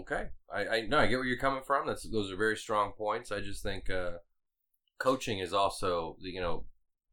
Okay, 0.00 0.30
I, 0.52 0.66
I 0.66 0.80
no, 0.88 0.98
I 0.98 1.06
get 1.06 1.16
where 1.16 1.24
you're 1.26 1.38
coming 1.38 1.62
from. 1.64 1.86
That's 1.86 2.02
those 2.10 2.32
are 2.32 2.36
very 2.36 2.56
strong 2.56 2.90
points. 2.98 3.30
I 3.30 3.40
just 3.40 3.62
think 3.62 3.88
uh, 3.88 4.14
coaching 4.98 5.38
is 5.38 5.52
also 5.52 6.16
you 6.20 6.40
know 6.40 6.64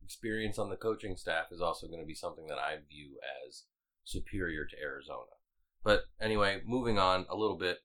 experience 0.03 0.59
on 0.59 0.69
the 0.69 0.75
coaching 0.75 1.15
staff 1.15 1.45
is 1.51 1.61
also 1.61 1.88
going 1.88 1.99
to 1.99 2.05
be 2.05 2.13
something 2.13 2.47
that 2.47 2.57
I 2.57 2.75
view 2.89 3.17
as 3.47 3.63
superior 4.03 4.65
to 4.65 4.81
Arizona. 4.81 5.31
But 5.84 6.03
anyway, 6.21 6.61
moving 6.65 6.97
on 6.97 7.25
a 7.29 7.36
little 7.36 7.57
bit. 7.57 7.79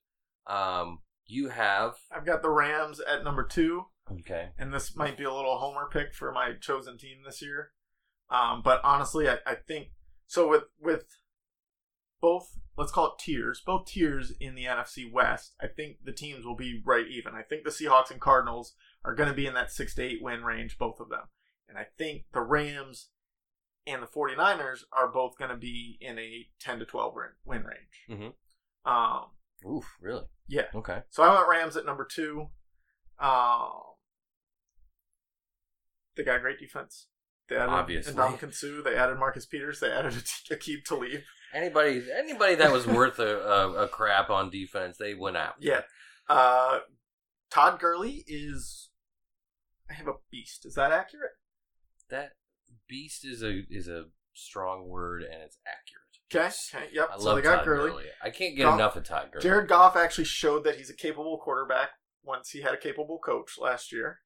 Um, 0.47 0.99
you 1.25 1.49
have 1.49 1.95
I've 2.11 2.25
got 2.25 2.41
the 2.41 2.49
Rams 2.49 2.99
at 2.99 3.23
number 3.23 3.43
two. 3.43 3.85
okay. 4.11 4.49
and 4.57 4.73
this 4.73 4.95
might 4.95 5.17
be 5.17 5.23
a 5.23 5.33
little 5.33 5.59
homer 5.59 5.87
pick 5.91 6.13
for 6.13 6.31
my 6.31 6.53
chosen 6.59 6.97
team 6.97 7.19
this 7.25 7.41
year. 7.41 7.71
Um, 8.29 8.61
but 8.63 8.81
honestly, 8.83 9.29
I, 9.29 9.37
I 9.45 9.55
think 9.55 9.89
so. 10.27 10.47
With 10.47 10.63
with 10.79 11.05
both, 12.21 12.57
let's 12.77 12.91
call 12.91 13.07
it 13.07 13.19
tiers, 13.19 13.61
both 13.65 13.85
tiers 13.87 14.33
in 14.39 14.55
the 14.55 14.65
NFC 14.65 15.11
West. 15.11 15.53
I 15.61 15.67
think 15.67 15.97
the 16.03 16.11
teams 16.11 16.45
will 16.45 16.55
be 16.55 16.81
right 16.85 17.07
even. 17.07 17.33
I 17.33 17.43
think 17.43 17.63
the 17.63 17.69
Seahawks 17.69 18.11
and 18.11 18.21
Cardinals 18.21 18.75
are 19.05 19.15
going 19.15 19.29
to 19.29 19.35
be 19.35 19.45
in 19.47 19.53
that 19.53 19.71
six 19.71 19.95
to 19.95 20.03
eight 20.03 20.19
win 20.21 20.43
range, 20.43 20.77
both 20.77 20.99
of 20.99 21.09
them. 21.09 21.23
And 21.67 21.77
I 21.77 21.85
think 21.97 22.23
the 22.33 22.41
Rams 22.41 23.09
and 23.87 24.03
the 24.03 24.07
49ers 24.07 24.79
are 24.91 25.07
both 25.07 25.37
going 25.37 25.51
to 25.51 25.57
be 25.57 25.97
in 26.01 26.17
a 26.19 26.47
10 26.59 26.79
to 26.79 26.85
12 26.85 27.13
win- 27.15 27.25
win 27.45 27.63
range. 27.63 28.33
Mhm. 28.85 28.89
Um, 28.89 29.25
Oof, 29.69 29.85
really? 30.01 30.25
yeah. 30.47 30.67
Okay. 30.75 31.03
So 31.09 31.23
I 31.23 31.33
went 31.33 31.47
Rams 31.49 31.77
at 31.77 31.85
number 31.85 32.05
two. 32.05 32.47
Um, 33.19 33.71
they 36.15 36.23
got 36.23 36.41
great 36.41 36.59
defense. 36.59 37.07
They 37.49 37.55
added 37.55 37.71
Obviously. 37.71 38.13
Ndamukong. 38.13 38.83
They 38.83 38.95
added 38.95 39.17
Marcus 39.17 39.45
Peters. 39.45 39.79
They 39.79 39.91
added 39.91 40.13
Aqib 40.51 40.83
Talib. 40.85 41.21
Anybody 41.53 42.03
anybody 42.15 42.55
that 42.55 42.71
was 42.71 42.85
worth 42.85 43.17
a, 43.19 43.39
a, 43.39 43.83
a 43.85 43.87
crap 43.87 44.29
on 44.29 44.49
defense, 44.51 44.97
they 44.97 45.15
went 45.15 45.35
out. 45.35 45.55
Yeah. 45.59 45.81
Uh, 46.27 46.79
Todd 47.49 47.79
Gurley 47.79 48.23
is. 48.27 48.88
I 49.89 49.93
have 49.93 50.07
a 50.07 50.15
beast. 50.31 50.65
Is 50.65 50.75
that 50.75 50.91
accurate? 50.91 51.31
That 52.09 52.33
beast 52.87 53.25
is 53.25 53.43
a 53.43 53.63
is 53.69 53.87
a 53.87 54.05
strong 54.33 54.87
word 54.87 55.23
and 55.23 55.41
it's 55.43 55.57
accurate. 55.65 56.05
Okay. 56.31 56.53
Okay 56.75 56.89
yep. 56.93 57.09
I 57.13 57.17
so 57.17 57.25
love 57.25 57.35
they 57.37 57.41
got 57.41 57.57
Todd 57.57 57.65
Gurley. 57.65 57.89
Gurley. 57.89 58.05
I 58.23 58.29
can't 58.29 58.55
get 58.55 58.63
Goff- 58.63 58.75
enough 58.75 58.95
of 58.95 59.03
Todd 59.03 59.29
Gurley. 59.31 59.43
Jared 59.43 59.67
Goff 59.67 59.95
actually 59.95 60.25
showed 60.25 60.63
that 60.63 60.75
he's 60.75 60.89
a 60.89 60.95
capable 60.95 61.37
quarterback 61.37 61.89
once 62.23 62.51
he 62.51 62.61
had 62.61 62.73
a 62.73 62.77
capable 62.77 63.19
coach 63.19 63.57
last 63.59 63.91
year. 63.91 64.19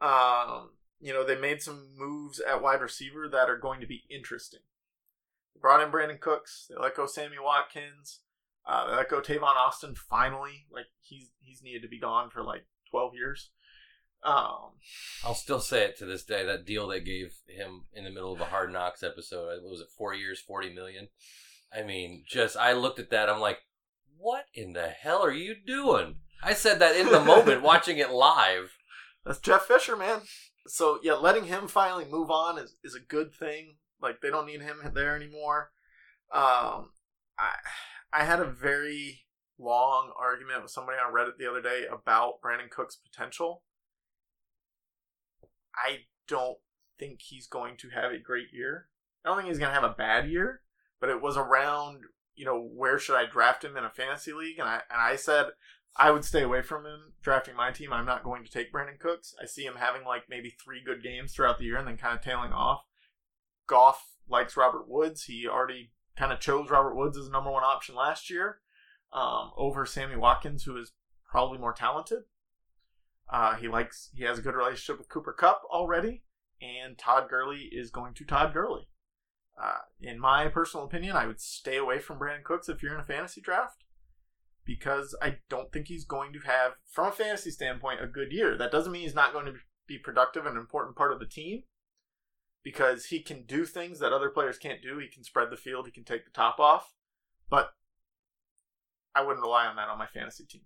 Um, 0.00 0.70
you 1.00 1.12
know, 1.12 1.24
they 1.24 1.36
made 1.36 1.60
some 1.60 1.90
moves 1.96 2.40
at 2.40 2.62
wide 2.62 2.80
receiver 2.80 3.28
that 3.28 3.48
are 3.50 3.58
going 3.58 3.80
to 3.80 3.86
be 3.86 4.04
interesting. 4.10 4.60
They 5.54 5.60
brought 5.60 5.82
in 5.82 5.90
Brandin 5.90 6.20
Cooks. 6.20 6.66
They 6.68 6.76
let 6.80 6.96
go 6.96 7.06
Sammy 7.06 7.36
Watkins. 7.42 8.20
Uh, 8.66 8.90
they 8.90 8.96
let 8.96 9.10
go 9.10 9.20
Tavon 9.20 9.56
Austin 9.56 9.94
finally. 9.94 10.66
Like 10.72 10.86
he's 11.00 11.28
he's 11.40 11.62
needed 11.62 11.82
to 11.82 11.88
be 11.88 12.00
gone 12.00 12.30
for 12.30 12.42
like 12.42 12.66
twelve 12.90 13.14
years. 13.14 13.50
Um, 14.24 14.72
I'll 15.22 15.34
still 15.34 15.60
say 15.60 15.84
it 15.84 15.98
to 15.98 16.06
this 16.06 16.24
day. 16.24 16.44
That 16.44 16.64
deal 16.64 16.88
they 16.88 17.00
gave 17.00 17.34
him 17.46 17.82
in 17.92 18.04
the 18.04 18.10
middle 18.10 18.32
of 18.32 18.40
a 18.40 18.46
Hard 18.46 18.72
Knocks 18.72 19.02
episode, 19.02 19.62
what 19.62 19.70
was 19.70 19.80
it, 19.80 19.88
four 19.96 20.14
years, 20.14 20.40
forty 20.40 20.72
million? 20.72 21.08
I 21.76 21.82
mean, 21.82 22.24
just 22.26 22.56
I 22.56 22.72
looked 22.72 22.98
at 22.98 23.10
that. 23.10 23.28
I'm 23.28 23.40
like, 23.40 23.58
what 24.16 24.46
in 24.54 24.72
the 24.72 24.88
hell 24.88 25.22
are 25.22 25.32
you 25.32 25.54
doing? 25.54 26.16
I 26.42 26.54
said 26.54 26.78
that 26.78 26.96
in 26.96 27.10
the 27.10 27.20
moment, 27.20 27.62
watching 27.62 27.98
it 27.98 28.10
live. 28.10 28.76
That's 29.24 29.40
Jeff 29.40 29.66
Fisher, 29.66 29.96
man. 29.96 30.20
So 30.66 30.98
yeah, 31.02 31.14
letting 31.14 31.44
him 31.44 31.68
finally 31.68 32.06
move 32.08 32.30
on 32.30 32.58
is, 32.58 32.76
is 32.82 32.94
a 32.94 33.00
good 33.00 33.34
thing. 33.34 33.76
Like 34.00 34.20
they 34.20 34.30
don't 34.30 34.46
need 34.46 34.62
him 34.62 34.78
there 34.94 35.16
anymore. 35.16 35.70
Um, 36.32 36.90
I 37.38 37.52
I 38.12 38.24
had 38.24 38.40
a 38.40 38.44
very 38.44 39.24
long 39.58 40.12
argument 40.18 40.62
with 40.62 40.70
somebody 40.70 40.98
on 40.98 41.12
Reddit 41.12 41.38
the 41.38 41.50
other 41.50 41.62
day 41.62 41.84
about 41.90 42.40
Brandin 42.42 42.70
Cooks' 42.70 42.96
potential. 42.96 43.62
I 45.76 45.98
don't 46.28 46.58
think 46.98 47.20
he's 47.22 47.46
going 47.46 47.76
to 47.78 47.90
have 47.90 48.12
a 48.12 48.18
great 48.18 48.52
year. 48.52 48.88
I 49.24 49.28
don't 49.28 49.38
think 49.38 49.48
he's 49.48 49.58
going 49.58 49.70
to 49.70 49.80
have 49.80 49.90
a 49.90 49.94
bad 49.96 50.28
year, 50.28 50.60
but 51.00 51.10
it 51.10 51.20
was 51.20 51.36
around, 51.36 52.02
you 52.34 52.44
know, 52.44 52.60
where 52.60 52.98
should 52.98 53.16
I 53.16 53.26
draft 53.26 53.64
him 53.64 53.76
in 53.76 53.84
a 53.84 53.90
fantasy 53.90 54.32
league? 54.32 54.58
And 54.58 54.68
I 54.68 54.82
and 54.90 55.00
I 55.00 55.16
said 55.16 55.46
I 55.96 56.10
would 56.10 56.24
stay 56.24 56.42
away 56.42 56.62
from 56.62 56.84
him 56.84 57.12
drafting 57.22 57.54
my 57.56 57.70
team. 57.70 57.92
I'm 57.92 58.06
not 58.06 58.24
going 58.24 58.44
to 58.44 58.50
take 58.50 58.72
Brandin 58.72 58.98
Cooks. 58.98 59.34
I 59.40 59.46
see 59.46 59.64
him 59.64 59.76
having 59.76 60.04
like 60.04 60.24
maybe 60.28 60.50
three 60.50 60.82
good 60.84 61.02
games 61.02 61.32
throughout 61.32 61.58
the 61.58 61.64
year 61.64 61.78
and 61.78 61.86
then 61.86 61.96
kind 61.96 62.16
of 62.16 62.24
tailing 62.24 62.52
off. 62.52 62.82
Goff 63.66 64.04
likes 64.28 64.56
Robert 64.56 64.88
Woods. 64.88 65.24
He 65.24 65.46
already 65.46 65.92
kind 66.16 66.32
of 66.32 66.40
chose 66.40 66.70
Robert 66.70 66.96
Woods 66.96 67.16
as 67.16 67.26
the 67.26 67.32
number 67.32 67.50
one 67.50 67.64
option 67.64 67.94
last 67.94 68.28
year 68.28 68.58
um, 69.12 69.52
over 69.56 69.86
Sammy 69.86 70.16
Watkins, 70.16 70.64
who 70.64 70.76
is 70.76 70.92
probably 71.24 71.58
more 71.58 71.72
talented. 71.72 72.24
Uh, 73.30 73.56
he 73.56 73.68
likes 73.68 74.10
he 74.14 74.24
has 74.24 74.38
a 74.38 74.42
good 74.42 74.54
relationship 74.54 74.98
with 74.98 75.08
Cooper 75.08 75.32
Kupp 75.32 75.62
already, 75.70 76.22
and 76.60 76.98
Todd 76.98 77.28
Gurley 77.28 77.68
is 77.72 77.90
going 77.90 78.14
to 78.14 78.24
Todd 78.24 78.52
Gurley. 78.52 78.88
Uh, 79.60 79.78
in 80.00 80.18
my 80.18 80.48
personal 80.48 80.84
opinion, 80.84 81.16
I 81.16 81.26
would 81.26 81.40
stay 81.40 81.76
away 81.76 81.98
from 81.98 82.18
Brandin 82.18 82.42
Cooks 82.42 82.68
if 82.68 82.82
you're 82.82 82.94
in 82.94 83.00
a 83.00 83.04
fantasy 83.04 83.40
draft 83.40 83.84
because 84.64 85.14
I 85.22 85.38
don't 85.48 85.72
think 85.72 85.88
he's 85.88 86.04
going 86.04 86.32
to 86.32 86.40
have, 86.40 86.72
from 86.90 87.08
a 87.08 87.12
fantasy 87.12 87.50
standpoint, 87.50 88.02
a 88.02 88.06
good 88.06 88.32
year. 88.32 88.56
That 88.56 88.72
doesn't 88.72 88.92
mean 88.92 89.02
he's 89.02 89.14
not 89.14 89.32
going 89.32 89.46
to 89.46 89.54
be 89.86 89.98
productive 89.98 90.46
and 90.46 90.56
an 90.56 90.60
important 90.60 90.96
part 90.96 91.12
of 91.12 91.20
the 91.20 91.26
team 91.26 91.64
because 92.62 93.06
he 93.06 93.20
can 93.20 93.44
do 93.44 93.66
things 93.66 94.00
that 94.00 94.12
other 94.12 94.30
players 94.30 94.58
can't 94.58 94.82
do. 94.82 94.98
He 94.98 95.08
can 95.08 95.22
spread 95.22 95.50
the 95.50 95.56
field, 95.56 95.86
he 95.86 95.92
can 95.92 96.04
take 96.04 96.24
the 96.24 96.30
top 96.30 96.58
off, 96.58 96.94
but 97.50 97.74
I 99.14 99.22
wouldn't 99.22 99.44
rely 99.44 99.66
on 99.66 99.76
that 99.76 99.88
on 99.88 99.98
my 99.98 100.06
fantasy 100.06 100.44
team. 100.44 100.62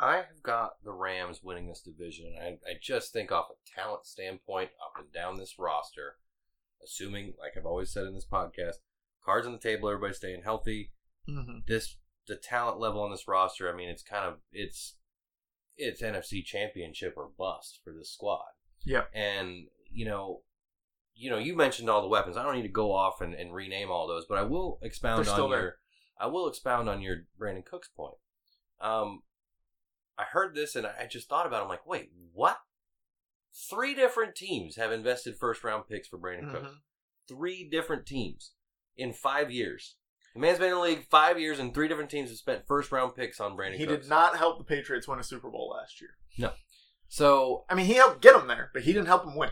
I 0.00 0.16
have 0.16 0.42
got 0.42 0.82
the 0.84 0.92
Rams 0.92 1.40
winning 1.42 1.66
this 1.66 1.82
division. 1.82 2.34
I, 2.40 2.58
I 2.68 2.74
just 2.80 3.12
think 3.12 3.32
off 3.32 3.48
a 3.50 3.80
talent 3.80 4.06
standpoint, 4.06 4.70
up 4.80 5.02
and 5.02 5.12
down 5.12 5.36
this 5.36 5.58
roster, 5.58 6.16
assuming, 6.84 7.34
like 7.38 7.52
I've 7.56 7.66
always 7.66 7.92
said 7.92 8.04
in 8.04 8.14
this 8.14 8.26
podcast, 8.30 8.76
cards 9.24 9.46
on 9.46 9.52
the 9.52 9.58
table, 9.58 9.88
everybody 9.88 10.14
staying 10.14 10.42
healthy. 10.42 10.92
Mm-hmm. 11.28 11.58
This 11.66 11.96
the 12.28 12.36
talent 12.36 12.78
level 12.78 13.02
on 13.02 13.10
this 13.10 13.26
roster. 13.26 13.72
I 13.72 13.76
mean, 13.76 13.88
it's 13.88 14.02
kind 14.02 14.24
of 14.24 14.34
it's 14.52 14.94
it's 15.76 16.02
NFC 16.02 16.44
Championship 16.44 17.14
or 17.16 17.30
bust 17.36 17.80
for 17.82 17.92
this 17.92 18.10
squad. 18.10 18.44
Yeah. 18.84 19.04
And 19.12 19.66
you 19.90 20.04
know, 20.04 20.42
you 21.14 21.30
know, 21.30 21.38
you 21.38 21.56
mentioned 21.56 21.90
all 21.90 22.02
the 22.02 22.08
weapons. 22.08 22.36
I 22.36 22.44
don't 22.44 22.54
need 22.54 22.62
to 22.62 22.68
go 22.68 22.92
off 22.92 23.20
and, 23.20 23.34
and 23.34 23.52
rename 23.52 23.90
all 23.90 24.06
those, 24.06 24.26
but 24.28 24.38
I 24.38 24.42
will 24.42 24.78
expound 24.82 25.24
They're 25.24 25.34
on 25.34 25.40
your 25.40 25.50
there. 25.50 25.76
I 26.20 26.26
will 26.26 26.48
expound 26.48 26.88
on 26.88 27.02
your 27.02 27.24
Brandin 27.40 27.64
Cooks 27.64 27.88
point. 27.88 28.14
Um, 28.80 29.22
I 30.18 30.24
heard 30.24 30.54
this 30.54 30.74
and 30.76 30.86
I 30.86 31.06
just 31.06 31.28
thought 31.28 31.46
about. 31.46 31.60
it. 31.60 31.62
I'm 31.64 31.68
like, 31.68 31.86
wait, 31.86 32.10
what? 32.32 32.58
Three 33.70 33.94
different 33.94 34.34
teams 34.34 34.76
have 34.76 34.92
invested 34.92 35.36
first 35.38 35.64
round 35.64 35.84
picks 35.88 36.08
for 36.08 36.18
Brandin 36.18 36.50
Cooks. 36.52 36.68
Mhm. 36.70 36.78
Three 37.28 37.68
different 37.68 38.06
teams 38.06 38.52
in 38.96 39.12
five 39.12 39.50
years. 39.50 39.96
The 40.34 40.40
man's 40.40 40.58
been 40.58 40.68
in 40.68 40.74
the 40.74 40.80
league 40.80 41.06
five 41.10 41.40
years, 41.40 41.58
and 41.58 41.74
three 41.74 41.88
different 41.88 42.10
teams 42.10 42.28
have 42.28 42.38
spent 42.38 42.66
first 42.66 42.92
round 42.92 43.14
picks 43.16 43.40
on 43.40 43.56
Brandin 43.56 43.76
He 43.78 43.86
Cooks. 43.86 44.02
did 44.04 44.10
not 44.10 44.36
help 44.36 44.58
the 44.58 44.64
Patriots 44.64 45.08
win 45.08 45.18
a 45.18 45.24
Super 45.24 45.50
Bowl 45.50 45.70
last 45.76 46.00
year. 46.00 46.10
No, 46.36 46.52
so, 47.08 47.64
I 47.68 47.74
mean, 47.74 47.86
he 47.86 47.94
helped 47.94 48.20
get 48.22 48.34
them 48.36 48.46
there, 48.48 48.70
but 48.72 48.82
he 48.82 48.92
didn't 48.92 49.06
help 49.08 49.24
them 49.24 49.34
win. 49.36 49.50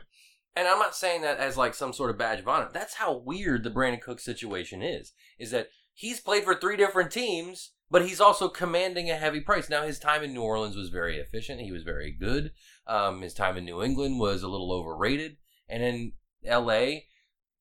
and 0.55 0.67
I'm 0.69 0.79
not 0.79 0.95
saying 0.97 1.23
that 1.23 1.39
as 1.39 1.57
like 1.57 1.75
some 1.75 1.93
sort 1.93 2.11
of 2.11 2.17
badge 2.19 2.39
of 2.41 2.49
honor. 2.49 2.71
That's 2.73 2.95
how 2.95 3.15
weird 3.17 3.63
the 3.65 3.71
Brandin 3.71 4.01
Cooks 4.01 4.25
situation 4.25 4.83
is. 4.83 5.13
Is 5.39 5.51
that 5.51 5.69
he's 5.93 6.21
played 6.21 6.45
for 6.45 6.55
three 6.55 6.77
different 6.77 7.11
teams, 7.11 7.73
but 7.91 8.07
he's 8.07 8.21
also 8.21 8.49
commanding 8.49 9.11
a 9.11 9.17
heavy 9.17 9.41
price. 9.41 9.69
Now, 9.69 9.83
his 9.83 9.99
time 9.99 10.23
in 10.23 10.33
New 10.35 10.43
Orleans 10.43 10.77
was 10.77 10.89
very 10.89 11.19
efficient. 11.19 11.61
He 11.61 11.73
was 11.73 11.83
very 11.85 12.11
good. 12.13 12.53
Um, 12.87 13.23
his 13.23 13.35
time 13.35 13.57
in 13.57 13.65
New 13.65 13.83
England 13.83 14.19
was 14.19 14.43
a 14.43 14.49
little 14.49 14.73
overrated, 14.73 15.37
and 15.69 15.83
in 15.83 16.13
L.A., 16.45 17.07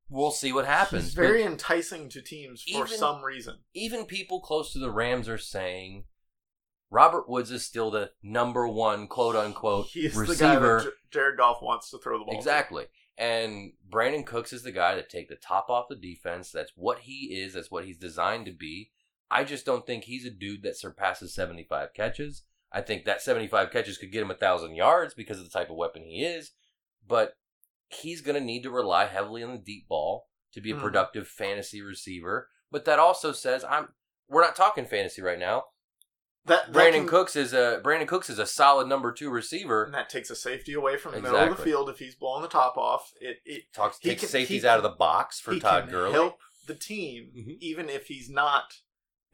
we'll 0.09 0.31
see 0.31 0.51
what 0.53 0.65
happens. 0.65 1.05
He's 1.05 1.15
But- 1.15 1.21
very 1.23 1.43
enticing 1.43 2.09
to 2.09 2.21
teams 2.21 2.63
for 2.63 2.85
Even- 2.85 2.97
some 2.97 3.23
reason. 3.23 3.59
even 3.73 4.05
people 4.05 4.39
close 4.41 4.71
to 4.73 4.79
the 4.79 4.91
Rams 4.91 5.27
are 5.27 5.37
saying 5.39 6.05
Robert 6.91 7.27
Woods 7.27 7.49
is 7.51 7.65
still 7.65 7.89
the 7.89 8.11
number 8.21 8.67
one 8.67 9.07
quote 9.07 9.35
unquote 9.35 9.87
He's 9.87 10.13
the 10.13 10.35
guy 10.35 10.53
receiver. 10.53 10.77
that 10.79 10.83
J- 10.85 10.95
Jared 11.11 11.37
Goff 11.37 11.61
wants 11.61 11.89
to 11.89 11.97
throw 11.97 12.19
the 12.19 12.25
ball. 12.25 12.33
to. 12.33 12.37
exactly. 12.37 12.85
And 13.17 13.73
Brandin 13.89 14.25
Cooks 14.25 14.53
is 14.53 14.61
the 14.63 14.71
guy 14.71 14.93
that 14.95 15.09
take 15.09 15.27
the 15.29 15.35
top 15.35 15.69
off 15.69 15.87
the 15.89 15.95
defense. 15.95 16.51
That's 16.51 16.71
what 16.75 16.99
he 16.99 17.35
is. 17.41 17.53
That's 17.53 17.71
what 17.71 17.85
he's 17.85 17.97
designed 17.97 18.45
to 18.45 18.51
be. 18.51 18.91
I 19.31 19.43
just 19.43 19.65
don't 19.65 19.85
think 19.85 20.03
he's 20.03 20.25
a 20.25 20.29
dude 20.29 20.63
that 20.63 20.77
surpasses 20.77 21.33
75 21.33 21.93
catches. 21.93 22.43
I 22.71 22.81
think 22.81 23.05
that 23.05 23.21
75 23.21 23.71
catches 23.71 23.97
could 23.97 24.11
get 24.11 24.21
him 24.21 24.31
a 24.31 24.35
thousand 24.35 24.75
yards 24.75 25.13
because 25.13 25.39
of 25.39 25.45
the 25.45 25.49
type 25.57 25.69
of 25.69 25.77
weapon 25.77 26.03
he 26.03 26.23
is, 26.23 26.51
but 27.07 27.35
he's 27.87 28.21
going 28.21 28.37
to 28.39 28.45
need 28.45 28.63
to 28.63 28.69
rely 28.69 29.05
heavily 29.05 29.41
on 29.43 29.51
the 29.51 29.57
deep 29.57 29.87
ball 29.87 30.27
to 30.53 30.61
be 30.61 30.71
a 30.71 30.75
Mhm. 30.75 30.81
productive 30.81 31.27
fantasy 31.27 31.81
receiver. 31.81 32.49
But 32.71 32.85
that 32.85 32.99
also 32.99 33.31
says 33.31 33.63
I'm. 33.63 33.89
We're 34.27 34.41
not 34.41 34.55
talking 34.55 34.85
fantasy 34.85 35.21
right 35.21 35.37
now. 35.39 35.65
That, 36.45 36.71
that 36.73 36.79
Brandin 36.93 36.99
can- 37.01 37.07
Cooks 37.07 37.35
is 37.35 37.53
a 37.53 37.81
Brandin 37.83 38.07
Cooks 38.07 38.29
is 38.29 38.39
a 38.39 38.45
solid 38.45 38.87
number 38.87 39.11
two 39.11 39.29
receiver. 39.29 39.83
and 39.85 39.93
that 39.93 40.09
takes 40.09 40.29
a 40.29 40.35
safety 40.35 40.73
away 40.73 40.97
from 40.97 41.13
the 41.13 41.21
middle 41.21 41.37
of 41.37 41.55
the 41.57 41.63
field 41.63 41.89
if 41.89 41.99
he's 41.99 42.15
blowing 42.15 42.41
the 42.41 42.47
top 42.47 42.77
off. 42.77 43.13
It, 43.19 43.37
it 43.45 43.63
Talks 43.73 43.97
takes 43.99 44.21
can- 44.21 44.29
safeties 44.29 44.65
out 44.65 44.77
of 44.77 44.83
the 44.83 44.89
box 44.89 45.39
for 45.39 45.53
he 45.53 45.59
Todd 45.59 45.83
can 45.85 45.91
Gurley. 45.91 46.13
help 46.13 46.39
the 46.67 46.75
team 46.75 47.31
Mhm. 47.35 47.57
even 47.61 47.89
if 47.89 48.07
he's 48.07 48.29
not 48.29 48.79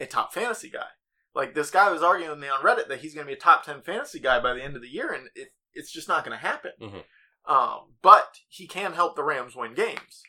a 0.02 0.08
top 0.08 0.34
fantasy 0.34 0.70
guy. 0.70 0.88
Like 1.34 1.54
this 1.56 1.72
guy 1.72 1.89
was 1.91 2.04
arguing 2.04 2.32
with 2.32 2.39
me 2.39 2.47
on 2.49 2.62
Reddit 2.62 2.88
that 2.89 2.99
he's 2.99 3.14
going 3.14 3.26
to 3.26 3.32
be 3.32 3.38
a 3.38 3.39
top 3.41 3.64
ten 3.64 3.82
fantasy 3.82 4.20
guy 4.20 4.39
by 4.39 4.54
the 4.54 4.64
end 4.64 4.76
of 4.76 4.82
the 4.82 4.89
year, 4.89 5.12
and 5.14 5.30
it, 5.36 5.49
it's 5.74 5.91
just 5.91 6.08
not 6.08 6.26
going 6.26 6.38
to 6.38 6.45
happen. 6.45 6.72
Mhm. 6.82 7.04
Um, 7.45 7.93
but 8.02 8.36
he 8.49 8.68
can 8.68 8.93
help 8.93 9.16
the 9.16 9.24
Rams 9.24 9.56
win 9.56 9.74
games, 9.74 10.22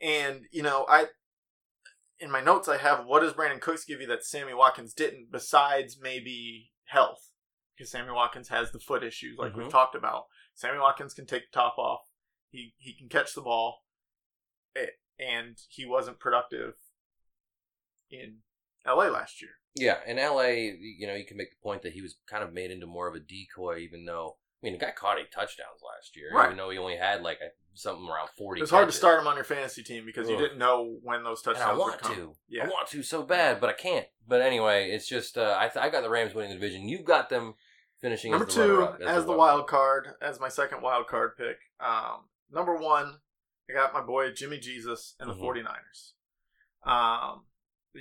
and 0.00 0.42
you 0.52 0.62
know 0.62 0.86
I. 0.88 1.06
In 2.18 2.30
my 2.30 2.40
notes, 2.40 2.66
I 2.66 2.78
have 2.78 3.04
what 3.04 3.20
does 3.20 3.34
Brandin 3.34 3.60
Cooks 3.60 3.84
give 3.84 4.00
you 4.00 4.06
that 4.06 4.24
Sammy 4.24 4.54
Watkins 4.54 4.94
didn't, 4.94 5.28
besides 5.30 5.98
maybe 6.00 6.72
health, 6.84 7.30
because 7.76 7.90
Sammy 7.90 8.10
Watkins 8.10 8.48
has 8.48 8.70
the 8.72 8.78
foot 8.78 9.04
issues 9.04 9.36
like 9.38 9.54
we've 9.54 9.66
Mhm. 9.66 9.70
talked 9.70 9.94
about. 9.94 10.24
Sammy 10.54 10.78
Watkins 10.78 11.12
can 11.12 11.26
take 11.26 11.50
the 11.52 11.54
top 11.58 11.76
off. 11.76 12.00
He 12.48 12.74
he 12.78 12.94
can 12.94 13.10
catch 13.10 13.34
the 13.34 13.42
ball, 13.42 13.84
and 15.18 15.58
he 15.68 15.84
wasn't 15.84 16.18
productive 16.20 16.74
in 18.10 18.38
L.A. 18.86 19.08
last 19.10 19.40
year. 19.42 19.50
Yeah, 19.74 19.98
in 20.06 20.16
LA, 20.16 20.70
you 20.80 21.06
know, 21.06 21.14
you 21.14 21.26
can 21.26 21.36
make 21.36 21.50
the 21.50 21.62
point 21.62 21.82
that 21.82 21.92
he 21.92 22.00
was 22.00 22.16
kind 22.26 22.42
of 22.42 22.52
made 22.52 22.70
into 22.70 22.86
more 22.86 23.08
of 23.08 23.14
a 23.14 23.20
decoy, 23.20 23.78
even 23.78 24.04
though 24.06 24.36
I 24.62 24.66
mean, 24.66 24.72
the 24.72 24.78
guy 24.84 24.90
caught 24.90 25.18
eight 25.18 25.30
touchdowns 25.30 25.82
last 25.84 26.16
year, 26.16 26.30
Right. 26.32 26.46
even 26.46 26.56
though 26.56 26.70
he 26.70 26.78
only 26.78 26.96
had 26.96 27.20
like 27.22 27.38
a, 27.42 27.48
something 27.74 28.08
around 28.08 28.30
forty. 28.38 28.62
It's 28.62 28.70
hard 28.70 28.88
to 28.88 28.92
start 28.92 29.20
him 29.20 29.26
on 29.26 29.34
your 29.36 29.44
fantasy 29.44 29.82
team 29.82 30.04
because 30.06 30.30
you 30.30 30.38
didn't 30.38 30.56
know 30.58 30.96
when 31.02 31.22
those 31.24 31.42
touchdowns. 31.42 31.70
And 31.70 31.76
I 31.76 31.78
want 31.78 32.02
to. 32.04 32.34
Yeah. 32.48 32.64
I 32.64 32.68
want 32.68 32.88
to 32.88 33.02
so 33.02 33.22
bad, 33.22 33.60
but 33.60 33.68
I 33.68 33.74
can't. 33.74 34.06
But 34.26 34.40
anyway, 34.40 34.90
it's 34.90 35.06
just 35.06 35.36
uh, 35.36 35.56
I 35.60 35.68
th- 35.68 35.84
I 35.84 35.90
got 35.90 36.02
the 36.02 36.08
Rams 36.10 36.34
winning 36.34 36.50
the 36.50 36.56
division. 36.56 36.88
You've 36.88 37.04
got 37.04 37.28
them 37.28 37.54
finishing 38.00 38.30
Number 38.30 38.46
as 38.46 38.54
the 38.54 38.64
two, 38.64 38.76
runner-up, 38.78 39.00
as 39.02 39.26
the 39.26 39.32
wild 39.36 39.66
card, 39.66 40.08
as 40.22 40.40
my 40.40 40.48
second 40.48 40.80
wild 40.80 41.06
card 41.06 41.36
pick. 41.36 41.58
Um, 41.78 42.24
number 42.50 42.76
one, 42.76 43.18
I 43.70 43.74
got 43.74 43.92
my 43.92 44.00
boy 44.00 44.32
Jimmy 44.32 44.58
Jesus 44.58 45.14
and 45.20 45.28
the 45.30 45.34
Mhm. 45.34 45.40
49ers. 45.42 46.12
Um, 46.90 47.44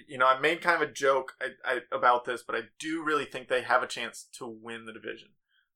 you 0.08 0.18
know, 0.18 0.28
I 0.28 0.39
made 0.39 0.62
kind 0.62 0.82
of 0.82 0.89
a 0.89 0.91
joke 0.91 1.34
I, 1.41 1.50
I, 1.64 1.80
about 1.91 2.26
this, 2.26 2.43
but 2.43 2.56
I 2.56 2.62
do 2.80 3.04
really 3.04 3.26
think 3.26 3.48
they 3.48 3.62
have 3.62 3.84
a 3.84 3.88
chance 3.88 4.28
to 4.34 4.46
win 4.46 4.86
the 4.86 4.93
division. 4.93 5.30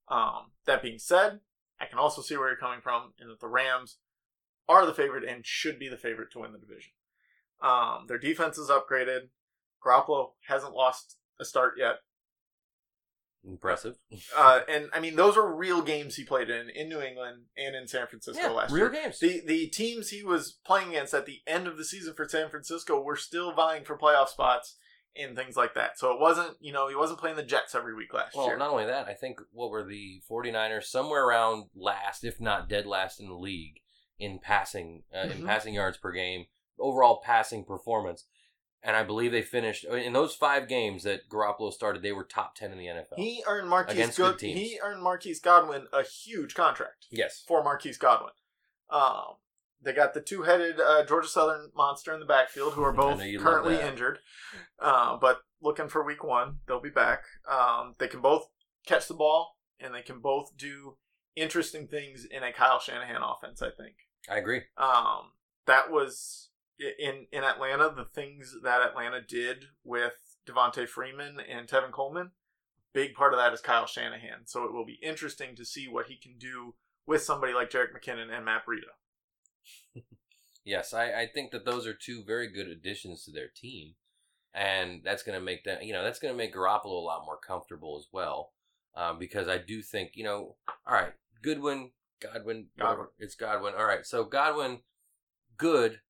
Um, 0.08 0.52
that 0.66 0.82
being 0.82 0.98
said, 0.98 1.40
I 1.80 1.86
can 1.86 1.98
also 1.98 2.20
see 2.22 2.36
where 2.36 2.48
you're 2.48 2.56
coming 2.56 2.80
from, 2.80 3.12
and 3.18 3.30
that 3.30 3.40
the 3.40 3.48
Rams 3.48 3.96
are 4.68 4.86
the 4.86 4.94
favorite 4.94 5.24
and 5.24 5.44
should 5.44 5.78
be 5.78 5.88
the 5.88 5.96
favorite 5.96 6.30
to 6.32 6.40
win 6.40 6.52
the 6.52 6.58
division. 6.58 6.92
Um, 7.62 8.06
their 8.06 8.18
defense 8.18 8.58
is 8.58 8.70
upgraded. 8.70 9.28
Garoppolo 9.84 10.30
hasn't 10.46 10.74
lost 10.74 11.16
a 11.38 11.44
start 11.44 11.74
yet. 11.78 11.96
Impressive. 13.46 13.96
Uh, 14.36 14.60
and 14.68 14.88
I 14.92 15.00
mean, 15.00 15.16
those 15.16 15.36
were 15.36 15.54
real 15.56 15.80
games 15.82 16.16
he 16.16 16.24
played 16.24 16.50
in 16.50 16.68
in 16.70 16.88
New 16.88 17.00
England 17.00 17.44
and 17.56 17.74
in 17.74 17.88
San 17.88 18.06
Francisco 18.06 18.42
Yeah, 18.42 18.50
last 18.50 18.70
real 18.72 18.92
year. 18.92 19.02
games. 19.02 19.18
The 19.18 19.40
the 19.46 19.66
teams 19.68 20.10
he 20.10 20.22
was 20.22 20.58
playing 20.64 20.90
against 20.90 21.14
at 21.14 21.24
the 21.26 21.38
end 21.46 21.66
of 21.66 21.78
the 21.78 21.84
season 21.84 22.12
for 22.14 22.28
San 22.28 22.50
Francisco 22.50 23.00
were 23.00 23.16
still 23.16 23.52
vying 23.54 23.84
for 23.84 23.96
playoff 23.96 24.28
spots 24.28 24.76
and 25.16 25.34
things 25.36 25.56
like 25.56 25.74
that. 25.74 25.98
So 25.98 26.12
it 26.12 26.20
wasn't, 26.20 26.56
you 26.60 26.72
know, 26.72 26.88
he 26.88 26.94
wasn't 26.94 27.18
playing 27.18 27.36
the 27.36 27.42
Jets 27.42 27.74
every 27.74 27.94
week 27.94 28.12
last 28.14 28.36
Well, 28.36 28.44
year. 28.46 28.56
Well, 28.58 28.68
not 28.68 28.72
only 28.72 28.86
that, 28.86 29.08
I 29.08 29.14
think 29.14 29.40
what 29.52 29.70
were 29.70 29.82
the 29.84 30.22
49ers 30.30 30.84
somewhere 30.84 31.24
around 31.26 31.70
last, 31.74 32.22
if 32.24 32.40
not 32.40 32.68
dead 32.68 32.86
last 32.86 33.18
in 33.20 33.28
the 33.28 33.34
league 33.34 33.80
in 34.18 34.38
passing 34.38 35.02
uh, 35.14 35.28
in 35.30 35.42
Mhm. 35.42 35.46
passing 35.46 35.74
yards 35.74 35.96
per 35.96 36.12
game, 36.12 36.44
overall 36.78 37.20
passing 37.24 37.64
performance. 37.64 38.26
And 38.82 38.96
I 38.96 39.02
believe 39.02 39.30
they 39.30 39.42
finished 39.42 39.84
in 39.84 40.12
those 40.14 40.34
5 40.34 40.66
games 40.66 41.02
that 41.02 41.28
Garoppolo 41.28 41.70
started, 41.72 42.02
they 42.02 42.12
were 42.12 42.24
top 42.24 42.54
10 42.54 42.72
in 42.72 42.78
the 42.78 42.86
NFL. 42.86 43.16
he 43.16 43.42
earned 43.46 43.68
Marquise 43.68 43.94
Against 43.94 44.16
Good, 44.16 44.32
good 44.32 44.38
teams. 44.38 44.58
he 44.58 44.78
earned 44.82 45.02
Marquise 45.02 45.40
Godwin 45.40 45.86
a 45.92 46.02
huge 46.02 46.54
contract 46.54 47.06
yes. 47.10 47.44
for 47.46 47.62
Marquise 47.62 47.98
Godwin. 47.98 48.32
Um, 48.88 49.36
they 49.82 49.92
got 49.92 50.14
the 50.14 50.20
two-headed 50.20 50.80
uh, 50.80 51.04
Georgia 51.04 51.28
Southern 51.28 51.70
monster 51.74 52.12
in 52.12 52.20
the 52.20 52.26
backfield, 52.26 52.74
who 52.74 52.82
are 52.82 52.92
both 52.94 53.18
know 53.18 53.24
you 53.24 53.38
love 53.38 53.46
currently 53.46 53.80
injured, 53.80 54.18
uh, 54.78 55.16
but 55.16 55.40
looking 55.62 55.88
for 55.88 56.04
Week 56.04 56.22
One. 56.24 56.56
They'll 56.66 56.80
be 56.80 56.90
back. 56.90 57.22
Um, 57.50 57.94
they 57.98 58.08
can 58.08 58.20
both 58.20 58.46
catch 58.86 59.08
the 59.08 59.14
ball, 59.14 59.56
and 59.78 59.94
they 59.94 60.02
can 60.02 60.20
both 60.20 60.56
do 60.56 60.96
interesting 61.36 61.86
things 61.86 62.26
in 62.30 62.42
a 62.42 62.52
Kyle 62.52 62.80
Shanahan 62.80 63.22
offense. 63.22 63.62
I 63.62 63.70
think 63.70 63.94
I 64.30 64.36
agree. 64.36 64.62
um, 64.76 65.32
that 65.66 65.90
was 65.90 66.49
in 66.98 67.26
in 67.32 67.44
Atlanta. 67.44 67.92
The 67.94 68.04
things 68.04 68.56
that 68.62 68.82
Atlanta 68.82 69.20
did 69.20 69.66
with 69.84 70.36
Devonta 70.46 70.88
Freeman 70.88 71.38
and 71.40 71.68
Tevin 71.68 71.92
Coleman, 71.92 72.30
big 72.92 73.14
part 73.14 73.32
of 73.32 73.38
that 73.38 73.52
is 73.52 73.60
Kyle 73.60 73.86
Shanahan. 73.86 74.46
So 74.46 74.64
it 74.64 74.72
will 74.72 74.86
be 74.86 74.98
interesting 75.02 75.54
to 75.56 75.64
see 75.64 75.88
what 75.88 76.06
he 76.06 76.16
can 76.16 76.36
do 76.38 76.74
with 77.06 77.22
somebody 77.22 77.52
like 77.52 77.70
Jerick 77.70 77.92
McKinnon 77.94 78.34
and 78.34 78.44
Matt 78.44 78.62
Breida. 78.66 80.00
Yes, 80.64 80.92
I, 80.92 81.22
I 81.22 81.26
think 81.26 81.52
that 81.52 81.64
those 81.64 81.86
are 81.86 81.94
two 81.94 82.22
very 82.22 82.46
good 82.46 82.68
additions 82.68 83.24
to 83.24 83.32
their 83.32 83.48
team, 83.48 83.94
and 84.52 85.00
that's 85.02 85.22
going 85.22 85.38
to 85.38 85.44
make 85.44 85.64
them, 85.64 85.78
you 85.82 85.92
know, 85.92 86.04
that's 86.04 86.18
going 86.18 86.32
to 86.34 86.38
make 86.38 86.54
Garoppolo 86.54 86.84
a 86.84 87.04
lot 87.04 87.24
more 87.24 87.38
comfortable 87.38 87.96
as 87.98 88.08
well, 88.12 88.52
um, 88.94 89.18
because 89.18 89.48
I 89.48 89.56
do 89.58 89.80
think, 89.82 90.12
you 90.14 90.24
know, 90.24 90.56
all 90.86 90.94
right, 90.94 91.14
Goodwin, 91.42 91.92
Godwin, 92.20 92.66
Godwin. 92.78 93.08
it's 93.18 93.34
Godwin. 93.34 93.72
All 93.76 93.86
right, 93.86 94.04
so 94.04 94.24
Godwin, 94.24 94.80
good. 95.56 96.00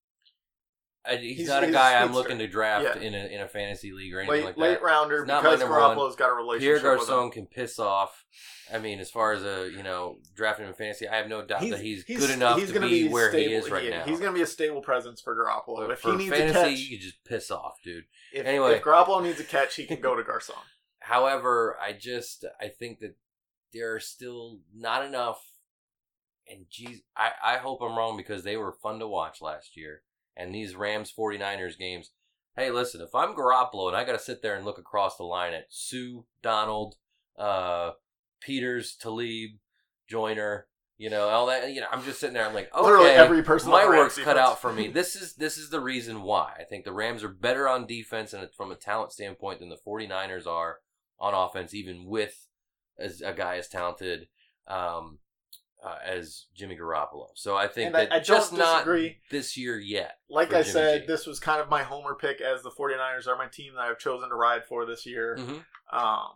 I, 1.07 1.17
he's, 1.17 1.39
He's- 1.39 1.49
not 1.49 1.65
a 1.65 1.71
guy 1.71 2.01
I'm 2.01 2.13
looking 2.13 2.39
to 2.39 2.47
draft 2.47 2.97
Yeah. 2.97 3.03
in 3.03 3.15
a 3.15 3.27
in 3.35 3.41
a 3.41 3.49
fantasy 3.49 3.93
league 3.93 4.13
or 4.13 4.21
anything 4.21 4.37
Late 4.37 4.45
like 4.45 4.57
late 4.59 4.75
that. 4.75 4.83
rounder 4.83 5.25
not 5.25 5.43
because. 5.43 5.61
Garoppolo's 5.63 6.15
got 6.17 6.31
a 6.31 6.35
relationship 6.35 6.83
Pierre. 6.83 6.97
Garcon 6.97 7.31
can 7.31 7.47
piss 7.47 7.79
off. 7.79 8.25
I 8.73 8.79
mean, 8.79 9.01
as 9.01 9.11
far 9.11 9.33
as 9.33 9.43
a 9.43 9.71
you 9.75 9.83
know 9.83 10.19
drafting 10.37 10.65
him 10.65 10.71
in 10.71 10.77
fantasy, 10.77 11.09
I 11.09 11.17
have 11.17 11.29
no 11.29 11.45
doubt 11.45 11.63
that 11.63 11.81
he's, 11.81 12.05
good 12.05 12.31
enough 12.31 12.61
to 12.61 12.73
gonna 12.73 12.87
be, 12.87 13.09
where 13.09 13.31
stable, 13.31 13.49
he 13.49 13.55
is 13.55 13.71
right 13.71 13.89
now. 13.91 14.05
He's 14.05 14.21
going 14.21 14.31
to 14.33 14.37
be 14.37 14.43
a 14.43 14.47
stable 14.47 14.81
presence 14.83 15.21
for 15.21 15.35
Garoppolo. 15.35 15.87
But 15.87 15.91
if 15.93 16.01
for 16.01 16.13
he 16.13 16.19
needs 16.19 16.37
fantasy, 16.37 16.59
a 16.59 16.63
catch, 16.63 16.79
you 16.79 16.99
can 16.99 17.07
just 17.07 17.25
piss 17.25 17.51
off, 17.51 17.79
dude. 17.83 18.05
if, 18.33 18.47
anyway. 18.47 18.75
if 18.75 18.83
Garoppolo 18.83 19.23
needs 19.23 19.41
a 19.41 19.45
catch, 19.45 19.75
he 19.75 19.87
can 19.87 20.01
go 20.01 20.15
to 20.15 20.23
Garcon. 20.23 20.55
However, 21.01 21.77
I 21.83 21.95
just 21.95 22.45
I 22.61 22.69
think 22.69 23.01
that 23.01 23.17
there 23.73 23.95
are 23.95 24.01
still 24.01 24.61
not 24.75 25.05
enough. 25.05 25.41
And 26.49 26.67
geez, 26.69 27.01
I, 27.17 27.31
I 27.45 27.57
hope 27.57 27.81
I'm 27.81 27.97
wrong 27.97 28.17
because 28.17 28.45
they 28.45 28.57
were 28.57 28.73
fun 28.73 28.99
to 29.01 29.09
watch 29.09 29.41
last 29.41 29.77
year. 29.77 30.03
And 30.37 30.55
these 30.55 30.75
Rams 30.75 31.13
49ers 31.17 31.79
games, 31.79 32.11
hey, 32.57 32.71
listen, 32.71 33.01
if 33.01 33.15
I'm 33.15 33.35
Garoppolo 33.35 33.89
and 33.89 33.97
I 33.97 34.05
got 34.05 34.13
to 34.13 34.19
sit 34.19 34.43
there 34.43 34.57
and 34.57 34.65
look 34.65 34.79
across 34.79 35.17
the 35.17 35.25
line 35.25 35.53
at 35.53 35.67
Suh, 35.69 36.23
Donald, 36.43 36.97
uh, 37.39 37.93
Peters, 38.41 38.97
Talib, 38.97 39.51
Joyner, 40.09 40.67
you 40.99 41.09
know, 41.09 41.29
all 41.29 41.47
that, 41.47 41.73
you 41.73 41.81
know, 41.81 41.87
I'm 41.91 42.05
just 42.05 42.21
sitting 42.21 42.35
there. 42.35 42.47
I'm 42.47 42.55
like, 42.55 42.75
okay, 42.75 42.83
Literally 42.85 43.11
every 43.11 43.43
person. 43.43 43.71
my 43.71 43.87
work's 43.87 44.19
cut 44.19 44.37
out 44.37 44.61
for 44.61 44.73
me. 44.73 44.89
This 44.93 45.17
is 45.17 45.35
this 45.35 45.57
is 45.57 45.71
the 45.71 45.81
reason 45.81 46.23
why 46.23 46.53
I 46.61 46.65
think 46.65 46.85
the 46.85 46.93
Rams 46.93 47.25
are 47.25 47.31
better 47.31 47.67
on 47.69 47.87
defense 47.87 48.35
and 48.35 48.47
from 48.55 48.71
a 48.71 48.75
talent 48.75 49.13
standpoint 49.13 49.61
than 49.61 49.71
the 49.71 49.79
49ers 49.87 50.47
are 50.47 50.77
on 51.19 51.33
offense, 51.33 51.73
even 51.73 52.05
with 52.05 52.47
as 52.99 53.23
a 53.23 53.33
guy 53.33 53.57
as 53.57 53.67
talented 53.69 54.29
um, 54.69 55.21
uh, 55.83 55.97
as 56.05 56.47
Jimmy 56.55 56.77
Garoppolo. 56.77 57.29
So 57.35 57.57
I 57.57 57.67
think 57.67 57.89
And 57.89 57.97
I- 57.97 58.01
that 58.07 58.13
I 58.13 58.17
don't 58.17 58.25
just 58.25 58.53
not 58.53 58.87
this 59.31 59.57
year 59.57 59.79
yet. 59.79 60.19
like 60.29 60.49
I 60.53 60.63
Jimmy 60.63 60.73
said, 60.73 61.01
G. 61.03 61.07
this 61.07 61.27
was 61.27 61.41
kind 61.41 61.61
of 61.61 61.69
my 61.69 61.83
homer 61.83 62.15
pick 62.15 62.41
as 62.41 62.63
the 62.63 62.71
49ers 62.71 63.27
are 63.27 63.37
my 63.37 63.47
team 63.47 63.75
that 63.75 63.83
I've 63.83 63.99
chosen 63.99 64.29
to 64.29 64.35
ride 64.35 64.65
for 64.65 64.85
this 64.85 65.07
year. 65.07 65.37
Mhm. 65.39 65.65
Um, 65.93 66.33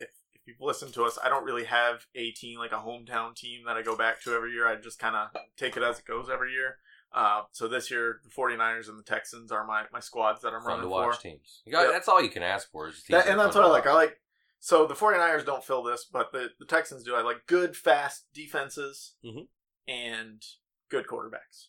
if, 0.00 0.08
if 0.34 0.40
you've 0.46 0.60
listened 0.60 0.94
to 0.94 1.04
us, 1.04 1.18
I 1.22 1.28
don't 1.28 1.44
really 1.44 1.64
have 1.64 2.06
a 2.14 2.30
team, 2.30 2.58
like 2.58 2.72
a 2.72 2.76
hometown 2.76 3.34
team 3.34 3.64
that 3.66 3.76
I 3.76 3.82
go 3.82 3.96
back 3.96 4.22
to 4.22 4.34
every 4.34 4.52
year. 4.52 4.66
I 4.68 4.76
just 4.76 4.98
kind 4.98 5.16
of 5.16 5.30
take 5.56 5.76
it 5.76 5.82
as 5.82 5.98
it 5.98 6.04
goes 6.06 6.28
every 6.30 6.52
year. 6.52 6.78
Uh, 7.12 7.42
so 7.52 7.66
this 7.66 7.90
year, 7.90 8.20
the 8.24 8.30
49ers 8.30 8.88
and 8.88 8.98
the 8.98 9.02
Texans 9.02 9.50
are 9.50 9.64
my, 9.66 9.84
my 9.92 10.00
squads 10.00 10.42
that 10.42 10.48
I'm 10.52 10.60
Fun 10.62 10.70
to 10.72 10.76
running 10.76 10.90
watch 10.90 11.16
for. 11.16 11.22
teams. 11.22 11.62
You 11.64 11.72
got, 11.72 11.82
Yep. 11.82 11.92
That's 11.92 12.08
all 12.08 12.20
you 12.22 12.28
can 12.28 12.42
ask 12.42 12.70
for. 12.70 12.88
Is 12.88 13.02
that 13.08 13.26
and 13.26 13.38
that's 13.40 13.54
what 13.56 13.64
I 13.64 13.68
like. 13.68 13.86
I 13.86 13.92
like. 13.94 14.20
So 14.58 14.86
the 14.86 14.94
49ers 14.94 15.44
don't 15.44 15.62
fill 15.64 15.82
this, 15.82 16.04
but 16.10 16.32
the, 16.32 16.48
the 16.58 16.64
Texans 16.66 17.02
do. 17.04 17.14
I 17.14 17.22
like 17.22 17.46
good, 17.46 17.76
fast 17.76 18.26
defenses 18.34 19.14
Mhm. 19.24 19.48
and 19.86 20.42
good 20.90 21.06
quarterbacks. 21.06 21.68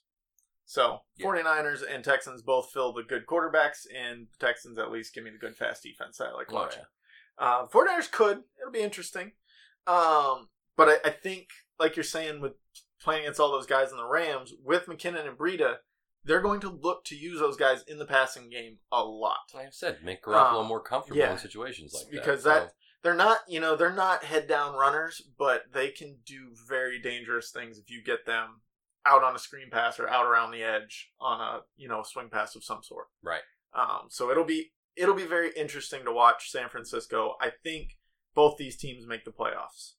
So 0.66 1.02
Yeah. 1.16 1.28
49ers 1.28 1.82
and 1.84 2.04
Texans 2.04 2.42
both 2.42 2.72
fill 2.72 2.92
the 2.94 3.04
good 3.04 3.26
quarterbacks, 3.26 3.86
and 3.94 4.28
the 4.32 4.46
Texans 4.46 4.78
at 4.78 4.92
least 4.92 5.14
give 5.14 5.24
me 5.24 5.30
the 5.32 5.38
good, 5.38 5.56
fast 5.56 5.84
defense 5.84 6.20
I 6.20 6.32
like 6.32 6.52
Oh, 6.52 6.56
watching. 6.56 6.82
yeah. 7.40 7.46
Uh, 7.46 7.68
49ers 7.68 8.12
could. 8.12 8.44
It'll 8.60 8.72
be 8.72 8.80
interesting. 8.82 9.34
Um, 9.86 10.50
but 10.76 10.90
I, 11.06 11.10
I 11.10 11.12
think, 11.12 11.50
like 11.80 11.96
you're 11.96 12.04
saying, 12.04 12.42
with 12.42 12.54
playing 13.00 13.22
against 13.24 13.40
all 13.40 13.52
those 13.52 13.68
guys 13.68 13.92
in 13.92 13.98
the 13.98 14.06
Rams, 14.08 14.54
with 14.62 14.86
McKinnon 14.88 15.28
and 15.28 15.38
Breida, 15.38 15.78
they're 16.28 16.42
going 16.42 16.60
to 16.62 16.70
look 16.70 17.04
to 17.06 17.16
use 17.16 17.40
those 17.40 17.58
guys 17.58 17.84
in 17.88 17.98
the 17.98 18.06
passing 18.06 18.50
game 18.50 18.78
a 18.92 19.04
lot. 19.04 19.40
Like 19.54 19.68
I 19.68 19.70
said, 19.72 20.04
make 20.04 20.24
Garoppolo 20.24 20.62
Um, 20.62 20.68
more 20.68 20.82
comfortable 20.82 21.18
yeah. 21.20 21.32
in 21.32 21.38
situations 21.38 21.94
like 21.94 22.12
Because 22.12 22.44
that. 22.44 22.66
that- 22.68 22.74
They're 23.04 23.14
not, 23.14 23.40
you 23.48 23.60
know, 23.60 23.76
they're 23.76 23.94
not 23.94 24.24
head 24.26 24.48
down 24.48 24.76
runners, 24.76 25.22
but 25.38 25.72
they 25.72 25.90
can 25.92 26.18
do 26.26 26.50
very 26.68 27.00
dangerous 27.00 27.52
things 27.52 27.78
if 27.78 27.90
you 27.90 28.04
get 28.04 28.26
them 28.26 28.62
out 29.06 29.24
on 29.24 29.36
a 29.36 29.40
screen 29.40 29.70
pass 29.72 30.00
or 30.00 30.10
out 30.10 30.26
around 30.26 30.52
the 30.52 30.64
edge 30.64 31.12
on 31.20 31.40
a, 31.40 31.62
you 31.78 31.88
know, 31.88 32.04
swing 32.04 32.30
pass 32.30 32.56
of 32.56 32.64
some 32.64 32.84
sort. 32.84 33.08
Right. 33.22 33.44
Um, 33.74 34.08
so 34.10 34.30
it'll 34.32 34.44
be 34.44 34.72
it'll 34.96 35.16
be 35.16 35.28
very 35.28 35.52
interesting 35.56 36.04
to 36.06 36.12
watch 36.12 36.50
San 36.52 36.70
Francisco. 36.70 37.36
I 37.40 37.52
think 37.64 37.92
both 38.34 38.58
these 38.58 38.76
teams 38.76 39.06
make 39.08 39.24
the 39.26 39.32
playoffs. 39.32 39.94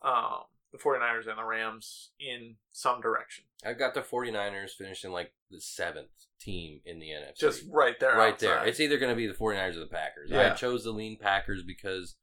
Um, 0.00 0.44
the 0.74 0.82
49ers 0.82 1.28
and 1.28 1.38
the 1.38 1.44
Rams 1.44 2.10
in 2.18 2.56
some 2.72 3.00
direction. 3.00 3.44
I've 3.64 3.78
got 3.78 3.94
the 3.94 4.00
49ers 4.00 4.70
finishing 4.70 5.12
like 5.12 5.32
the 5.48 5.60
seventh 5.60 6.26
team 6.40 6.80
in 6.84 6.98
the 6.98 7.10
NFC. 7.10 7.38
Just 7.38 7.62
right 7.70 7.98
there. 8.00 8.16
right 8.16 8.36
there. 8.40 8.64
It's 8.66 8.80
either 8.80 8.98
going 8.98 9.12
to 9.12 9.16
be 9.16 9.28
the 9.28 9.34
49ers 9.34 9.76
or 9.76 9.80
the 9.80 9.86
Packers. 9.86 10.30
Yeah. 10.30 10.50
I 10.52 10.54
chose 10.56 10.82
the 10.82 10.90
lean 10.90 11.16
Packers 11.16 11.62
because 11.62 12.16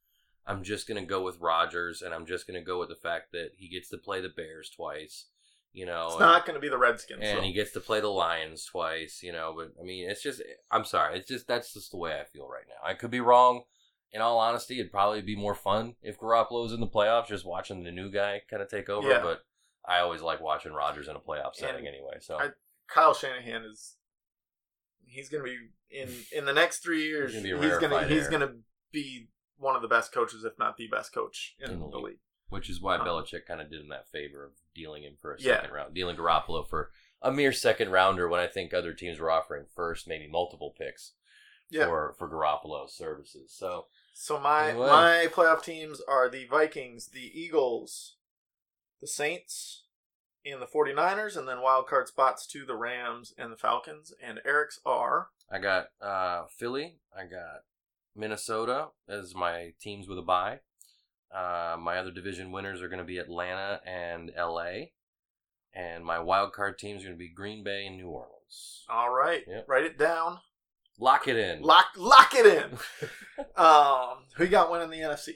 I'm 0.45 0.63
just 0.63 0.85
going 0.85 1.01
to 1.01 1.07
go 1.07 1.23
with 1.23 1.39
Rodgers 1.39 2.01
and 2.01 2.13
I'm 2.13 2.25
just 2.25 2.45
going 2.45 2.59
to 2.59 2.65
go 2.65 2.77
with 2.77 2.89
the 2.89 2.95
fact 2.95 3.31
that 3.31 3.51
he 3.55 3.69
gets 3.69 3.87
to 3.89 3.97
play 3.97 4.19
the 4.19 4.27
Bears 4.27 4.69
twice, 4.69 5.27
you 5.71 5.85
know. 5.85 6.07
It's 6.09 6.19
not 6.19 6.45
going 6.45 6.55
to 6.55 6.61
be 6.61 6.67
the 6.67 6.77
Redskins. 6.77 7.21
and 7.23 7.39
so. 7.39 7.43
he 7.43 7.53
gets 7.53 7.71
to 7.71 7.79
play 7.79 8.01
the 8.01 8.09
Lions 8.09 8.65
twice, 8.65 9.21
you 9.23 9.31
know. 9.31 9.53
But 9.55 9.71
I 9.81 9.85
mean, 9.85 10.09
it's 10.09 10.21
just 10.21 10.41
I'm 10.69 10.83
sorry, 10.83 11.17
it's 11.19 11.29
just 11.29 11.47
that's 11.47 11.73
just 11.73 11.91
the 11.91 11.97
way 11.97 12.19
I 12.19 12.25
feel 12.25 12.49
right 12.49 12.65
now. 12.67 12.85
I 12.85 12.95
could 12.95 13.11
be 13.11 13.21
wrong. 13.21 13.61
In 14.13 14.21
all 14.21 14.39
honesty, 14.39 14.79
it'd 14.79 14.91
probably 14.91 15.21
be 15.21 15.35
more 15.35 15.55
fun 15.55 15.95
if 16.01 16.19
Garoppolo's 16.19 16.73
in 16.73 16.81
the 16.81 16.87
playoffs, 16.87 17.27
just 17.27 17.45
watching 17.45 17.83
the 17.83 17.91
new 17.91 18.11
guy 18.11 18.41
kind 18.49 18.61
of 18.61 18.69
take 18.69 18.89
over. 18.89 19.07
Yeah. 19.09 19.21
But 19.23 19.41
I 19.87 19.99
always 19.99 20.21
like 20.21 20.41
watching 20.41 20.73
Rodgers 20.73 21.07
in 21.07 21.15
a 21.15 21.19
playoff 21.19 21.55
setting 21.55 21.87
And 21.87 21.87
anyway. 21.87 22.17
So 22.19 22.37
I- 22.37 22.49
Kyle 22.87 23.13
Shanahan 23.13 23.63
is 23.63 23.95
he's 25.05 25.29
going 25.29 25.43
to 25.45 25.49
be 25.49 25.57
in 25.97 26.09
in 26.37 26.45
the 26.45 26.53
next 26.53 26.79
three 26.79 27.03
years. 27.05 27.33
He's 27.33 27.41
gonna 27.43 27.59
be 27.59 27.65
a 27.67 27.69
He's 27.69 27.77
going 27.79 27.91
to 28.07 28.13
he's 28.13 28.27
going 28.27 28.41
to 28.41 28.53
be 28.91 29.29
one 29.57 29.75
of 29.75 29.81
the 29.81 29.87
best 29.87 30.11
coaches, 30.13 30.43
if 30.43 30.53
not 30.59 30.75
the 30.77 30.87
best 30.87 31.13
coach 31.13 31.55
in, 31.59 31.71
In 31.71 31.79
the 31.79 31.89
the 31.89 31.95
league. 31.97 32.05
league. 32.05 32.19
which 32.49 32.69
is 32.69 32.81
why 32.81 32.97
Um, 32.97 33.07
Belichick 33.07 33.45
kind 33.47 33.61
of 33.61 33.69
did 33.69 33.79
him 33.79 33.89
that 33.89 34.09
favor 34.09 34.43
of 34.43 34.51
dealing 34.75 35.03
him 35.03 35.15
for 35.21 35.35
a 35.35 35.37
Yeah. 35.39 35.55
second 35.57 35.71
round, 35.71 35.93
dealing 35.93 36.17
Garoppolo 36.17 36.67
for 36.67 36.91
a 37.21 37.31
mere 37.31 37.53
second 37.53 37.91
rounder 37.91 38.27
when 38.27 38.41
I 38.41 38.47
think 38.47 38.73
other 38.73 38.93
teams 38.93 39.19
were 39.19 39.31
offering 39.31 39.67
first, 39.73 40.07
maybe 40.07 40.27
multiple 40.27 40.73
picks 40.77 41.13
Yeah. 41.69 41.85
for 41.85 42.13
for 42.19 42.27
Garoppolo's 42.29 42.93
services. 42.93 43.53
So 43.55 43.87
So 44.13 44.39
my 44.39 44.73
my 44.73 45.27
playoff 45.31 45.63
teams 45.63 46.01
are 46.07 46.29
the 46.29 46.45
Vikings, 46.45 47.07
the 47.07 47.31
Eagles, 47.39 48.17
the 48.99 49.07
Saints, 49.07 49.83
and 50.45 50.61
the 50.61 50.67
49ers, 50.67 51.37
and 51.37 51.47
then 51.47 51.61
wild 51.61 51.87
card 51.87 52.07
spots 52.07 52.45
to 52.47 52.65
the 52.65 52.75
Rams 52.75 53.33
and 53.37 53.51
the 53.51 53.57
Falcons. 53.57 54.13
And 54.21 54.39
Erich's 54.45 54.79
are 54.85 55.29
I 55.51 55.59
got 55.59 55.87
uh, 56.01 56.43
Philly, 56.57 56.97
I 57.15 57.23
got 57.23 57.63
Minnesota 58.15 58.87
as 59.07 59.33
my 59.35 59.73
teams 59.81 60.07
with 60.07 60.17
a 60.17 60.23
bye. 60.23 60.59
Uh, 61.33 61.77
my 61.79 61.97
other 61.97 62.11
division 62.11 62.51
winners 62.51 62.81
are 62.81 62.89
going 62.89 62.99
to 62.99 63.05
be 63.05 63.17
Atlanta 63.17 63.79
and 63.85 64.31
LA, 64.37 64.87
and 65.73 66.03
my 66.03 66.19
wild 66.19 66.51
card 66.51 66.77
teams 66.77 67.03
are 67.03 67.07
going 67.07 67.17
to 67.17 67.19
be 67.19 67.29
Green 67.29 67.63
Bay 67.63 67.85
and 67.85 67.97
New 67.97 68.09
Orleans. 68.09 68.83
all 68.89 69.09
right. 69.11 69.43
Yep. 69.47 69.65
Write 69.67 69.85
it 69.85 69.97
down. 69.97 70.39
Lock 71.01 71.27
it 71.27 71.35
in. 71.35 71.61
Lock 71.63 71.87
lock 71.97 72.33
it 72.35 72.45
in. 72.45 72.77
um, 73.57 74.25
who 74.35 74.43
you 74.45 74.49
got 74.49 74.71
winning 74.71 74.89
the 74.91 74.97
NFC? 75.05 75.29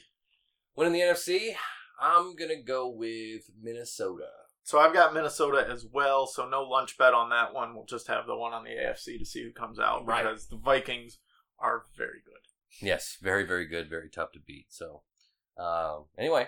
Winning 0.76 0.94
the 0.94 1.00
NFC, 1.00 1.56
I'm 2.00 2.36
gonna 2.36 2.62
go 2.62 2.88
with 2.90 3.50
Minnesota. 3.62 4.28
So 4.64 4.80
I've 4.80 4.94
got 4.94 5.14
Minnesota 5.14 5.68
as 5.70 5.86
well. 5.92 6.28
So 6.28 6.48
no 6.48 6.64
lunch 6.64 6.98
bet 6.98 7.14
on 7.14 7.30
that 7.32 7.54
one. 7.54 7.76
We'll 7.76 7.86
just 7.86 8.08
have 8.08 8.26
the 8.28 8.36
one 8.36 8.54
on 8.54 8.64
the 8.64 8.72
AFC 8.72 9.18
to 9.20 9.26
see 9.26 9.44
who 9.44 9.52
comes 9.52 9.80
out 9.80 10.06
Right. 10.06 10.24
because 10.24 10.48
the 10.48 10.58
Vikings 10.58 11.18
are 11.60 11.84
very 11.98 12.22
good. 12.26 12.42
Yes, 12.86 13.18
very, 13.22 13.46
very 13.46 13.66
good, 13.68 13.90
very 13.90 14.10
tough 14.10 14.32
to 14.34 14.40
beat. 14.40 14.66
So, 14.70 15.04
um, 15.58 16.06
anyway, 16.18 16.48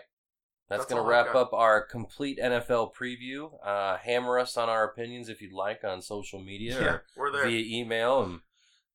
that's, 0.68 0.82
That's 0.82 0.92
going 0.92 1.02
to 1.02 1.08
wrap 1.10 1.34
up 1.36 1.54
our 1.54 1.82
complete 1.82 2.38
NFL 2.40 2.94
preview. 2.94 3.52
Uh, 3.66 3.98
hammer 3.98 4.38
us 4.40 4.58
on 4.58 4.68
our 4.68 4.84
opinions 4.84 5.30
if 5.30 5.42
you'd 5.42 5.54
like 5.54 5.84
on 5.86 6.02
social 6.02 6.42
media 6.42 6.74
Yeah, 6.82 6.88
or 6.88 7.04
we're 7.16 7.32
there. 7.32 7.46
via 7.46 7.64
email. 7.82 8.24
And 8.24 8.40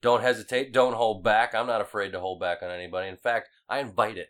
don't 0.02 0.20
hesitate. 0.20 0.72
Don't 0.72 0.94
hold 0.94 1.24
back. 1.24 1.54
I'm 1.54 1.66
not 1.66 1.80
afraid 1.80 2.10
to 2.12 2.20
hold 2.20 2.40
back 2.40 2.58
on 2.62 2.70
anybody. 2.70 3.08
In 3.08 3.16
fact, 3.16 3.48
I 3.68 3.78
invite 3.78 4.18
it. 4.18 4.28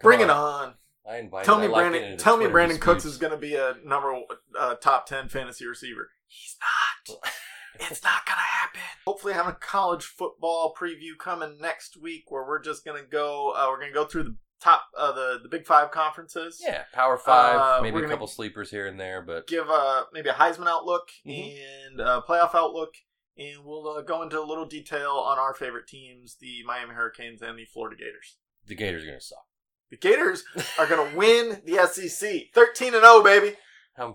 Come 0.00 0.08
Bring 0.08 0.20
it 0.20 0.30
on. 0.30 0.74
I 1.08 1.18
invite 1.18 1.44
Tell 1.44 1.60
it. 1.60 1.68
me, 1.68 1.74
I 1.74 1.78
Brandin. 1.82 2.18
Tell 2.18 2.36
me, 2.36 2.46
Twitter 2.46 2.74
Brandin 2.74 2.80
Cooks 2.80 3.04
is 3.04 3.16
going 3.18 3.32
to 3.32 3.36
be 3.38 3.54
a 3.56 3.74
number 3.84 4.20
uh, 4.58 4.74
top 4.76 5.06
ten 5.06 5.28
fantasy 5.28 5.66
receiver. 5.66 6.10
He's 6.26 6.56
not. 6.60 7.16
it's 7.80 8.02
not 8.02 8.24
going 8.26 8.36
to 8.36 8.40
happen. 8.40 8.80
Hopefully, 9.06 9.32
having 9.34 9.52
a 9.52 9.56
college 9.56 10.04
football 10.04 10.74
preview 10.78 11.18
coming 11.18 11.58
next 11.60 11.96
week, 12.00 12.24
where 12.30 12.46
we're 12.46 12.62
just 12.62 12.84
going 12.84 13.02
to 13.02 13.08
go. 13.08 13.52
Uh, 13.56 13.66
we're 13.68 13.78
going 13.80 13.90
to 13.90 13.94
go 13.94 14.04
through 14.04 14.22
the 14.24 14.36
top, 14.60 14.84
uh, 14.96 15.10
the 15.12 15.40
the 15.42 15.48
Big 15.48 15.66
Five 15.66 15.90
conferences. 15.90 16.62
Yeah, 16.64 16.82
Power 16.92 17.16
Five, 17.18 17.56
Uh, 17.56 17.82
maybe 17.82 17.98
a 18.04 18.08
couple 18.08 18.26
sleepers 18.26 18.70
here 18.70 18.86
and 18.86 19.00
there, 19.00 19.22
but 19.22 19.46
Give 19.48 19.68
uh, 19.68 20.04
maybe 20.12 20.28
a 20.28 20.34
Heisman 20.34 20.68
outlook 20.68 21.08
Mhm. 21.26 21.58
and 21.88 22.00
a 22.00 22.22
playoff 22.28 22.54
outlook, 22.54 22.94
and 23.36 23.64
we'll 23.64 23.88
uh, 23.88 24.02
go 24.02 24.22
into 24.22 24.40
a 24.40 24.44
little 24.44 24.66
detail 24.66 25.10
on 25.26 25.38
our 25.38 25.54
favorite 25.54 25.86
teams, 25.86 26.36
the 26.40 26.62
Miami 26.66 26.94
Hurricanes 26.94 27.42
and 27.42 27.58
the 27.58 27.64
Florida 27.64 27.96
Gators. 27.96 28.36
the 28.66 28.74
Gators 28.74 29.02
are 29.04 29.06
going 29.06 29.18
to 29.18 29.24
suck. 29.24 29.44
The 29.90 29.96
Gators 29.96 30.44
are 30.78 30.86
going 30.86 31.10
to 31.10 31.16
win 31.16 31.62
the 31.64 31.86
SEC, 31.92 32.52
thirteen 32.54 32.94
and 32.94 33.02
zero, 33.02 33.22
baby. 33.22 33.56
I'm 33.96 34.14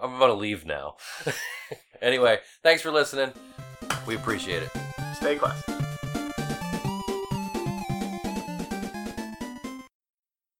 I'm 0.00 0.14
about 0.14 0.28
to 0.28 0.34
leave 0.34 0.64
now. 0.66 0.96
anyway, 2.02 2.38
thanks 2.62 2.82
for 2.82 2.90
listening. 2.90 3.32
We 4.06 4.16
appreciate 4.16 4.62
it. 4.62 4.70
Stay 5.14 5.36
classy. 5.36 5.72